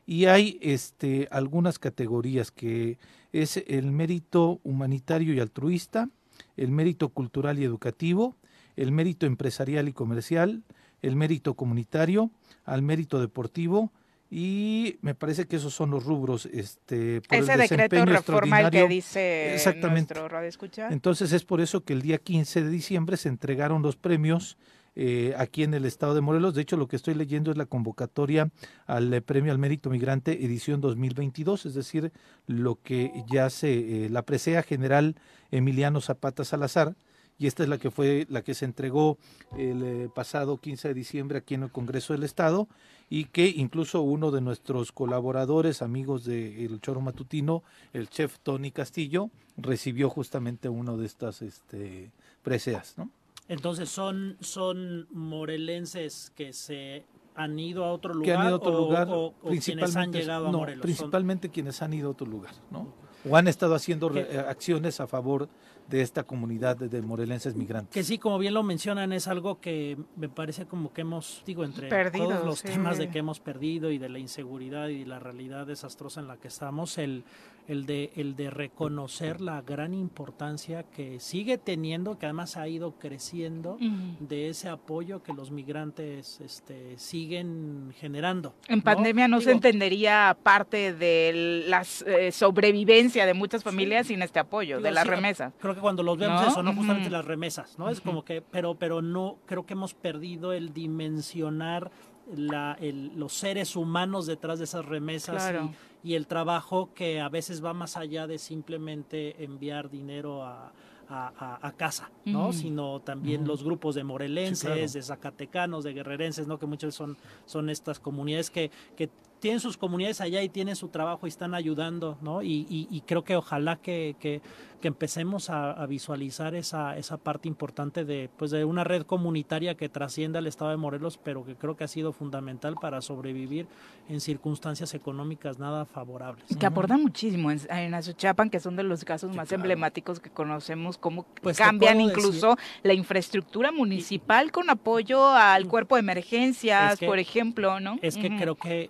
Y 0.05 0.25
hay 0.25 0.57
este, 0.61 1.27
algunas 1.31 1.79
categorías 1.79 2.51
que 2.51 2.97
es 3.31 3.63
el 3.67 3.91
mérito 3.91 4.59
humanitario 4.63 5.33
y 5.33 5.39
altruista, 5.39 6.09
el 6.57 6.71
mérito 6.71 7.09
cultural 7.09 7.59
y 7.59 7.63
educativo, 7.63 8.35
el 8.75 8.91
mérito 8.91 9.25
empresarial 9.25 9.87
y 9.87 9.93
comercial, 9.93 10.63
el 11.01 11.15
mérito 11.15 11.53
comunitario, 11.55 12.31
al 12.65 12.81
mérito 12.81 13.19
deportivo 13.19 13.91
y 14.33 14.97
me 15.01 15.13
parece 15.13 15.45
que 15.45 15.57
esos 15.57 15.73
son 15.73 15.91
los 15.91 16.05
rubros 16.05 16.45
este 16.45 17.19
por 17.19 17.37
ese 17.37 17.57
decreto 17.57 18.05
reforma 18.05 18.71
que 18.71 18.87
dice 18.87 19.53
Exactamente. 19.53 20.13
nuestro 20.13 20.29
radio 20.29 20.47
escucha. 20.47 20.87
Entonces 20.89 21.33
es 21.33 21.43
por 21.43 21.59
eso 21.59 21.83
que 21.83 21.91
el 21.91 22.01
día 22.01 22.17
15 22.17 22.63
de 22.63 22.69
diciembre 22.69 23.17
se 23.17 23.27
entregaron 23.27 23.81
los 23.81 23.97
premios 23.97 24.57
eh, 24.95 25.33
aquí 25.37 25.63
en 25.63 25.73
el 25.73 25.85
estado 25.85 26.13
de 26.13 26.21
Morelos. 26.21 26.53
De 26.53 26.61
hecho, 26.61 26.75
lo 26.75 26.87
que 26.87 26.97
estoy 26.97 27.13
leyendo 27.13 27.51
es 27.51 27.57
la 27.57 27.65
convocatoria 27.65 28.49
al 28.87 29.13
eh, 29.13 29.21
Premio 29.21 29.51
al 29.51 29.57
Mérito 29.57 29.89
Migrante 29.89 30.43
edición 30.43 30.81
2022, 30.81 31.65
es 31.65 31.73
decir, 31.73 32.11
lo 32.47 32.75
que 32.81 33.23
ya 33.31 33.49
se, 33.49 34.05
eh, 34.05 34.09
la 34.09 34.23
presea 34.23 34.63
general 34.63 35.15
Emiliano 35.49 36.01
Zapata 36.01 36.43
Salazar, 36.43 36.95
y 37.37 37.47
esta 37.47 37.63
es 37.63 37.69
la 37.69 37.79
que 37.79 37.89
fue 37.89 38.27
la 38.29 38.43
que 38.43 38.53
se 38.53 38.65
entregó 38.65 39.17
el 39.57 40.11
pasado 40.13 40.57
15 40.57 40.89
de 40.89 40.93
diciembre 40.93 41.39
aquí 41.39 41.55
en 41.55 41.63
el 41.63 41.71
Congreso 41.71 42.13
del 42.13 42.21
Estado 42.21 42.67
y 43.09 43.25
que 43.25 43.47
incluso 43.47 44.01
uno 44.01 44.29
de 44.29 44.41
nuestros 44.41 44.91
colaboradores, 44.91 45.81
amigos 45.81 46.23
de 46.23 46.65
El 46.65 46.79
Choro 46.81 47.01
Matutino, 47.01 47.63
el 47.93 48.09
chef 48.09 48.37
Tony 48.43 48.69
Castillo, 48.69 49.31
recibió 49.57 50.07
justamente 50.07 50.69
uno 50.69 50.97
de 50.97 51.07
estas 51.07 51.41
este, 51.41 52.11
preseas, 52.43 52.93
¿no? 52.97 53.09
Entonces 53.51 53.89
son 53.89 54.37
son 54.39 55.07
morelenses 55.11 56.31
que 56.37 56.53
se 56.53 57.05
han 57.35 57.59
ido 57.59 57.83
a 57.83 57.91
otro 57.91 58.13
lugar, 58.13 58.25
que 58.25 58.33
han 58.33 58.47
ido 58.47 58.53
a 58.53 58.57
otro 58.57 58.71
lugar 58.71 59.07
o, 59.09 59.33
quienes 59.61 59.95
han 59.97 60.13
llegado 60.13 60.47
a 60.47 60.51
Morelos. 60.53 60.81
Principalmente 60.81 61.49
quienes 61.49 61.81
han 61.81 61.93
ido 61.93 62.07
a 62.07 62.11
otro 62.11 62.27
lugar, 62.27 62.53
¿no? 62.69 62.93
O 63.29 63.35
han 63.35 63.49
estado 63.49 63.75
haciendo 63.75 64.09
acciones 64.47 65.01
a 65.01 65.07
favor 65.07 65.49
de 65.89 66.01
esta 66.01 66.23
comunidad 66.23 66.77
de, 66.77 67.01
morelenses 67.01 67.55
migrantes. 67.55 67.93
Que 67.93 68.03
sí, 68.03 68.17
como 68.17 68.39
bien 68.39 68.53
lo 68.53 68.63
mencionan, 68.63 69.11
es 69.11 69.27
algo 69.27 69.59
que 69.59 69.97
me 70.15 70.29
parece 70.29 70.65
como 70.65 70.93
que 70.93 71.01
hemos, 71.01 71.43
digo, 71.45 71.65
entre 71.65 71.89
todos 72.09 72.45
los 72.45 72.63
temas 72.63 72.97
de 72.97 73.09
que 73.09 73.19
hemos 73.19 73.41
perdido 73.41 73.91
y 73.91 73.97
de 73.97 74.07
la 74.07 74.17
inseguridad 74.17 74.87
y 74.87 75.03
la 75.03 75.19
realidad 75.19 75.67
desastrosa 75.67 76.21
en 76.21 76.27
la 76.27 76.37
que 76.37 76.47
estamos, 76.47 76.97
el 76.97 77.25
el 77.67 77.85
de, 77.85 78.11
el 78.15 78.35
de 78.35 78.49
reconocer 78.49 79.41
la 79.41 79.61
gran 79.61 79.93
importancia 79.93 80.83
que 80.83 81.19
sigue 81.19 81.57
teniendo, 81.57 82.17
que 82.17 82.25
además 82.25 82.57
ha 82.57 82.67
ido 82.67 82.93
creciendo, 82.99 83.77
de 84.19 84.49
ese 84.49 84.69
apoyo 84.69 85.23
que 85.23 85.33
los 85.33 85.51
migrantes 85.51 86.39
este, 86.41 86.97
siguen 86.97 87.93
generando. 87.99 88.53
En 88.67 88.81
pandemia 88.81 89.27
no 89.27 89.41
se 89.41 89.51
entendería 89.51 90.37
parte 90.41 90.93
de 90.93 91.63
la 91.67 91.85
eh, 92.05 92.31
sobrevivencia 92.31 93.25
de 93.25 93.33
muchas 93.33 93.63
familias 93.63 94.07
sin 94.07 94.21
este 94.21 94.39
apoyo, 94.39 94.81
de 94.81 94.91
las 94.91 95.07
remesas. 95.07 95.53
Creo 95.59 95.75
que 95.75 95.81
cuando 95.81 96.03
los 96.03 96.17
vemos 96.17 96.47
eso, 96.47 96.63
no 96.63 96.73
justamente 96.73 97.09
las 97.09 97.25
remesas, 97.25 97.77
¿no? 97.77 97.89
Es 97.89 98.01
como 98.01 98.23
que, 98.25 98.41
pero, 98.41 98.75
pero 98.75 99.01
no, 99.01 99.37
creo 99.45 99.65
que 99.65 99.73
hemos 99.73 99.93
perdido 99.93 100.53
el 100.53 100.73
dimensionar 100.73 101.91
la, 102.35 102.77
los 103.15 103.33
seres 103.33 103.75
humanos 103.75 104.25
detrás 104.25 104.59
de 104.59 104.65
esas 104.65 104.85
remesas 104.85 105.51
y, 105.53 105.71
el 106.03 106.27
trabajo 106.27 106.93
que 106.93 107.19
a 107.19 107.29
veces 107.29 107.63
va 107.63 107.73
más 107.73 107.97
allá 107.97 108.27
de 108.27 108.37
simplemente 108.37 109.43
enviar 109.43 109.89
dinero 109.89 110.43
a, 110.43 110.71
a, 111.09 111.73
casa, 111.77 112.09
¿no? 112.25 112.53
Sino 112.53 113.01
también 113.01 113.45
los 113.45 113.63
grupos 113.63 113.95
de 113.95 114.03
morelenses, 114.03 114.93
de 114.93 115.01
zacatecanos, 115.01 115.83
de 115.83 115.93
guerrerenses, 115.93 116.47
¿no? 116.47 116.57
Que 116.57 116.65
muchas 116.65 116.95
son, 116.95 117.17
son 117.45 117.69
estas 117.69 117.99
comunidades 117.99 118.49
que, 118.49 118.71
que 118.95 119.09
tienen 119.41 119.59
sus 119.59 119.75
comunidades 119.75 120.21
allá 120.21 120.41
y 120.43 120.49
tienen 120.49 120.75
su 120.75 120.87
trabajo 120.87 121.25
y 121.25 121.29
están 121.29 121.55
ayudando, 121.55 122.17
¿no? 122.21 122.43
Y, 122.43 122.65
y, 122.69 123.01
creo 123.01 123.23
que 123.23 123.35
ojalá 123.35 123.75
que, 123.75 124.15
que, 124.19 124.41
empecemos 124.83 125.49
a, 125.49 125.85
visualizar 125.85 126.55
esa, 126.55 126.97
esa 126.97 127.17
parte 127.17 127.47
importante 127.47 128.05
de, 128.05 128.29
pues 128.37 128.51
de 128.51 128.65
una 128.65 128.83
red 128.83 129.03
comunitaria 129.03 129.75
que 129.75 129.89
trascienda 129.89 130.39
al 130.39 130.47
estado 130.47 130.71
de 130.71 130.77
Morelos, 130.77 131.19
pero 131.23 131.43
que 131.43 131.55
creo 131.55 131.75
que 131.75 131.83
ha 131.83 131.87
sido 131.87 132.13
fundamental 132.13 132.75
para 132.81 133.01
sobrevivir 133.01 133.67
en 134.09 134.21
circunstancias 134.21 134.93
económicas 134.93 135.59
nada 135.59 135.85
favorables. 135.85 136.45
Que 136.57 136.65
aportan 136.65 137.01
muchísimo 137.01 137.51
en, 137.51 137.59
en 137.69 137.93
Azuchapan, 137.93 138.49
que 138.49 138.59
son 138.59 138.75
de 138.75 138.83
los 138.83 139.03
casos 139.03 139.35
más 139.35 139.51
emblemáticos 139.51 140.19
que 140.19 140.29
conocemos, 140.29 140.97
cómo 140.97 141.25
pues 141.41 141.57
cambian 141.57 141.99
incluso 141.99 142.57
la 142.83 142.93
infraestructura 142.93 143.71
municipal 143.71 144.51
con 144.51 144.69
apoyo 144.69 145.29
al 145.29 145.67
cuerpo 145.67 145.95
de 145.95 146.01
emergencias, 146.01 146.99
por 146.99 147.19
ejemplo, 147.19 147.79
¿no? 147.79 147.97
Es 148.01 148.17
que 148.17 148.29
creo 148.37 148.55
que 148.55 148.89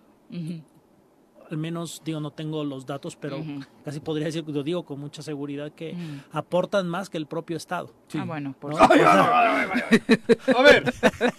al 1.49 1.57
menos, 1.57 2.01
digo, 2.05 2.19
no 2.19 2.31
tengo 2.31 2.63
los 2.63 2.85
datos, 2.85 3.15
pero 3.15 3.43
casi 3.83 3.99
podría 3.99 4.25
decir, 4.25 4.43
lo 4.47 4.63
digo 4.63 4.83
con 4.83 4.99
mucha 4.99 5.21
seguridad, 5.21 5.71
que 5.71 5.95
aportan 6.31 6.87
más 6.87 7.09
que 7.09 7.17
el 7.17 7.25
propio 7.25 7.57
Estado. 7.57 7.93
Ah, 8.17 8.23
bueno, 8.25 8.53
por 8.59 8.73
A 8.81 8.87
ver. 10.63 10.93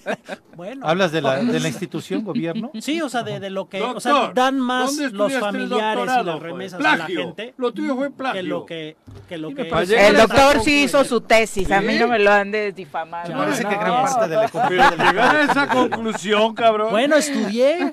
bueno. 0.57 0.87
¿Hablas 0.87 1.13
de 1.13 1.21
la, 1.21 1.43
de 1.43 1.61
la 1.61 1.69
institución, 1.69 2.25
gobierno? 2.25 2.71
Sí, 2.81 3.01
o 3.03 3.09
sea, 3.09 3.23
de, 3.23 3.41
de 3.41 3.51
lo 3.51 3.69
que 3.69 3.83
o 3.83 4.01
sea, 4.01 4.33
dan 4.35 4.59
más 4.59 4.97
los 4.97 5.33
familiares 5.35 6.11
y 6.21 6.25
las 6.25 6.41
remesas 6.41 6.85
a 6.85 6.97
la 6.97 7.07
gente. 7.07 7.55
Lo 7.57 7.73
tuyo 7.73 7.97
fue 7.97 8.11
plagio. 8.11 8.43
Que 8.43 8.43
lo 8.43 8.67
que, 8.67 8.97
que, 9.29 9.39
lo 9.39 9.55
que 9.55 9.69
El 10.09 10.17
doctor 10.17 10.61
sí 10.63 10.85
hizo 10.85 11.05
su 11.05 11.21
tesis, 11.21 11.71
a 11.71 11.81
mí 11.81 11.99
no 11.99 12.09
me 12.09 12.19
lo 12.19 12.31
han 12.31 12.51
de 12.51 12.73
difamar. 12.73 13.31
Parece 13.31 13.65
que 13.65 13.75
gran 13.75 14.05
parte 14.05 14.29
de 14.29 14.37
la 14.37 14.91
Llegar 15.13 15.37
a 15.37 15.43
esa 15.45 15.69
conclusión, 15.69 16.55
cabrón. 16.55 16.91
Bueno, 16.91 17.17
estudié. 17.17 17.93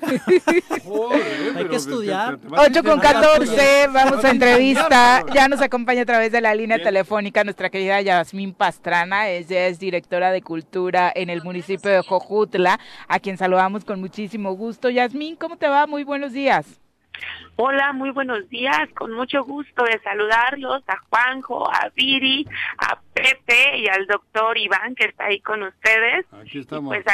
Hay 1.56 1.64
que 1.66 1.76
estudiar. 1.76 2.38
8 2.50 2.84
con 2.84 3.00
14, 3.00 3.88
vamos 3.92 4.24
a 4.24 4.30
entrevista. 4.40 5.24
Ya 5.34 5.48
nos 5.48 5.60
acompaña 5.60 6.02
a 6.02 6.06
través 6.06 6.32
de 6.32 6.40
la 6.40 6.54
línea 6.54 6.82
telefónica 6.82 7.44
nuestra 7.44 7.70
querida 7.70 8.00
Yasmín 8.00 8.54
Pastrana. 8.54 9.28
Ella 9.28 9.66
es 9.66 9.78
directora 9.78 10.32
de 10.32 10.42
cultura 10.42 11.12
en 11.14 11.30
el 11.30 11.42
municipio 11.42 11.90
de 11.90 12.02
Jojutla, 12.02 12.78
a 13.06 13.20
quien 13.20 13.36
saludamos 13.36 13.84
con 13.84 14.00
muchísimo 14.00 14.52
gusto. 14.52 14.90
Yasmín, 14.90 15.36
¿cómo 15.36 15.56
te 15.56 15.68
va? 15.68 15.86
Muy 15.86 16.04
buenos 16.04 16.32
días. 16.32 16.80
Hola, 17.56 17.92
muy 17.92 18.10
buenos 18.10 18.48
días. 18.48 18.88
Con 18.96 19.12
mucho 19.12 19.44
gusto 19.44 19.84
de 19.84 20.00
saludarlos 20.02 20.82
a 20.86 20.96
Juanjo, 21.10 21.70
a 21.70 21.90
Viri, 21.94 22.46
a 22.78 22.98
Pepe 23.12 23.78
y 23.78 23.88
al 23.88 24.06
doctor 24.06 24.56
Iván 24.56 24.94
que 24.94 25.06
está 25.06 25.26
ahí 25.26 25.40
con 25.40 25.62
ustedes. 25.62 26.26
Aquí 26.32 26.60
estamos. 26.60 26.94
pues 26.94 27.04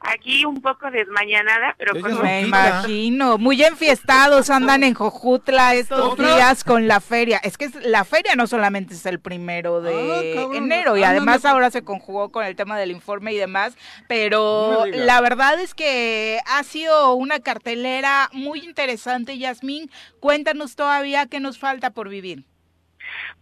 aquí 0.00 0.44
un 0.44 0.60
poco 0.60 0.90
desmañanada, 0.90 1.74
pero 1.78 2.00
con 2.00 2.22
me 2.22 2.42
imagino, 2.42 3.38
muy 3.38 3.62
enfiestados 3.62 4.50
andan 4.50 4.82
en 4.84 4.94
Jojutla 4.94 5.74
estos 5.74 6.16
días 6.16 6.64
con 6.64 6.88
la 6.88 7.00
feria. 7.00 7.38
Es 7.38 7.56
que 7.56 7.70
la 7.82 8.04
feria 8.04 8.34
no 8.36 8.46
solamente 8.46 8.94
es 8.94 9.06
el 9.06 9.20
primero 9.20 9.80
de 9.80 10.38
ah, 10.38 10.56
enero 10.56 10.96
y 10.96 11.02
además 11.02 11.44
ahora 11.44 11.70
se 11.70 11.82
conjugó 11.82 12.30
con 12.30 12.44
el 12.44 12.56
tema 12.56 12.78
del 12.78 12.90
informe 12.90 13.32
y 13.32 13.36
demás, 13.36 13.76
pero 14.08 14.86
la 14.86 15.20
verdad 15.20 15.60
es 15.60 15.74
que 15.74 16.40
ha 16.46 16.62
sido 16.62 17.14
una 17.14 17.40
cartelera 17.40 18.28
muy 18.32 18.60
interesante, 18.60 19.38
Yasmín. 19.38 19.90
Cuéntanos 20.20 20.76
todavía 20.76 21.26
qué 21.26 21.40
nos 21.40 21.58
falta 21.58 21.90
por 21.90 22.08
vivir. 22.08 22.44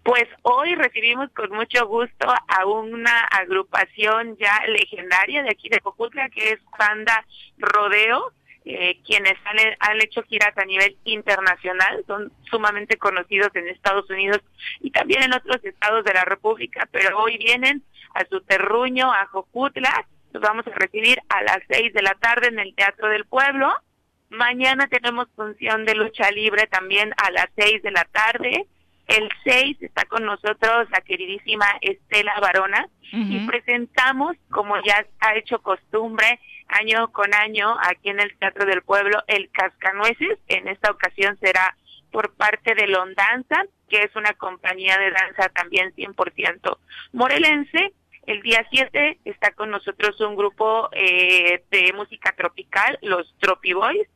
Pues 0.06 0.28
hoy 0.42 0.76
recibimos 0.76 1.32
con 1.32 1.50
mucho 1.50 1.84
gusto 1.88 2.28
a 2.28 2.64
una 2.64 3.24
agrupación 3.24 4.36
ya 4.36 4.64
legendaria 4.68 5.42
de 5.42 5.50
aquí 5.50 5.68
de 5.68 5.80
Cojutla, 5.80 6.28
que 6.28 6.50
es 6.50 6.60
Panda 6.78 7.26
Rodeo, 7.58 8.32
eh, 8.64 9.00
quienes 9.04 9.34
han, 9.44 9.56
han, 9.80 10.00
hecho 10.00 10.22
giras 10.22 10.56
a 10.56 10.64
nivel 10.64 10.96
internacional, 11.02 12.04
son 12.06 12.32
sumamente 12.48 12.98
conocidos 12.98 13.50
en 13.56 13.66
Estados 13.66 14.08
Unidos 14.08 14.42
y 14.78 14.92
también 14.92 15.24
en 15.24 15.34
otros 15.34 15.56
estados 15.64 16.04
de 16.04 16.14
la 16.14 16.24
República, 16.24 16.88
pero 16.92 17.18
hoy 17.18 17.36
vienen 17.38 17.82
a 18.14 18.24
su 18.26 18.40
terruño, 18.42 19.12
a 19.12 19.26
Jojutla, 19.26 20.06
los 20.32 20.40
vamos 20.40 20.68
a 20.68 20.78
recibir 20.78 21.18
a 21.28 21.42
las 21.42 21.58
seis 21.68 21.92
de 21.92 22.02
la 22.02 22.14
tarde 22.14 22.46
en 22.46 22.60
el 22.60 22.76
Teatro 22.76 23.08
del 23.08 23.24
Pueblo. 23.24 23.74
Mañana 24.28 24.86
tenemos 24.86 25.26
función 25.34 25.84
de 25.84 25.96
lucha 25.96 26.30
libre 26.30 26.68
también 26.68 27.12
a 27.16 27.32
las 27.32 27.48
seis 27.56 27.82
de 27.82 27.90
la 27.90 28.04
tarde. 28.04 28.68
El 29.06 29.28
6 29.44 29.76
está 29.82 30.04
con 30.06 30.24
nosotros 30.24 30.90
la 30.90 31.00
queridísima 31.00 31.66
Estela 31.80 32.38
Barona 32.40 32.88
y 33.12 33.46
presentamos, 33.46 34.36
como 34.50 34.74
ya 34.84 35.06
ha 35.20 35.36
hecho 35.36 35.62
costumbre 35.62 36.40
año 36.68 37.12
con 37.12 37.32
año 37.32 37.76
aquí 37.80 38.10
en 38.10 38.18
el 38.18 38.36
Teatro 38.36 38.66
del 38.66 38.82
Pueblo, 38.82 39.22
el 39.28 39.48
Cascanueces. 39.50 40.38
En 40.48 40.66
esta 40.66 40.90
ocasión 40.90 41.38
será 41.40 41.76
por 42.10 42.34
parte 42.34 42.74
de 42.74 42.88
Londanza, 42.88 43.64
que 43.88 43.98
es 43.98 44.16
una 44.16 44.32
compañía 44.34 44.98
de 44.98 45.10
danza 45.10 45.48
también 45.50 45.94
100% 45.94 46.78
morelense. 47.12 47.92
El 48.26 48.42
día 48.42 48.66
7 48.70 49.20
está 49.24 49.52
con 49.52 49.70
nosotros 49.70 50.20
un 50.20 50.34
grupo 50.34 50.88
eh, 50.92 51.62
de 51.70 51.92
música 51.92 52.34
tropical, 52.36 52.98
los 53.02 53.32
Tropi 53.38 53.72
Boys. 53.72 54.08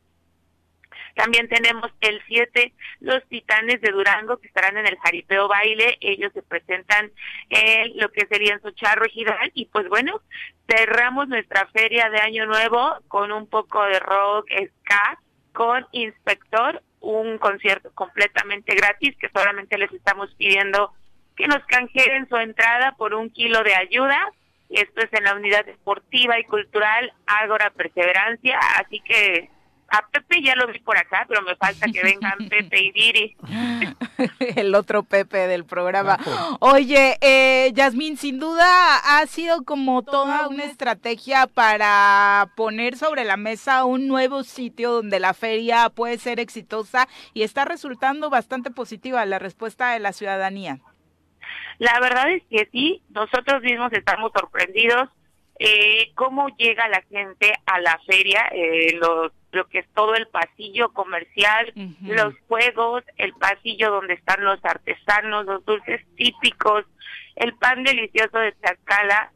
También 1.15 1.49
tenemos 1.49 1.91
el 2.01 2.21
7, 2.27 2.73
los 2.99 3.23
Titanes 3.27 3.81
de 3.81 3.91
Durango, 3.91 4.37
que 4.37 4.47
estarán 4.47 4.77
en 4.77 4.87
el 4.87 4.97
Jaripeo 4.99 5.47
Baile. 5.47 5.97
Ellos 6.01 6.31
se 6.33 6.41
presentan 6.41 7.11
en 7.49 7.97
lo 7.97 8.11
que 8.11 8.25
sería 8.27 8.53
en 8.53 8.61
Socharro 8.61 9.05
Gidal. 9.05 9.51
Y 9.53 9.65
pues 9.65 9.87
bueno, 9.89 10.21
cerramos 10.67 11.27
nuestra 11.27 11.67
feria 11.67 12.09
de 12.09 12.19
Año 12.19 12.45
Nuevo 12.45 12.97
con 13.07 13.31
un 13.31 13.47
poco 13.47 13.83
de 13.83 13.99
rock, 13.99 14.47
ska, 14.79 15.19
con 15.53 15.85
Inspector, 15.91 16.81
un 17.01 17.37
concierto 17.39 17.91
completamente 17.93 18.75
gratis 18.75 19.15
que 19.17 19.29
solamente 19.29 19.77
les 19.77 19.91
estamos 19.91 20.33
pidiendo 20.35 20.93
que 21.35 21.47
nos 21.47 21.63
canjeen 21.65 22.27
su 22.29 22.37
entrada 22.37 22.93
por 22.97 23.13
un 23.13 23.29
kilo 23.29 23.63
de 23.63 23.75
ayuda. 23.75 24.31
Esto 24.69 25.01
es 25.01 25.11
en 25.13 25.25
la 25.25 25.35
unidad 25.35 25.65
deportiva 25.65 26.39
y 26.39 26.43
cultural 26.45 27.11
Ágora 27.25 27.71
Perseverancia, 27.71 28.57
así 28.77 29.01
que 29.01 29.49
a 29.91 30.07
Pepe 30.07 30.41
ya 30.41 30.55
lo 30.55 30.67
vi 30.67 30.79
por 30.79 30.97
acá, 30.97 31.25
pero 31.27 31.41
me 31.41 31.55
falta 31.55 31.87
que 31.91 32.01
vengan 32.01 32.37
Pepe 32.49 32.81
y 32.81 32.91
Diri. 32.91 33.35
El 34.55 34.73
otro 34.73 35.03
Pepe 35.03 35.47
del 35.47 35.65
programa. 35.65 36.17
Oye, 36.59 37.17
eh, 37.21 37.71
Yasmín, 37.73 38.17
sin 38.17 38.39
duda 38.39 38.97
ha 38.97 39.25
sido 39.27 39.63
como 39.63 40.01
toda 40.01 40.47
una 40.47 40.63
estrategia 40.63 41.47
para 41.47 42.49
poner 42.55 42.95
sobre 42.95 43.25
la 43.25 43.35
mesa 43.37 43.83
un 43.83 44.07
nuevo 44.07 44.43
sitio 44.43 44.91
donde 44.93 45.19
la 45.19 45.33
feria 45.33 45.89
puede 45.89 46.17
ser 46.17 46.39
exitosa 46.39 47.07
y 47.33 47.43
está 47.43 47.65
resultando 47.65 48.29
bastante 48.29 48.71
positiva 48.71 49.25
la 49.25 49.39
respuesta 49.39 49.91
de 49.91 49.99
la 49.99 50.13
ciudadanía. 50.13 50.79
La 51.79 51.99
verdad 51.99 52.31
es 52.31 52.43
que 52.49 52.69
sí, 52.71 53.01
nosotros 53.09 53.61
mismos 53.61 53.91
estamos 53.91 54.31
sorprendidos 54.33 55.09
eh, 55.63 56.11
cómo 56.15 56.49
llega 56.57 56.89
la 56.89 57.03
gente 57.03 57.53
a 57.67 57.79
la 57.79 57.99
feria, 58.07 58.49
eh, 58.51 58.97
los, 58.99 59.31
lo 59.51 59.67
que 59.67 59.79
es 59.79 59.87
todo 59.93 60.15
el 60.15 60.25
pasillo 60.27 60.91
comercial, 60.91 61.71
los 62.01 62.33
juegos, 62.47 63.03
el 63.17 63.33
pasillo 63.33 63.91
donde 63.91 64.15
están 64.15 64.43
los 64.43 64.59
artesanos, 64.65 65.45
los 65.45 65.63
dulces 65.63 66.01
típicos, 66.15 66.85
el 67.35 67.53
pan 67.53 67.83
delicioso 67.83 68.39
de 68.39 68.53
Tlaxcala, 68.53 69.31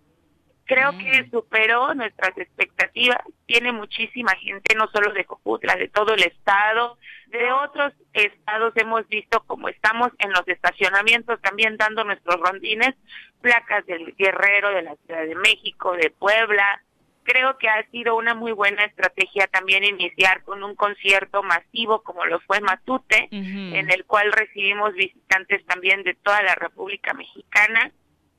creo 0.65 0.97
que 0.97 1.23
mm. 1.23 1.31
superó 1.31 1.93
nuestras 1.93 2.37
expectativas. 2.37 3.19
Tiene 3.45 3.71
muchísima 3.71 4.35
gente, 4.35 4.75
no 4.75 4.87
solo 4.91 5.13
de 5.13 5.25
Cojutla, 5.25 5.75
de 5.75 5.87
todo 5.87 6.13
el 6.13 6.23
estado, 6.23 6.97
de 7.27 7.51
otros 7.51 7.93
estados 8.13 8.73
hemos 8.75 9.07
visto 9.07 9.43
como 9.45 9.69
estamos 9.69 10.09
en 10.19 10.31
los 10.31 10.47
estacionamientos 10.47 11.41
también 11.41 11.77
dando 11.77 12.03
nuestros 12.03 12.39
rondines, 12.39 12.95
placas 13.41 13.85
del 13.85 14.15
Guerrero, 14.15 14.69
de 14.69 14.83
la 14.83 14.95
Ciudad 15.05 15.25
de 15.25 15.35
México, 15.35 15.95
de 15.95 16.09
Puebla. 16.09 16.81
Creo 17.23 17.57
que 17.57 17.67
ha 17.67 17.83
sido 17.89 18.15
una 18.15 18.35
muy 18.35 18.51
buena 18.51 18.85
estrategia 18.85 19.47
también 19.47 19.83
iniciar 19.83 20.43
con 20.43 20.63
un 20.63 20.75
concierto 20.75 21.41
masivo 21.41 22.03
como 22.03 22.25
lo 22.25 22.39
fue 22.41 22.61
Matute, 22.61 23.27
en 23.31 23.91
el 23.91 24.05
cual 24.05 24.31
recibimos 24.31 24.93
visitantes 24.93 25.65
también 25.65 26.03
de 26.03 26.13
toda 26.13 26.43
la 26.43 26.53
República 26.53 27.13
Mexicana 27.13 27.91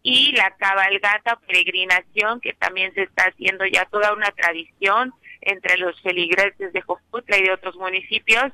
y 0.09 0.31
la 0.31 0.53
cabalgata 0.53 1.35
peregrinación 1.49 2.41
que 2.41 2.53
también 2.53 2.95
se 2.95 3.03
está 3.03 3.25
haciendo 3.25 3.67
ya 3.67 3.87
toda 3.87 4.13
una 4.13 4.31
tradición 4.31 5.13
entre 5.41 5.79
los 5.79 6.01
feligreses 6.01 6.73
de 6.73 6.81
Jojutla 6.81 7.39
y 7.39 7.43
de 7.43 7.53
otros 7.53 7.75
municipios 7.75 8.53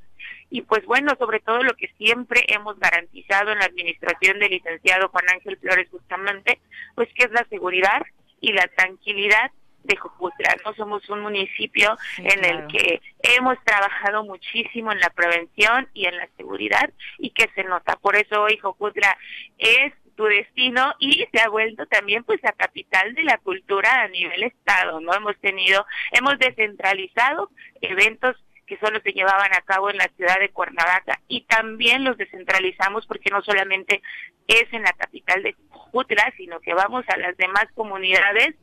y 0.48 0.62
pues 0.62 0.86
bueno, 0.86 1.14
sobre 1.18 1.40
todo 1.40 1.62
lo 1.62 1.74
que 1.74 1.88
siempre 1.98 2.42
hemos 2.48 2.78
garantizado 2.78 3.52
en 3.52 3.58
la 3.58 3.66
administración 3.66 4.38
del 4.38 4.50
licenciado 4.50 5.10
Juan 5.10 5.28
Ángel 5.28 5.58
Flores 5.58 5.90
justamente, 5.90 6.58
pues 6.94 7.10
que 7.14 7.24
es 7.24 7.30
la 7.32 7.44
seguridad 7.50 8.00
y 8.40 8.54
la 8.54 8.66
tranquilidad 8.68 9.50
de 9.84 9.96
Jojutla, 9.96 10.56
¿no? 10.64 10.72
Somos 10.72 11.06
un 11.10 11.20
municipio 11.20 11.98
en 12.16 12.44
el 12.46 12.66
que 12.68 13.02
hemos 13.22 13.62
trabajado 13.64 14.24
muchísimo 14.24 14.90
en 14.90 15.00
la 15.00 15.10
prevención 15.10 15.86
y 15.92 16.06
en 16.06 16.16
la 16.16 16.28
seguridad 16.38 16.90
y 17.18 17.30
que 17.30 17.50
se 17.54 17.64
nota. 17.64 17.96
Por 17.96 18.16
eso 18.16 18.40
hoy 18.42 18.56
Jojutla 18.56 19.18
es 19.58 19.92
tu 20.12 20.24
destino 20.24 20.94
y 20.98 21.26
se 21.32 21.40
ha 21.40 21.48
vuelto 21.48 21.86
también 21.86 22.24
pues 22.24 22.40
la 22.42 22.52
capital 22.52 23.14
de 23.14 23.24
la 23.24 23.38
cultura 23.38 24.02
a 24.02 24.08
nivel 24.08 24.42
estado, 24.44 25.00
¿no? 25.00 25.14
Hemos 25.14 25.38
tenido, 25.40 25.86
hemos 26.12 26.38
descentralizado 26.38 27.50
eventos 27.80 28.36
que 28.66 28.78
solo 28.78 29.00
se 29.00 29.12
llevaban 29.12 29.52
a 29.52 29.60
cabo 29.62 29.90
en 29.90 29.98
la 29.98 30.08
ciudad 30.16 30.38
de 30.38 30.50
Cuernavaca 30.50 31.20
y 31.28 31.42
también 31.42 32.04
los 32.04 32.16
descentralizamos 32.16 33.06
porque 33.06 33.30
no 33.30 33.42
solamente 33.42 34.02
es 34.46 34.72
en 34.72 34.82
la 34.82 34.92
capital 34.92 35.42
de 35.42 35.54
Jutla, 35.68 36.32
sino 36.36 36.60
que 36.60 36.74
vamos 36.74 37.04
a 37.08 37.16
las 37.16 37.36
demás 37.36 37.66
comunidades 37.74 38.54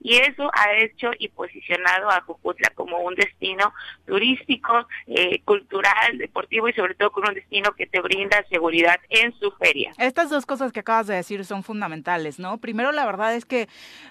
y 0.00 0.16
eso 0.16 0.50
ha 0.52 0.74
hecho 0.76 1.10
y 1.18 1.28
posicionado 1.28 2.10
a 2.10 2.20
Jujutla 2.22 2.70
como 2.74 2.98
un 2.98 3.14
destino 3.14 3.72
turístico, 4.06 4.86
eh, 5.06 5.40
cultural, 5.44 6.18
deportivo 6.18 6.68
y 6.68 6.72
sobre 6.72 6.94
todo 6.94 7.10
con 7.10 7.28
un 7.28 7.34
destino 7.34 7.72
que 7.72 7.86
te 7.86 8.00
brinda 8.00 8.44
seguridad 8.48 9.00
en 9.08 9.32
su 9.38 9.50
feria. 9.52 9.92
Estas 9.98 10.30
dos 10.30 10.46
cosas 10.46 10.72
que 10.72 10.80
acabas 10.80 11.06
de 11.06 11.14
decir 11.14 11.44
son 11.44 11.62
fundamentales, 11.62 12.38
¿no? 12.38 12.58
Primero, 12.58 12.92
la 12.92 13.06
verdad 13.06 13.34
es 13.34 13.44
que 13.44 13.68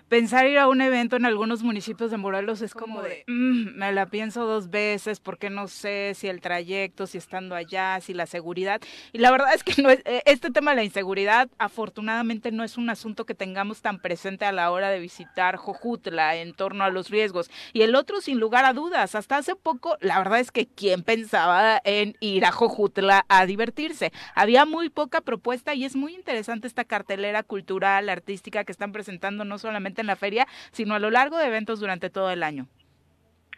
pensar 0.09 0.47
ir 0.47 0.59
a 0.59 0.67
un 0.67 0.81
evento 0.81 1.15
en 1.15 1.25
algunos 1.25 1.63
municipios 1.63 2.11
de 2.11 2.17
Morelos 2.17 2.61
es 2.61 2.73
como 2.73 3.01
de, 3.01 3.23
mm, 3.27 3.77
me 3.77 3.91
la 3.91 4.07
pienso 4.07 4.45
dos 4.45 4.69
veces 4.69 5.19
porque 5.19 5.49
no 5.49 5.67
sé 5.67 6.13
si 6.15 6.27
el 6.27 6.41
trayecto, 6.41 7.07
si 7.07 7.17
estando 7.17 7.55
allá, 7.55 7.99
si 8.01 8.13
la 8.13 8.25
seguridad. 8.25 8.81
Y 9.13 9.19
la 9.19 9.31
verdad 9.31 9.53
es 9.53 9.63
que 9.63 9.81
no 9.81 9.89
es, 9.89 10.01
eh, 10.05 10.21
este 10.25 10.51
tema 10.51 10.71
de 10.71 10.77
la 10.77 10.83
inseguridad 10.83 11.49
afortunadamente 11.57 12.51
no 12.51 12.63
es 12.63 12.77
un 12.77 12.89
asunto 12.89 13.25
que 13.25 13.35
tengamos 13.35 13.81
tan 13.81 13.99
presente 13.99 14.45
a 14.45 14.51
la 14.51 14.71
hora 14.71 14.89
de 14.89 14.99
visitar 14.99 15.55
Jojutla 15.77 16.35
en 16.35 16.53
torno 16.53 16.83
a 16.83 16.89
los 16.89 17.09
riesgos. 17.09 17.49
Y 17.73 17.83
el 17.83 17.95
otro, 17.95 18.21
sin 18.21 18.39
lugar 18.39 18.65
a 18.65 18.73
dudas, 18.73 19.15
hasta 19.15 19.37
hace 19.37 19.55
poco, 19.55 19.97
la 20.01 20.17
verdad 20.17 20.39
es 20.39 20.51
que 20.51 20.67
quién 20.67 21.03
pensaba 21.03 21.81
en 21.83 22.15
ir 22.19 22.45
a 22.45 22.51
Jojutla 22.51 23.25
a 23.29 23.45
divertirse. 23.45 24.11
Había 24.35 24.65
muy 24.65 24.89
poca 24.89 25.21
propuesta 25.21 25.73
y 25.73 25.85
es 25.85 25.95
muy 25.95 26.15
interesante 26.15 26.67
esta 26.67 26.83
cartelera 26.83 27.43
cultural, 27.43 28.09
artística 28.09 28.63
que 28.63 28.71
están 28.71 28.91
presentando 28.91 29.45
no 29.45 29.57
solamente 29.57 30.01
en 30.01 30.07
la 30.07 30.15
feria, 30.15 30.47
sino 30.71 30.95
a 30.95 30.99
lo 30.99 31.09
largo 31.09 31.37
de 31.37 31.47
eventos 31.47 31.79
durante 31.79 32.09
todo 32.09 32.31
el 32.31 32.43
año. 32.43 32.67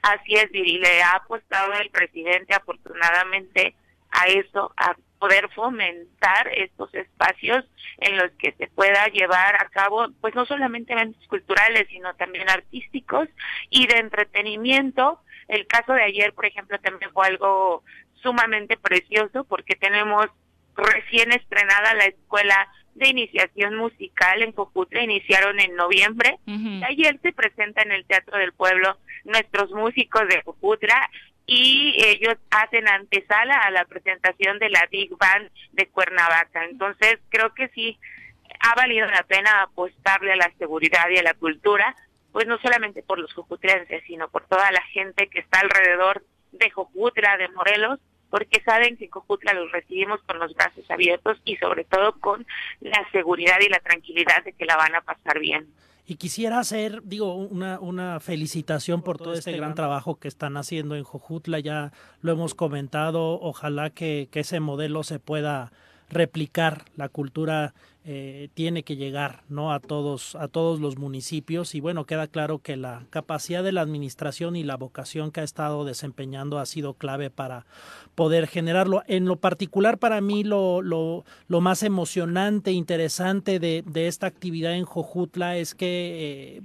Así 0.01 0.33
es, 0.35 0.49
Viri, 0.51 0.79
le 0.79 1.01
ha 1.01 1.15
apostado 1.15 1.73
el 1.73 1.89
presidente 1.89 2.53
afortunadamente 2.53 3.75
a 4.11 4.27
eso, 4.27 4.73
a 4.77 4.95
poder 5.19 5.49
fomentar 5.49 6.47
estos 6.55 6.93
espacios 6.95 7.65
en 7.97 8.17
los 8.17 8.31
que 8.39 8.53
se 8.53 8.67
pueda 8.67 9.05
llevar 9.07 9.55
a 9.55 9.69
cabo, 9.69 10.07
pues 10.21 10.33
no 10.33 10.45
solamente 10.45 10.93
eventos 10.93 11.25
culturales, 11.27 11.87
sino 11.89 12.15
también 12.15 12.49
artísticos 12.49 13.27
y 13.69 13.85
de 13.87 13.97
entretenimiento. 13.97 15.21
El 15.47 15.67
caso 15.67 15.93
de 15.93 16.03
ayer, 16.03 16.33
por 16.33 16.45
ejemplo, 16.45 16.79
también 16.79 17.11
fue 17.11 17.27
algo 17.27 17.83
sumamente 18.21 18.77
precioso 18.77 19.43
porque 19.43 19.75
tenemos 19.75 20.27
recién 20.75 21.31
estrenada 21.33 21.93
la 21.93 22.05
escuela 22.05 22.69
de 22.95 23.09
iniciación 23.09 23.75
musical 23.75 24.41
en 24.41 24.51
Cojutla, 24.51 25.01
iniciaron 25.01 25.59
en 25.59 25.75
noviembre. 25.75 26.37
Ayer 26.87 27.19
se 27.21 27.31
presenta 27.31 27.81
en 27.81 27.91
el 27.91 28.05
Teatro 28.05 28.37
del 28.37 28.53
Pueblo 28.53 28.97
nuestros 29.23 29.71
músicos 29.71 30.27
de 30.27 30.41
Cojutla 30.43 31.09
y 31.51 31.95
ellos 32.05 32.35
hacen 32.51 32.87
antesala 32.87 33.55
a 33.55 33.71
la 33.71 33.83
presentación 33.85 34.59
de 34.59 34.69
la 34.69 34.87
Big 34.91 35.09
Band 35.17 35.49
de 35.71 35.87
Cuernavaca. 35.87 36.63
Entonces, 36.65 37.17
creo 37.29 37.55
que 37.55 37.69
sí 37.69 37.97
ha 38.59 38.75
valido 38.75 39.07
la 39.07 39.23
pena 39.23 39.63
apostarle 39.63 40.33
a 40.33 40.35
la 40.35 40.51
seguridad 40.59 41.09
y 41.09 41.17
a 41.17 41.23
la 41.23 41.33
cultura, 41.33 41.95
pues 42.31 42.45
no 42.45 42.59
solamente 42.59 43.01
por 43.01 43.17
los 43.17 43.33
jojutrenses, 43.33 44.03
sino 44.05 44.29
por 44.29 44.45
toda 44.45 44.71
la 44.71 44.83
gente 44.93 45.27
que 45.27 45.39
está 45.39 45.61
alrededor 45.61 46.23
de 46.51 46.69
Jojutla, 46.69 47.37
de 47.37 47.49
Morelos, 47.49 47.99
porque 48.29 48.61
saben 48.61 48.97
que 48.97 49.05
en 49.05 49.11
Cojutla 49.11 49.53
los 49.53 49.71
recibimos 49.71 50.21
con 50.23 50.39
los 50.39 50.53
brazos 50.53 50.89
abiertos 50.89 51.37
y 51.45 51.57
sobre 51.57 51.83
todo 51.83 52.13
con 52.19 52.45
la 52.81 53.05
seguridad 53.11 53.57
y 53.61 53.69
la 53.69 53.79
tranquilidad 53.79 54.43
de 54.43 54.53
que 54.53 54.65
la 54.65 54.77
van 54.77 54.95
a 54.95 55.01
pasar 55.01 55.39
bien. 55.39 55.67
Y 56.05 56.15
quisiera 56.15 56.57
hacer, 56.57 57.03
digo, 57.03 57.35
una, 57.35 57.79
una 57.79 58.19
felicitación 58.19 59.03
por, 59.03 59.19
todo 59.19 59.33
este, 59.33 59.51
este 59.51 59.59
gran 59.59 59.75
trabajo 59.75 60.19
que 60.19 60.27
están 60.27 60.57
haciendo 60.57 60.95
en 60.95 61.03
Jojutla. 61.03 61.59
Ya 61.59 61.91
lo 62.21 62.31
hemos 62.31 62.55
comentado. 62.55 63.39
Ojalá 63.39 63.91
que, 63.91 64.27
que 64.31 64.39
ese 64.39 64.59
modelo 64.59 65.03
se 65.03 65.19
pueda 65.19 65.71
replicar 66.09 66.85
la 66.95 67.09
cultura 67.09 67.73
eh, 68.05 68.49
tiene 68.53 68.83
que 68.83 68.95
llegar 68.95 69.43
no 69.49 69.71
a 69.71 69.79
todos 69.79 70.35
a 70.35 70.47
todos 70.47 70.79
los 70.79 70.97
municipios. 70.97 71.75
Y 71.75 71.79
bueno 71.79 72.05
queda 72.05 72.27
claro 72.27 72.59
que 72.59 72.75
la 72.75 73.05
capacidad 73.09 73.63
de 73.63 73.71
la 73.71 73.81
administración 73.81 74.55
y 74.55 74.63
la 74.63 74.77
vocación 74.77 75.31
que 75.31 75.41
ha 75.41 75.43
estado 75.43 75.85
desempeñando 75.85 76.59
ha 76.59 76.65
sido 76.65 76.93
clave 76.95 77.29
para 77.29 77.65
poder 78.15 78.47
generarlo. 78.47 79.03
En 79.07 79.25
lo 79.25 79.35
particular 79.35 79.99
para 79.99 80.21
mí 80.21 80.43
lo, 80.43 80.81
lo, 80.81 81.23
lo 81.47 81.61
más 81.61 81.83
emocionante 81.83 82.71
interesante 82.71 83.59
de, 83.59 83.83
de, 83.85 84.07
esta 84.07 84.27
actividad 84.27 84.73
en 84.73 84.85
Jojutla 84.85 85.57
es 85.57 85.75
que 85.75 86.57
eh, 86.57 86.61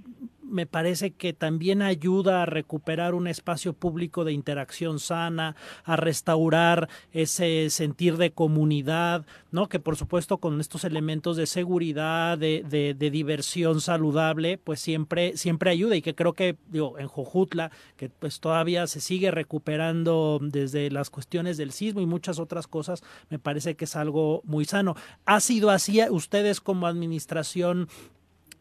me 0.55 0.67
parece 0.67 1.11
que 1.11 1.33
también 1.33 1.83
ayuda 1.83 2.43
a 2.43 2.47
recuperar 2.47 3.15
un 3.15 3.27
espacio 3.27 3.73
público 3.73 4.25
de 4.25 4.33
interacción 4.33 4.99
sana, 5.01 5.57
a 5.85 5.97
restaurar 5.97 6.89
ese 7.13 7.71
sentir 7.71 8.17
de 8.17 8.33
comunidad, 8.33 9.27
¿no? 9.51 9.69
Que 9.69 9.81
por 9.81 9.97
supuesto 9.97 10.39
con 10.39 10.61
estos 10.61 10.85
elementos 10.85 11.37
de 11.37 11.47
seguridad, 11.47 12.39
de, 12.39 12.63
de, 12.63 13.11
diversión 13.11 13.81
saludable, 13.81 14.59
pues 14.59 14.81
siempre, 14.81 15.37
siempre 15.37 15.71
ayuda 15.71 15.97
y 15.97 16.03
que 16.03 16.15
creo 16.15 16.33
que, 16.33 16.57
digo, 16.69 16.99
en 16.99 17.09
Jojutla, 17.09 17.71
que 17.97 18.09
pues 18.09 18.41
todavía 18.41 18.87
se 18.87 19.01
sigue 19.01 19.31
recuperando 19.31 20.39
desde 20.41 20.91
las 20.91 21.11
cuestiones 21.11 21.57
del 21.57 21.73
sismo 21.73 22.01
y 22.01 22.07
muchas 22.07 22.39
otras 22.39 22.67
cosas, 22.67 23.03
me 23.29 23.39
parece 23.39 23.75
que 23.75 23.85
es 23.85 23.97
algo 23.97 24.43
muy 24.45 24.65
sano. 24.65 24.97
¿Ha 25.27 25.41
sido 25.41 25.71
así 25.71 25.95
ustedes 26.11 26.61
como 26.61 26.87
administración 26.87 27.89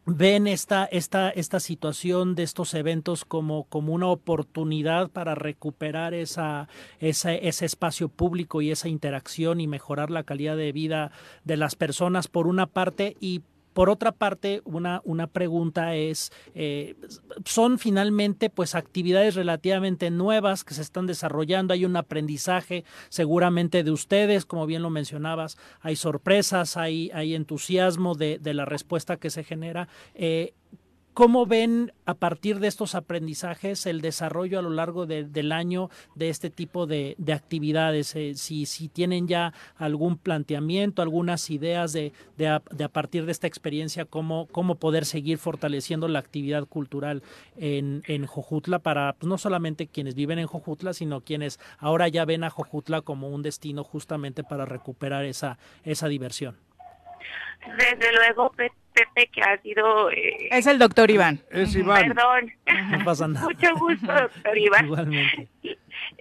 ven 0.06 0.46
esta, 0.46 0.84
esta, 0.84 1.30
esta 1.30 1.60
situación 1.60 2.34
de 2.34 2.42
estos 2.42 2.74
eventos 2.74 3.24
como, 3.24 3.64
como 3.64 3.92
una 3.92 4.08
oportunidad 4.08 5.10
para 5.10 5.34
recuperar 5.34 6.14
esa, 6.14 6.68
ese 7.00 7.64
espacio 7.64 8.08
público 8.08 8.60
y 8.60 8.70
esa 8.70 8.88
interacción 8.88 9.60
y 9.60 9.66
mejorar 9.66 10.10
la 10.10 10.24
calidad 10.24 10.56
de 10.56 10.72
vida 10.72 11.10
de 11.44 11.56
las 11.56 11.74
personas 11.74 12.28
por 12.28 12.46
una 12.46 12.66
parte 12.66 13.16
y 13.20 13.42
por 13.74 13.90
otra 13.90 14.12
parte, 14.12 14.62
una, 14.64 15.02
una 15.04 15.26
pregunta 15.26 15.94
es, 15.96 16.32
eh, 16.54 16.94
son 17.44 17.78
finalmente 17.78 18.48
pues 18.48 18.74
actividades 18.74 19.34
relativamente 19.34 20.10
nuevas 20.10 20.64
que 20.64 20.74
se 20.74 20.82
están 20.82 21.06
desarrollando, 21.06 21.74
hay 21.74 21.84
un 21.84 21.96
aprendizaje 21.96 22.84
seguramente 23.08 23.82
de 23.82 23.90
ustedes, 23.90 24.46
como 24.46 24.66
bien 24.66 24.82
lo 24.82 24.90
mencionabas, 24.90 25.58
hay 25.80 25.96
sorpresas, 25.96 26.76
hay, 26.76 27.10
hay 27.12 27.34
entusiasmo 27.34 28.14
de, 28.14 28.38
de 28.38 28.54
la 28.54 28.64
respuesta 28.64 29.16
que 29.16 29.30
se 29.30 29.44
genera. 29.44 29.88
Eh, 30.14 30.54
¿Cómo 31.14 31.46
ven 31.46 31.92
a 32.06 32.14
partir 32.14 32.58
de 32.58 32.66
estos 32.66 32.96
aprendizajes 32.96 33.86
el 33.86 34.00
desarrollo 34.00 34.58
a 34.58 34.62
lo 34.62 34.70
largo 34.70 35.06
del 35.06 35.52
año 35.52 35.88
de 36.16 36.28
este 36.28 36.50
tipo 36.50 36.88
de, 36.88 37.14
actividades? 37.32 38.16
Eh, 38.16 38.34
si, 38.34 38.66
si, 38.66 38.88
tienen 38.88 39.28
ya 39.28 39.52
algún 39.76 40.18
planteamiento, 40.18 41.02
algunas 41.02 41.50
ideas 41.50 41.92
de, 41.92 42.12
de, 42.36 42.48
a, 42.48 42.60
partir 42.88 43.26
de 43.26 43.30
esta 43.30 43.46
experiencia, 43.46 44.06
cómo, 44.06 44.48
cómo 44.48 44.74
poder 44.74 45.04
seguir 45.04 45.38
fortaleciendo 45.38 46.08
la 46.08 46.18
actividad 46.18 46.66
cultural 46.66 47.22
en, 47.56 48.02
en 48.08 48.26
Jojutla 48.26 48.80
para 48.80 49.12
pues, 49.12 49.28
no 49.28 49.38
solamente 49.38 49.86
quienes 49.86 50.16
viven 50.16 50.40
en 50.40 50.48
Jojutla, 50.48 50.94
sino 50.94 51.20
quienes 51.20 51.60
ahora 51.78 52.08
ya 52.08 52.24
ven 52.24 52.42
a 52.42 52.50
Jojutla 52.50 53.02
como 53.02 53.28
un 53.28 53.42
destino 53.42 53.84
justamente 53.84 54.42
para 54.42 54.64
recuperar 54.64 55.24
esa, 55.24 55.58
esa 55.84 56.08
diversión. 56.08 56.56
Desde 57.78 58.12
luego, 58.12 58.50
Pepe, 58.94 59.28
que 59.32 59.42
ha 59.42 59.60
sido... 59.60 60.10
Eh, 60.10 60.48
es 60.50 60.66
el 60.66 60.78
doctor 60.78 61.10
Iván. 61.10 61.40
Es 61.50 61.74
Iván. 61.74 62.08
Perdón. 62.08 62.52
No 62.90 63.04
pasa 63.04 63.28
nada. 63.28 63.46
Mucho 63.46 63.74
gusto, 63.74 64.06
doctor 64.06 64.56
Iván. 64.56 64.86
Igualmente. 64.86 65.48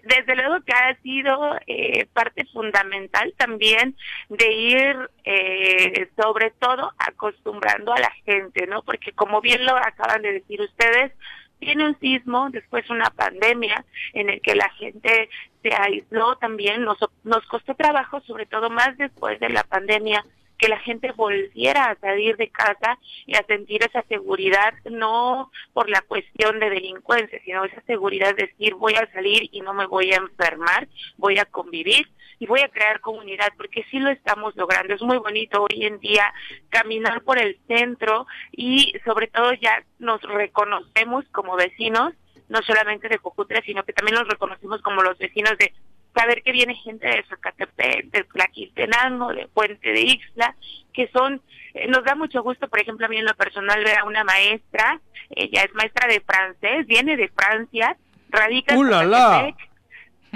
Desde 0.03 0.35
luego 0.35 0.61
que 0.65 0.73
ha 0.73 0.95
sido 1.01 1.55
eh, 1.67 2.05
parte 2.13 2.45
fundamental 2.51 3.33
también 3.37 3.95
de 4.29 4.51
ir, 4.51 5.09
eh, 5.23 6.09
sobre 6.21 6.51
todo, 6.59 6.91
acostumbrando 6.97 7.93
a 7.93 7.99
la 7.99 8.11
gente, 8.25 8.67
¿no? 8.67 8.81
Porque 8.83 9.13
como 9.13 9.39
bien 9.39 9.65
lo 9.65 9.75
acaban 9.77 10.21
de 10.21 10.33
decir 10.33 10.61
ustedes, 10.61 11.13
tiene 11.59 11.87
un 11.87 11.99
sismo, 11.99 12.49
después 12.49 12.89
una 12.89 13.09
pandemia 13.11 13.85
en 14.13 14.29
el 14.29 14.41
que 14.41 14.55
la 14.55 14.69
gente 14.71 15.29
se 15.61 15.73
aisló 15.73 16.35
también, 16.35 16.83
nos, 16.83 16.97
nos 17.23 17.45
costó 17.47 17.73
trabajo, 17.75 18.19
sobre 18.21 18.45
todo 18.45 18.69
más 18.69 18.97
después 18.97 19.39
de 19.39 19.49
la 19.49 19.63
pandemia, 19.63 20.25
que 20.63 20.69
la 20.69 20.79
gente 20.79 21.11
volviera 21.11 21.89
a 21.89 21.99
salir 21.99 22.37
de 22.37 22.47
casa 22.47 22.97
y 23.25 23.35
a 23.35 23.43
sentir 23.45 23.83
esa 23.83 24.01
seguridad, 24.03 24.73
no 24.89 25.51
por 25.73 25.89
la 25.89 25.99
cuestión 25.99 26.57
de 26.61 26.69
delincuencia, 26.69 27.37
sino 27.43 27.65
esa 27.65 27.81
seguridad 27.81 28.33
de 28.33 28.47
decir 28.47 28.73
voy 28.75 28.93
a 28.93 29.11
salir 29.11 29.49
y 29.51 29.59
no 29.59 29.73
me 29.73 29.87
voy 29.87 30.13
a 30.13 30.17
enfermar, 30.17 30.87
voy 31.17 31.37
a 31.37 31.43
convivir 31.43 32.07
y 32.39 32.45
voy 32.45 32.61
a 32.61 32.69
crear 32.69 33.01
comunidad, 33.01 33.49
porque 33.57 33.83
sí 33.91 33.99
lo 33.99 34.09
estamos 34.09 34.55
logrando. 34.55 34.93
Es 34.93 35.01
muy 35.01 35.17
bonito 35.17 35.65
hoy 35.69 35.83
en 35.83 35.99
día 35.99 36.33
caminar 36.69 37.23
por 37.23 37.39
el 37.39 37.59
centro 37.67 38.25
y 38.53 38.93
sobre 39.03 39.27
todo 39.27 39.51
ya 39.55 39.83
nos 39.99 40.21
reconocemos 40.21 41.25
como 41.33 41.57
vecinos, 41.57 42.13
no 42.47 42.61
solamente 42.61 43.09
de 43.09 43.19
Cojutla, 43.19 43.61
sino 43.65 43.83
que 43.83 43.91
también 43.91 44.17
nos 44.17 44.29
reconocemos 44.29 44.81
como 44.81 45.03
los 45.03 45.17
vecinos 45.17 45.57
de 45.57 45.73
saber 46.13 46.43
que 46.43 46.51
viene 46.51 46.75
gente 46.75 47.07
de 47.07 47.23
Zacatepec, 47.23 48.11
de 48.11 48.23
Tlaquiltenango, 48.23 49.33
de 49.33 49.47
Puente 49.47 49.91
de 49.91 50.01
Ixla, 50.01 50.55
que 50.93 51.07
son, 51.07 51.41
eh, 51.73 51.87
nos 51.87 52.03
da 52.03 52.15
mucho 52.15 52.43
gusto, 52.43 52.67
por 52.67 52.79
ejemplo, 52.79 53.05
a 53.05 53.09
mí 53.09 53.17
en 53.17 53.25
lo 53.25 53.35
personal 53.35 53.83
ver 53.83 53.99
a 53.99 54.05
una 54.05 54.23
maestra, 54.23 54.99
ella 55.31 55.63
es 55.63 55.73
maestra 55.73 56.07
de 56.07 56.21
francés, 56.21 56.85
viene 56.85 57.17
de 57.17 57.29
Francia, 57.29 57.97
radica 58.29 58.75
en 58.75 58.89
Zacatepec, 58.89 59.73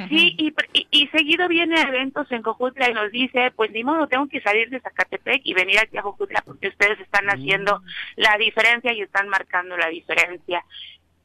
Sí, 0.10 0.36
y, 0.38 0.54
y, 0.92 1.08
seguido 1.08 1.48
viene 1.48 1.80
a 1.80 1.88
eventos 1.88 2.32
en 2.32 2.44
Cojutla 2.44 2.88
y 2.88 2.94
nos 2.94 3.12
dice, 3.12 3.52
pues 3.56 3.72
ni 3.72 3.84
modo, 3.84 4.08
tengo 4.08 4.28
que 4.28 4.42
salir 4.42 4.70
de 4.70 4.80
Zacatepec 4.80 5.42
y 5.44 5.56
venir 5.56 5.80
aquí 5.80 5.98
a 5.98 6.04
Cojutla 6.04 6.44
porque 6.46 6.68
ustedes 6.68 7.00
están 7.00 7.26
mm. 7.26 7.30
haciendo 7.30 7.82
la 8.16 8.38
diferencia 8.38 8.94
y 8.94 9.02
están 9.02 9.28
marcando 9.28 9.76
la 9.76 9.88
diferencia. 9.88 10.64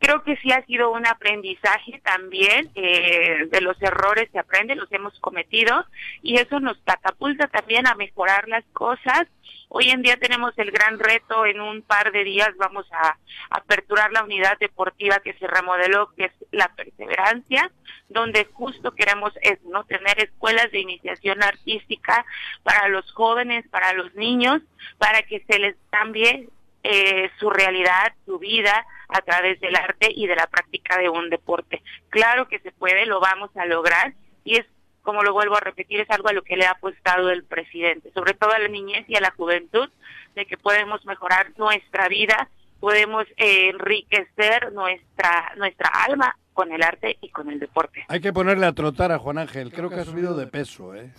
Creo 0.02 0.24
que 0.24 0.36
sí 0.38 0.50
ha 0.50 0.66
sido 0.66 0.90
un 0.90 1.06
aprendizaje 1.06 2.00
también, 2.02 2.68
eh, 2.74 3.46
de 3.48 3.60
los 3.60 3.80
errores 3.80 4.28
se 4.32 4.40
aprende, 4.40 4.74
los 4.74 4.90
hemos 4.90 5.16
cometido 5.20 5.86
y 6.22 6.40
eso 6.40 6.58
nos 6.58 6.76
catapulta 6.78 7.46
también 7.46 7.86
a 7.86 7.94
mejorar 7.94 8.48
las 8.48 8.64
cosas. 8.72 9.28
Hoy 9.68 9.90
en 9.90 10.02
día 10.02 10.16
tenemos 10.16 10.58
el 10.58 10.72
gran 10.72 10.98
reto, 10.98 11.46
en 11.46 11.60
un 11.60 11.82
par 11.82 12.10
de 12.10 12.24
días 12.24 12.50
vamos 12.58 12.84
a 12.90 13.16
aperturar 13.50 14.10
la 14.10 14.24
unidad 14.24 14.58
deportiva 14.58 15.20
que 15.20 15.34
se 15.34 15.46
remodeló, 15.46 16.12
que 16.16 16.24
es 16.24 16.32
la 16.50 16.66
perseverancia, 16.74 17.70
donde 18.08 18.44
justo 18.46 18.96
queremos 18.96 19.32
es, 19.40 19.62
no 19.62 19.84
tener 19.84 20.18
escuelas 20.18 20.72
de 20.72 20.80
iniciación 20.80 21.44
artística 21.44 22.26
para 22.64 22.88
los 22.88 23.08
jóvenes, 23.12 23.68
para 23.68 23.92
los 23.92 24.12
niños, 24.16 24.62
para 24.98 25.22
que 25.22 25.44
se 25.48 25.60
les 25.60 25.76
cambie 25.90 26.48
eh, 26.82 27.30
su 27.38 27.50
realidad, 27.50 28.12
su 28.26 28.38
vida 28.38 28.84
a 29.08 29.20
través 29.20 29.60
del 29.60 29.76
arte 29.76 30.08
y 30.14 30.26
de 30.26 30.36
la 30.36 30.46
práctica 30.46 30.98
de 30.98 31.08
un 31.08 31.30
deporte. 31.30 31.82
Claro 32.08 32.48
que 32.48 32.58
se 32.60 32.72
puede, 32.72 33.06
lo 33.06 33.20
vamos 33.20 33.50
a 33.56 33.66
lograr 33.66 34.14
y 34.44 34.56
es, 34.56 34.66
como 35.02 35.22
lo 35.22 35.32
vuelvo 35.32 35.56
a 35.56 35.60
repetir, 35.60 36.00
es 36.00 36.10
algo 36.10 36.28
a 36.28 36.32
lo 36.32 36.42
que 36.42 36.56
le 36.56 36.66
ha 36.66 36.72
apostado 36.72 37.30
el 37.30 37.44
presidente, 37.44 38.10
sobre 38.12 38.34
todo 38.34 38.52
a 38.52 38.58
la 38.58 38.68
niñez 38.68 39.04
y 39.08 39.16
a 39.16 39.20
la 39.20 39.32
juventud, 39.32 39.88
de 40.34 40.46
que 40.46 40.56
podemos 40.56 41.04
mejorar 41.04 41.52
nuestra 41.56 42.08
vida, 42.08 42.48
podemos 42.80 43.26
eh, 43.36 43.68
enriquecer 43.68 44.72
nuestra, 44.72 45.52
nuestra 45.56 45.88
alma 45.88 46.36
con 46.52 46.72
el 46.72 46.82
arte 46.82 47.16
y 47.20 47.28
con 47.28 47.50
el 47.50 47.60
deporte. 47.60 48.04
Hay 48.08 48.20
que 48.20 48.32
ponerle 48.32 48.66
a 48.66 48.72
trotar 48.72 49.12
a 49.12 49.18
Juan 49.18 49.38
Ángel, 49.38 49.72
creo, 49.72 49.88
que 49.88 49.96
ha 49.96 50.04
subido 50.04 50.36
de 50.36 50.46
peso, 50.46 50.94
¿eh? 50.94 51.10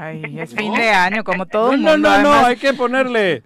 Ay, 0.00 0.38
es 0.38 0.54
fin 0.54 0.72
de 0.74 0.90
año, 0.90 1.24
como 1.24 1.46
todo 1.46 1.72
el 1.72 1.78
mundo. 1.78 1.98
No, 1.98 2.18
no, 2.18 2.22
no, 2.22 2.46
hay 2.46 2.56
que 2.56 2.72
ponerle 2.72 3.42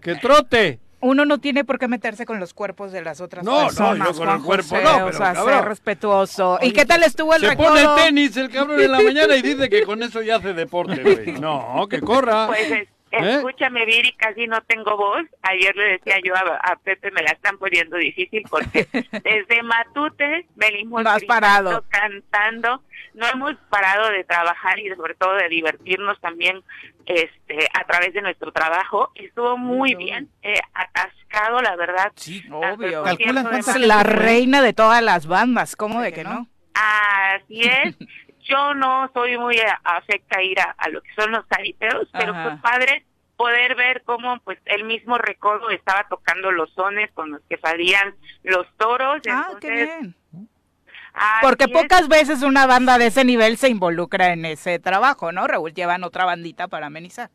que 0.00 0.14
trote 0.16 0.78
uno 1.04 1.26
no 1.26 1.38
tiene 1.38 1.64
por 1.64 1.78
qué 1.78 1.86
meterse 1.86 2.24
con 2.24 2.40
los 2.40 2.54
cuerpos 2.54 2.90
de 2.90 3.02
las 3.02 3.20
otras 3.20 3.44
personas. 3.44 3.78
No, 3.78 4.06
yo 4.06 4.18
con 4.18 4.28
el 4.30 4.42
cuerpo 4.42 4.76
no, 4.82 5.06
O 5.06 5.12
sea, 5.12 5.34
ser 5.34 5.64
respetuoso. 5.66 6.58
¿Y 6.62 6.72
qué 6.72 6.86
tal 6.86 7.02
estuvo 7.02 7.34
el 7.34 7.42
Se 7.42 7.56
pone 7.56 7.82
el 7.82 7.94
tenis 7.96 8.36
el 8.38 8.50
cabrón 8.50 8.80
en 8.80 8.90
la 8.90 9.00
mañana 9.00 9.36
y 9.36 9.42
dice 9.42 9.68
que 9.68 9.82
con 9.82 10.02
eso 10.02 10.22
ya 10.22 10.36
hace 10.36 10.54
deporte, 10.54 11.02
güey. 11.02 11.32
No, 11.40 11.86
que 11.90 12.00
corra. 12.00 12.46
Pues 12.46 12.70
¿Eh? 12.70 12.88
Escúchame, 13.18 13.84
Viri, 13.84 14.12
casi 14.12 14.46
no 14.46 14.60
tengo 14.62 14.96
voz. 14.96 15.22
Ayer 15.42 15.74
le 15.76 15.84
decía 15.92 16.16
yo 16.22 16.34
a, 16.36 16.76
Pepe, 16.76 17.10
me 17.10 17.22
la 17.22 17.30
están 17.30 17.58
poniendo 17.58 17.96
difícil 17.96 18.42
porque 18.48 18.86
desde 19.24 19.62
Matute 19.62 20.46
venimos 20.54 21.04
parado. 21.26 21.84
cantando. 21.88 22.82
No 23.14 23.26
hemos 23.28 23.54
parado 23.70 24.10
de 24.10 24.24
trabajar 24.24 24.78
y 24.78 24.88
sobre 24.94 25.14
todo 25.14 25.34
de 25.34 25.48
divertirnos 25.48 26.20
también 26.20 26.62
este 27.06 27.68
a 27.72 27.84
través 27.84 28.12
de 28.12 28.22
nuestro 28.22 28.50
trabajo. 28.52 29.10
Estuvo 29.14 29.56
muy 29.56 29.94
bien, 29.94 30.28
eh, 30.42 30.60
atascado, 30.74 31.62
la 31.62 31.76
verdad. 31.76 32.12
Sí, 32.16 32.44
obvio. 32.50 33.04
es 33.06 33.76
la 33.78 34.02
reina 34.02 34.62
de 34.62 34.72
todas 34.72 35.02
las 35.02 35.26
bandas, 35.26 35.76
¿cómo 35.76 36.00
de 36.00 36.12
que 36.12 36.24
no? 36.24 36.48
Así 36.74 37.62
es. 37.62 37.96
yo 38.44 38.74
no 38.74 39.10
soy 39.12 39.36
muy 39.38 39.58
afecta 39.82 40.38
a 40.38 40.42
ir 40.42 40.58
a, 40.60 40.88
lo 40.90 41.02
que 41.02 41.12
son 41.14 41.32
los 41.32 41.44
cariteros, 41.46 42.08
pero 42.12 42.32
fue 42.32 42.56
padre 42.62 43.04
poder 43.36 43.74
ver 43.74 44.02
cómo 44.04 44.38
pues 44.40 44.58
el 44.64 44.84
mismo 44.84 45.18
recodo 45.18 45.70
estaba 45.70 46.06
tocando 46.08 46.52
los 46.52 46.70
sones 46.72 47.10
con 47.12 47.32
los 47.32 47.40
que 47.48 47.58
salían 47.58 48.14
los 48.42 48.66
toros. 48.76 49.20
Ah, 49.28 49.50
qué 49.60 49.70
bien. 49.70 50.14
Porque 51.42 51.68
pocas 51.68 52.08
veces 52.08 52.42
una 52.42 52.66
banda 52.66 52.98
de 52.98 53.06
ese 53.06 53.24
nivel 53.24 53.56
se 53.56 53.68
involucra 53.68 54.32
en 54.32 54.44
ese 54.44 54.78
trabajo, 54.78 55.30
¿no? 55.30 55.46
Raúl 55.46 55.72
llevan 55.72 56.02
otra 56.02 56.24
bandita 56.24 56.66
para 56.68 56.86
amenizar. 56.86 57.30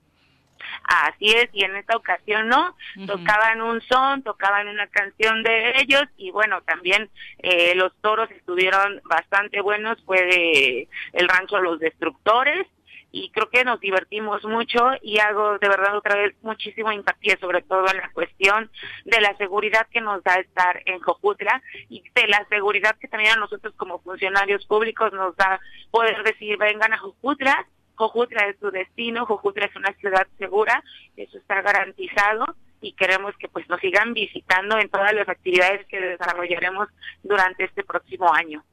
Así 0.83 1.31
es, 1.31 1.49
y 1.53 1.63
en 1.63 1.75
esta 1.75 1.95
ocasión 1.95 2.47
no, 2.47 2.75
tocaban 3.05 3.61
un 3.61 3.81
son, 3.81 4.23
tocaban 4.23 4.67
una 4.67 4.87
canción 4.87 5.43
de 5.43 5.79
ellos 5.81 6.03
y 6.17 6.31
bueno, 6.31 6.61
también 6.61 7.09
eh, 7.39 7.73
los 7.75 7.95
toros 8.01 8.29
estuvieron 8.31 9.01
bastante 9.05 9.61
buenos, 9.61 10.01
fue 10.05 10.21
de 10.25 10.87
el 11.13 11.27
rancho 11.27 11.59
Los 11.59 11.79
Destructores 11.79 12.67
y 13.11 13.31
creo 13.31 13.49
que 13.49 13.63
nos 13.63 13.79
divertimos 13.79 14.43
mucho 14.45 14.91
y 15.01 15.19
hago 15.19 15.57
de 15.57 15.67
verdad 15.67 15.97
otra 15.97 16.15
vez 16.15 16.35
muchísimo 16.41 16.91
hincapié 16.91 17.37
sobre 17.39 17.61
todo 17.63 17.89
en 17.89 17.97
la 17.97 18.11
cuestión 18.11 18.69
de 19.05 19.21
la 19.21 19.35
seguridad 19.37 19.87
que 19.91 20.01
nos 20.01 20.23
da 20.23 20.35
estar 20.35 20.81
en 20.85 20.99
Jojutla 20.99 21.61
y 21.89 22.03
de 22.13 22.27
la 22.27 22.45
seguridad 22.49 22.95
que 22.99 23.07
también 23.07 23.33
a 23.33 23.39
nosotros 23.39 23.73
como 23.75 23.99
funcionarios 23.99 24.65
públicos 24.65 25.11
nos 25.13 25.35
da 25.35 25.59
poder 25.91 26.23
decir 26.23 26.57
vengan 26.57 26.93
a 26.93 26.99
Jojutla 26.99 27.67
Jojutla 27.99 28.47
es 28.47 28.55
su 28.61 28.71
destino, 28.71 29.25
Jojutla 29.25 29.65
es 29.65 29.75
una 29.75 29.91
ciudad 29.95 30.25
segura, 30.37 30.81
eso 31.17 31.37
está 31.37 31.61
garantizado 31.61 32.45
y 32.79 32.93
queremos 32.93 33.35
que 33.37 33.49
pues 33.49 33.67
nos 33.67 33.81
sigan 33.81 34.13
visitando 34.13 34.79
en 34.79 34.87
todas 34.87 35.13
las 35.13 35.27
actividades 35.27 35.85
que 35.87 35.99
desarrollaremos 35.99 36.87
durante 37.23 37.65
este 37.65 37.83
próximo 37.83 38.33
año. 38.33 38.63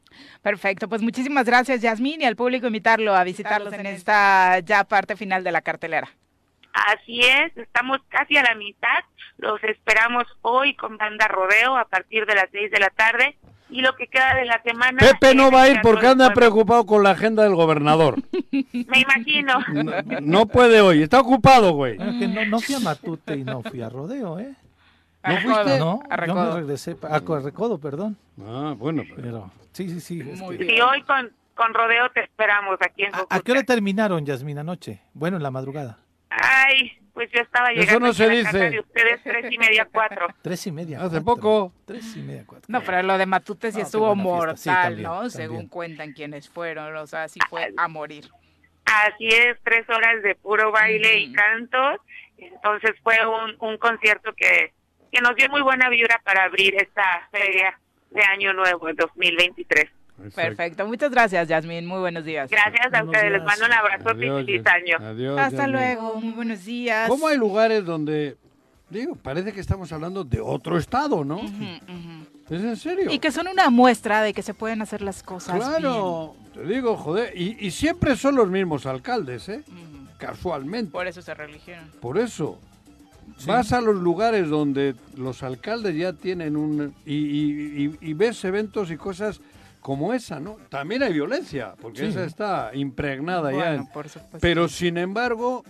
Perfecto, 0.42 0.88
pues 0.88 1.02
muchísimas 1.02 1.44
gracias 1.44 1.82
Yasmín 1.82 2.20
y 2.22 2.24
al 2.24 2.36
público 2.36 2.68
invitarlo 2.68 3.16
a 3.16 3.24
visitarlos 3.24 3.72
en 3.72 3.86
esta 3.86 4.60
ya 4.60 4.84
parte 4.84 5.16
final 5.16 5.42
de 5.42 5.50
la 5.50 5.60
cartelera. 5.60 6.08
Así 6.76 7.20
es, 7.20 7.56
estamos 7.56 7.98
casi 8.08 8.36
a 8.36 8.42
la 8.42 8.54
mitad, 8.54 9.04
los 9.38 9.62
esperamos 9.64 10.24
hoy 10.42 10.74
con 10.74 10.98
banda 10.98 11.26
rodeo 11.26 11.76
a 11.76 11.86
partir 11.86 12.26
de 12.26 12.34
las 12.34 12.48
seis 12.52 12.70
de 12.70 12.78
la 12.78 12.90
tarde 12.90 13.36
y 13.70 13.80
lo 13.80 13.96
que 13.96 14.06
queda 14.06 14.34
de 14.34 14.44
la 14.44 14.62
semana. 14.62 14.98
Pepe 14.98 15.34
no 15.34 15.50
va 15.50 15.62
a 15.62 15.68
ir 15.70 15.80
porque 15.82 16.06
anda 16.06 16.32
preocupado 16.32 16.84
con 16.86 17.02
la 17.02 17.10
agenda 17.10 17.42
del 17.42 17.54
gobernador. 17.54 18.16
Me 18.52 19.00
imagino. 19.00 19.54
No, 20.20 20.46
puede 20.46 20.80
hoy, 20.80 21.02
está 21.02 21.20
ocupado, 21.20 21.72
güey. 21.72 21.96
no, 21.96 22.60
fui 22.60 22.74
a 22.74 22.80
Matute 22.80 23.36
y 23.36 23.44
no 23.44 23.62
fui 23.62 23.80
a 23.80 23.88
Rodeo, 23.88 24.38
¿eh? 24.38 24.54
¿No 25.24 25.36
fuiste? 25.40 25.78
No, 25.78 26.02
a 26.08 26.16
Recodo. 26.16 26.44
yo 26.44 26.50
me 26.50 26.60
regresé 26.60 26.96
a, 27.02 27.18
Recodo, 27.18 27.78
perdón. 27.78 28.16
Ah, 28.40 28.74
bueno. 28.76 29.02
Pero, 29.16 29.50
sí, 29.72 29.88
sí, 29.88 30.00
sí. 30.00 30.22
Y 30.60 30.80
hoy 30.80 31.02
con, 31.02 31.32
con 31.54 31.74
Rodeo 31.74 32.10
te 32.10 32.20
esperamos 32.20 32.78
aquí 32.80 33.04
en 33.04 33.14
¿A, 33.14 33.26
¿A 33.30 33.40
qué 33.40 33.50
hora 33.50 33.64
terminaron, 33.64 34.24
Yasmina, 34.24 34.60
anoche? 34.60 35.00
Bueno, 35.14 35.38
en 35.38 35.42
la 35.42 35.50
madrugada. 35.50 35.98
Ay, 36.38 36.98
pues 37.14 37.30
yo 37.32 37.40
estaba 37.40 37.70
llegando 37.70 37.90
Eso 37.92 38.00
no 38.00 38.12
se 38.12 38.28
dice. 38.28 38.70
de 38.70 38.80
ustedes 38.80 39.22
tres 39.22 39.50
y 39.50 39.56
media, 39.56 39.88
cuatro. 39.90 40.26
Tres 40.42 40.66
y 40.66 40.72
media. 40.72 41.02
Hace 41.02 41.22
poco. 41.22 41.72
Tres 41.86 42.14
y 42.14 42.20
media, 42.20 42.44
cuatro. 42.46 42.66
No, 42.68 42.82
pero 42.82 43.02
lo 43.02 43.16
de 43.16 43.24
Matute 43.24 43.72
sí 43.72 43.80
estuvo 43.80 44.14
mortal, 44.14 45.02
¿no? 45.02 45.30
Según 45.30 45.66
cuentan 45.68 46.12
quienes 46.12 46.48
fueron, 46.48 46.94
o 46.96 47.06
sea, 47.06 47.28
sí 47.28 47.40
fue 47.48 47.72
a 47.76 47.88
morir. 47.88 48.28
Así 48.84 49.28
es, 49.28 49.56
tres 49.64 49.88
horas 49.88 50.22
de 50.22 50.34
puro 50.34 50.70
baile 50.70 51.18
y 51.18 51.32
canto. 51.32 51.78
Entonces 52.36 52.92
fue 53.02 53.16
un, 53.26 53.56
un 53.60 53.78
concierto 53.78 54.32
que, 54.34 54.74
que 55.10 55.20
nos 55.22 55.34
dio 55.36 55.48
muy 55.48 55.62
buena 55.62 55.88
vibra 55.88 56.20
para 56.22 56.44
abrir 56.44 56.74
esta 56.74 57.28
feria 57.30 57.78
de 58.10 58.22
Año 58.22 58.52
Nuevo, 58.52 58.92
2023. 58.92 59.90
Perfecto. 60.34 60.86
Muchas 60.86 61.10
gracias, 61.10 61.48
Yasmin. 61.48 61.86
Muy 61.86 61.98
buenos 61.98 62.24
días. 62.24 62.50
Gracias 62.50 62.92
a 62.92 63.04
ustedes. 63.04 63.32
Les 63.32 63.44
mando 63.44 63.66
un 63.66 63.72
abrazo. 63.72 64.04
Feliz 64.14 64.66
año. 64.66 64.96
Adiós, 65.00 65.38
Hasta 65.38 65.66
luego. 65.66 66.20
Muy 66.20 66.32
buenos 66.32 66.64
días. 66.64 67.08
¿Cómo 67.08 67.28
hay 67.28 67.36
lugares 67.36 67.84
donde, 67.84 68.36
digo, 68.88 69.14
parece 69.14 69.52
que 69.52 69.60
estamos 69.60 69.92
hablando 69.92 70.24
de 70.24 70.40
otro 70.40 70.78
estado, 70.78 71.24
¿no? 71.24 71.40
¿Es 72.48 72.62
en 72.62 72.76
serio? 72.76 73.10
Y 73.10 73.18
que 73.18 73.30
son 73.30 73.48
una 73.48 73.70
muestra 73.70 74.22
de 74.22 74.32
que 74.32 74.42
se 74.42 74.54
pueden 74.54 74.80
hacer 74.80 75.02
las 75.02 75.22
cosas 75.22 75.56
Claro, 75.56 76.36
te 76.54 76.64
digo, 76.64 76.96
joder. 76.96 77.32
Y, 77.36 77.70
siempre 77.70 78.16
son 78.16 78.36
los 78.36 78.48
mismos 78.48 78.86
alcaldes, 78.86 79.48
¿eh? 79.48 79.62
Casualmente. 80.18 80.92
Por 80.92 81.06
eso 81.06 81.20
se 81.20 81.34
religieron. 81.34 81.90
Por 82.00 82.18
eso. 82.18 82.58
Vas 83.44 83.72
a 83.72 83.80
los 83.82 83.96
lugares 83.96 84.48
donde 84.48 84.94
los 85.16 85.42
alcaldes 85.42 85.94
ya 85.94 86.14
tienen 86.14 86.56
un... 86.56 86.94
y 87.04 88.14
ves 88.14 88.42
eventos 88.44 88.90
y 88.90 88.96
cosas 88.96 89.40
como 89.86 90.12
esa, 90.12 90.40
¿no? 90.40 90.56
También 90.68 91.04
hay 91.04 91.12
violencia, 91.12 91.76
porque 91.80 92.08
esa 92.08 92.24
está 92.24 92.72
impregnada 92.74 93.52
ya. 93.52 93.86
Pero 94.40 94.66
sin 94.66 94.98
embargo, 94.98 95.62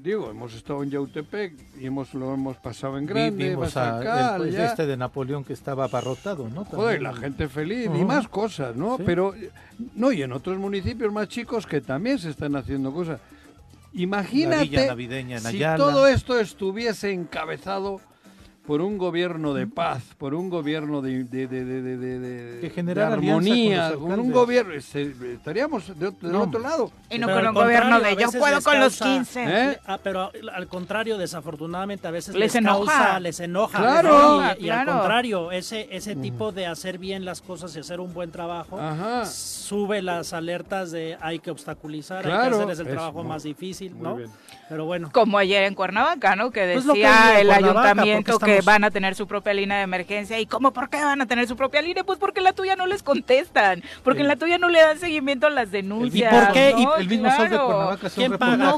digo, 0.00 0.30
hemos 0.30 0.54
estado 0.54 0.84
en 0.84 0.92
Yautepec 0.92 1.52
y 1.80 1.86
hemos, 1.86 2.14
lo 2.14 2.34
hemos 2.34 2.56
pasado 2.58 2.96
en 2.98 3.06
grande. 3.06 3.48
Vimos 3.48 3.76
a, 3.76 4.36
el 4.36 4.54
este 4.54 4.86
de 4.86 4.96
Napoleón 4.96 5.42
que 5.42 5.54
estaba 5.54 5.86
abarrotado, 5.86 6.48
¿no? 6.48 6.64
Joder, 6.66 7.02
la 7.02 7.14
gente 7.14 7.48
feliz 7.48 7.86
y 7.92 8.04
más 8.04 8.28
cosas, 8.28 8.76
¿no? 8.76 8.96
Pero, 9.04 9.34
no, 9.96 10.12
y 10.12 10.22
en 10.22 10.30
otros 10.30 10.56
municipios 10.56 11.12
más 11.12 11.26
chicos 11.26 11.66
que 11.66 11.80
también 11.80 12.20
se 12.20 12.30
están 12.30 12.54
haciendo 12.54 12.92
cosas. 12.92 13.18
Imagínate 13.92 14.88
si 15.40 15.58
todo 15.76 16.06
esto 16.06 16.38
estuviese 16.38 17.10
encabezado 17.10 18.00
por 18.66 18.80
un 18.80 18.98
gobierno 18.98 19.54
de 19.54 19.66
paz, 19.66 20.02
por 20.18 20.34
un 20.34 20.50
gobierno 20.50 21.00
de, 21.00 21.24
de, 21.24 21.46
de, 21.46 21.64
de, 21.64 22.58
de 22.58 23.02
armonía, 23.02 23.92
con, 23.94 24.18
un 24.18 24.32
gobierno, 24.32 24.74
estaríamos 24.74 25.98
del 25.98 26.34
otro 26.34 26.60
lado. 26.60 26.90
Y 27.10 27.18
no 27.18 27.28
con 27.28 27.46
un 27.46 27.54
gobierno 27.54 28.00
de 28.00 28.16
yo 28.16 28.30
puedo 28.32 28.60
con 28.62 28.80
los 28.80 28.98
15. 28.98 29.44
¿Eh? 29.46 29.78
Ah, 29.86 29.98
pero 30.02 30.30
al 30.52 30.66
contrario, 30.66 31.16
desafortunadamente 31.16 32.08
a 32.08 32.10
veces 32.10 32.34
les, 32.34 32.54
enoja. 32.54 33.20
les 33.20 33.38
enoja. 33.40 33.78
Claro, 33.78 34.42
y, 34.58 34.68
al 34.68 34.86
contrario, 34.86 35.52
ese, 35.52 35.88
ese 35.90 36.16
tipo 36.16 36.52
de 36.52 36.66
hacer 36.66 36.98
bien 36.98 37.24
las 37.24 37.40
cosas 37.40 37.74
y 37.76 37.80
hacer 37.80 38.00
un 38.00 38.12
buen 38.12 38.30
trabajo 38.32 38.78
sube 39.24 40.02
las 40.02 40.32
alertas 40.32 40.90
de 40.90 41.16
hay 41.20 41.38
que 41.38 41.50
obstaculizar, 41.50 42.26
hay 42.26 42.50
que 42.50 42.56
hacer 42.56 42.86
el 42.86 42.92
trabajo 42.92 43.22
más 43.22 43.44
difícil, 43.44 43.94
¿no? 44.00 44.18
Pero 44.68 44.84
bueno. 44.84 45.10
Como 45.12 45.38
ayer 45.38 45.62
en 45.64 45.74
Cuernavaca, 45.74 46.34
¿no? 46.34 46.50
Que 46.50 46.72
pues 46.72 46.86
decía 46.86 47.40
el 47.40 47.50
ayuntamiento 47.50 48.38
que 48.38 48.55
van 48.60 48.84
a 48.84 48.90
tener 48.90 49.14
su 49.14 49.26
propia 49.26 49.54
línea 49.54 49.78
de 49.78 49.84
emergencia. 49.84 50.38
¿Y 50.38 50.46
cómo? 50.46 50.72
¿Por 50.72 50.88
qué 50.88 51.02
van 51.02 51.20
a 51.20 51.26
tener 51.26 51.46
su 51.46 51.56
propia 51.56 51.82
línea? 51.82 52.04
Pues 52.04 52.18
porque 52.18 52.40
la 52.40 52.52
tuya 52.52 52.76
no 52.76 52.86
les 52.86 53.02
contestan, 53.02 53.82
porque 54.02 54.22
en 54.22 54.28
la 54.28 54.36
tuya 54.36 54.58
no 54.58 54.68
le 54.68 54.80
dan 54.80 54.98
seguimiento 54.98 55.46
a 55.46 55.50
las 55.50 55.70
denuncias. 55.70 56.32
¿Y 56.32 56.36
por 56.36 56.52
qué? 56.52 56.74
el 56.98 57.08
mismo 57.08 57.30
sol 57.34 57.50
de 57.50 57.58
Cuernavaca 57.58 58.10
¿Quién 58.10 58.38
paga? 58.38 58.76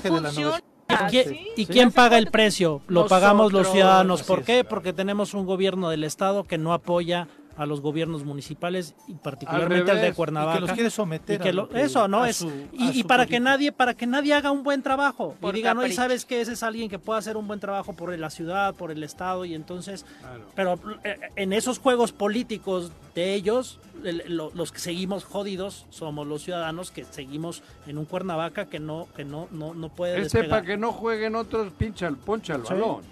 ¿Y 1.56 1.66
quién, 1.66 1.92
paga 1.92 2.16
el 2.18 2.30
precio? 2.30 2.80
Lo 2.88 3.06
pagamos 3.06 3.52
los 3.52 3.70
ciudadanos. 3.70 4.22
¿Por 4.22 4.42
qué? 4.42 4.64
Porque 4.64 4.92
tenemos 4.92 5.34
un 5.34 5.44
gobierno 5.44 5.90
del 5.90 6.04
Estado 6.04 6.44
que 6.44 6.56
no 6.56 6.72
apoya 6.72 7.28
a 7.58 7.66
los 7.66 7.80
gobiernos 7.80 8.24
municipales 8.24 8.94
y 9.08 9.14
particularmente 9.14 9.90
al, 9.90 10.00
de 10.00 10.12
Cuernavaca. 10.14 10.54
que 10.54 10.60
los 10.60 10.72
quiere 10.72 10.90
someter. 10.90 11.42
eso, 11.74 12.06
¿no? 12.06 12.24
es, 12.24 12.46
y, 12.72 13.02
para 13.02 13.26
que 13.26 13.40
nadie, 13.40 13.72
para 13.72 13.94
que 13.94 14.06
nadie 14.06 14.32
haga 14.32 14.52
un 14.52 14.62
buen 14.62 14.82
trabajo. 14.82 15.34
y 15.42 15.52
diga, 15.52 15.74
no, 15.74 15.84
y 15.84 15.92
sabes 15.92 16.24
que 16.24 16.40
ese 16.40 16.52
es 16.52 16.62
alguien 16.62 16.88
que 16.88 17.00
puede 17.00 17.18
hacer 17.18 17.36
un 17.36 17.48
buen 17.48 17.58
trabajo 17.58 17.94
por 17.94 18.16
la 18.16 18.30
ciudad, 18.30 18.74
por 18.76 18.92
el 18.92 19.02
Estado, 19.02 19.44
y 19.44 19.54
entonces, 19.54 20.06
pero 20.54 20.78
eh, 21.02 21.18
en 21.34 21.52
esos 21.52 21.80
juegos 21.80 22.12
políticos 22.12 22.92
de 23.16 23.34
ellos, 23.34 23.80
los 24.28 24.70
que 24.70 24.78
seguimos 24.78 25.24
jodidos 25.24 25.86
somos 25.90 26.24
los 26.26 26.44
ciudadanos 26.44 26.92
que 26.92 27.04
seguimos 27.04 27.64
en 27.88 27.98
un 27.98 28.04
Cuernavaca 28.04 28.66
que 28.66 28.78
no, 28.78 29.08
que 29.16 29.24
no, 29.24 29.48
no, 29.50 29.74
no 29.74 29.88
puede 29.88 30.16
Él 30.16 30.30
sepa 30.30 30.62
que 30.62 30.76
no 30.76 30.92
jueguen 30.92 31.34
otros, 31.34 31.72
pincha, 31.72 32.08
poncha 32.10 32.54
el 32.54 32.62
balón. 32.62 33.02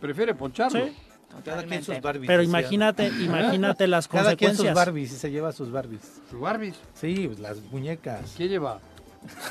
Prefiere 0.00 0.34
poncharlo. 0.34 0.86
Cada 1.44 1.64
quien 1.64 1.82
sus 1.82 2.00
Barbies. 2.00 2.26
Pero 2.26 2.42
imagínate, 2.42 3.08
imagínate 3.08 3.86
las 3.86 4.08
Cada 4.08 4.30
consecuencias. 4.30 4.38
Cada 4.38 4.64
quien 4.64 4.74
sus 4.74 4.74
Barbies 4.74 5.12
y 5.12 5.16
se 5.16 5.30
lleva 5.30 5.52
sus 5.52 5.70
Barbies. 5.70 6.20
¿Sus 6.30 6.40
Barbies? 6.40 6.76
Sí, 6.94 7.24
pues, 7.26 7.38
las 7.38 7.60
muñecas. 7.70 8.34
¿Qué 8.36 8.48
lleva? 8.48 8.80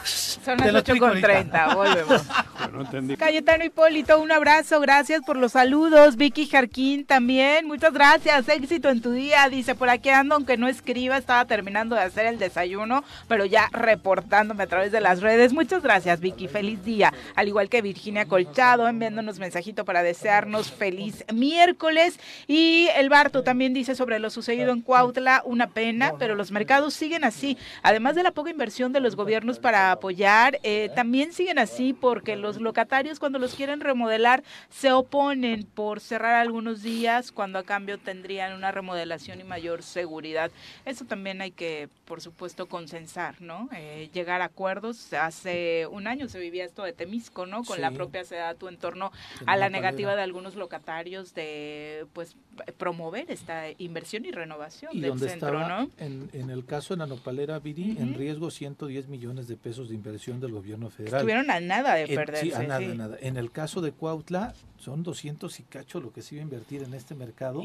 Son 0.04 0.58
las 0.58 0.74
8 0.74 0.94
con 1.00 1.22
30, 1.22 1.76
volvemos. 1.76 2.22
Cayetano 3.18 3.66
Hipólito, 3.66 4.20
un 4.20 4.32
abrazo, 4.32 4.80
gracias 4.80 5.22
por 5.26 5.38
los 5.38 5.54
saludos. 5.54 6.16
Vicky 6.16 6.48
Jarquín 6.48 7.06
también, 7.06 7.68
muchas 7.68 7.94
gracias, 7.94 8.48
éxito 8.50 8.90
en 8.90 9.02
tu 9.02 9.12
día. 9.12 9.48
Dice, 9.50 9.76
por 9.76 9.90
aquí 9.90 10.10
ando, 10.10 10.36
aunque 10.36 10.58
no 10.58 10.68
escriba, 10.68 11.18
estaba 11.18 11.46
terminando 11.46 11.96
de 11.96 12.02
hacer 12.02 12.26
el 12.26 12.40
desayuno, 12.40 13.04
pero 13.28 13.46
ya 13.46 13.70
reportándome 13.72 14.64
a 14.64 14.68
través 14.68 14.92
de 14.92 15.02
las 15.02 15.22
redes. 15.22 15.54
Muchas 15.54 15.82
gracias, 15.82 16.20
Vicky, 16.20 16.48
feliz 16.48 16.84
día. 16.84 17.14
Al 17.36 17.48
igual 17.48 17.70
que 17.70 17.82
Virginia 17.82 18.26
Colchado, 18.26 18.88
enviándonos 18.88 19.40
mensajito 19.40 19.86
para 19.86 20.04
desearnos 20.04 20.72
feliz 20.72 21.24
miércoles. 21.34 22.20
Y 22.48 22.88
el 22.96 23.10
Barto 23.10 23.44
también 23.44 23.74
dice 23.74 23.96
sobre 23.96 24.20
lo 24.20 24.30
sucedido 24.30 24.72
en 24.72 24.82
Cuautla, 24.82 25.42
una 25.46 25.68
pena, 25.68 26.14
pero 26.18 26.36
los 26.36 26.52
mercados 26.52 26.94
siguen 26.94 27.24
así. 27.24 27.58
Además 27.84 28.16
de 28.16 28.24
la 28.24 28.32
poca 28.32 28.50
inversión 28.50 28.94
de 28.94 29.00
los 29.00 29.16
gobiernos 29.16 29.60
para 29.66 29.92
apoyar. 29.92 30.60
Eh, 30.62 30.92
también 30.94 31.34
siguen 31.34 31.58
así 31.58 31.94
porque 31.94 32.36
los 32.36 32.62
locatarios 32.62 33.18
cuando 33.18 33.40
los 33.40 33.56
quieren 33.56 33.82
remodelar 33.82 34.44
se 34.70 34.92
oponen 34.92 35.64
por 35.64 36.02
cerrar 36.02 36.36
algunos 36.36 36.84
días 36.84 37.32
cuando 37.32 37.58
a 37.58 37.64
cambio 37.64 37.98
tendrían 37.98 38.54
una 38.54 38.72
remodelación 38.72 39.42
y 39.42 39.44
mayor 39.44 39.82
seguridad. 39.82 40.52
Eso 40.86 41.06
también 41.06 41.42
hay 41.42 41.50
que, 41.50 41.90
por 42.06 42.22
supuesto, 42.22 42.68
consensar, 42.68 43.42
¿no? 43.42 43.68
Eh, 43.76 44.08
llegar 44.14 44.44
a 44.44 44.46
acuerdos. 44.46 45.12
Hace 45.14 45.88
un 45.90 46.06
año 46.06 46.30
se 46.30 46.38
vivía 46.38 46.64
esto 46.64 46.84
de 46.84 46.94
Temisco, 46.94 47.48
¿no? 47.48 47.64
Con 47.64 47.82
la 47.82 47.90
propia 47.90 48.24
Sedatu 48.24 48.68
en 48.68 48.78
torno 48.78 49.12
a 49.48 49.56
la 49.56 49.70
negativa 49.70 50.16
de 50.16 50.22
algunos 50.22 50.54
locatarios 50.54 51.34
de, 51.34 52.06
pues, 52.14 52.36
promover 52.78 53.32
esta 53.32 53.64
inversión 53.80 54.26
y 54.26 54.32
renovación 54.32 55.02
del 55.02 55.18
centro, 55.18 55.68
¿no? 55.68 55.90
En, 55.98 56.30
en, 56.34 56.52
el 56.52 56.66
caso 56.66 56.94
de 56.94 57.00
Nanopalera 57.00 57.58
Viri, 57.58 57.98
en 58.00 58.14
riesgo 58.14 58.52
110 58.52 59.08
millones 59.08 59.48
de 59.48 59.55
pesos 59.56 59.90
de 59.90 59.95
inversión 59.95 60.40
del 60.40 60.52
gobierno 60.52 60.90
federal. 60.90 61.19
Estuvieron 61.19 61.52
a 61.52 61.60
nada 61.60 61.95
de 61.95 62.07
perderse. 62.07 62.45
Sí, 62.45 62.53
a 62.53 62.64
nada, 62.64 62.80
nada. 62.80 63.18
En 63.22 63.38
el 63.38 63.52
caso 63.52 63.82
de 63.82 63.91
Cuautla, 63.91 64.53
son 64.77 65.03
200 65.03 65.60
y 65.60 65.64
cacho 65.64 65.99
lo 65.99 66.11
que 66.11 66.22
se 66.22 66.36
iba 66.36 66.41
a 66.41 66.44
invertir 66.44 66.84
en 66.84 66.94
este 66.94 67.15
mercado, 67.15 67.61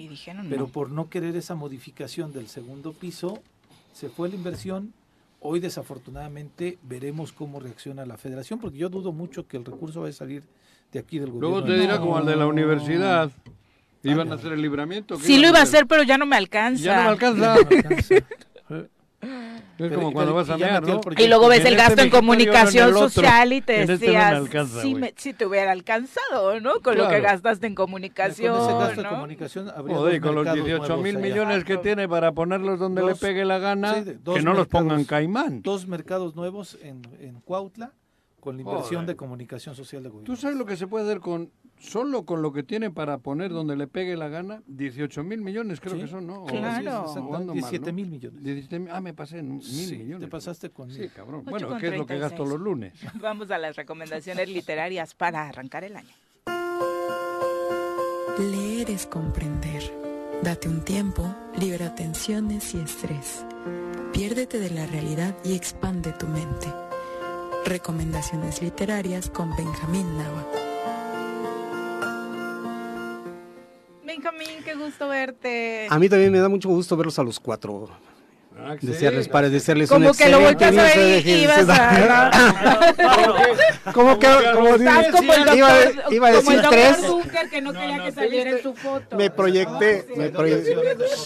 pero 0.48 0.68
por 0.68 0.90
no 0.90 1.08
querer 1.08 1.36
esa 1.36 1.54
modificación 1.54 2.32
del 2.32 2.48
segundo 2.48 2.92
piso, 2.92 3.42
se 3.92 4.08
fue 4.08 4.28
la 4.28 4.36
inversión. 4.36 4.92
Hoy 5.40 5.60
desafortunadamente 5.60 6.78
veremos 6.82 7.32
cómo 7.32 7.60
reacciona 7.60 8.04
la 8.04 8.18
federación, 8.18 8.58
porque 8.58 8.78
yo 8.78 8.88
dudo 8.88 9.12
mucho 9.12 9.46
que 9.46 9.56
el 9.56 9.64
recurso 9.64 10.02
vaya 10.02 10.10
a 10.10 10.14
salir 10.14 10.42
de 10.92 10.98
aquí 10.98 11.18
del 11.18 11.30
gobierno. 11.30 11.50
Luego 11.50 11.66
te 11.66 11.78
dirá 11.78 11.98
como 11.98 12.18
el 12.18 12.26
de 12.26 12.36
la 12.36 12.46
universidad. 12.46 13.30
Iban 14.02 14.32
a 14.32 14.36
hacer 14.36 14.52
el 14.52 14.62
libramiento. 14.62 15.18
Sí 15.18 15.38
lo 15.38 15.48
iba 15.48 15.58
a 15.58 15.62
hacer, 15.62 15.86
pero 15.86 16.02
ya 16.02 16.16
no 16.16 16.26
me 16.26 16.36
alcanza. 16.36 16.82
Ya 16.82 16.96
no 16.96 17.02
me 17.02 17.08
alcanza. 17.10 17.56
Es 19.86 19.92
como 19.92 20.12
cuando 20.12 20.34
vas 20.34 20.50
a 20.50 20.56
mear, 20.56 20.86
¿no? 20.86 21.00
Y 21.16 21.26
luego 21.28 21.48
ves 21.48 21.64
el 21.64 21.76
gasto 21.76 22.02
en 22.02 22.10
comunicación 22.10 22.92
social 22.92 23.52
y 23.52 23.60
te 23.60 23.82
este 23.82 23.98
decías, 23.98 24.42
si, 25.16 25.32
te 25.32 25.46
hubiera 25.46 25.72
alcanzado, 25.72 26.60
¿no? 26.60 26.80
Con 26.80 26.98
lo 26.98 27.08
que 27.08 27.20
gastaste 27.20 27.66
en 27.66 27.74
comunicación, 27.74 28.56
Con 28.56 30.20
con 30.20 30.34
los 30.34 30.52
18 30.52 30.96
mil 30.98 31.18
millones 31.18 31.64
que 31.64 31.78
tiene 31.78 32.08
para 32.08 32.32
ponerlos 32.32 32.78
donde 32.78 33.04
le 33.04 33.14
pegue 33.14 33.44
la 33.44 33.58
gana, 33.58 34.04
que 34.04 34.42
no 34.42 34.54
los 34.54 34.68
pongan 34.68 35.04
caimán. 35.04 35.62
Dos 35.62 35.86
mercados 35.86 36.34
nuevos 36.36 36.78
en, 36.82 37.02
en 37.20 37.40
Cuautla 37.40 37.92
con 38.40 38.56
la 38.56 38.62
inversión 38.62 39.06
de 39.06 39.14
comunicación 39.16 39.74
social 39.74 40.02
de 40.02 40.08
gobierno. 40.08 40.34
¿Tú 40.34 40.40
sabes 40.40 40.56
lo 40.56 40.64
que 40.66 40.76
se 40.76 40.86
puede 40.86 41.04
hacer 41.04 41.20
con 41.20 41.50
solo 41.80 42.24
con 42.24 42.42
lo 42.42 42.52
que 42.52 42.62
tiene 42.62 42.90
para 42.90 43.18
poner 43.18 43.50
donde 43.50 43.74
le 43.76 43.86
pegue 43.86 44.16
la 44.16 44.28
gana? 44.28 44.62
18 44.66 45.24
mil 45.24 45.40
millones 45.40 45.80
creo 45.80 45.98
que 45.98 46.06
son, 46.06 46.26
¿no? 46.26 46.44
Claro. 46.44 47.06
17 47.52 47.92
mil 47.92 48.08
millones. 48.08 48.68
ah, 48.92 49.00
me 49.00 49.14
pasé 49.14 49.38
en 49.38 49.56
mil 49.58 49.98
millones. 49.98 50.20
Te 50.20 50.28
pasaste 50.30 50.70
con 50.70 50.90
Sí, 50.90 51.08
cabrón. 51.08 51.44
Bueno, 51.44 51.76
¿qué 51.78 51.88
es 51.88 51.96
lo 51.96 52.06
que 52.06 52.18
gasto 52.18 52.44
los 52.44 52.60
lunes? 52.60 52.94
Vamos 53.20 53.50
a 53.50 53.58
las 53.58 53.76
recomendaciones 53.76 54.48
literarias 54.48 55.14
para 55.14 55.48
arrancar 55.48 55.84
el 55.84 55.96
año. 55.96 56.14
Leer 58.38 58.90
es 58.90 59.06
comprender. 59.06 59.82
Date 60.42 60.68
un 60.68 60.82
tiempo, 60.82 61.34
libera 61.58 61.94
tensiones 61.94 62.74
y 62.74 62.78
estrés. 62.78 63.44
Piérdete 64.12 64.58
de 64.58 64.70
la 64.70 64.86
realidad 64.86 65.36
y 65.44 65.54
expande 65.54 66.12
tu 66.12 66.26
mente. 66.26 66.66
Recomendaciones 67.66 68.62
literarias 68.62 69.28
con 69.28 69.54
Benjamín 69.54 70.16
Nava. 70.16 70.69
Benjamín, 74.10 74.64
qué 74.64 74.74
gusto 74.74 75.06
verte. 75.06 75.86
A 75.88 75.96
mí 75.96 76.08
también 76.08 76.32
me 76.32 76.40
da 76.40 76.48
mucho 76.48 76.68
gusto 76.68 76.96
verlos 76.96 77.16
a 77.20 77.22
los 77.22 77.38
cuatro. 77.38 77.88
Ah, 78.62 78.76
desearles 78.80 79.28
para 79.28 79.48
desearles 79.48 79.88
como 79.88 80.12
que 80.12 80.28
lo 80.28 80.40
volteas 80.40 80.76
a 80.76 80.82
ver 80.82 81.26
y 81.26 81.30
ibas 81.30 81.68
a 81.68 82.30
como 83.94 84.18
que 84.18 84.28
como, 84.54 84.76
iba, 84.76 85.70
iba 86.10 86.28
a 86.28 86.32
decir 86.32 86.60
tres. 86.68 86.98
Que 87.50 87.60
no 87.62 87.72
quería 87.72 88.04
que 88.04 88.12
saliera 88.12 88.50
en 88.50 88.62
su 88.62 88.74
foto. 88.74 89.16
Me 89.16 89.30
proyecté 89.30 90.06
me 90.16 90.28
proyecté. 90.28 90.76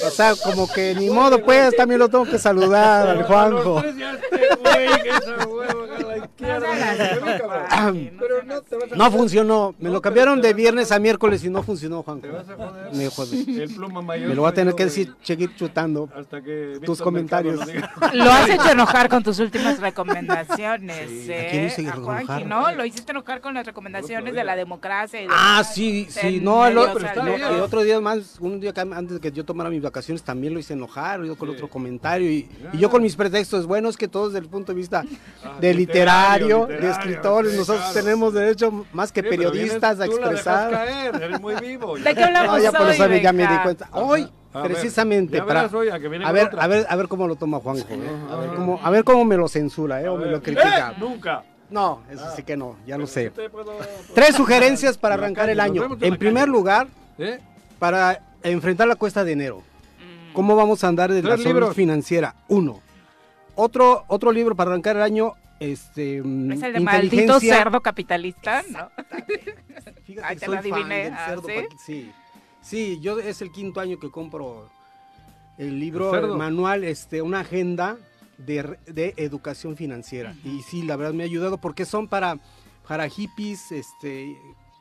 O 0.07 0.11
sea 0.11 0.35
como 0.37 0.71
que 0.71 0.95
ni 0.95 1.11
modo 1.11 1.43
pues 1.43 1.75
también 1.77 1.99
lo 1.99 2.09
tengo 2.09 2.25
que 2.25 2.39
saludar 2.39 3.09
al 3.09 3.25
Juanjo. 3.25 3.83
no 8.97 9.11
funcionó. 9.11 9.75
Me 9.79 9.91
lo 9.91 10.01
cambiaron 10.01 10.41
de 10.41 10.55
viernes 10.55 10.93
a 10.93 10.99
miércoles 10.99 11.45
y 11.45 11.51
no 11.51 11.63
funcionó, 11.63 12.03
Juan. 12.03 12.21
Me, 12.93 13.09
Me 14.27 14.35
lo 14.35 14.43
va 14.43 14.49
a 14.49 14.55
tener 14.55 14.75
que 14.75 14.85
decir, 14.85 15.15
seguir 15.23 15.55
chutando 15.57 16.09
tus 16.85 17.01
comentarios. 17.01 17.24
Lo 18.13 18.31
has 18.31 18.49
hecho 18.49 18.71
enojar 18.71 19.09
con 19.09 19.23
tus 19.23 19.39
últimas 19.39 19.81
recomendaciones. 19.81 21.09
¿eh? 21.29 21.89
¿no? 22.47 22.73
Lo 22.73 22.85
hiciste 22.85 23.13
enojar 23.13 23.41
con 23.41 23.55
las 23.55 23.67
recomendaciones 23.67 24.35
de 24.35 24.45
la 24.45 24.57
democracia. 24.57 25.21
ah, 25.31 25.63
sí, 25.65 26.07
sí. 26.11 26.41
No, 26.41 26.67
el, 26.67 26.79
otro 26.79 27.83
día 27.83 28.01
más, 28.01 28.39
un 28.41 28.61
día 28.61 28.73
antes 28.77 29.15
de 29.15 29.21
que 29.21 29.33
yo 29.33 29.45
tomara 29.45 29.71
mis 29.71 29.83
vacaciones, 29.83 30.23
también 30.23 30.53
lo 30.55 30.61
hice 30.61 30.75
enojar, 30.75 31.23
yo 31.25 31.37
con 31.37 31.49
otro 31.49 31.69
comentario. 31.69 32.31
Y, 32.31 32.49
y 32.73 32.79
yo 32.79 32.91
con 32.91 33.03
mis 33.03 33.17
pretextos, 33.17 33.67
bueno, 33.67 33.89
es 33.89 33.97
que 33.97 34.09
todos 34.09 34.33
desde 34.33 34.45
el 34.45 34.51
punto 34.51 34.73
de 34.73 34.77
vista 34.77 35.05
de 35.61 35.75
literal 35.75 35.95
literario, 35.95 36.67
de 36.67 36.91
escritores. 36.91 37.55
Nosotros 37.55 37.93
tenemos 37.93 38.35
derecho 38.35 38.87
más 38.93 39.13
que 39.13 39.23
periodistas 39.23 40.01
a 40.01 40.07
expresar. 40.07 40.71
caer, 40.71 41.23
eres 41.23 41.41
muy 41.41 41.55
vivo. 41.57 41.97
¿De 41.97 42.15
qué 42.15 42.25
hablamos 42.25 42.63
ya 42.63 42.73
por 42.73 42.83
hoy, 42.83 42.95
eso 42.95 43.07
ya 43.07 43.33
me 43.33 43.47
di 43.47 43.59
cuenta. 43.63 43.89
Hoy, 43.93 44.29
A 44.55 44.63
precisamente, 44.63 45.43
para, 45.43 45.67
hoy 45.67 45.89
a 45.89 45.99
que 45.99 46.09
viene 46.09 46.25
a 46.25 46.31
ver, 46.33 46.47
otra. 46.47 46.63
a 46.63 46.67
ver, 46.69 46.87
a 46.89 46.95
ver 46.97 47.09
cómo 47.09 47.27
lo 47.27 47.35
toma 47.35 47.59
Juanjo, 47.59 47.87
¿eh? 47.93 47.99
a, 48.31 48.37
ver 48.37 48.51
cómo, 48.55 48.81
a 48.83 48.91
ver 48.91 49.03
cómo 49.05 49.25
me 49.25 49.37
lo 49.37 49.49
censura, 49.49 50.01
¿eh? 50.01 50.09
o 50.09 50.17
me 50.17 50.27
lo 50.27 50.41
critica. 50.41 50.93
¡Eh! 50.93 50.97
Nunca. 51.01 51.43
No, 51.71 52.03
eso 52.09 52.25
sí 52.37 52.45
que 52.45 52.57
no, 52.57 52.77
ya 52.87 52.97
lo 52.97 53.07
sé. 53.09 53.31
Puedo- 53.33 53.77
Tres 54.15 54.37
sugerencias 54.37 54.97
para 54.97 55.15
arrancar 55.15 55.47
calle, 55.47 55.53
el 55.55 55.61
año. 55.61 55.89
en 56.01 56.17
primer 56.17 56.45
calle. 56.45 56.53
lugar, 56.53 56.87
¿Eh? 57.19 57.41
para 57.81 58.21
enfrentar 58.45 58.87
la 58.87 58.95
cuesta 58.95 59.25
de 59.25 59.33
enero. 59.33 59.63
¿Cómo 60.33 60.55
vamos 60.55 60.85
a 60.85 60.89
andar 60.89 61.13
de 61.13 61.23
la 61.23 61.31
salud 61.31 61.45
libros. 61.47 61.75
financiera? 61.75 62.35
Uno. 62.49 62.81
Otro, 63.57 64.05
otro 64.09 64.31
libro 64.33 64.55
para 64.55 64.71
arrancar 64.71 64.97
el 64.97 65.03
año, 65.03 65.33
este, 65.59 66.21
mm, 66.23 66.53
Es 66.53 66.63
el 66.63 66.73
de 66.75 66.81
maldito 66.81 67.41
cerdo 67.41 67.81
capitalista, 67.81 68.63
¿no? 68.71 68.91
Fíjate 70.05 70.27
Ay, 70.27 70.37
te 70.37 70.47
soy 70.47 70.55
lo 70.57 70.63
fan 70.63 70.73
adiviné. 70.73 71.05
del 71.05 71.13
Ah, 71.15 71.27
cerdo 71.29 71.43
¿sí? 71.49 71.55
sí. 71.87 72.13
Sí, 72.65 72.99
yo 73.01 73.19
es 73.19 73.43
el 73.43 73.53
quinto 73.53 73.81
año 73.81 73.99
que 73.99 74.11
compro 74.11 74.71
el 75.59 75.79
libro, 75.79 76.15
El 76.15 76.39
manual, 76.39 76.83
este, 76.83 77.21
una 77.21 77.41
agenda 77.41 77.99
de, 78.39 78.79
de 78.87 79.13
educación 79.19 79.77
financiera. 79.77 80.35
Y 80.45 80.63
sí, 80.63 80.83
la 80.83 80.97
verdad 80.97 81.13
me 81.13 81.23
ha 81.25 81.27
ayudado 81.27 81.59
porque 81.59 81.85
son 81.85 82.09
para, 82.09 82.39
para 82.89 83.09
hippies, 83.09 83.71
este, 83.71 84.37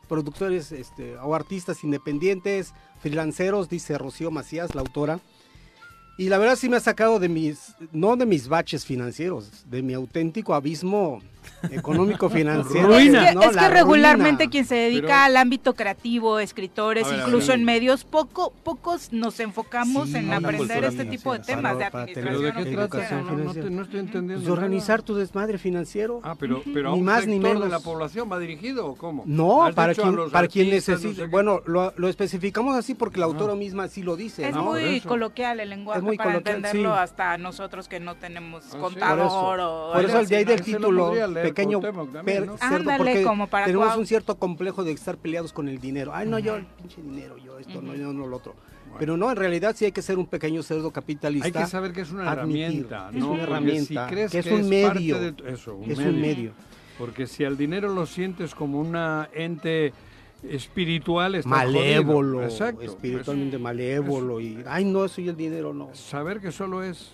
productores 0.08 0.72
este, 0.72 1.18
o 1.18 1.36
artistas 1.36 1.84
independientes, 1.84 2.74
freelanceros, 3.00 3.68
dice 3.68 3.98
Rocío 3.98 4.32
Macías, 4.32 4.74
la 4.76 4.82
autora. 4.82 5.20
Y 6.18 6.30
la 6.30 6.38
verdad 6.38 6.56
sí 6.56 6.70
me 6.70 6.78
ha 6.78 6.80
sacado 6.80 7.20
de 7.20 7.28
mis, 7.28 7.76
no 7.92 8.16
de 8.16 8.26
mis 8.26 8.48
baches 8.48 8.86
financieros, 8.86 9.70
de 9.70 9.82
mi 9.82 9.94
auténtico 9.94 10.54
abismo 10.54 11.22
económico 11.72 12.30
financiero. 12.30 12.96
Es 12.96 13.04
que, 13.06 13.34
¿no? 13.34 13.42
es 13.42 13.50
que 13.50 13.56
La 13.56 13.70
regularmente 13.70 14.44
ruina. 14.46 14.52
quien 14.52 14.66
se 14.66 14.76
dedica 14.76 15.08
Pero- 15.08 15.14
al 15.16 15.38
ámbito 15.38 15.74
creativo, 15.74 16.40
escritores, 16.40 17.06
A 17.06 17.10
ver, 17.12 17.20
a 17.20 17.24
incluso 17.24 17.48
ver. 17.48 17.60
en 17.60 17.66
medios, 17.66 18.04
poco, 18.04 18.54
pocos 18.64 19.12
nos 19.14 19.40
enfocamos 19.40 20.10
Sí, 20.10 20.18
en 20.18 20.34
aprender 20.34 20.84
este 20.84 21.06
tipo 21.06 21.34
de 21.34 21.40
temas 21.40 21.74
de 21.78 21.80
Para- 21.86 21.92
para 21.92 22.06
tener 22.06 22.24
¿Pero 22.24 22.40
de 22.40 22.50
administración. 22.50 22.82
educación 22.82 23.20
No, 23.26 23.32
no, 23.32 23.38
financiera. 23.38 23.68
te- 23.70 23.76
no 23.76 23.82
estoy 23.84 24.00
entendiendo. 24.00 24.34
Pues 24.36 24.46
de 24.46 24.52
organizar 24.52 25.02
tu 25.02 25.16
desmadre 25.16 25.58
financiero. 25.58 26.20
Ah, 26.24 26.36
pero, 26.40 26.62
pero 26.74 26.90
a 26.90 26.94
Ni 26.94 27.00
un 27.00 27.06
más 27.06 27.28
ni 27.28 27.40
menos. 27.40 27.64
de 27.64 27.70
la 27.70 27.80
población 27.80 28.30
va 28.32 28.40
dirigido 28.40 28.88
o 28.88 28.96
cómo? 28.96 29.24
No, 29.26 29.70
para 29.76 29.92
a 29.92 29.96
quien, 29.96 30.16
los 30.16 30.32
para 30.32 30.48
quien 30.48 30.70
necesite. 30.70 31.08
no 31.10 31.14
sé 31.16 31.22
qué. 31.22 31.28
bueno, 31.28 31.62
lo, 31.66 31.94
lo 31.98 32.08
especificamos 32.08 32.76
así 32.76 32.94
porque 32.96 33.20
la 33.20 33.26
autora 33.26 33.56
misma 33.56 33.84
así 33.84 34.02
lo 34.04 34.16
dice. 34.16 34.48
Es 34.48 34.56
¿no? 34.56 34.64
muy 34.64 35.02
coloquial 35.02 35.60
el 35.60 35.70
lenguaje 35.70 36.00
Es 36.00 36.04
muy 36.04 36.18
para 36.18 36.36
entenderlo 36.38 36.94
hasta 36.94 37.38
nosotros 37.38 37.88
que 37.88 38.00
no 38.00 38.16
tenemos 38.16 38.64
Por 38.66 38.80
contador 38.82 39.60
o 39.62 39.92
por 39.94 40.06
eso 40.06 40.20
el 40.20 40.28
de 40.28 40.44
¿no? 40.46 40.52
del 40.52 40.62
título, 40.62 41.14
pequeño 41.42 41.82
cerdo, 41.82 42.58
Ándale, 42.62 42.98
porque 42.98 43.24
como 43.24 43.48
para 43.48 43.66
tenemos 43.66 43.96
un 43.98 44.06
cierto 44.06 44.36
complejo 44.38 44.84
de 44.84 44.92
estar 44.92 45.18
peleados 45.18 45.52
con 45.54 45.68
el 45.68 45.80
dinero. 45.80 46.12
Ay, 46.14 46.28
no, 46.28 46.40
yo 46.40 46.56
el 46.56 46.66
pinche 46.66 47.02
dinero, 47.02 47.38
yo 47.38 47.58
esto, 47.60 47.82
no, 47.82 47.96
yo 47.96 48.14
no 48.14 48.28
lo 48.28 48.38
otro. 48.38 48.56
Pero 49.00 49.18
no, 49.18 49.32
en 49.32 49.36
realidad 49.38 49.76
sí 49.76 49.86
hay 49.86 49.92
que 49.92 50.04
ser 50.04 50.20
un 50.20 50.28
pequeño 50.28 50.62
cerdo 50.62 50.92
capitalista. 50.92 51.48
Hay 51.48 51.52
que 51.52 51.66
saber 51.66 51.94
que 51.94 52.02
es 52.02 52.12
una 52.12 52.32
herramienta, 52.32 53.10
es 53.10 53.16
¿no? 53.16 53.32
una 53.32 53.40
Porque 53.40 53.52
herramienta, 53.52 54.08
si 54.08 54.14
crees 54.14 54.32
que 54.32 54.40
es 54.40 54.46
que 54.46 54.54
un 54.54 54.60
es 54.62 54.68
medio, 54.68 55.16
parte 55.16 55.26
de 55.26 55.32
tu- 55.32 55.46
eso, 55.48 55.76
un 55.76 55.90
es 55.92 55.98
medio. 55.98 56.12
un 56.12 56.22
medio. 56.22 56.52
Porque 57.00 57.26
si 57.26 57.44
al 57.44 57.58
dinero 57.58 57.90
lo 57.92 58.06
sientes 58.06 58.54
como 58.54 58.80
una 58.80 59.30
ente 59.34 59.94
espiritual, 60.48 61.36
está 61.36 61.50
Malévolo. 61.50 62.44
Exacto. 62.44 62.82
espiritualmente 62.84 63.58
malévolo 63.58 64.40
y 64.40 64.64
ay 64.68 64.86
no, 64.86 65.06
eso 65.06 65.22
y 65.22 65.30
el 65.30 65.36
dinero 65.38 65.74
no. 65.74 65.90
Saber 65.96 66.40
que 66.40 66.52
solo 66.52 66.84
es 66.84 67.12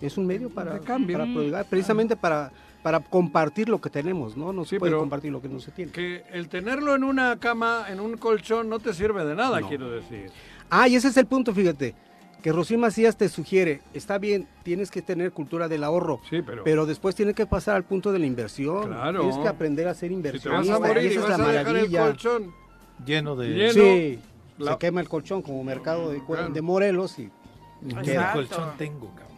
es 0.00 0.18
un 0.18 0.26
medio 0.26 0.50
para, 0.50 0.80
para 0.80 0.98
prodigar, 1.06 1.64
precisamente 1.70 2.16
para 2.16 2.52
para 2.82 3.00
compartir 3.00 3.68
lo 3.68 3.80
que 3.80 3.90
tenemos, 3.90 4.36
¿no? 4.36 4.52
No 4.52 4.64
se 4.64 4.70
Sí, 4.70 4.78
puede 4.78 4.90
pero- 4.90 5.00
compartir 5.00 5.30
lo 5.32 5.40
que 5.40 5.48
no 5.48 5.60
se 5.60 5.70
tiene. 5.70 5.92
que 5.92 6.24
el 6.32 6.48
tenerlo 6.48 6.94
en 6.94 7.04
una 7.04 7.38
cama, 7.38 7.86
en 7.88 8.00
un 8.00 8.16
colchón, 8.16 8.68
no 8.68 8.78
te 8.80 8.92
sirve 8.92 9.24
de 9.24 9.34
nada, 9.34 9.60
No. 9.60 9.68
quiero 9.68 9.90
decir. 9.90 10.30
Ah, 10.70 10.88
y 10.88 10.96
ese 10.96 11.08
es 11.08 11.16
el 11.16 11.26
punto, 11.26 11.52
fíjate. 11.54 11.94
Que 12.42 12.50
Rocío 12.50 12.76
Macías 12.76 13.16
te 13.16 13.28
sugiere, 13.28 13.82
está 13.94 14.18
bien, 14.18 14.48
tienes 14.64 14.90
que 14.90 15.00
tener 15.00 15.30
cultura 15.30 15.68
del 15.68 15.84
ahorro, 15.84 16.20
Sí, 16.28 16.42
pero, 16.64 16.86
después 16.86 17.14
tienes 17.14 17.36
que 17.36 17.46
pasar 17.46 17.76
al 17.76 17.84
punto 17.84 18.10
de 18.10 18.18
la 18.18 18.26
inversión. 18.26 18.88
Claro. 18.88 19.20
Tienes 19.20 19.38
que 19.38 19.46
aprender 19.48 19.86
a 19.86 19.94
ser 19.94 20.10
si 20.10 20.16
te 20.16 20.22
vas 20.22 20.36
inversionista. 20.40 20.74
a 20.74 20.78
morir 20.80 21.02
y 21.04 21.06
y 21.06 21.08
esa 21.10 21.20
es 21.20 21.28
vas 21.28 21.38
la 21.38 21.44
a 21.44 21.48
dejar 21.52 21.66
el 21.68 21.72
maravilla. 21.74 22.00
colchón 22.06 22.54
Lleno 23.06 23.36
de... 23.36 23.48
Lleno. 23.48 23.72
Sí, 23.72 24.18
La- 24.58 24.72
se 24.72 24.78
quema 24.78 25.00
el 25.00 25.08
colchón 25.08 25.42
como 25.42 25.62
mercado 25.62 26.10
de, 26.10 26.20
Claro. 26.24 26.48
de 26.48 26.62
Morelos 26.62 27.16
y 27.20 27.30
¿Qué 28.02 28.10
Exacto. 28.12 28.38
colchón 28.40 28.70
tengo, 28.76 29.10
cabrón? 29.14 29.31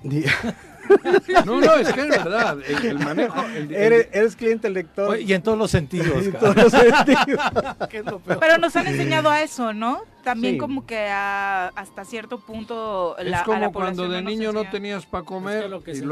No, 1.46 1.60
no, 1.60 1.74
es 1.76 1.92
que 1.92 2.00
es 2.02 2.08
verdad. 2.08 2.58
El, 2.66 2.84
el 2.86 2.98
manejo. 2.98 3.40
el- 3.46 3.56
el- 3.56 3.74
eres, 3.74 4.08
eres 4.12 4.36
cliente 4.36 4.68
lector. 4.68 5.10
Oye, 5.10 5.22
y 5.22 5.32
en 5.32 5.42
todos 5.42 5.56
los 5.56 5.70
sentidos, 5.70 6.08
En 6.26 6.32
todos 6.34 6.54
los 6.56 6.70
sentidos. 6.72 7.40
¿Qué 7.90 7.98
es 7.98 8.04
lo 8.04 8.18
peor? 8.18 8.38
Pero 8.38 8.58
nos 8.58 8.76
han 8.76 8.86
enseñado 8.88 9.30
a 9.30 9.40
eso, 9.42 9.72
¿no? 9.72 10.02
También 10.22 10.54
Sí. 10.54 10.58
como 10.58 10.86
que 10.86 11.08
a- 11.08 11.68
hasta 11.68 12.04
cierto 12.04 12.38
punto 12.38 13.16
la, 13.18 13.22
es 13.22 13.34
a 13.34 13.38
la 13.38 13.44
como 13.44 13.72
cuando 13.72 14.08
de 14.08 14.22
niño 14.22 14.52
no 14.52 14.68
tenías 14.70 15.06
para 15.06 15.22
Es 15.22 15.28
comer 15.28 15.62
que 15.64 15.68
lo 15.68 15.82
que 15.82 15.90
y 15.92 15.96
se 15.96 16.04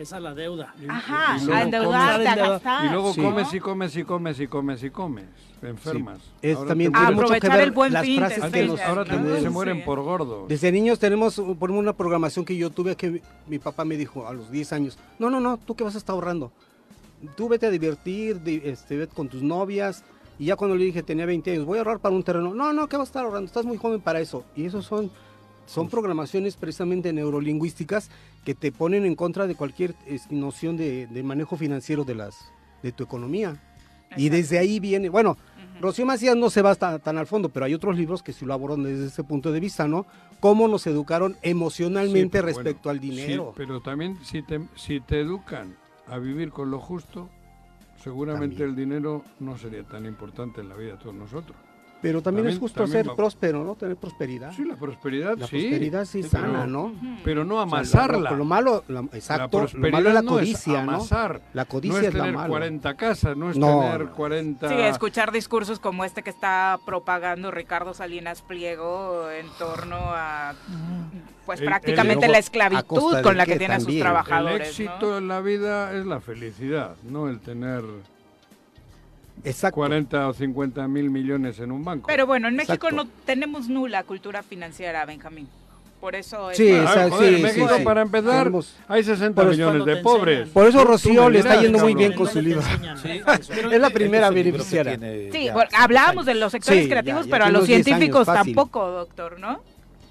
luego. 0.00 0.16
Es 0.16 0.22
la 0.22 0.34
deuda. 0.34 0.74
y- 0.80 0.88
Ajá, 0.88 1.36
y 1.36 1.44
luego 1.44 1.54
a 1.54 1.62
endeudarte, 1.62 2.28
a 2.28 2.34
comes- 2.36 2.50
gastar. 2.50 2.84
Y 2.84 2.88
luego 2.90 3.12
Sí. 3.14 3.20
comes 3.22 3.54
y 3.54 3.60
comes 3.60 3.96
y 3.96 4.04
comes 4.04 4.40
y 4.40 4.46
comes 4.46 4.82
y 4.84 4.90
comes. 4.90 5.24
Te 5.60 5.68
enfermas. 5.68 6.18
Es 6.40 6.56
Ahora 6.56 6.68
también 6.68 6.92
tiene 6.92 7.10
mucho 7.12 7.34
que 7.34 7.48
ver 7.48 7.60
el 7.60 7.70
buen 7.72 7.92
las 7.92 8.04
fin, 8.06 8.16
frases 8.18 8.44
que 8.46 8.64
nos, 8.66 8.80
ahora 8.80 9.04
que 9.04 9.40
se 9.42 9.50
mueren 9.50 9.76
Sí. 9.78 9.82
por 9.84 10.00
gordos. 10.00 10.48
Desde 10.48 10.72
niños 10.72 10.98
tenemos 10.98 11.36
uh, 11.38 11.54
por 11.56 11.70
una 11.70 11.92
programación 11.92 12.44
que 12.46 12.56
yo 12.56 12.70
tuve 12.70 12.96
que 12.96 13.10
mi- 13.10 13.20
mi 13.46 13.58
papá 13.58 13.84
me 13.84 13.96
dijo 13.98 14.26
a 14.26 14.32
los 14.32 14.50
10 14.50 14.72
años, 14.72 14.98
no, 15.18 15.28
no, 15.28 15.38
no, 15.38 15.58
tú 15.58 15.74
qué 15.74 15.84
vas 15.84 15.94
a 15.96 15.98
estar 15.98 16.14
ahorrando. 16.14 16.50
Tú 17.36 17.48
vete 17.50 17.66
a 17.66 17.70
divertir, 17.70 18.42
di- 18.42 18.62
este, 18.64 18.96
vete 18.96 19.14
con 19.14 19.28
tus 19.28 19.42
novias. 19.42 20.02
Y 20.38 20.46
ya 20.46 20.56
cuando 20.56 20.74
le 20.74 20.84
dije, 20.86 21.02
tenía 21.02 21.26
20 21.26 21.52
años, 21.52 21.66
voy 21.66 21.76
a 21.76 21.82
ahorrar 21.82 21.98
para 21.98 22.14
un 22.14 22.22
terreno. 22.22 22.54
No, 22.54 22.72
no, 22.72 22.88
¿qué 22.88 22.96
vas 22.96 23.08
a 23.08 23.10
estar 23.10 23.24
ahorrando? 23.26 23.44
Estás 23.46 23.66
muy 23.66 23.76
joven 23.76 24.00
para 24.00 24.20
eso. 24.20 24.42
Y 24.56 24.64
esos 24.64 24.86
son, 24.86 25.10
son 25.70 25.88
programaciones 25.88 26.56
precisamente 26.56 27.12
neurolingüísticas 27.12 28.10
que 28.44 28.54
te 28.54 28.72
ponen 28.72 29.04
en 29.04 29.14
contra 29.14 29.46
de 29.46 29.54
cualquier 29.54 29.94
noción 30.30 30.76
de, 30.76 31.06
de 31.06 31.22
manejo 31.22 31.56
financiero 31.56 32.04
de, 32.04 32.14
las, 32.16 32.50
de 32.82 32.92
tu 32.92 33.04
economía. 33.04 33.56
Y 34.16 34.28
desde 34.30 34.58
ahí 34.58 34.80
viene, 34.80 35.08
bueno, 35.08 35.36
Rocío 35.80 36.04
Macías 36.04 36.36
no 36.36 36.50
se 36.50 36.60
va 36.62 36.72
hasta- 36.72 36.98
tan 36.98 37.16
al 37.18 37.26
fondo, 37.28 37.48
pero 37.48 37.64
hay 37.66 37.74
otros 37.74 37.96
libros 37.96 38.22
que 38.22 38.32
sí 38.32 38.44
lo 38.44 38.52
abordan 38.52 38.82
desde 38.82 39.06
ese 39.06 39.22
punto 39.22 39.52
de 39.52 39.60
vista, 39.60 39.86
¿no? 39.86 40.06
Cómo 40.40 40.66
nos 40.66 40.86
educaron 40.88 41.36
emocionalmente 41.42 42.38
Sí, 42.38 42.42
pero 42.42 42.46
respecto 42.46 42.88
bueno, 42.88 42.90
al 42.90 43.00
dinero. 43.00 43.44
sí, 43.50 43.54
pero 43.56 43.80
también 43.80 44.18
si 44.24 44.42
te, 44.42 44.60
si 44.74 45.00
te 45.00 45.20
educan 45.20 45.76
a 46.08 46.18
vivir 46.18 46.50
con 46.50 46.70
lo 46.72 46.80
justo, 46.80 47.30
seguramente 48.02 48.56
También. 48.56 48.70
el 48.70 48.76
dinero 48.76 49.24
no 49.38 49.56
sería 49.56 49.84
tan 49.84 50.04
importante 50.06 50.60
en 50.60 50.68
la 50.68 50.74
vida 50.74 50.92
de 50.92 50.98
todos 50.98 51.14
nosotros. 51.14 51.56
Pero 52.02 52.22
también, 52.22 52.46
es 52.48 52.58
justo 52.58 52.80
también 52.82 53.02
ser 53.04 53.10
va- 53.10 53.16
próspero, 53.16 53.64
¿no? 53.64 53.74
Tener 53.74 53.96
prosperidad. 53.96 54.52
Sí, 54.52 54.64
la 54.64 54.76
prosperidad, 54.76 55.36
la 55.38 55.46
sí. 55.46 55.58
prosperidad 55.58 56.04
sí, 56.04 56.22
Sí, 56.22 56.28
sana, 56.28 56.48
pero- 56.60 56.66
¿no? 56.66 56.92
Pero 57.24 57.44
no 57.44 57.54
O 57.56 57.58
sea, 57.58 57.66
lo- 57.66 57.74
amasarla. 57.74 58.30
Lo, 58.30 58.36
lo 58.36 58.44
malo, 58.44 58.84
la- 58.88 59.00
exacto, 59.12 59.58
la 59.58 59.62
lo 59.64 59.68
prosperidad 59.70 59.92
malo 59.92 60.08
es 60.08 60.14
la 60.14 60.22
no 60.22 60.30
codicia, 60.32 60.72
¿no? 60.84 60.92
amasar. 60.94 61.42
La 61.52 61.62
no 61.64 61.68
codicia 61.68 61.98
es 62.00 62.06
es 62.08 62.14
la 62.14 62.20
tener 62.20 62.34
mala. 62.36 62.48
40 62.48 62.94
casas, 62.96 63.36
no 63.36 63.50
es 63.50 63.56
No, 63.56 63.80
tener 63.80 64.04
no. 64.06 64.12
40... 64.12 64.68
Sí, 64.68 64.74
escuchar 64.80 65.32
discursos 65.32 65.78
como 65.80 66.04
este 66.04 66.22
que 66.22 66.30
está 66.30 66.78
propagando 66.86 67.50
Ricardo 67.50 67.94
Salinas 67.94 68.42
Pliego 68.42 69.30
en 69.30 69.46
torno 69.58 69.96
a 69.98 70.54
pues 71.46 71.60
El- 71.60 71.66
prácticamente 71.66 72.28
la 72.28 72.36
¿a 72.36 72.40
esclavitud 72.40 73.22
con 73.22 73.36
la 73.36 73.44
que 73.44 73.56
tienen 73.56 73.78
sus 73.80 73.86
también? 73.86 73.98
El 73.98 74.02
trabajadores. 74.12 74.68
éxito 74.68 75.00
¿no? 75.10 75.18
en 75.18 75.28
la 75.28 75.40
vida 75.40 75.92
es 75.96 76.06
la 76.06 76.20
felicidad, 76.20 76.94
no 77.02 77.28
el 77.28 77.40
tener 77.40 77.82
Exacto. 79.44 79.76
40 79.76 80.28
o 80.28 80.32
50 80.32 80.86
mil 80.88 81.10
millones 81.10 81.58
en 81.60 81.72
un 81.72 81.84
banco. 81.84 82.06
Pero 82.06 82.26
bueno, 82.26 82.48
en 82.48 82.56
México 82.56 82.88
Exacto. 82.88 82.96
no 82.96 83.08
tenemos 83.24 83.68
nula 83.68 84.02
cultura 84.04 84.42
financiera, 84.42 85.04
Benjamín. 85.06 85.48
Por 86.00 86.14
eso 86.14 86.50
es 86.50 86.56
Sí, 86.56 86.70
Ah, 86.72 86.82
exacto, 86.82 87.16
joder, 87.16 87.28
sí, 87.28 87.36
en 87.36 87.42
México, 87.42 87.68
sí, 87.68 87.74
sí. 87.76 87.84
para 87.84 88.00
empezar, 88.00 88.38
Tenemos- 88.44 88.74
hay 88.88 89.04
60 89.04 89.42
Por 89.42 89.52
eso 89.52 89.58
millones 89.70 89.84
de 89.84 89.96
pobres. 90.02 90.34
enseñan. 90.38 90.54
Por 90.54 90.66
eso 90.66 90.84
Rocío 90.84 91.28
le 91.28 91.38
está 91.40 91.60
yendo 91.60 91.78
muy 91.78 91.94
bien 91.94 92.12
¿En 92.12 92.16
con 92.18 92.26
su 92.26 92.40
libro. 92.40 92.62
enseñan 92.62 92.96
Sí, 92.98 93.08
eso? 93.10 93.52
pero 93.54 93.70
Es 93.70 93.80
la 93.80 93.90
primera 93.90 94.30
beneficiaria. 94.30 94.98
Sí, 95.30 95.48
hablábamos 95.76 96.24
de 96.24 96.34
los 96.36 96.52
sectores 96.52 96.84
Sí, 96.84 96.88
creativos, 96.88 97.26
ya- 97.26 97.28
ya 97.28 97.32
pero 97.32 97.44
a 97.44 97.48
los 97.50 97.58
unos 97.58 97.66
10 97.68 97.76
años, 97.78 97.84
científicos 97.86 98.26
tampoco, 98.26 98.86
doctor, 98.90 99.38
¿no? 99.38 99.60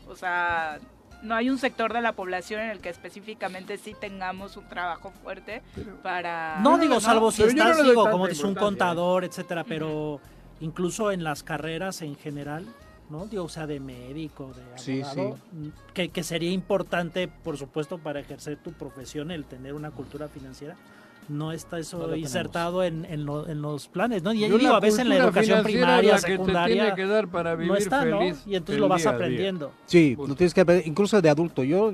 O 0.07 0.15
sea, 0.15 0.77
no 1.21 1.35
hay 1.35 1.49
un 1.49 1.57
sector 1.57 1.93
de 1.93 2.01
la 2.01 2.13
población 2.13 2.61
en 2.61 2.69
el 2.69 2.79
que 2.79 2.89
específicamente 2.89 3.77
sí 3.77 3.95
tengamos 3.99 4.57
un 4.57 4.67
trabajo 4.67 5.11
fuerte 5.23 5.61
para... 6.01 6.59
No 6.61 6.77
digo, 6.77 6.99
salvo 6.99 7.31
si 7.31 7.43
no 7.43 7.47
estás, 7.49 7.77
doy 7.77 7.89
digo, 7.89 8.09
como 8.09 8.27
dices, 8.27 8.43
un 8.43 8.55
contador, 8.55 9.23
etcétera, 9.23 9.63
pero 9.63 10.19
incluso 10.59 11.11
en 11.11 11.23
las 11.23 11.43
carreras 11.43 12.01
en 12.01 12.15
general, 12.15 12.65
¿no? 13.09 13.25
Digo, 13.25 13.43
o 13.45 13.49
sea, 13.49 13.67
de 13.67 13.79
médico, 13.79 14.53
de 14.53 14.77
Sí, 14.77 15.01
abogado, 15.01 15.37
Que, 15.93 16.09
que 16.09 16.23
sería 16.23 16.51
importante, 16.51 17.27
por 17.27 17.57
supuesto, 17.57 17.97
para 17.97 18.19
ejercer 18.19 18.57
tu 18.57 18.73
profesión, 18.73 19.31
el 19.31 19.45
tener 19.45 19.73
una 19.73 19.91
cultura 19.91 20.27
financiera. 20.27 20.75
No 21.29 21.51
está 21.51 21.79
eso 21.79 22.15
insertado 22.15 22.83
en, 22.83 23.05
en, 23.05 23.25
los 23.25 23.87
planes, 23.87 24.23
¿no? 24.23 24.33
Y 24.33 24.47
yo 24.47 24.57
digo, 24.57 24.73
a 24.73 24.79
veces 24.79 24.99
en 24.99 25.09
la 25.09 25.17
educación 25.17 25.63
primaria, 25.63 26.17
secundaria, 26.17 26.95
que 26.95 27.05
dar 27.05 27.29
para 27.29 27.55
vivir 27.55 27.71
no 27.71 27.77
está, 27.77 28.01
feliz 28.01 28.43
¿no? 28.45 28.51
Y 28.51 28.55
entonces 28.55 28.79
lo 28.79 28.87
vas 28.87 29.05
aprendiendo. 29.05 29.71
Sí, 29.85 30.15
lo 30.17 30.35
tienes 30.35 30.53
que 30.53 30.61
aprender, 30.61 30.87
incluso 30.87 31.21
de 31.21 31.29
adulto. 31.29 31.63
Yo, 31.63 31.93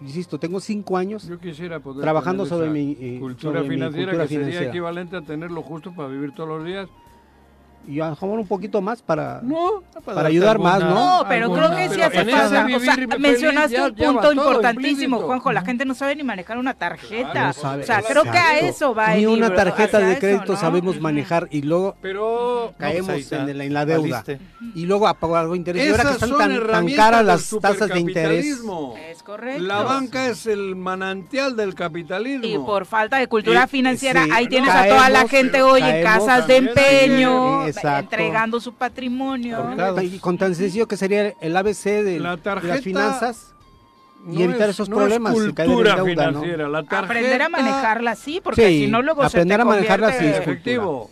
insisto, 0.00 0.38
tengo 0.38 0.60
cinco 0.60 0.96
años 0.96 1.26
yo 1.26 1.38
quisiera 1.38 1.80
poder 1.80 2.02
trabajando 2.02 2.46
sobre 2.46 2.70
mi, 2.70 2.96
eh, 3.00 3.18
cultura, 3.18 3.62
financiera, 3.62 4.12
que 4.12 4.28
sería 4.28 4.62
equivalente 4.62 5.16
a 5.16 5.22
tener 5.22 5.50
lo 5.50 5.62
justo 5.62 5.92
para 5.94 6.08
vivir 6.08 6.32
todos 6.34 6.48
los 6.48 6.64
días 6.64 6.88
y 7.88 8.00
a 8.00 8.16
lo 8.20 8.26
un 8.26 8.46
poquito 8.46 8.82
más 8.82 9.00
para, 9.00 9.40
para 10.04 10.28
ayudar 10.28 10.58
más, 10.58 10.80
¿no? 10.80 10.94
No, 10.94 11.28
pero 11.28 11.52
creo 11.52 11.70
que 11.76 11.88
sí 11.88 12.00
hace 12.00 12.24
falta. 12.24 12.66
O 12.76 12.80
sea, 12.80 12.96
mencionaste 13.18 13.80
un 13.80 13.94
punto 13.94 14.32
importantísimo, 14.32 15.20
Juanjo. 15.20 15.52
La 15.52 15.62
gente 15.62 15.84
no 15.84 15.94
sabe 15.94 16.16
ni 16.16 16.24
manejar 16.24 16.58
una 16.58 16.74
tarjeta. 16.74 17.50
o 17.50 17.82
sea, 17.82 18.02
creo 18.02 18.24
que 18.24 18.38
a 18.38 18.58
eso 18.58 18.94
va 18.94 19.14
Ni 19.14 19.26
una 19.26 19.54
tarjeta 19.54 19.98
de 19.98 20.18
crédito 20.18 20.56
sabemos 20.56 21.00
manejar 21.00 21.48
y 21.50 21.62
luego 21.62 21.96
pero, 22.00 22.74
caemos 22.78 23.10
pues 23.10 23.32
en, 23.32 23.72
la 23.72 23.86
deuda. 23.86 24.24
Y 24.74 24.86
luego 24.86 25.06
a 25.06 25.14
pagar 25.14 25.42
algo 25.42 25.54
interés. 25.54 25.86
y 25.86 25.90
ahora 25.90 26.04
que 26.04 26.12
están 26.12 26.36
tan, 26.36 26.88
caras 26.94 27.24
las 27.24 27.56
tasas 27.60 27.88
de 27.88 28.00
interés. 28.00 28.46
Es 29.10 29.22
correcto. 29.22 29.62
La 29.62 29.82
banca 29.82 30.26
es 30.26 30.46
el 30.46 30.74
manantial 30.74 31.56
del 31.56 31.74
capitalismo. 31.74 32.46
Y 32.46 32.58
por 32.58 32.86
falta 32.86 33.18
de 33.18 33.28
cultura 33.28 33.66
financiera, 33.66 34.26
ahí 34.32 34.48
tienes 34.48 34.70
a 34.70 34.86
toda 34.86 35.08
la 35.08 35.28
gente 35.28 35.62
hoy 35.62 35.82
en 35.82 36.02
casas 36.02 36.46
de 36.46 36.56
empeño 36.56 37.66
entregando 37.82 38.60
su 38.60 38.74
patrimonio. 38.74 39.74
y 40.02 40.18
con 40.18 40.38
tan 40.38 40.54
sencillo 40.54 40.86
que 40.88 40.96
sería 40.96 41.34
el 41.40 41.56
ABC 41.56 41.84
de, 42.02 42.20
las 42.20 42.80
finanzas 42.82 43.54
y 44.30 44.42
evitar 44.42 44.68
esos 44.68 44.88
problemas. 44.88 45.34
cultura 45.34 46.04
financiera, 46.04 46.68
la 46.68 46.78
aprender 46.78 47.42
a 47.42 47.48
manejarla 47.48 48.10
así, 48.12 48.40
porque 48.42 48.68
si 48.68 48.86
no 48.86 49.02
luego 49.02 49.22
aprender 49.22 49.58
se 49.58 49.58
te 49.58 49.62
a 49.62 49.64
manejarla 49.64 50.08
así 50.08 50.26
es 50.26 50.38
efectivo. 50.38 51.10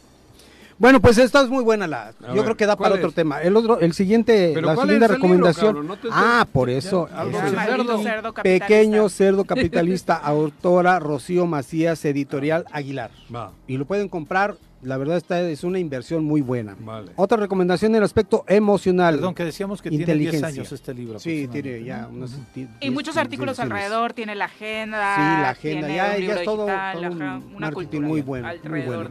Bueno, 0.77 1.01
pues 1.01 1.19
esta 1.19 1.41
es 1.41 1.49
muy 1.49 1.63
buena 1.63 1.87
la. 1.87 2.13
yo 2.35 2.43
creo 2.43 2.57
que 2.57 2.67
da 2.67 2.77
para 2.77 2.97
otro 2.97 3.13
tema. 3.13 3.41
El 3.41 3.57
otro, 3.57 3.79
el 3.79 3.93
siguiente, 3.93 4.61
la 4.61 4.77
siguiente 4.77 5.09
recomendación. 5.09 5.89
ah, 6.11 6.47
por 6.53 6.69
eso. 6.69 7.09
pequeño 8.43 9.09
cerdo 9.09 9.45
capitalista, 9.47 10.17
autora 10.17 10.99
Rocío 10.99 11.47
Macías, 11.47 12.05
editorial 12.05 12.65
Aguilar. 12.73 13.11
Y 13.67 13.77
lo 13.77 13.85
pueden 13.85 14.09
comprar 14.09 14.57
la 14.85 14.97
verdad 14.97 15.17
esta 15.17 15.41
es 15.41 15.65
una 15.65 15.79
inversión 15.79 16.25
muy 16.25 16.41
buena. 16.41 16.77
Otra 17.17 17.39
recomendación 17.39 17.93
en 17.93 17.97
el 17.97 18.03
aspecto 18.05 18.45
emocional. 18.47 19.17
Perdón, 19.17 19.35
que 19.35 19.45
decíamos 19.45 19.81
que 19.81 19.91
tiene 19.91 20.15
10 20.15 20.43
años 20.43 20.71
este 20.73 20.95
libro. 20.95 21.19
Sí, 21.19 21.49
tiene 21.49 21.83
ya 21.83 22.09
unos... 22.11 22.39
Y 22.81 22.91
muchos 22.91 23.17
artículos 23.17 23.59
alrededor, 23.59 24.13
tiene 24.13 24.35
la 24.35 24.47
agenda. 24.47 25.15
Sí, 25.17 25.21
la 25.21 25.51
agenda, 25.51 25.89
ya, 25.89 26.19
ya 26.19 26.35
es 26.35 26.45
todo, 26.45 26.67
un 26.67 27.59
marketing 27.59 28.03
muy 28.03 28.23
bueno. 28.23 28.49
Muy 28.69 28.83
bueno. 28.83 29.09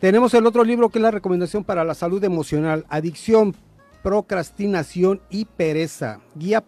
Tenemos 0.00 0.34
el 0.34 0.46
otro 0.46 0.64
libro 0.64 0.88
que 0.88 0.98
es 0.98 1.02
la 1.02 1.10
recomendación 1.10 1.64
para 1.64 1.84
la 1.84 1.94
salud 1.94 2.22
emocional, 2.24 2.84
adicción, 2.88 3.54
procrastinación 4.02 5.20
y 5.30 5.44
pereza, 5.44 6.20
guía 6.34 6.62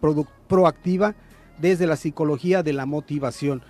proactiva 0.47 1.15
desde 1.59 1.87
la 1.87 1.95
psicología 1.95 2.63
de 2.63 2.73
la 2.73 2.85
motivación 2.85 3.61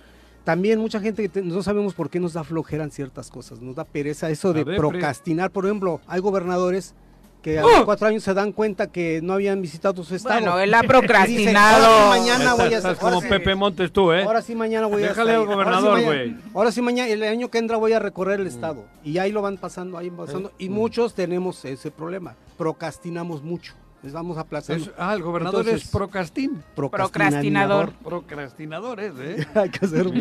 también 0.48 0.80
mucha 0.80 0.98
gente 0.98 1.28
que 1.28 1.42
no 1.42 1.62
sabemos 1.62 1.92
por 1.92 2.08
qué 2.08 2.18
nos 2.18 2.32
da 2.32 2.42
flojera 2.42 2.82
en 2.82 2.90
ciertas 2.90 3.30
cosas, 3.30 3.60
nos 3.60 3.76
da 3.76 3.84
pereza 3.84 4.30
eso 4.30 4.54
de 4.54 4.64
procrastinar. 4.64 5.50
Por 5.50 5.66
ejemplo, 5.66 6.00
hay 6.06 6.20
gobernadores 6.20 6.94
que 7.42 7.58
a 7.58 7.62
los 7.62 7.80
¡Oh! 7.80 7.84
cuatro 7.84 8.06
años 8.06 8.22
se 8.22 8.32
dan 8.32 8.52
cuenta 8.52 8.86
que 8.86 9.20
no 9.22 9.34
habían 9.34 9.60
visitado 9.60 10.02
su 10.02 10.14
estado. 10.14 10.40
Bueno, 10.40 10.58
él 10.58 10.72
ha 10.72 10.82
procrastinado. 10.84 11.84
ahora 11.84 12.14
sí 12.14 12.20
mañana 12.22 12.54
voy 12.54 12.72
a 12.72 12.78
hacer. 12.78 12.96
como 12.96 13.20
Pepe 13.20 13.54
Montes 13.56 13.92
tú, 13.92 14.10
¿eh? 14.10 14.22
Ahora 14.22 14.40
sí 14.40 14.54
mañana 14.54 14.86
voy 14.86 15.02
a 15.02 15.08
Déjale 15.08 15.34
al 15.34 15.44
gobernador, 15.44 16.02
güey. 16.02 16.34
Ahora, 16.54 16.72
sí 16.72 16.80
mañana, 16.80 17.10
el 17.10 17.22
año 17.24 17.50
que 17.50 17.58
entra 17.58 17.76
voy 17.76 17.92
a 17.92 17.98
recorrer 17.98 18.40
el 18.40 18.46
estado. 18.46 18.86
Y 19.04 19.18
ahí 19.18 19.30
lo 19.30 19.42
van 19.42 19.58
pasando, 19.58 19.98
ahí 19.98 20.08
van 20.08 20.24
pasando. 20.24 20.52
Y 20.56 20.70
muchos 20.70 21.12
tenemos 21.12 21.62
ese 21.66 21.90
problema. 21.90 22.36
Procrastinamos 22.56 23.42
mucho. 23.42 23.74
Les 24.02 24.12
vamos 24.12 24.38
a 24.38 24.42
aplazar. 24.42 24.78
ah, 24.96 25.12
el 25.12 25.22
gobernador 25.22 25.68
es 25.68 25.88
procrastin. 25.88 26.62
Procrastinador. 26.76 27.92
Procrastinadores, 27.94 29.12
¿eh? 29.18 29.44
Hay 29.56 29.70
que 29.70 29.84
hacer 29.84 30.06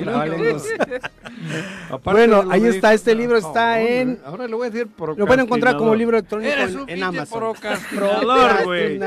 Bueno, 2.03 2.45
ahí 2.49 2.65
está, 2.65 2.95
este 2.95 3.13
libro 3.13 3.37
está 3.37 3.79
en... 3.79 4.19
Ahora 4.25 4.47
le 4.47 4.55
voy 4.55 4.67
a 4.67 4.71
decir 4.71 4.89
Lo 4.97 5.27
pueden 5.27 5.41
encontrar 5.41 5.77
como 5.77 5.93
libro 5.93 6.17
electrónico 6.17 6.53
en, 6.87 7.03
Amazon. 7.03 7.39
procrastinador, 7.39 8.63
güey. 8.63 8.99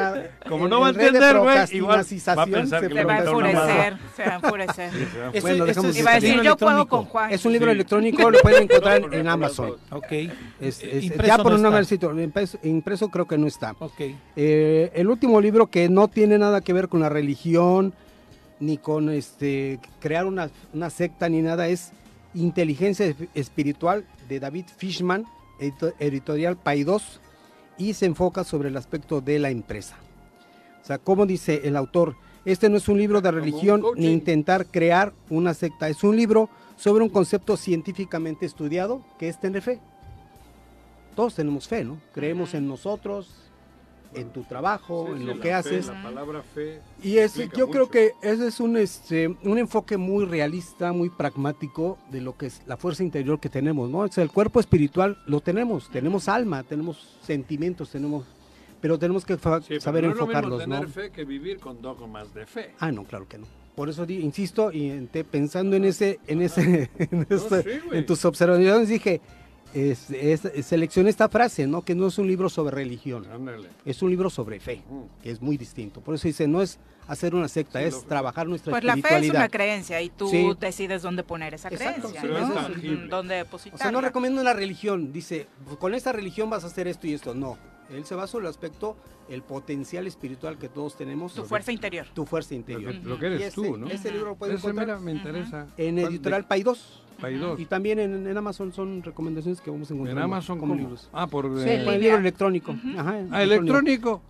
Como 0.48 0.68
no 0.68 0.80
va 0.80 0.86
a 0.88 0.90
entender, 0.90 1.38
güey, 1.38 1.58
igual 1.72 2.06
va 2.38 2.42
a 2.42 2.46
pensar 2.46 2.88
que 2.88 2.94
se 2.94 3.04
va 3.04 3.14
a 3.14 3.18
enfurecer, 3.18 3.96
se 4.14 4.22
va 4.24 4.30
a 4.30 4.34
enfurecer. 4.36 4.90
Bueno, 5.42 5.64
dejamos 5.64 5.96
Iba 5.96 6.12
a 6.12 6.14
decir, 6.14 6.42
yo 6.42 6.56
puedo 6.56 6.86
con 6.86 7.06
Juan. 7.06 7.32
Es 7.32 7.44
un 7.44 7.52
libro 7.52 7.72
electrónico, 7.72 8.30
lo 8.30 8.38
pueden 8.38 8.64
encontrar 8.64 9.02
en 9.12 9.26
Amazon. 9.26 9.72
Ok. 9.90 10.12
Ya 11.26 11.38
por 11.38 11.54
un 11.54 11.62
nombre 11.62 11.84
sitio, 11.84 12.14
impreso 12.62 13.08
creo 13.08 13.26
que 13.26 13.36
no 13.36 13.48
está. 13.48 13.74
Ok. 13.80 14.00
Eh, 14.36 14.59
eh, 14.60 14.92
el 14.94 15.08
último 15.08 15.40
libro 15.40 15.68
que 15.68 15.88
no 15.88 16.08
tiene 16.08 16.38
nada 16.38 16.60
que 16.60 16.72
ver 16.72 16.88
con 16.88 17.00
la 17.00 17.08
religión, 17.08 17.94
ni 18.60 18.76
con 18.76 19.08
este 19.08 19.80
crear 20.00 20.26
una, 20.26 20.50
secta 20.90 21.28
ni 21.28 21.40
nada, 21.40 21.68
es 21.68 21.92
Inteligencia 22.34 23.14
Espiritual 23.34 24.04
de 24.28 24.38
David 24.38 24.66
Fishman, 24.76 25.24
editorial 25.58 26.56
Paidós, 26.56 27.20
y 27.78 27.94
se 27.94 28.06
enfoca 28.06 28.44
sobre 28.44 28.68
el 28.68 28.76
aspecto 28.76 29.20
de 29.20 29.38
la 29.38 29.50
empresa. 29.50 29.96
O 30.82 30.84
sea, 30.84 30.98
como 30.98 31.26
dice 31.26 31.62
el 31.64 31.76
autor, 31.76 32.16
este 32.44 32.68
no 32.68 32.76
es 32.76 32.88
un 32.88 32.98
libro 32.98 33.20
de 33.20 33.30
religión 33.30 33.82
ni 33.96 34.12
intentar 34.12 34.66
crear 34.66 35.12
una 35.28 35.54
secta, 35.54 35.88
es 35.88 36.04
un 36.04 36.16
libro 36.16 36.50
sobre 36.76 37.02
un 37.02 37.10
concepto 37.10 37.56
científicamente 37.56 38.46
estudiado 38.46 39.02
que 39.18 39.28
es 39.28 39.40
tener 39.40 39.62
fe. 39.62 39.80
Todos 41.14 41.34
tenemos 41.34 41.66
fe, 41.68 41.84
¿no? 41.84 41.98
Creemos 42.14 42.54
en 42.54 42.68
nosotros, 42.68 43.34
en 44.14 44.30
tu 44.30 44.42
trabajo, 44.42 45.14
en 45.14 45.26
lo 45.26 45.38
que 45.40 45.52
haces. 45.52 45.86
la 45.86 46.02
palabra 46.02 46.42
fe 46.42 46.80
y 47.02 47.18
es, 47.18 47.34
yo 47.56 47.70
creo 47.70 47.88
que 47.88 48.12
ese 48.22 48.48
es 48.48 48.60
un, 48.60 48.76
este, 48.76 49.28
un 49.28 49.58
enfoque 49.58 49.96
muy 49.96 50.24
realista, 50.24 50.92
muy 50.92 51.10
pragmático 51.10 51.98
de 52.10 52.20
lo 52.20 52.36
que 52.36 52.46
es 52.46 52.62
la 52.66 52.76
fuerza 52.76 53.02
interior 53.02 53.38
que 53.40 53.48
tenemos, 53.48 53.90
¿no? 53.90 53.98
O 54.00 54.08
el 54.16 54.30
cuerpo 54.30 54.60
espiritual 54.60 55.18
lo 55.26 55.40
tenemos, 55.40 55.88
tenemos 55.90 56.28
alma, 56.28 56.62
tenemos 56.62 57.18
sentimientos, 57.22 57.90
tenemos 57.90 58.24
pero 58.80 58.98
tenemos 58.98 59.26
que 59.26 59.36
saber 59.78 60.04
no 60.04 60.12
enfocarlos, 60.12 60.62
es 60.62 60.68
lo 60.68 60.74
tener 60.74 60.88
fe 60.88 61.10
que 61.10 61.24
vivir 61.24 61.58
con 61.58 61.82
dogmas 61.82 62.32
de 62.32 62.46
fe. 62.46 62.74
Ah, 62.78 62.90
no, 62.90 63.04
claro 63.04 63.28
que 63.28 63.38
no. 63.38 63.46
Por 63.74 63.88
eso 63.88 64.04
insisto 64.08 64.72
y 64.72 64.90
pensando 65.30 65.76
en 65.76 65.84
ese 65.84 66.18
en 66.26 66.42
ese 66.42 66.90
en, 66.98 67.26
en 67.92 68.06
tus 68.06 68.24
observaciones 68.24 68.88
dije, 68.88 69.20
es, 69.74 70.08
seleccioné 70.64 71.10
esta 71.10 71.28
frase, 71.28 71.66
¿no? 71.66 71.82
Que 71.82 71.94
no 71.94 72.08
es 72.08 72.18
un 72.18 72.26
libro 72.26 72.48
sobre 72.48 72.74
religión, 72.74 73.26
es 73.84 74.02
un 74.02 74.10
libro 74.10 74.30
sobre 74.30 74.60
fe, 74.60 74.82
que 75.22 75.30
es 75.30 75.40
muy 75.40 75.56
distinto. 75.56 76.00
Por 76.00 76.14
eso 76.14 76.28
dice, 76.28 76.46
no 76.46 76.62
es 76.62 76.78
hacer 77.06 77.34
una 77.34 77.48
secta, 77.48 77.82
es 77.82 78.06
trabajar 78.06 78.46
nuestra 78.46 78.70
pues 78.70 78.84
espiritualidad. 78.84 79.10
Pues 79.10 79.20
la 79.22 79.26
fe 79.26 79.26
es 79.26 79.34
una 79.34 79.48
creencia 79.48 80.02
y 80.02 80.10
tú 80.10 80.56
decides 80.58 81.02
dónde 81.02 81.22
poner 81.22 81.54
esa 81.54 81.68
creencia, 81.68 82.22
¿no? 82.22 83.08
Dónde 83.08 83.36
depositarla. 83.36 83.76
O 83.76 83.78
sea, 83.78 83.90
no 83.90 84.00
recomiendo 84.00 84.40
una 84.40 84.52
religión, 84.52 85.12
dice, 85.12 85.46
con 85.78 85.94
esta 85.94 86.12
religión 86.12 86.50
vas 86.50 86.64
a 86.64 86.68
hacer 86.68 86.86
esto 86.86 87.06
y 87.06 87.14
esto, 87.14 87.34
no. 87.34 87.58
Él 87.90 88.04
se 88.04 88.14
va 88.14 88.26
sobre 88.26 88.46
el 88.46 88.50
aspecto, 88.50 88.96
el 89.28 89.42
potencial 89.42 90.06
espiritual 90.06 90.58
que 90.58 90.68
todos 90.68 90.96
tenemos. 90.96 91.34
Tu 91.34 91.44
fuerza 91.44 91.72
interior. 91.72 92.06
Tu 92.14 92.24
fuerza 92.24 92.54
interior. 92.54 92.94
Lo 92.94 93.18
que, 93.18 93.26
eres 93.26 93.52
tú, 93.52 93.76
¿no? 93.76 93.88
Ese 93.88 94.12
libro 94.12 94.30
lo 94.30 94.36
puedes 94.36 94.62
encontrar 94.62 95.00
me 95.00 95.12
interesa. 95.12 95.66
en 95.76 95.98
Editorial 95.98 96.46
Paidós. 96.46 97.02
Y 97.58 97.66
también 97.66 97.98
en, 97.98 98.26
en, 98.26 98.72
son 98.72 99.02
recomendaciones 99.02 99.60
que 99.60 99.70
vamos 99.70 99.90
a 99.90 99.94
encontrar. 99.94 100.16
En 100.16 100.22
Amazon 100.22 100.58
como 100.58 100.74
libros. 100.74 101.08
Ah, 101.12 101.26
por, 101.26 101.46
sí, 101.60 101.68
eh, 101.68 101.84
el 101.86 102.00
libro 102.00 102.18
electrónico. 102.18 102.74
Ajá, 102.96 103.24
ah, 103.30 103.42
electrónico. 103.42 104.22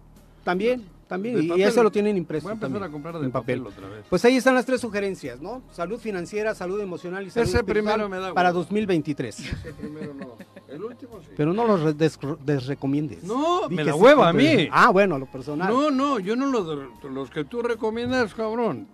También, 0.45 0.85
también. 1.07 1.43
y, 1.43 1.63
eso 1.63 1.83
lo 1.83 1.91
tienen 1.91 2.17
impreso. 2.17 2.45
Voy 2.45 2.53
a 2.53 2.55
empezar 2.55 2.83
a 2.83 2.89
comprar 2.89 3.19
de 3.19 3.29
papel. 3.29 3.67
otra 3.67 3.89
vez. 3.89 4.05
Pues 4.09 4.25
ahí 4.25 4.37
están 4.37 4.55
las 4.55 4.65
tres 4.65 4.81
sugerencias, 4.81 5.41
¿no? 5.41 5.63
Salud 5.71 6.01
financiera, 6.01 6.55
salud 6.55 6.81
emocional 6.81 7.27
y 7.27 7.31
salud 7.31 7.49
Ese 7.49 7.63
primero 7.63 8.09
me 8.09 8.19
da 8.19 8.33
para 8.33 8.53
2023. 8.53 9.39
Ese 9.39 9.73
primero 9.75 10.15
no. 10.15 10.37
El 10.69 10.83
último 10.83 11.21
sí. 11.21 11.31
Pero 11.37 11.53
no 11.53 11.67
los 11.67 11.97
desrecomiendes. 12.45 13.25
No, 13.25 13.69
me 13.69 13.85
la 13.85 13.95
hueva 13.95 14.29
a 14.29 14.33
mí. 14.33 14.69
Ah, 14.71 14.91
bueno, 14.91 15.19
lo 15.19 15.27
personal. 15.27 15.73
No, 15.73 15.91
no, 15.91 16.19
yo 16.19 16.37
no 16.37 16.47
los, 16.47 16.89
los 17.03 17.31
que 17.31 17.45
tú 17.45 17.61
recomiendas, 17.63 18.35
cabrón. 18.35 18.87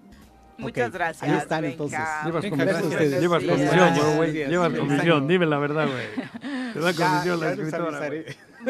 Muchas 0.58 0.92
gracias. 0.92 1.30
Ahí 1.30 1.36
están 1.36 1.64
entonces. 1.64 1.98
Llevas 2.24 2.44
comisión, 2.46 3.20
llevas 3.20 3.44
comisión, 3.44 4.16
güey. 4.16 4.32
Llevas 4.32 4.72
comisión, 4.72 5.28
dime 5.28 5.46
la 5.46 5.58
verdad, 5.58 5.86
güey. 5.86 6.72
Te 6.72 6.80
da 6.80 6.92
comisión 6.92 7.40
la 7.40 7.52
escritora. 7.52 8.10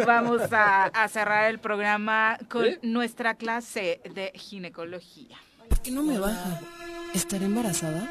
Vamos 0.04 0.42
a, 0.52 1.08
cerrar 1.08 1.50
el 1.50 1.58
programa 1.58 2.38
con 2.48 2.66
nuestra 2.82 3.34
clase 3.34 4.00
de 4.14 4.32
ginecología. 4.34 5.36
¿Por 5.68 5.80
qué 5.80 5.90
no 5.90 6.02
me 6.02 6.18
baja? 6.18 6.60
¿Estaré 7.14 7.46
embarazada? 7.46 8.08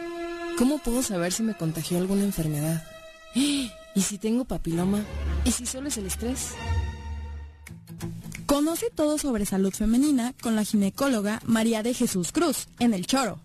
¿Cómo 0.57 0.79
puedo 0.79 1.03
saber 1.03 1.31
si 1.31 1.43
me 1.43 1.53
contagió 1.53 1.97
alguna 1.97 2.23
enfermedad? 2.23 2.83
¿Y 3.33 4.01
si 4.01 4.17
tengo 4.17 4.45
papiloma? 4.45 5.01
¿Y 5.43 5.51
si 5.51 5.65
solo 5.65 5.87
es 5.89 5.97
el 5.97 6.07
estrés? 6.07 6.55
Conoce 8.45 8.89
todo 8.89 9.17
sobre 9.17 9.45
salud 9.45 9.73
femenina 9.73 10.33
con 10.41 10.55
la 10.55 10.63
ginecóloga 10.63 11.41
María 11.45 11.83
de 11.83 11.93
Jesús 11.93 12.31
Cruz 12.31 12.67
en 12.79 12.93
El 12.93 13.07
Choro. 13.07 13.39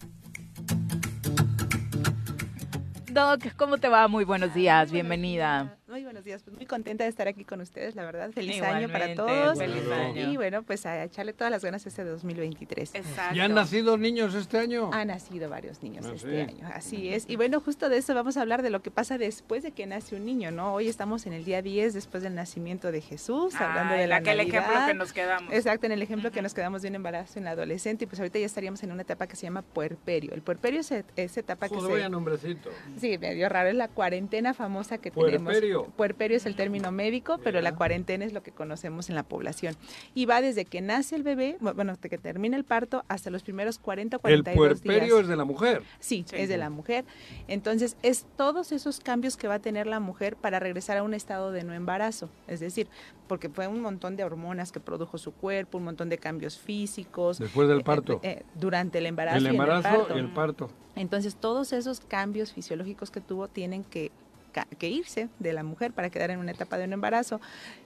Doc, 3.13 3.55
¿cómo 3.57 3.79
te 3.79 3.89
va? 3.89 4.07
Muy 4.09 4.25
buenos 4.25 4.55
días, 4.55 4.93
bienvenida. 4.93 5.80
Muy 5.91 6.05
buenos 6.05 6.23
días, 6.23 6.41
pues 6.45 6.55
muy 6.57 6.67
contenta 6.67 7.03
de 7.03 7.11
estar 7.11 7.27
aquí 7.27 7.45
con 7.45 7.61
ustedes, 7.61 7.97
la 7.97 8.05
verdad. 8.05 8.31
Feliz 8.31 8.63
año 8.63 8.89
para 8.89 9.13
todos. 9.17 9.59
Feliz 9.59 9.83
año. 9.91 10.31
Y 10.31 10.37
bueno, 10.37 10.63
pues 10.63 10.87
a 10.87 11.03
echarle 11.03 11.33
todas 11.33 11.51
las 11.51 11.65
ganas 11.65 11.85
este 11.85 12.05
2023. 12.05 12.95
Exacto. 12.95 13.35
¿Ya 13.35 13.47
han 13.47 13.55
nacido 13.55 13.99
niños 13.99 14.35
este 14.37 14.59
año? 14.59 14.91
Han 14.93 15.09
nacido 15.09 15.51
varios 15.51 15.83
niños 15.83 16.07
Ah, 16.07 16.13
este 16.15 16.31
sí. 16.31 16.41
año, 16.53 16.69
así 16.73 17.09
es. 17.13 17.25
Y 17.29 17.35
bueno, 17.35 17.61
justo 17.61 17.89
de 17.89 17.97
eso 17.97 18.15
vamos 18.15 18.37
a 18.37 18.43
hablar 18.43 18.63
de 18.63 18.71
lo 18.71 18.83
que 18.83 18.93
pasa 18.93 19.19
después 19.19 19.65
de 19.65 19.73
que 19.73 19.85
nace 19.87 20.15
un 20.15 20.25
niño, 20.27 20.53
¿no? 20.53 20.75
Hoy 20.75 20.87
estamos 20.87 21.27
en 21.27 21.33
el 21.33 21.45
día 21.45 21.61
10 21.61 21.93
después 21.93 22.23
del 22.23 22.37
nacimiento 22.37 22.93
de 22.93 23.01
Jesús, 23.01 23.57
hablando 23.57 23.95
Ay, 23.95 24.03
de 24.03 24.07
la 24.07 24.17
aquel 24.17 24.39
ejemplo 24.39 24.61
Navidad. 24.61 24.87
que 24.87 24.95
nos 24.95 25.13
quedamos. 25.13 25.53
Exacto, 25.53 25.87
en 25.87 25.93
el 25.93 26.03
ejemplo 26.03 26.31
que 26.31 26.41
nos 26.41 26.55
quedamos 26.55 26.83
de 26.83 26.89
un 26.89 26.95
embarazo 26.95 27.41
en 27.41 27.47
la 27.47 27.51
adolescente 27.51 28.05
y 28.05 28.07
pues 28.07 28.21
ahorita 28.21 28.39
ya 28.39 28.47
estaríamos 28.47 28.81
en 28.85 28.93
una 28.93 29.03
etapa 29.03 29.27
que 29.27 29.35
se 29.35 29.43
llama 29.43 29.63
puerperio. 29.63 30.35
El 30.35 30.43
puerperio 30.43 30.81
es 30.81 30.93
e- 30.93 31.05
esa 31.17 31.41
etapa 31.41 31.69
que 31.69 31.81
se... 31.81 32.09
nombrecito. 32.09 32.71
Sí, 33.01 33.19
medio 33.19 33.49
raro, 33.49 33.71
es 33.71 33.75
la 33.75 33.89
cuarentena 33.89 34.55
famosa 34.55 34.99
que 34.99 35.11
Puerperio. 35.11 35.39
tenemos. 35.51 35.80
Puerperio 35.97 36.37
es 36.37 36.47
el 36.47 36.55
término 36.57 36.91
médico, 36.93 37.39
pero 37.43 37.61
la 37.61 37.75
cuarentena 37.75 38.25
es 38.25 38.33
lo 38.33 38.43
que 38.43 38.53
conocemos 38.53 39.09
en 39.09 39.15
la 39.15 39.23
población. 39.23 39.77
Y 40.15 40.27
va 40.27 40.41
desde 40.41 40.65
que 40.65 40.81
nace 40.81 41.17
el 41.17 41.23
bebé, 41.23 41.57
bu- 41.61 41.75
bueno, 41.75 41.93
hasta 41.93 42.09
que 42.09 42.19
termina 42.19 42.57
el 42.57 42.65
parto, 42.65 43.05
hasta 43.09 43.31
los 43.31 43.43
primeros 43.43 43.79
40 43.79 44.17
o 44.17 44.21
El 44.29 44.43
42 44.43 44.57
puerperio 44.57 45.15
días. 45.17 45.21
es 45.25 45.29
de 45.29 45.37
la 45.37 45.45
mujer. 45.45 45.83
Sí, 45.99 46.25
es 46.33 46.49
de 46.49 46.57
la 46.59 46.71
mujer. 46.71 47.05
Entonces, 47.49 47.97
es 48.03 48.27
todos 48.37 48.73
esos 48.73 49.01
cambios 49.01 49.37
que 49.37 49.49
va 49.49 49.55
a 49.55 49.59
tener 49.59 49.87
la 49.87 50.01
mujer 50.01 50.37
para 50.37 50.59
regresar 50.61 50.97
a 50.99 51.03
un 51.03 51.15
estado 51.15 51.53
de 51.53 51.65
no 51.65 51.73
embarazo. 51.75 52.29
Es 52.49 52.61
decir, 52.61 52.89
porque 53.29 53.49
fue 53.49 53.67
un 53.69 53.81
montón 53.81 54.17
de 54.17 54.25
hormonas 54.25 54.73
que 54.73 54.81
produjo 54.81 55.19
su 55.19 55.33
cuerpo, 55.33 55.79
un 55.79 55.85
montón 55.85 56.09
de 56.09 56.19
cambios 56.19 56.59
físicos. 56.59 57.39
Después 57.39 57.69
del 57.69 57.81
eh, 57.81 57.85
parto. 57.85 58.21
eh, 58.23 58.43
durante 58.55 58.99
el 58.99 59.07
embarazo. 59.07 59.37
El 59.39 59.43
y 59.45 59.47
en 59.47 59.55
el 59.55 59.61
embarazo 59.61 59.99
parto. 59.99 60.17
y 60.17 60.19
el 60.21 60.29
parto. 60.33 60.71
Entonces, 60.97 61.37
todos 61.37 61.73
esos 61.73 62.01
cambios 62.01 62.53
fisiológicos 62.53 63.11
que 63.11 63.21
tuvo 63.21 63.47
tienen 63.49 63.85
que, 63.85 64.11
que 64.51 64.89
irse 64.89 65.29
de 65.39 65.53
la 65.53 65.63
mujer 65.63 65.93
para 65.93 66.11
quedar 66.11 66.31
en 66.31 66.39
una 66.39 66.53
etapa 66.53 66.79
de 66.79 66.85
un 66.85 66.93
embarazo. 66.93 67.41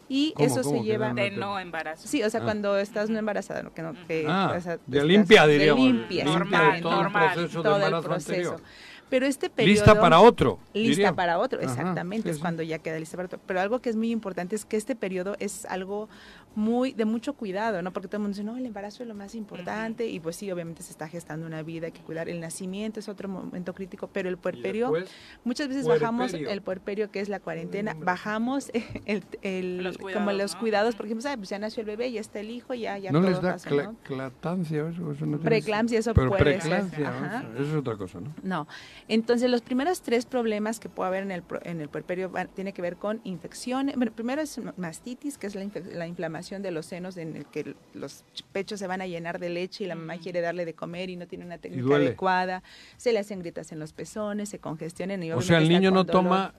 Y 0.09 0.33
¿Cómo, 0.37 0.47
eso 0.47 0.63
cómo 0.63 0.79
se 0.81 0.85
lleva... 0.85 1.13
De 1.15 1.31
no 1.31 1.59
embarazo. 1.59 2.07
Sí, 2.07 2.23
o 2.23 2.29
sea, 2.31 2.41
Ah. 2.41 2.45
cuando 2.45 2.77
estás 2.79 3.09
no 3.11 3.19
embarazada, 3.19 3.63
¿no? 3.63 3.73
que 3.73 3.83
no, 3.83 3.95
que, 4.07 4.27
Ah, 4.29 4.55
o 4.57 4.61
sea, 4.61 4.77
de 4.87 4.99
estás- 4.99 5.05
limpia, 5.07 5.47
diríamos. 5.47 5.83
De 5.85 5.93
limpia, 5.93 6.25
Normal, 6.25 6.81
todo 6.83 6.93
el 6.93 6.99
normal. 7.05 7.33
proceso 7.35 7.59
de 7.59 7.63
Todo 7.65 7.77
el 7.77 7.83
embarazo 7.85 8.09
proceso. 8.09 8.57
Pero 9.11 9.27
este 9.27 9.49
periodo... 9.51 9.73
Lista 9.75 10.01
para 10.01 10.19
otro. 10.21 10.59
Lista 10.73 10.89
diría. 10.91 11.13
para 11.15 11.39
otro, 11.39 11.61
Ajá, 11.61 11.71
exactamente, 11.71 12.25
sí, 12.25 12.31
es 12.31 12.37
sí. 12.37 12.41
cuando 12.43 12.63
ya 12.63 12.79
queda 12.79 12.99
lista 12.99 13.17
para 13.17 13.27
otro. 13.27 13.39
Pero 13.47 13.61
algo 13.61 13.81
que 13.81 13.91
es 13.91 13.97
muy 13.97 14.11
importante 14.11 14.57
es 14.57 14.65
que 14.65 14.77
este 14.77 14.97
periodo 14.97 15.37
es 15.39 15.67
algo 15.67 16.09
muy 16.55 16.93
de 16.93 17.05
mucho 17.05 17.35
cuidado, 17.35 17.83
¿no? 17.83 17.93
Porque 17.93 18.09
todo 18.09 18.19
el 18.19 18.23
mundo 18.23 18.37
dice, 18.37 18.45
no, 18.45 18.57
el 18.57 18.67
embarazo 18.67 19.03
es 19.03 19.09
lo 19.09 19.15
más 19.15 19.35
importante 19.35 20.07
y 20.07 20.21
pues 20.21 20.37
sí, 20.37 20.51
obviamente 20.51 20.83
se 20.83 20.91
está 20.91 21.09
gestando 21.09 21.47
una 21.47 21.63
vida, 21.63 21.87
hay 21.87 21.93
que 21.93 22.01
cuidar. 22.03 22.29
El 22.29 22.41
nacimiento 22.41 23.01
es 23.01 23.09
otro 23.09 23.29
momento 23.29 23.75
crítico, 23.75 24.09
pero 24.13 24.29
el 24.29 24.37
puerperio, 24.39 24.91
después, 24.91 25.11
muchas 25.45 25.69
veces 25.69 25.87
bajamos 25.87 26.33
el 26.35 26.63
puerperio, 26.63 27.11
que 27.11 27.21
es 27.21 27.29
la 27.29 27.41
cuarentena, 27.41 27.97
bajamos 27.99 28.71
el, 29.07 29.23
el- 29.43 29.83
Los 29.85 29.99
como 29.99 30.33
los 30.33 30.55
¿no? 30.55 30.61
cuidados, 30.61 30.95
porque 30.95 31.09
dijimos, 31.09 31.27
"Ay, 31.27 31.37
pues 31.37 31.49
ya 31.49 31.59
nació 31.59 31.81
el 31.81 31.87
bebé, 31.87 32.13
ya 32.13 32.21
está 32.21 32.41
el 32.41 32.51
hijo, 32.51 32.75
ya, 32.75 32.99
ya 32.99 33.11
no 33.11 33.21
todo 33.21 33.31
les 33.31 33.41
da 33.43 33.53
pasa, 33.53 33.71
cla- 33.71 33.85
¿no? 33.85 33.97
clatancia 34.05 34.89
eso, 34.89 35.13
eso 35.13 35.27
no 35.27 35.39
tiene- 35.39 35.39
Preeclampsia, 35.39 35.99
eso 35.99 36.15
Pero 36.15 36.29
puede 36.29 36.45
ser, 36.45 36.61
preeclampsia, 36.61 37.09
ajá. 37.09 37.39
eso, 37.41 37.53
eso 37.63 37.71
es 37.73 37.75
otra 37.77 37.97
cosa, 37.97 38.21
¿no? 38.21 38.33
No. 38.43 38.69
Entonces, 39.09 39.51
los 39.51 39.63
primeros 39.63 40.03
tres 40.03 40.27
problemas 40.27 40.79
que 40.81 40.89
puede 40.89 41.09
haber 41.09 41.23
en 41.25 41.31
el, 41.31 41.43
pro- 41.43 41.61
en 41.65 41.81
el 41.81 41.89
puerperio 41.89 42.31
van- 42.31 42.49
tiene 42.49 42.73
que 42.73 42.83
ver 42.83 42.97
con 42.97 43.21
infecciones. 43.25 43.97
Bueno, 43.97 44.13
primero 44.13 44.41
es 44.43 44.61
mastitis, 44.77 45.39
que 45.39 45.47
es 45.47 45.55
la, 45.55 45.65
la 45.95 46.07
inflamación 46.07 46.44
de 46.63 46.71
los 46.71 46.87
senos 46.87 47.17
en 47.17 47.37
el 47.37 47.47
que 47.47 47.75
los 47.95 48.25
pechos 48.53 48.79
se 48.79 48.87
van 48.87 49.01
a 49.01 49.07
llenar 49.07 49.39
de 49.39 49.49
leche 49.51 49.85
y 49.85 49.87
la 49.87 49.95
mamá 49.95 50.19
quiere 50.19 50.41
darle 50.41 50.65
de 50.65 50.75
comer 50.75 51.11
y 51.11 51.17
no 51.17 51.27
tiene 51.27 51.45
una 51.45 51.59
técnica 51.59 51.97
adecuada. 51.97 52.63
Se 52.97 53.13
le 53.13 53.19
hacen 53.19 53.41
grietas 53.41 53.73
en 53.73 53.79
los 53.79 53.93
pezones, 53.93 54.49
se 54.49 54.59
congestionan 54.59 55.23
y 55.23 55.33
O 55.33 55.41
sea, 55.43 55.59
el 55.59 55.69
niño 55.69 55.91
no 55.91 56.05
dolor. 56.05 56.25
toma 56.25 56.55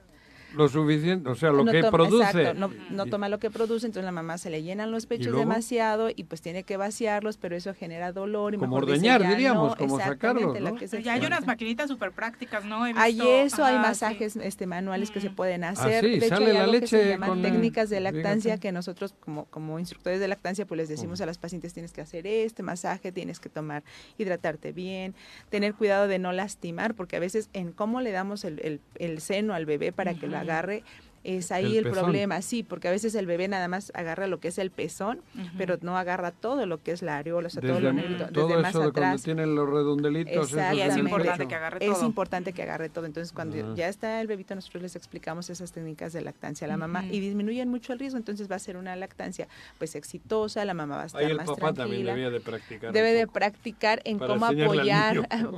lo 0.56 0.68
suficiente, 0.70 1.30
o 1.30 1.36
sea, 1.36 1.52
lo 1.52 1.64
No 1.64 1.72
que 1.72 1.82
toma- 1.82 1.92
produce. 1.92 2.24
exacto, 2.42 2.70
no, 2.92 3.06
toma 3.08 3.30
lo 3.30 3.40
que 3.40 3.50
produce, 3.52 3.86
entonces 3.86 4.06
la 4.06 4.12
mamá 4.12 4.38
se 4.38 4.50
le 4.50 4.64
llenan 4.64 4.92
los 4.92 5.06
pechos 5.06 5.36
demasiado 5.38 6.10
y 6.16 6.24
pues 6.26 6.42
tiene 6.42 6.64
que 6.64 6.78
vaciarlos, 6.78 7.38
pero 7.38 7.56
eso 7.56 7.74
genera 7.74 8.12
dolor 8.12 8.54
y 8.54 8.58
Como 8.58 8.80
dice, 8.82 8.92
ordeñar, 8.94 9.28
diríamos, 9.28 9.72
no, 9.72 9.76
como 9.78 9.98
exactamente, 10.00 10.60
sacarlos, 10.60 10.90
se 10.90 11.04
Ya 11.04 11.14
hay 11.14 11.26
unas 11.26 11.46
maquinitas 11.46 11.90
súper 11.90 12.12
prácticas, 12.12 12.64
¿no? 12.66 12.84
Hay 12.84 13.20
eso, 13.22 13.64
hay 13.64 13.78
masajes 13.78 14.36
este, 14.38 14.66
manuales 14.68 15.12
que 15.12 15.22
se 15.22 15.30
pueden 15.30 15.64
hacer. 15.64 15.98
Ah, 15.98 16.08
sí, 16.08 16.20
de 16.20 16.26
hecho, 16.26 16.36
sale 16.36 16.46
hay 16.48 16.54
la 16.54 16.64
algo 16.64 16.80
que 16.80 16.88
se 16.88 16.98
leche 16.98 17.10
llaman 17.10 17.30
con- 17.30 17.42
técnicas 17.42 17.90
de 17.90 18.00
lactancia 18.00 18.54
fíjate. 18.54 18.60
que 18.62 18.72
nosotros 18.72 19.14
como, 19.20 19.46
como 19.46 19.80
instructores 19.80 20.20
de 20.20 20.28
lactancia 20.28 20.66
pues 20.66 20.78
les 20.78 20.90
decimos 20.90 21.22
a 21.22 21.26
las 21.26 21.38
pacientes 21.38 21.74
tienes 21.74 21.92
que 21.92 22.02
hacer 22.02 22.26
este 22.28 22.64
masaje, 22.64 23.12
tienes 23.12 23.40
que 23.40 23.50
tomar, 23.50 23.84
hidratarte 24.18 24.72
bien, 24.72 25.14
tener 25.50 25.74
cuidado 25.74 26.08
de 26.08 26.20
no 26.20 26.32
lastimar, 26.32 26.96
porque 26.96 27.16
a 27.16 27.20
veces 27.20 27.50
en 27.54 27.72
cómo 27.72 28.02
le 28.02 28.12
damos 28.12 28.44
el, 28.46 28.60
el- 28.64 28.82
el 28.96 29.20
seno 29.22 29.54
al 29.54 29.66
bebé 29.66 29.92
para 29.92 30.14
que 30.14 30.28
lo 30.28 30.38
agarre, 30.46 30.84
es 31.26 31.52
ahí 31.52 31.78
El 31.78 31.90
problema, 31.90 32.42
sí, 32.42 32.62
porque 32.64 32.88
a 32.88 32.92
veces 32.92 33.16
el 33.16 33.26
bebé 33.26 33.48
nada 33.48 33.68
más 33.68 33.92
agarra 33.96 34.28
lo 34.28 34.40
que 34.40 34.50
es 34.50 34.58
el 34.60 34.70
pezón, 34.72 35.22
pero 35.58 35.78
no 35.82 35.98
agarra 35.98 36.32
todo 36.32 36.66
lo 36.66 36.82
que 36.82 36.92
es 36.92 37.02
la 37.02 37.18
areola, 37.18 37.48
o 37.48 37.50
sea, 37.50 37.62
todo 37.62 37.74
Desde, 37.74 38.10
lo 38.10 38.28
todo 38.28 38.48
desde 38.48 38.62
más 38.62 38.74
de 38.74 38.84
atrás. 38.84 39.24
tienen 39.24 39.56
los 39.56 39.70
redondelitos. 39.70 40.54
Y 40.74 40.82
es 40.82 40.98
importante 40.98 41.48
que 41.48 41.56
agarre 41.56 41.78
Es 41.86 41.94
todo. 41.94 42.06
importante 42.06 42.54
que 42.54 42.64
agarre 42.64 42.90
todo. 42.90 43.06
Entonces, 43.06 43.34
cuando 43.34 43.58
Ajá. 43.58 43.74
ya 43.76 43.88
está 43.90 44.22
el 44.22 44.28
bebito, 44.28 44.54
nosotros 44.56 44.84
les 44.84 44.96
explicamos 44.96 45.50
esas 45.50 45.72
técnicas 45.72 46.14
de 46.14 46.22
lactancia 46.22 46.66
a 46.66 46.68
la 46.68 46.78
mamá 46.78 47.06
y 47.06 47.20
disminuyen 47.20 47.70
mucho 47.70 47.92
el 47.94 48.00
riesgo. 48.00 48.18
Entonces, 48.18 48.50
va 48.50 48.56
a 48.58 48.60
ser 48.60 48.78
una 48.78 48.96
lactancia 48.96 49.48
pues 49.78 49.96
exitosa, 49.96 50.64
la 50.66 50.74
mamá 50.74 50.98
va 50.98 51.04
a 51.04 51.06
estar 51.08 51.22
Ahí 51.22 51.32
el 51.32 51.38
más 51.38 51.48
papá 51.48 51.74
también 51.74 52.04
tranquila. 52.04 52.14
debía 52.14 52.30
de 52.30 52.40
practicar. 52.40 52.94
Debe 52.94 53.14
de 53.14 53.28
practicar 53.28 54.02
en 54.06 54.20
cómo 54.20 54.46
apoyar, 54.46 55.28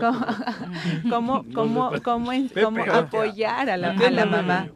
cómo, 1.09 1.43
cómo, 1.53 1.91
cómo, 2.03 2.31
cómo, 2.53 2.81
apoyar 2.93 3.69
a 3.69 3.77
la, 3.77 3.91
a 3.91 4.11
la 4.11 4.25
mamá. 4.25 4.69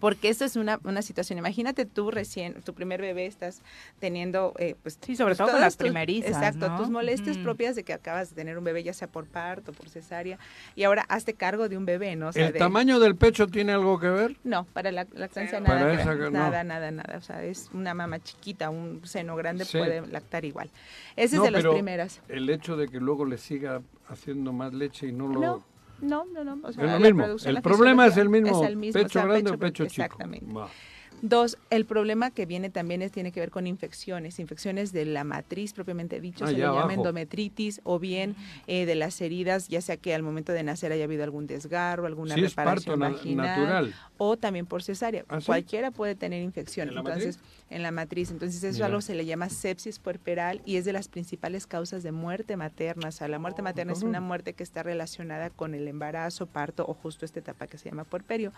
Porque 0.00 0.28
esto 0.28 0.44
es 0.44 0.56
una, 0.56 0.78
una 0.84 1.02
situación. 1.02 1.38
Imagínate 1.38 1.84
tú 1.86 2.10
recién, 2.10 2.54
tu 2.62 2.74
primer 2.74 3.00
bebé, 3.00 3.26
estás 3.26 3.62
teniendo, 3.98 4.52
eh, 4.58 4.74
pues, 4.82 4.98
Sí, 5.00 5.16
sobre 5.16 5.34
pues, 5.34 5.48
todo 5.48 5.58
las 5.58 5.74
tus- 5.76 5.84
primerizas, 5.84 6.30
Exacto, 6.30 6.68
¿no? 6.68 6.76
tus 6.78 6.90
molestias 6.90 7.38
propias 7.38 7.76
de 7.76 7.84
que 7.84 7.92
acabas 7.92 8.30
de 8.30 8.36
tener 8.36 8.58
un 8.58 8.64
bebé, 8.64 8.82
ya 8.82 8.92
sea 8.92 9.08
por 9.08 9.26
parto, 9.26 9.72
por 9.72 9.88
cesárea, 9.88 10.38
y 10.74 10.84
ahora 10.84 11.04
hazte 11.08 11.34
cargo 11.34 11.68
de 11.68 11.76
un 11.76 11.86
bebé, 11.86 12.16
¿no? 12.16 12.28
O 12.28 12.32
sea, 12.32 12.46
¿El 12.46 12.52
de- 12.52 12.58
tamaño 12.58 12.98
del 13.00 13.16
pecho 13.16 13.46
tiene 13.46 13.72
algo 13.72 13.98
que 13.98 14.08
ver? 14.08 14.36
No, 14.44 14.64
para 14.72 14.92
la 14.92 15.06
lactancia 15.14 15.60
nada, 15.60 15.80
Para 15.80 16.00
esa 16.00 16.12
que 16.14 16.24
no. 16.24 16.30
nada, 16.30 16.64
nada, 16.64 16.90
nada. 16.90 17.16
O 17.18 17.20
sea, 17.22 17.42
es 17.44 17.70
una 17.72 17.94
mama 17.94 18.18
chiquita, 18.20 18.70
un 18.70 19.00
seno 19.04 19.36
grande 19.36 19.64
Sí. 19.64 19.78
puede 19.78 20.06
lactar 20.06 20.44
igual. 20.44 20.70
Ese 21.16 21.36
No, 21.36 21.42
es 21.42 21.46
de 21.46 21.50
los 21.52 21.60
pero 21.62 21.72
primeros. 21.74 22.20
El 22.28 22.48
hecho 22.50 22.76
de 22.76 22.88
que 22.88 23.00
luego 23.00 23.24
le 23.24 23.38
siga 23.38 23.80
haciendo 24.08 24.52
más 24.52 24.72
leche 24.74 25.06
y 25.08 25.12
no 25.12 25.28
lo... 25.28 25.64
No, 26.00 26.24
no, 26.26 26.44
no. 26.44 26.58
O 26.62 26.72
sea, 26.72 26.84
es 26.84 26.90
lo 26.92 27.00
mismo. 27.00 27.24
El 27.46 27.62
problema 27.62 28.06
es 28.06 28.16
el 28.16 28.28
mismo. 28.28 28.62
es 28.62 28.68
el 28.68 28.76
mismo, 28.76 29.00
o 29.00 29.02
pecho 29.02 29.12
sea, 29.18 29.22
grande 29.26 29.50
o 29.50 29.54
pecho- 29.54 29.58
pecho 29.58 29.86
chico. 29.86 30.04
Exactamente. 30.04 30.46
Dos, 31.22 31.56
el 31.70 31.86
problema 31.86 32.30
que 32.30 32.46
viene 32.46 32.70
también 32.70 33.02
es, 33.02 33.10
tiene 33.10 33.32
que 33.32 33.40
ver 33.40 33.50
con 33.50 33.66
infecciones, 33.66 34.38
infecciones 34.38 34.92
de 34.92 35.04
la 35.06 35.24
matriz 35.24 35.72
propiamente 35.72 36.20
dicho, 36.20 36.44
Ah, 36.44 36.48
se 36.48 36.52
le 36.54 36.58
llama 36.60 36.80
abajo. 36.82 36.90
endometritis 36.92 37.80
o 37.84 37.98
bien 37.98 38.36
eh, 38.66 38.86
de 38.86 38.94
las 38.94 39.20
heridas, 39.20 39.68
ya 39.68 39.80
sea 39.80 39.96
que 39.96 40.14
al 40.14 40.22
momento 40.22 40.52
de 40.52 40.62
nacer 40.62 40.92
haya 40.92 41.04
habido 41.04 41.24
algún 41.24 41.46
desgarro, 41.46 42.06
alguna 42.06 42.34
Sí, 42.34 42.42
reparación 42.42 43.00
parto 43.00 43.14
vaginal 43.16 43.46
natural. 43.46 43.94
o 44.18 44.36
también 44.36 44.66
por 44.66 44.82
cesárea. 44.82 45.24
¿Ah, 45.28 45.40
sí? 45.40 45.46
Cualquiera 45.46 45.90
puede 45.90 46.14
tener 46.14 46.42
infección. 46.42 46.88
¿En 46.88 46.94
la 46.94 47.00
Entonces, 47.00 47.38
en 47.70 47.82
la 47.82 47.90
matriz. 47.90 48.30
Entonces, 48.30 48.62
eso 48.62 48.74
Mira. 48.76 48.86
algo 48.86 49.00
se 49.00 49.14
le 49.14 49.24
llama 49.26 49.48
sepsis 49.48 49.98
puerperal 49.98 50.60
y 50.64 50.76
es 50.76 50.84
de 50.84 50.92
las 50.92 51.08
principales 51.08 51.66
causas 51.66 52.02
de 52.02 52.12
muerte 52.12 52.56
materna. 52.56 53.08
O 53.08 53.12
sea, 53.12 53.26
la 53.26 53.38
muerte 53.38 53.62
materna 53.62 53.92
es 53.92 54.02
una 54.02 54.20
muerte 54.20 54.52
que 54.52 54.62
está 54.62 54.82
relacionada 54.82 55.50
con 55.50 55.74
el 55.74 55.88
embarazo, 55.88 56.46
parto 56.46 56.84
o 56.86 56.94
justo 56.94 57.24
esta 57.24 57.40
etapa 57.40 57.66
que 57.66 57.78
se 57.78 57.88
llama 57.90 58.04
puerperio. 58.04 58.52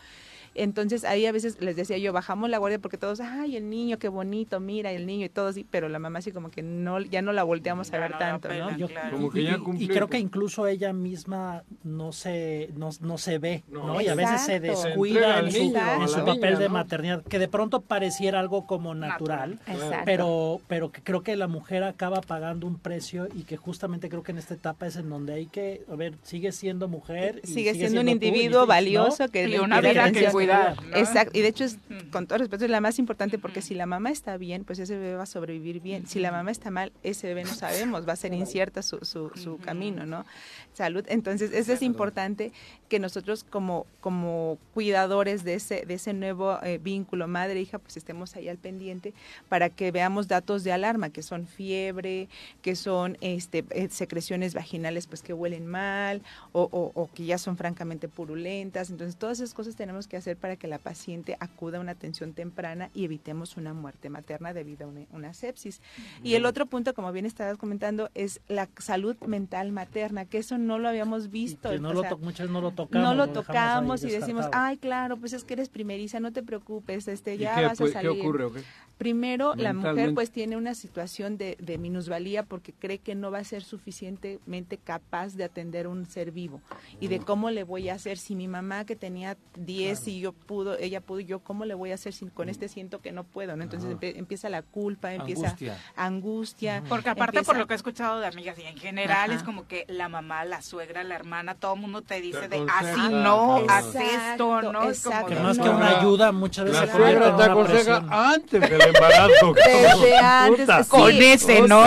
Entonces, 0.55 1.05
ahí 1.05 1.25
a 1.27 1.33
veces 1.33 1.61
les 1.61 1.77
decía 1.77 1.97
yo, 1.99 2.13
bajamos 2.49 2.51
la 2.51 2.59
guardia 2.59 2.79
porque 2.79 2.97
todos, 2.99 3.21
ay, 3.21 3.57
el 3.57 3.69
niño, 3.71 3.99
qué 3.99 4.09
bonito, 4.09 4.61
mira, 4.61 4.91
el 4.93 5.07
niño 5.07 5.27
y 5.27 5.29
todo 5.29 5.49
así, 5.49 5.65
pero 5.71 5.89
la 5.89 5.99
mamá 5.99 6.19
así 6.21 6.33
como 6.33 6.51
que 6.51 6.63
no, 6.63 7.01
ya 7.01 7.23
no 7.23 7.33
la 7.33 7.43
volteamos 7.43 7.93
a 7.93 7.99
ver 7.99 8.11
no 8.13 8.19
tanto, 8.19 8.49
¿no? 8.49 8.55
pelan, 8.55 8.79
Yo- 8.79 8.89
claro. 8.89 9.17
Como 9.17 9.31
que 9.31 9.41
y, 9.41 9.45
ya 9.45 9.57
y- 9.57 9.59
cumplió 9.59 9.85
y 9.85 9.89
creo 9.89 10.09
que 10.09 10.19
incluso 10.19 10.67
ella 10.67 10.93
misma 10.93 11.63
no 11.85 12.13
se 12.13 12.71
no, 12.77 12.91
no 13.01 13.19
se 13.19 13.39
ve, 13.39 13.65
No. 13.71 13.87
¿no? 13.87 14.01
Y 14.01 14.09
a 14.09 14.15
veces 14.15 14.41
se 14.43 14.61
descuida 14.61 15.41
en 15.41 15.51
su, 15.53 15.57
en 15.59 15.63
niña, 15.73 15.99
papel 16.27 16.59
de 16.59 16.69
maternidad, 16.69 17.23
que 17.25 17.39
de 17.39 17.49
pronto 17.49 17.81
pareciera 17.81 18.41
algo 18.41 18.67
como 18.67 18.95
natural, 18.95 19.59
Exacto. 19.67 20.03
pero 20.05 20.61
pero 20.69 20.91
que 20.91 21.03
creo 21.03 21.23
que 21.23 21.37
la 21.37 21.47
mujer 21.49 21.85
acaba 21.85 22.21
pagando 22.21 22.67
un 22.67 22.79
precio 22.79 23.29
y 23.35 23.43
que 23.43 23.57
justamente 23.57 24.09
creo 24.09 24.23
que 24.23 24.33
en 24.33 24.39
esta 24.39 24.55
etapa 24.55 24.87
es 24.87 24.97
en 24.97 25.09
donde 25.09 25.35
hay 25.35 25.47
que, 25.47 25.83
a 25.91 25.95
ver, 25.95 26.15
sigue 26.23 26.53
siendo 26.53 26.89
mujer. 26.89 27.41
y 27.45 27.47
sigue, 27.49 27.75
siendo 27.75 28.01
un 28.01 28.09
individuo 28.09 28.63
¿no? 28.63 28.67
valioso 28.67 29.29
que 29.29 29.45
Y 29.45 29.49
le 29.49 29.61
una 29.61 29.81
vida 29.81 30.11
que 30.13 30.27
cuidar. 30.27 30.77
¿no? 30.83 30.97
Exacto, 30.97 31.37
y 31.39 31.43
de 31.43 31.49
hecho 31.49 31.65
es, 31.65 31.79
con 32.11 32.27
todo 32.27 32.38
respeto, 32.39 32.65
es 32.65 32.71
la 32.71 32.81
más 32.81 32.99
importante 32.99 33.39
porque 33.39 33.63
si 33.63 33.75
la 33.75 33.87
mamá 33.87 34.11
está 34.11 34.37
bien, 34.37 34.65
pues 34.65 34.79
ese 34.79 34.97
bebé 34.97 35.17
va 35.17 35.25
a 35.25 35.27
sobrevivir 35.27 35.81
bien. 35.81 36.07
Si 36.07 36.19
la 36.19 36.33
mamá 36.33 36.51
está 36.51 36.71
mal, 36.71 36.93
ese 37.03 37.27
bebé 37.29 37.45
no 37.45 37.55
sabemos, 37.55 38.09
va 38.09 38.13
a 38.13 38.17
ser 38.17 38.33
incierta 38.35 38.83
su, 38.83 38.99
su, 39.05 39.31
su 39.35 39.59
camino, 39.59 40.07
¿no? 40.07 40.25
Salud. 40.73 41.05
Entonces, 41.09 41.53
eso 41.53 41.73
es 41.73 41.83
importante 41.83 42.53
que 42.89 42.99
nosotros 42.99 43.45
como, 43.45 43.87
como 44.01 44.59
cuidadores 44.75 45.45
de 45.45 45.55
ese, 45.55 45.85
de 45.87 45.95
ese 45.95 46.13
nuevo 46.13 46.59
eh, 46.63 46.79
vínculo 46.79 47.29
madre-hija, 47.29 47.79
pues 47.79 47.97
estemos 47.97 48.35
ahí 48.35 48.49
al 48.49 48.59
pendiente 48.59 49.15
para 49.49 49.71
que 49.71 49.93
veamos 49.93 50.29
datos 50.29 50.65
de 50.65 50.73
alarma, 50.73 51.11
que 51.11 51.23
son 51.23 51.47
fiebre, 51.47 52.29
que 52.63 52.75
son 52.75 53.17
este, 53.21 53.65
eh, 53.71 53.89
secreciones 53.91 54.55
vaginales 54.55 55.07
pues 55.07 55.23
que 55.23 55.33
huelen 55.33 55.67
mal 55.67 56.23
o, 56.53 56.63
o, 56.73 57.11
que 57.15 57.25
ya 57.25 57.39
son 57.39 57.57
francamente 57.57 58.09
purulentas. 58.09 58.91
Entonces, 58.91 59.17
todas 59.17 59.41
esas 59.41 59.55
cosas 59.55 59.77
tenemos 59.77 60.09
que 60.09 60.17
hacer 60.17 60.37
para 60.37 60.57
que 60.57 60.67
la 60.67 60.79
paciente 60.79 61.37
acuda 61.41 61.79
a 61.79 61.81
una 61.81 61.93
atención 61.93 62.33
temprana 62.33 62.91
y 62.95 63.05
evitemos 63.05 63.57
una 63.57 63.75
muerte 63.75 64.09
materna 64.11 64.53
debido 64.53 64.87
a 64.87 65.17
una, 65.17 65.35
sepsis. 65.35 65.81
Y 66.23 66.35
el 66.35 66.47
otro 66.47 66.67
punto, 66.67 66.95
como 66.95 67.13
bien 67.13 67.27
estabas 67.27 67.59
comentando, 67.59 68.11
es 68.15 68.41
la 68.49 68.69
salud 68.79 69.17
mental 69.27 69.73
materna, 69.73 70.25
que 70.25 70.39
eso 70.39 70.59
no 70.59 70.79
lo 70.79 70.89
habíamos 70.89 71.31
visto. 71.31 71.77
no 71.79 71.93
lo 71.93 72.19
muchas 72.19 72.49
no 72.49 72.61
lo 72.61 72.73
tocamos. 72.79 73.09
No 73.09 73.15
lo, 73.15 73.33
tocamos 73.33 74.05
y 74.05 74.11
decimos, 74.11 74.47
ay, 74.53 74.77
claro, 74.77 75.17
pues 75.17 75.33
es 75.33 75.43
que 75.43 75.55
eres 75.55 75.69
primeriza, 75.69 76.21
no 76.21 76.33
te 76.33 76.43
preocupes, 76.43 77.09
este, 77.09 77.37
ya 77.37 77.61
vas 77.61 77.81
a 77.81 77.89
salir. 77.89 78.13
¿Qué 78.13 78.21
ocurre? 78.21 78.63
Primero, 78.99 79.55
la 79.55 79.73
mujer 79.73 80.13
pues 80.13 80.33
tiene 80.33 80.57
una 80.57 80.75
situación 80.75 81.39
de, 81.39 81.57
de, 81.61 81.79
minusvalía 81.79 82.43
porque 82.43 82.73
cree 82.73 82.99
que 82.99 83.15
no 83.15 83.31
va 83.31 83.39
a 83.39 83.45
ser 83.45 83.63
suficientemente 83.63 84.77
capaz 84.77 85.35
de 85.35 85.45
atender 85.45 85.87
un 85.87 86.05
ser 86.07 86.33
vivo 86.33 86.61
y 86.99 87.07
de 87.07 87.21
cómo 87.21 87.51
le 87.51 87.63
voy 87.63 87.91
a 87.91 87.95
hacer 87.95 88.19
si 88.19 88.35
mi 88.35 88.49
mamá 88.49 88.85
que 88.85 88.97
tenía 88.97 89.37
10 89.57 90.09
y 90.09 90.21
yo 90.21 90.33
pudo, 90.33 90.77
ella 90.79 91.01
pudo, 91.01 91.21
yo 91.21 91.39
cómo 91.39 91.65
le 91.65 91.75
voy 91.75 91.93
a 91.93 91.95
hacer 91.95 92.13
si 92.13 92.27
con 92.27 92.49
este 92.49 92.69
siento 92.69 93.01
que 93.01 93.13
no 93.13 93.23
puedo, 93.23 93.57
¿no? 93.57 93.63
Entonces 93.63 93.97
empieza 94.01 94.49
la 94.49 94.63
culpa, 94.63 95.15
empieza 95.15 95.57
angustia. 95.95 96.83
porque 96.89 97.11
aparte 97.11 97.43
por 97.43 97.57
lo 97.57 97.69
que 97.69 97.75
he 97.75 97.77
escuchado 97.77 98.19
de 98.19 98.27
amigas 98.27 98.59
y 98.59 98.63
en 98.63 98.77
general 98.77 99.31
es 99.31 99.45
como 99.45 99.69
que 99.69 99.85
la 99.89 100.09
mamá, 100.09 100.45
la 100.45 100.61
suegra, 100.61 101.05
la 101.05 101.15
hermana, 101.15 101.55
todo 101.55 101.75
el 101.75 101.81
mundo 101.81 102.03
te 102.03 102.21
dice 102.21 102.49
de 102.49 102.67
así 102.71 103.09
no, 103.11 103.63
haz 103.69 103.95
esto, 103.95 104.63
¿no? 104.63 104.91
Es 104.91 105.03
como 105.03 105.27
que 105.27 105.37
más 105.37 105.59
que 105.59 105.69
una 105.69 106.01
ayuda 106.01 106.33
muchas 106.33 106.67
veces 106.67 106.87
la 106.87 106.93
suegra 106.93 107.37
te 107.37 107.43
aconseja 107.45 108.05
antes 108.11 108.61
del 108.61 108.81
embarazo. 108.81 109.55
Desde 109.55 110.17
antes. 110.17 110.89
con 110.89 111.11
ese, 111.11 111.63
¿no? 111.63 111.83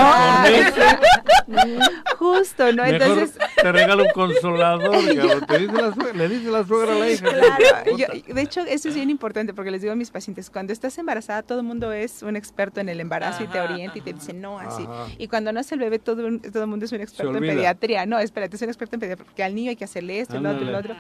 Justo, 2.18 2.72
¿no? 2.74 2.86
Entonces 2.86 3.34
te 3.56 3.72
regala 3.72 4.04
un 4.04 4.10
consolador, 4.14 4.96
te 5.48 5.60
dice 5.60 5.74
la 5.74 5.94
suegra, 5.94 6.14
le 6.14 6.30
dice 6.30 6.52
la 6.52 6.66
suegra 6.66 6.94
a 6.94 7.00
la 7.00 7.10
hija. 7.10 7.30
Claro, 7.30 8.14
de 8.28 8.42
hecho 8.42 8.62
eso 8.62 8.90
es 8.90 8.96
bien 8.96 9.10
importante 9.10 9.54
porque 9.54 9.72
les 9.72 9.82
digo 9.82 9.94
a 9.94 9.96
mis 9.96 10.12
pacientes, 10.12 10.50
cuando 10.50 10.74
estás 10.74 10.98
embarazada 10.98 11.44
todo 11.44 11.60
el 11.60 11.66
mundo 11.66 11.92
es 11.92 12.24
un 12.24 12.36
experto 12.36 12.80
en 12.80 12.90
el 12.90 13.00
embarazo 13.00 13.44
y 13.44 13.48
te 13.48 13.60
orienta 13.60 13.98
y 13.98 14.02
te 14.02 14.14
dice 14.14 14.34
no 14.34 14.60
así. 14.60 14.88
Y 15.18 15.28
cuando 15.28 15.52
nace 15.52 15.76
el 15.76 15.82
bebé 15.82 16.00
todo, 16.00 16.24
todo 16.52 16.64
el 16.64 16.70
mundo 16.70 16.86
es 16.86 16.92
un 16.92 17.02
experto 17.02 17.36
en 17.36 17.42
pediatría. 17.42 18.06
No, 18.06 18.20
espérate, 18.20 18.56
es 18.56 18.62
un 18.62 18.70
experto 18.70 18.96
en 18.96 19.00
pediatría 19.00 19.26
porque 19.26 19.44
al 19.44 19.56
niño 19.56 19.70
hay 19.70 19.76
que 19.76 19.86
hacerle 19.86 20.20
esto, 20.20 20.40
lo 20.40 20.71
lo 20.72 20.80
otro 20.80 20.96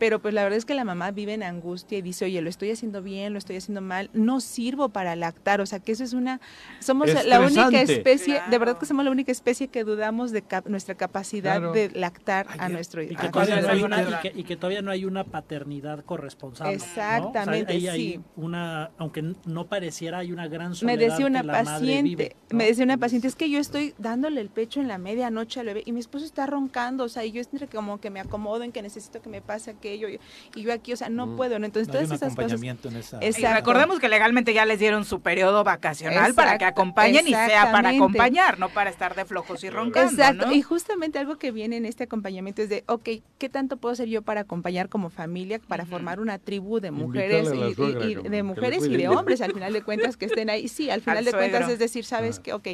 pero 0.00 0.18
pues 0.18 0.32
la 0.32 0.42
verdad 0.42 0.56
es 0.56 0.64
que 0.64 0.74
la 0.74 0.84
mamá 0.84 1.10
vive 1.10 1.34
en 1.34 1.42
angustia 1.42 1.98
y 1.98 2.02
dice, 2.02 2.24
oye, 2.24 2.40
lo 2.40 2.48
estoy 2.48 2.70
haciendo 2.70 3.02
bien, 3.02 3.34
lo 3.34 3.38
estoy 3.38 3.56
haciendo 3.56 3.82
mal, 3.82 4.08
no 4.14 4.40
sirvo 4.40 4.88
para 4.88 5.14
lactar, 5.14 5.60
o 5.60 5.66
sea 5.66 5.78
que 5.78 5.92
eso 5.92 6.02
es 6.02 6.14
una, 6.14 6.40
somos 6.78 7.12
la 7.26 7.38
única 7.40 7.82
especie, 7.82 8.40
de 8.50 8.58
verdad 8.58 8.78
que 8.78 8.86
somos 8.86 9.04
la 9.04 9.10
única 9.10 9.30
especie 9.30 9.68
que 9.68 9.84
dudamos 9.84 10.32
de 10.32 10.42
nuestra 10.64 10.94
capacidad 10.94 11.60
de 11.74 11.90
lactar 11.90 12.46
a 12.58 12.70
nuestro 12.70 13.02
y 13.02 13.10
no 13.10 13.68
hay 13.68 13.82
una, 13.82 14.22
y, 14.34 14.44
que, 14.44 14.56
todavía 14.56 14.80
no 14.80 14.90
hay 14.90 15.04
una 15.04 15.24
paternidad 15.24 16.02
corresponsable. 16.02 16.72
Exactamente, 16.72 17.78
sí. 17.78 17.88
Hay 17.88 18.20
una, 18.36 18.92
aunque 18.96 19.34
no 19.44 19.66
pareciera, 19.66 20.18
hay 20.18 20.32
una 20.32 20.48
gran 20.48 20.74
soledad 20.74 20.96
Me 20.96 21.04
decía 21.04 21.26
una 21.26 21.42
paciente, 21.42 22.36
me 22.48 22.64
decía 22.64 22.84
una 22.84 22.96
paciente, 22.96 23.28
es 23.28 23.34
que 23.34 23.50
yo 23.50 23.58
estoy 23.58 23.92
dándole 23.98 24.40
el 24.40 24.48
pecho 24.48 24.80
en 24.80 24.88
la 24.88 24.96
medianoche 24.96 25.60
al 25.60 25.66
bebé 25.66 25.82
y 25.84 25.92
mi 25.92 26.00
esposo 26.00 26.24
está 26.24 26.46
roncando, 26.46 27.04
o 27.04 27.08
sea, 27.10 27.22
y 27.22 27.32
yo 27.32 27.42
entre 27.42 27.68
como 27.68 28.00
que 28.00 28.08
me 28.08 28.20
acomodo 28.20 28.62
en 28.62 28.72
que 28.72 28.80
necesito 28.80 29.20
que 29.20 29.28
me 29.28 29.42
pase 29.42 29.74
que 29.74 29.89
y 29.94 30.62
yo 30.62 30.72
aquí, 30.72 30.92
o 30.92 30.96
sea, 30.96 31.08
no 31.08 31.26
mm. 31.26 31.36
puedo, 31.36 31.58
¿no? 31.58 31.66
Entonces, 31.66 31.90
todas 31.90 32.10
esas 32.10 32.34
cosas. 32.34 32.60
Y 32.62 33.44
recordemos 33.44 33.98
que 33.98 34.08
legalmente 34.08 34.54
ya 34.54 34.64
les 34.64 34.78
dieron 34.78 35.04
su 35.04 35.20
periodo 35.20 35.64
vacacional 35.64 36.34
para 36.34 36.58
que 36.58 36.64
acompañen 36.64 37.26
y 37.26 37.30
sea 37.30 37.72
para 37.72 37.90
acompañar, 37.90 38.58
no 38.58 38.68
para 38.68 38.90
estar 38.90 39.14
de 39.14 39.24
flojos 39.24 39.64
y 39.64 39.70
roncando. 39.70 40.10
Exacto, 40.12 40.52
y 40.52 40.62
justamente 40.62 41.18
algo 41.18 41.38
que 41.38 41.50
viene 41.50 41.76
en 41.76 41.86
este 41.86 42.04
acompañamiento 42.04 42.62
es 42.62 42.68
de, 42.68 42.84
ok, 42.86 43.08
¿qué 43.38 43.48
tanto 43.48 43.76
puedo 43.76 43.92
hacer 43.92 44.08
yo 44.08 44.22
para 44.22 44.42
acompañar 44.42 44.88
como 44.88 45.10
familia, 45.10 45.60
para 45.66 45.86
formar 45.86 46.20
una 46.20 46.38
tribu 46.38 46.80
de 46.80 46.90
mujeres 46.90 47.48
y, 47.52 48.14
de 48.14 48.42
mujeres 48.42 48.86
y 48.86 48.96
de 48.96 49.08
hombres, 49.08 49.40
al 49.40 49.52
final 49.52 49.72
de 49.72 49.82
cuentas, 49.82 50.16
que 50.16 50.26
estén 50.26 50.50
ahí? 50.50 50.68
Sí, 50.68 50.90
al 50.90 51.00
final 51.02 51.24
de 51.24 51.32
cuentas 51.32 51.68
es 51.68 51.78
decir, 51.78 52.04
¿sabes 52.04 52.38
ah. 52.38 52.42
que 52.42 52.50
Ok, 52.52 52.68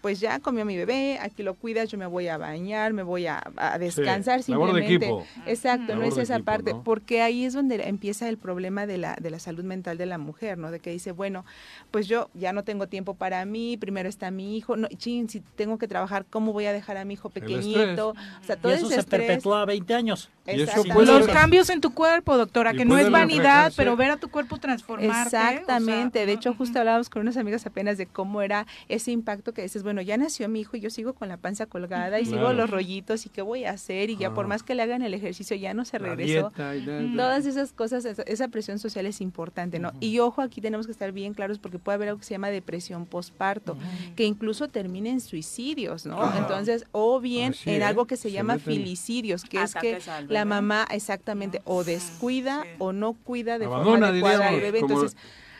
pues 0.00 0.20
ya 0.20 0.38
comió 0.40 0.64
mi 0.64 0.76
bebé, 0.76 1.18
aquí 1.20 1.42
lo 1.42 1.54
cuidas, 1.54 1.88
yo 1.88 1.98
me 1.98 2.06
voy 2.06 2.28
a 2.28 2.38
bañar, 2.38 2.92
me 2.92 3.02
voy 3.02 3.26
a, 3.26 3.42
descansar 3.78 4.42
simplemente. 4.42 5.12
Exacto, 5.46 5.96
no 5.96 6.04
es 6.04 6.16
esa 6.16 6.38
parte 6.40 6.55
porque 6.84 7.22
ahí 7.22 7.44
es 7.44 7.54
donde 7.54 7.76
empieza 7.88 8.28
el 8.28 8.38
problema 8.38 8.86
de 8.86 8.98
la, 8.98 9.16
de 9.20 9.30
la 9.30 9.38
salud 9.38 9.64
mental 9.64 9.98
de 9.98 10.06
la 10.06 10.18
mujer, 10.18 10.58
¿no? 10.58 10.70
De 10.70 10.80
que 10.80 10.90
dice, 10.90 11.12
bueno, 11.12 11.44
pues 11.90 12.06
yo 12.08 12.30
ya 12.34 12.52
no 12.52 12.64
tengo 12.64 12.86
tiempo 12.86 13.14
para 13.14 13.44
mí, 13.44 13.76
primero 13.76 14.08
está 14.08 14.30
mi 14.30 14.56
hijo, 14.56 14.76
no, 14.76 14.88
chin, 14.88 15.28
si 15.28 15.40
tengo 15.40 15.78
que 15.78 15.88
trabajar, 15.88 16.26
¿cómo 16.28 16.52
voy 16.52 16.66
a 16.66 16.72
dejar 16.72 16.96
a 16.96 17.04
mi 17.04 17.14
hijo 17.14 17.30
pequeñito? 17.30 18.10
O 18.10 18.44
sea, 18.44 18.56
todo 18.56 18.72
y 18.72 18.76
eso 18.76 18.88
se 18.88 19.02
perpetúa 19.02 19.62
a 19.62 19.64
20 19.64 19.94
años. 19.94 20.30
Los 20.46 21.26
cambios 21.26 21.70
en 21.70 21.80
tu 21.80 21.92
cuerpo, 21.92 22.36
doctora, 22.36 22.72
que 22.72 22.84
no 22.84 22.98
es 22.98 23.10
vanidad, 23.10 23.72
pero 23.76 23.96
ver 23.96 24.10
a 24.10 24.16
tu 24.16 24.28
cuerpo 24.28 24.58
transformarse. 24.58 25.36
Exactamente, 25.36 26.26
de 26.26 26.32
hecho 26.32 26.54
justo 26.54 26.78
hablábamos 26.78 27.10
con 27.10 27.22
unas 27.22 27.36
amigas 27.36 27.66
apenas 27.66 27.98
de 27.98 28.06
cómo 28.06 28.42
era 28.42 28.66
ese 28.88 29.10
impacto 29.10 29.52
que 29.52 29.62
dices, 29.62 29.82
bueno, 29.82 30.02
ya 30.02 30.16
nació 30.16 30.48
mi 30.48 30.60
hijo 30.60 30.76
y 30.76 30.80
yo 30.80 30.90
sigo 30.90 31.14
con 31.14 31.28
la 31.28 31.36
panza 31.36 31.66
colgada 31.66 32.20
y 32.20 32.26
sigo 32.26 32.52
los 32.52 32.70
rollitos 32.70 33.26
y 33.26 33.28
qué 33.28 33.42
voy 33.42 33.64
a 33.64 33.70
hacer 33.70 34.10
y 34.10 34.16
ya 34.16 34.32
por 34.34 34.46
más 34.46 34.62
que 34.62 34.74
le 34.74 34.82
hagan 34.82 35.02
el 35.02 35.14
ejercicio 35.14 35.56
ya 35.56 35.74
no 35.74 35.84
se 35.84 35.98
regresó. 35.98 36.45
Todas 36.50 37.46
esas 37.46 37.72
cosas, 37.72 38.04
esa 38.04 38.48
presión 38.48 38.78
social 38.78 39.06
es 39.06 39.20
importante, 39.20 39.78
¿no? 39.78 39.92
Y 40.00 40.18
ojo, 40.18 40.42
aquí 40.42 40.60
tenemos 40.60 40.86
que 40.86 40.92
estar 40.92 41.12
bien 41.12 41.34
claros 41.34 41.58
porque 41.58 41.78
puede 41.78 41.96
haber 41.96 42.08
algo 42.08 42.20
que 42.20 42.26
se 42.26 42.34
llama 42.34 42.50
depresión 42.50 43.06
postparto, 43.06 43.76
que 44.14 44.24
incluso 44.24 44.68
termina 44.68 45.10
en 45.10 45.20
suicidios, 45.20 46.06
¿no? 46.06 46.36
Entonces, 46.36 46.86
o 46.92 47.20
bien 47.20 47.54
en 47.64 47.82
algo 47.82 48.06
que 48.06 48.16
se, 48.16 48.30
llama 48.30 48.58
filicidios, 48.58 49.44
que 49.44 49.62
es 49.62 49.74
que 49.74 49.98
la 50.28 50.44
mamá 50.44 50.86
exactamente 50.90 51.62
o 51.64 51.84
descuida 51.84 52.64
o 52.78 52.92
no 52.92 53.14
cuida 53.14 53.58
de 53.58 53.66
forma 53.66 54.08
adecuada 54.08 54.48
al 54.48 54.60
bebé. 54.60 54.80
Entonces, 54.80 55.16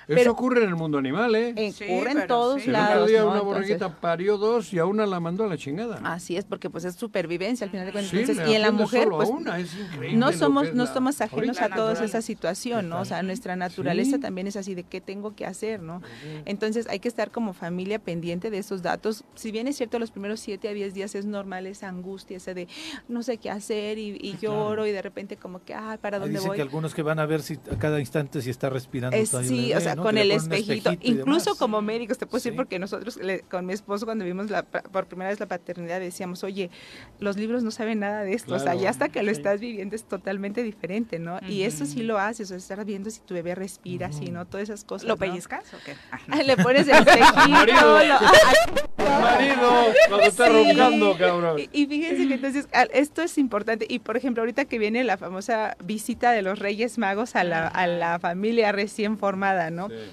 eso 0.08 0.30
ocurre 0.30 0.62
en 0.62 0.68
el 0.68 0.76
mundo 0.76 0.98
animal, 0.98 1.34
¿eh? 1.34 1.72
ocurre 1.88 2.12
en 2.12 2.26
todos 2.26 2.66
lados. 2.66 3.08
día 3.08 3.24
una 3.24 3.40
borreguita 3.40 4.00
parió 4.00 4.38
dos 4.38 4.72
y 4.72 4.78
a 4.78 4.86
una 4.86 5.06
la 5.06 5.20
mandó 5.20 5.44
a 5.44 5.46
la 5.48 5.56
chingada. 5.56 6.00
Así 6.04 6.36
es, 6.36 6.44
porque 6.44 6.70
pues 6.70 6.84
es 6.84 6.94
supervivencia 6.94 7.64
al 7.64 7.70
final 7.70 7.86
de 7.86 7.92
cuentas. 7.92 8.48
y 8.48 8.54
en 8.54 8.62
la 8.62 8.72
mujer, 8.72 9.08
pues 9.08 9.30
no 10.12 10.32
somos, 10.32 10.74
no 10.74 10.86
somos 10.86 11.20
ajenos 11.20 11.60
a 11.60 11.68
toda 11.68 11.92
esa 12.04 12.22
situación, 12.22 12.88
¿no? 12.88 13.00
O 13.00 13.04
sea, 13.04 13.22
nuestra 13.22 13.56
naturaleza 13.56 14.18
también 14.18 14.46
es 14.46 14.56
así 14.56 14.74
de 14.74 14.84
qué 14.84 15.00
tengo 15.00 15.34
que 15.34 15.46
hacer, 15.46 15.80
¿no? 15.80 16.02
Entonces 16.44 16.86
hay 16.88 17.00
que 17.00 17.08
estar 17.08 17.30
como 17.30 17.52
familia 17.52 17.98
pendiente 17.98 18.50
de 18.50 18.58
esos 18.58 18.82
datos. 18.82 19.24
Si 19.34 19.50
bien 19.50 19.68
es 19.68 19.76
cierto, 19.76 19.98
los 19.98 20.10
primeros 20.10 20.40
siete 20.40 20.68
a 20.68 20.72
diez 20.72 20.94
días 20.94 21.14
es 21.14 21.26
normal 21.26 21.66
esa 21.66 21.88
angustia, 21.88 22.36
esa 22.36 22.54
de 22.54 22.68
no 23.08 23.22
sé 23.22 23.38
qué 23.38 23.50
hacer 23.50 23.98
y, 23.98 24.36
lloro 24.40 24.86
y 24.86 24.92
de 24.92 25.00
repente 25.00 25.36
como 25.36 25.64
que, 25.64 25.74
ah, 25.74 25.98
¿para 26.00 26.18
dónde 26.18 26.34
Dice 26.34 26.48
voy? 26.48 26.56
que 26.56 26.62
algunos 26.62 26.94
que 26.94 27.02
van 27.02 27.18
a 27.18 27.26
ver 27.26 27.42
si 27.42 27.54
a 27.54 27.78
cada 27.78 28.00
instante 28.00 28.42
si 28.42 28.50
está 28.50 28.68
respirando. 28.68 29.16
sí, 29.42 29.72
o 29.72 29.80
sea, 29.80 29.95
con 30.02 30.18
el 30.18 30.30
espejito. 30.30 30.92
Incluso 31.02 31.56
como 31.56 31.82
médicos, 31.82 32.18
te 32.18 32.26
puedo 32.26 32.38
decir, 32.38 32.56
porque 32.56 32.78
nosotros 32.78 33.18
con 33.50 33.66
mi 33.66 33.72
esposo 33.72 34.06
cuando 34.06 34.24
vimos 34.24 34.50
la, 34.50 34.62
por 34.62 35.06
primera 35.06 35.30
vez 35.30 35.40
la 35.40 35.46
paternidad 35.46 36.00
decíamos, 36.00 36.44
oye, 36.44 36.70
los 37.18 37.36
libros 37.36 37.62
no 37.62 37.70
saben 37.70 38.00
nada 38.00 38.22
de 38.22 38.34
esto, 38.34 38.54
o 38.54 38.58
sea, 38.58 38.74
ya 38.74 38.90
hasta 38.90 39.08
que 39.08 39.22
lo 39.22 39.30
estás 39.30 39.60
viviendo 39.60 39.96
es 39.96 40.04
totalmente 40.04 40.62
diferente, 40.62 41.18
¿no? 41.18 41.38
Y 41.48 41.62
eso 41.62 41.86
sí 41.86 42.02
lo 42.02 42.18
haces, 42.18 42.46
o 42.46 42.48
sea, 42.48 42.56
estar 42.58 42.84
viendo 42.84 43.10
si 43.10 43.20
tu 43.20 43.34
bebé 43.34 43.54
respira, 43.54 44.12
si 44.12 44.30
no, 44.30 44.46
todas 44.46 44.68
esas 44.68 44.84
cosas. 44.84 45.08
¿Lo 45.08 45.16
pellizcas 45.16 45.64
o 45.74 45.78
qué? 45.84 45.96
Le 46.44 46.56
pones 46.56 46.86
el 46.88 46.96
espejito. 47.06 47.48
marido, 47.48 47.98
marido, 48.98 49.70
cuando 50.08 50.26
está 50.26 50.48
roncando, 50.48 51.16
cabrón. 51.18 51.60
Y, 51.72 51.86
fíjense 51.86 52.28
que 52.28 52.34
entonces 52.34 52.68
esto 52.92 53.22
es 53.22 53.38
importante. 53.38 53.86
Y 53.88 54.00
por 54.00 54.16
ejemplo, 54.16 54.42
ahorita 54.42 54.64
que 54.64 54.78
viene 54.78 55.04
la 55.04 55.16
famosa 55.16 55.76
visita 55.82 56.32
de 56.32 56.42
los 56.42 56.58
Reyes 56.58 56.98
Magos 56.98 57.36
a 57.36 57.44
la, 57.44 57.66
a 57.68 57.86
la 57.86 58.18
familia 58.18 58.72
recién 58.72 59.18
formada, 59.18 59.70
¿no? 59.70 59.85
네. 59.88 60.10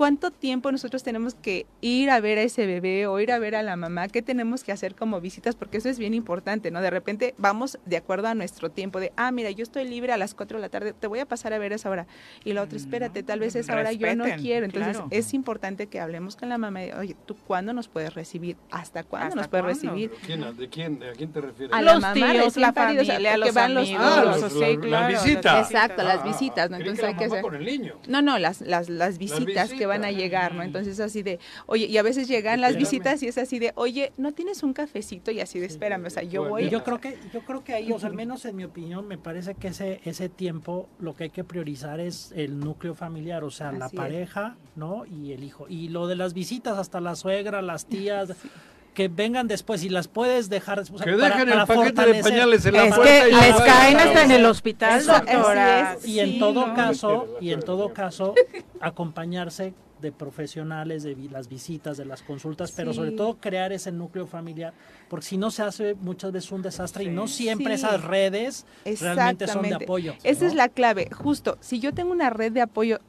¿Cuánto 0.00 0.30
tiempo 0.30 0.72
nosotros 0.72 1.02
tenemos 1.02 1.34
que 1.34 1.66
ir 1.82 2.08
a 2.08 2.20
ver 2.20 2.38
a 2.38 2.42
ese 2.42 2.64
bebé 2.64 3.06
o 3.06 3.20
ir 3.20 3.30
a 3.30 3.38
ver 3.38 3.54
a 3.54 3.62
la 3.62 3.76
mamá? 3.76 4.08
¿Qué 4.08 4.22
tenemos 4.22 4.64
que 4.64 4.72
hacer 4.72 4.94
como 4.94 5.20
visitas? 5.20 5.56
Porque 5.56 5.76
eso 5.76 5.90
es 5.90 5.98
bien 5.98 6.14
importante, 6.14 6.70
¿no? 6.70 6.80
De 6.80 6.88
repente 6.88 7.34
vamos 7.36 7.78
de 7.84 7.98
acuerdo 7.98 8.28
a 8.28 8.34
nuestro 8.34 8.70
tiempo 8.70 8.98
de, 8.98 9.12
ah, 9.16 9.30
mira, 9.30 9.50
yo 9.50 9.62
estoy 9.62 9.86
libre 9.86 10.14
a 10.14 10.16
las 10.16 10.34
4 10.34 10.56
de 10.56 10.62
la 10.62 10.70
tarde, 10.70 10.94
te 10.94 11.06
voy 11.06 11.18
a 11.18 11.26
pasar 11.26 11.52
a 11.52 11.58
ver 11.58 11.72
a 11.72 11.74
esa 11.74 11.90
hora. 11.90 12.06
Y 12.44 12.54
la 12.54 12.62
otra, 12.62 12.78
espérate, 12.78 13.22
tal 13.22 13.40
vez 13.40 13.54
esa 13.56 13.74
hora 13.74 13.92
yo 13.92 14.16
no 14.16 14.24
quiero. 14.38 14.64
Entonces 14.64 15.02
es 15.10 15.34
importante 15.34 15.86
que 15.86 16.00
hablemos 16.00 16.34
con 16.34 16.48
la 16.48 16.56
mamá 16.56 16.82
y, 16.82 16.92
oye, 16.92 17.14
¿tú 17.26 17.36
cuándo 17.46 17.74
nos 17.74 17.88
puedes 17.88 18.14
recibir? 18.14 18.56
¿Hasta 18.70 19.04
cuándo 19.04 19.36
nos 19.36 19.48
puedes 19.48 19.66
recibir? 19.66 20.12
¿De 20.12 20.70
quién, 20.70 21.02
¿A 21.02 21.12
quién 21.12 21.30
te 21.30 21.42
refieres? 21.42 21.76
A 21.76 21.82
los 21.82 22.00
la 22.00 22.14
mamá, 22.14 22.32
tíos, 22.32 22.56
la 22.56 22.72
familia, 22.72 23.34
a 23.34 23.36
los 23.36 23.52
van 23.52 23.74
los 23.74 23.90
ah, 23.98 24.38
las 24.80 25.24
visitas. 25.24 25.70
Exacto, 25.70 26.02
las 26.02 26.24
visitas, 26.24 26.70
¿no? 26.70 26.78
Entonces 26.78 27.04
hay 27.04 27.16
que 27.16 27.26
hacer... 27.26 27.42
con 27.42 27.54
el 27.54 27.66
niño. 27.66 27.96
No, 28.08 28.22
no, 28.22 28.38
las, 28.38 28.62
las, 28.62 28.88
las 28.88 29.18
visitas 29.18 29.70
que 29.74 29.89
van 29.90 30.04
a 30.04 30.10
llegar, 30.10 30.54
¿no? 30.54 30.62
Entonces 30.62 30.98
así 31.00 31.22
de, 31.22 31.38
oye, 31.66 31.86
y 31.86 31.98
a 31.98 32.02
veces 32.02 32.28
llegan 32.28 32.60
las 32.60 32.76
visitas 32.76 33.22
y 33.22 33.28
es 33.28 33.36
así 33.38 33.58
de, 33.58 33.72
oye, 33.74 34.12
¿no 34.16 34.32
tienes 34.32 34.62
un 34.62 34.72
cafecito? 34.72 35.30
Y 35.30 35.40
así 35.40 35.58
de, 35.58 35.66
espérame, 35.66 36.06
o 36.06 36.10
sea, 36.10 36.22
yo 36.22 36.48
voy. 36.48 36.70
Yo 36.70 36.82
creo 36.84 37.00
que, 37.00 37.18
yo 37.32 37.40
creo 37.42 37.62
que 37.64 37.74
ahí, 37.74 37.92
o 37.92 37.98
sea, 37.98 38.08
al 38.08 38.14
menos 38.14 38.44
en 38.44 38.56
mi 38.56 38.64
opinión, 38.64 39.06
me 39.06 39.18
parece 39.18 39.54
que 39.54 39.68
ese, 39.68 40.00
ese 40.04 40.28
tiempo 40.28 40.88
lo 40.98 41.14
que 41.14 41.24
hay 41.24 41.30
que 41.30 41.44
priorizar 41.44 42.00
es 42.00 42.32
el 42.34 42.58
núcleo 42.58 42.94
familiar, 42.94 43.44
o 43.44 43.50
sea, 43.50 43.72
la 43.72 43.88
pareja, 43.88 44.56
¿no? 44.76 45.04
Y 45.06 45.32
el 45.32 45.44
hijo. 45.44 45.66
Y 45.68 45.88
lo 45.88 46.06
de 46.06 46.16
las 46.16 46.32
visitas, 46.32 46.78
hasta 46.78 47.00
la 47.00 47.16
suegra, 47.16 47.60
las 47.62 47.86
tías 47.86 48.30
que 48.94 49.08
vengan 49.08 49.48
después 49.48 49.84
y 49.84 49.88
las 49.88 50.08
puedes 50.08 50.48
dejar 50.48 50.80
después. 50.80 51.02
Que 51.02 51.12
dejen 51.12 51.48
el 51.48 51.66
paquete 51.66 52.06
de 52.12 52.22
pañales 52.22 52.66
en 52.66 52.74
la 52.74 52.86
es 52.86 52.98
Que 52.98 53.24
les 53.30 53.56
caen 53.56 53.96
hasta 53.96 54.24
en 54.24 54.30
el 54.30 54.46
hospital, 54.46 55.06
doctora. 55.06 55.96
y 56.04 56.18
en 56.18 56.38
todo 56.38 56.74
caso, 56.74 57.26
y 57.40 57.52
en 57.52 57.60
todo 57.60 57.92
caso, 57.92 58.34
acompañarse 58.80 59.74
de 60.00 60.12
profesionales, 60.12 61.02
de 61.02 61.14
las 61.30 61.48
visitas, 61.48 61.96
de 61.96 62.04
las 62.04 62.22
consultas, 62.22 62.72
pero 62.72 62.92
sobre 62.92 63.12
todo 63.12 63.36
crear 63.38 63.72
ese 63.72 63.92
núcleo 63.92 64.26
familiar, 64.26 64.72
porque 65.08 65.26
si 65.26 65.36
no 65.36 65.50
se 65.50 65.62
hace 65.62 65.94
muchas 65.94 66.32
veces 66.32 66.50
un 66.52 66.62
desastre 66.62 67.04
y 67.04 67.08
no 67.08 67.28
siempre 67.28 67.74
esas 67.74 68.02
redes 68.02 68.66
realmente 69.00 69.46
son 69.46 69.62
de 69.62 69.74
apoyo. 69.74 70.14
Esa 70.22 70.46
es 70.46 70.54
la 70.54 70.68
clave, 70.68 71.08
justo, 71.12 71.58
si 71.60 71.80
yo 71.80 71.92
tengo 71.92 72.12
una 72.12 72.30
red 72.30 72.52
de 72.52 72.62
apoyo 72.62 73.00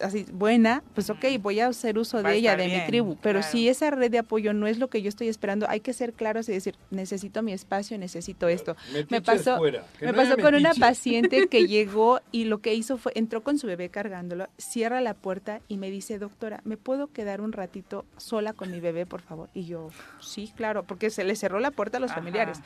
así 0.00 0.26
buena, 0.32 0.82
pues 0.94 1.10
ok, 1.10 1.24
voy 1.40 1.60
a 1.60 1.68
hacer 1.68 1.98
uso 1.98 2.22
de 2.22 2.34
ella, 2.34 2.56
de 2.56 2.68
mi 2.68 2.86
tribu, 2.86 3.16
pero 3.22 3.42
si 3.42 3.68
esa 3.68 3.90
red 3.90 4.10
de 4.10 4.18
apoyo 4.18 4.52
no 4.52 4.66
es 4.66 4.78
lo 4.78 4.88
que 4.88 5.02
yo 5.02 5.08
estoy 5.08 5.28
esperando, 5.28 5.66
hay 5.68 5.80
que 5.80 5.92
ser 5.92 6.12
claros 6.12 6.48
y 6.48 6.52
decir, 6.52 6.76
necesito 6.90 7.42
mi 7.42 7.52
espacio, 7.52 7.98
necesito 7.98 8.48
esto. 8.48 8.76
Me 9.10 9.20
pasó, 9.20 9.60
me 10.00 10.14
pasó 10.14 10.36
con 10.38 10.54
una 10.54 10.74
paciente 10.74 11.48
que 11.48 11.66
llegó 11.68 12.20
y 12.32 12.44
lo 12.44 12.58
que 12.58 12.74
hizo 12.74 12.96
fue, 12.96 13.12
entró 13.14 13.42
con 13.42 13.58
su 13.58 13.66
bebé 13.66 13.88
cargándolo, 13.88 14.48
cierra 14.58 15.00
la 15.00 15.14
puerta 15.14 15.60
y 15.68 15.76
me 15.76 15.90
dice, 15.90 16.18
doctora, 16.18 16.60
¿me 16.64 16.76
puedo 16.76 17.08
quedar 17.08 17.40
un 17.40 17.52
ratito 17.52 18.04
sola 18.16 18.52
con 18.52 18.70
mi 18.70 18.80
bebé, 18.80 19.06
por 19.06 19.22
favor? 19.22 19.48
Y 19.54 19.64
yo, 19.64 19.90
sí, 20.20 20.52
claro, 20.56 20.84
porque 20.84 21.10
se 21.10 21.24
le 21.24 21.36
cerró 21.36 21.60
la 21.60 21.70
puerta 21.70 21.98
a 21.98 22.00
los 22.00 22.12
familiares 22.12 22.60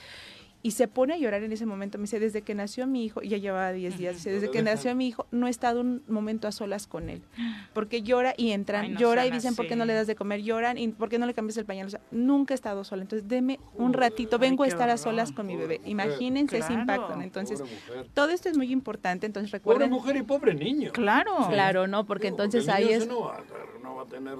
y 0.62 0.72
se 0.72 0.88
pone 0.88 1.14
a 1.14 1.18
llorar 1.18 1.42
en 1.42 1.52
ese 1.52 1.66
momento. 1.66 1.98
Me 1.98 2.02
dice, 2.02 2.18
desde 2.18 2.42
que 2.42 2.54
nació 2.54 2.86
mi 2.86 3.04
hijo, 3.04 3.22
ya 3.22 3.36
llevaba 3.36 3.72
10 3.72 3.98
días, 3.98 4.14
dice, 4.16 4.30
desde 4.30 4.50
que 4.50 4.62
nació 4.62 4.94
mi 4.94 5.08
hijo, 5.08 5.26
no 5.30 5.46
he 5.46 5.50
estado 5.50 5.80
un 5.80 6.02
momento 6.08 6.48
a 6.48 6.52
solas 6.52 6.86
con 6.86 7.10
él. 7.10 7.22
Porque 7.74 8.02
llora 8.02 8.34
y 8.36 8.50
entran, 8.50 8.96
llora 8.96 9.26
y 9.26 9.30
dicen, 9.30 9.54
¿por 9.54 9.66
qué 9.66 9.76
no 9.76 9.84
le 9.84 9.94
das 9.94 10.06
de 10.06 10.16
comer? 10.16 10.42
Lloran 10.42 10.78
y 10.78 10.88
¿por 10.88 11.08
qué 11.08 11.18
no 11.18 11.26
le 11.26 11.34
cambias 11.34 11.56
el 11.58 11.64
pañal? 11.64 11.86
O 11.86 11.90
sea, 11.90 12.00
nunca 12.10 12.54
he 12.54 12.56
estado 12.56 12.84
sola. 12.84 13.02
Entonces, 13.02 13.28
deme 13.28 13.60
un 13.74 13.92
ratito, 13.92 14.38
vengo 14.38 14.64
a 14.64 14.66
estar 14.66 14.90
a 14.90 14.96
solas 14.96 15.32
con 15.32 15.46
mi 15.46 15.56
bebé. 15.56 15.80
Imagínense 15.84 16.58
ese 16.58 16.72
impacto. 16.72 17.20
Entonces, 17.20 17.62
todo 18.14 18.30
esto 18.30 18.48
es 18.48 18.56
muy 18.56 18.72
importante. 18.72 19.26
Entonces, 19.26 19.52
recuerden. 19.52 19.90
Pobre 19.90 20.00
mujer 20.00 20.16
y 20.16 20.22
pobre 20.22 20.54
niño. 20.54 20.92
Claro. 20.92 21.48
Claro, 21.48 21.86
¿no? 21.86 22.04
Porque 22.04 22.28
entonces 22.28 22.68
ahí 22.68 22.92
es. 22.92 23.06
No 23.06 23.32
no 23.88 23.96
va 23.96 24.02
a 24.02 24.06
tener 24.06 24.38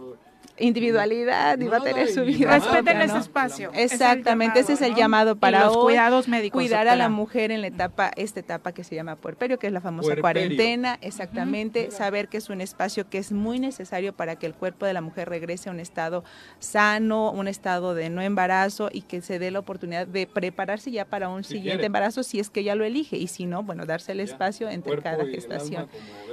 individualidad 0.58 1.58
y 1.58 1.66
va 1.66 1.78
a 1.78 1.80
tener 1.80 2.08
su 2.08 2.24
vida. 2.24 2.58
Respeten 2.58 3.00
ese 3.00 3.18
espacio. 3.18 3.70
Exactamente, 3.74 4.60
ese 4.60 4.74
es 4.74 4.82
el 4.82 4.94
llamado 4.94 5.36
para 5.36 5.66
los 5.66 5.76
cuidados 5.76 6.28
médicos. 6.28 6.60
Cuidar 6.60 6.88
a 6.88 6.96
la 6.96 7.08
mujer 7.08 7.50
en 7.50 7.60
la 7.60 7.68
etapa, 7.68 8.10
esta 8.16 8.40
etapa 8.40 8.72
que 8.72 8.84
se 8.84 8.94
llama 8.94 9.16
puerperio, 9.16 9.58
que 9.58 9.66
es 9.66 9.72
la 9.72 9.80
famosa 9.80 10.16
cuarentena, 10.16 10.98
exactamente, 11.00 11.90
saber 11.90 12.28
que 12.28 12.38
es 12.38 12.48
un 12.48 12.60
espacio 12.60 13.08
que 13.08 13.18
es 13.18 13.32
muy 13.32 13.58
necesario 13.58 14.12
para 14.12 14.36
que 14.36 14.46
el 14.46 14.54
cuerpo 14.54 14.86
de 14.86 14.92
la 14.92 15.00
mujer 15.00 15.28
regrese 15.28 15.68
a 15.68 15.72
un 15.72 15.80
estado 15.80 16.24
sano, 16.58 17.30
un 17.30 17.48
estado 17.48 17.94
de 17.94 18.10
no 18.10 18.22
embarazo 18.22 18.88
y 18.92 19.02
que 19.02 19.20
se 19.22 19.38
dé 19.38 19.50
la 19.50 19.58
oportunidad 19.58 20.06
de 20.06 20.26
prepararse 20.26 20.90
ya 20.90 21.04
para 21.04 21.28
un 21.28 21.44
siguiente 21.44 21.86
embarazo 21.86 22.22
si 22.22 22.40
es 22.40 22.50
que 22.50 22.64
ya 22.64 22.74
lo 22.74 22.84
elige 22.84 23.16
y 23.16 23.28
si 23.28 23.46
no, 23.46 23.62
bueno, 23.62 23.86
darse 23.86 24.12
el 24.12 24.20
espacio 24.20 24.68
entre 24.68 24.98
cada 24.98 25.24
gestación. 25.26 25.88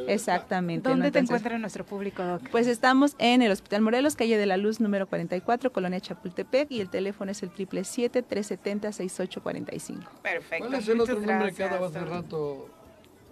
Exactamente. 0.08 0.90
¿Dónde 0.90 1.12
te 1.12 1.20
encuentra 1.20 1.58
nuestro 1.58 1.86
público, 1.86 2.24
Doc? 2.24 2.50
Pues 2.50 2.68
estamos 2.68 3.16
en 3.20 3.42
el 3.42 3.52
Hospital 3.52 3.82
Morelos, 3.82 4.15
calle 4.16 4.38
de 4.38 4.46
la 4.46 4.58
Luz 4.58 4.80
número 4.80 5.08
44, 5.08 5.72
Colonia 5.72 6.00
Chapultepec, 6.00 6.70
y 6.72 6.82
el 6.82 6.90
teléfono 6.90 7.32
es 7.32 7.42
el 7.44 7.52
777-370-6845. 7.52 10.22
Perfecto. 10.22 10.68
¿Cuál 10.68 10.80
es 10.80 10.88
el 10.88 11.02
otro 11.02 11.20
nombre 11.20 11.54
que 11.54 11.64
daba 11.64 11.88
hace 11.88 12.00
rato? 12.00 12.70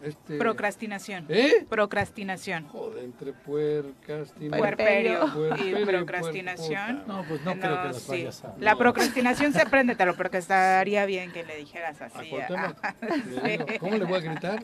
Este... 0.03 0.37
Procrastinación. 0.37 1.25
¿Eh? 1.29 1.65
Procrastinación. 1.69 2.67
Joder, 2.67 3.05
entre 3.05 3.31
puercastinación. 3.31 4.59
Puerperio 4.59 5.55
y 5.57 5.85
procrastinación. 5.85 7.03
No, 7.07 7.23
pues 7.27 7.41
no, 7.43 7.53
creo 7.53 7.81
que 7.81 7.87
las 7.87 8.07
vayas 8.07 8.43
a... 8.43 8.53
La 8.59 8.75
procrastinación 8.75 9.53
se 9.53 9.61
aprende, 9.61 9.95
pero 9.95 10.15
porque 10.15 10.39
estaría 10.39 11.05
bien 11.05 11.31
que 11.31 11.43
le 11.43 11.55
dijeras 11.55 12.01
así. 12.01 12.31
¿Cómo 13.79 13.95
le 13.95 14.03
voy 14.03 14.17
a 14.17 14.19
gritar? 14.19 14.63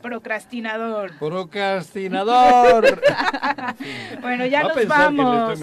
Procrastinador. 0.00 1.18
Procrastinador. 1.18 3.02
bueno, 4.20 4.46
ya 4.46 4.62
nos 4.62 4.86
vamos. 4.86 5.60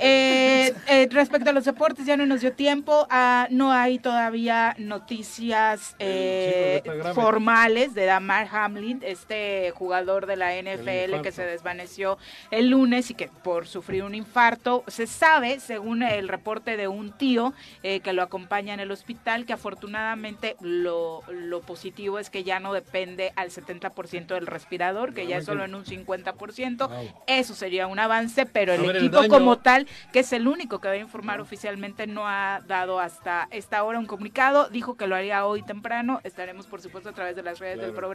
Eh, 0.00 0.74
eh, 0.88 1.08
respecto 1.12 1.50
a 1.50 1.52
los 1.52 1.64
deportes, 1.64 2.06
ya 2.06 2.16
no 2.16 2.26
nos 2.26 2.40
dio 2.40 2.52
tiempo. 2.52 3.06
Ah, 3.08 3.46
no 3.50 3.72
hay 3.72 4.00
todavía 4.00 4.74
noticias 4.78 5.94
eh, 6.00 6.82
formales 7.14 7.94
de 7.94 8.15
Damar 8.16 8.48
Hamlin, 8.50 9.00
este 9.04 9.70
jugador 9.72 10.24
de 10.24 10.36
la 10.36 10.54
NFL 10.54 11.20
que 11.22 11.32
se 11.32 11.44
desvaneció 11.44 12.16
el 12.50 12.70
lunes 12.70 13.10
y 13.10 13.14
que 13.14 13.28
por 13.28 13.66
sufrir 13.66 14.04
un 14.04 14.14
infarto, 14.14 14.84
se 14.86 15.06
sabe, 15.06 15.60
según 15.60 16.02
el 16.02 16.26
reporte 16.28 16.78
de 16.78 16.88
un 16.88 17.12
tío 17.12 17.52
eh, 17.82 18.00
que 18.00 18.14
lo 18.14 18.22
acompaña 18.22 18.72
en 18.72 18.80
el 18.80 18.90
hospital, 18.90 19.44
que 19.44 19.52
afortunadamente 19.52 20.56
lo, 20.62 21.22
lo 21.30 21.60
positivo 21.60 22.18
es 22.18 22.30
que 22.30 22.42
ya 22.42 22.58
no 22.58 22.72
depende 22.72 23.34
al 23.36 23.50
70% 23.50 24.28
del 24.28 24.46
respirador, 24.46 25.12
que 25.12 25.26
ya 25.26 25.36
es 25.36 25.44
solo 25.44 25.64
en 25.66 25.74
un 25.74 25.84
50%. 25.84 26.88
Eso 27.26 27.54
sería 27.54 27.86
un 27.86 27.98
avance, 27.98 28.46
pero 28.46 28.72
el 28.72 28.96
equipo 28.96 29.28
como 29.28 29.58
tal, 29.58 29.86
que 30.14 30.20
es 30.20 30.32
el 30.32 30.48
único 30.48 30.80
que 30.80 30.88
debe 30.88 31.00
informar 31.00 31.42
oficialmente, 31.42 32.06
no 32.06 32.26
ha 32.26 32.62
dado 32.66 32.98
hasta 32.98 33.46
esta 33.50 33.84
hora 33.84 33.98
un 33.98 34.06
comunicado. 34.06 34.70
Dijo 34.70 34.96
que 34.96 35.06
lo 35.06 35.16
haría 35.16 35.44
hoy 35.44 35.62
temprano. 35.62 36.20
Estaremos, 36.24 36.66
por 36.66 36.80
supuesto, 36.80 37.10
a 37.10 37.12
través 37.12 37.36
de 37.36 37.42
las 37.42 37.58
redes 37.58 37.78
del 37.78 37.90
programa 37.90 38.05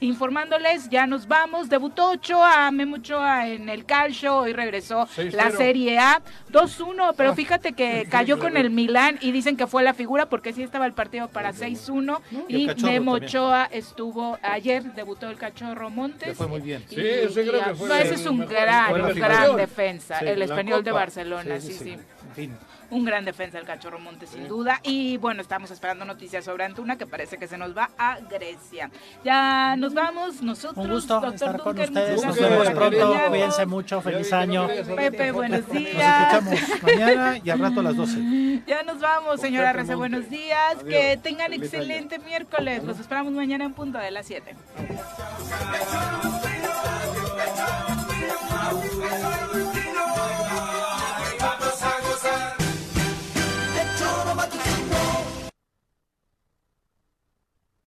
informándoles. 0.00 0.88
Ya 0.88 1.06
nos 1.06 1.26
vamos. 1.26 1.68
Debutó 1.68 2.10
Ochoa, 2.10 2.70
Memo 2.70 2.96
Ochoa 2.96 3.48
en 3.48 3.68
el 3.68 3.84
calcio. 3.84 4.38
Hoy 4.38 4.52
regresó 4.52 5.08
la 5.32 5.50
Serie 5.50 5.98
A 5.98 6.22
2-1. 6.50 7.14
Pero 7.16 7.30
ah. 7.30 7.34
fíjate 7.34 7.72
que 7.72 8.06
cayó 8.10 8.38
con 8.38 8.56
el 8.56 8.70
Milán 8.70 9.18
y 9.20 9.32
dicen 9.32 9.56
que 9.56 9.66
fue 9.66 9.82
la 9.82 9.94
figura 9.94 10.28
porque 10.28 10.52
sí 10.52 10.62
estaba 10.62 10.86
el 10.86 10.92
partido 10.92 11.28
para 11.28 11.52
6-1. 11.52 12.20
Y, 12.48 12.68
Memo 12.82 13.12
Ochoa 13.12 13.68
estuvo 13.70 14.38
ayer, 14.42 14.82
debutó 14.94 15.28
el 15.28 15.36
cachorro 15.36 15.90
Montes. 15.90 16.36
fue 16.36 16.46
muy 16.46 16.60
bien. 16.60 16.84
sí, 16.88 17.00
ese 17.00 17.42
ese 17.42 18.14
es 18.14 18.26
un 18.26 18.46
gran, 18.46 19.14
gran 19.14 19.56
defensa. 19.56 20.18
el 20.18 20.42
español 20.42 20.84
de 20.84 20.92
Barcelona, 20.92 21.60
sí, 21.60 21.72
sí. 21.72 21.96
sí 22.34 22.50
un 22.90 23.04
gran 23.04 23.24
defensa 23.24 23.58
el 23.58 23.66
Cachorro 23.66 23.98
Monte, 23.98 24.26
sin 24.26 24.48
duda. 24.48 24.80
Y 24.82 25.18
bueno, 25.18 25.42
estamos 25.42 25.70
esperando 25.70 26.04
noticias 26.06 26.44
sobre 26.44 26.64
Antuna, 26.64 26.96
que 26.96 27.06
parece 27.06 27.36
que 27.36 27.46
se 27.46 27.58
nos 27.58 27.76
va 27.76 27.90
a 27.98 28.18
Grecia. 28.20 28.90
Ya 29.24 29.76
nos 29.76 29.92
vamos, 29.92 30.40
nosotros. 30.42 30.86
Un 30.86 30.92
gusto 30.92 31.14
doctor 31.14 31.34
estar 31.34 31.56
Duncan, 31.56 31.74
con 31.74 31.84
ustedes. 31.84 32.24
Nos 32.24 32.40
vemos 32.40 32.70
pronto. 32.70 33.14
Cuídense 33.28 33.66
mucho. 33.66 34.00
Feliz 34.00 34.32
año. 34.32 34.68
Pepe, 34.96 35.32
buenos 35.32 35.68
días. 35.68 36.42
Nos 36.42 36.52
escuchamos 36.54 36.82
mañana 36.82 37.40
y 37.44 37.50
al 37.50 37.58
rato 37.58 37.80
a 37.80 37.82
las 37.82 37.96
12. 37.96 38.62
Ya 38.66 38.82
nos 38.82 39.00
vamos, 39.00 39.40
señora 39.40 39.72
Rece. 39.72 39.94
Buenos 39.94 40.30
días. 40.30 40.82
Que 40.84 41.18
tengan 41.22 41.52
excelente 41.52 42.18
miércoles. 42.18 42.84
Los 42.84 42.98
esperamos 42.98 43.32
mañana 43.34 43.64
en 43.64 43.74
punto 43.74 43.98
de 43.98 44.10
las 44.10 44.26
7. 44.26 44.56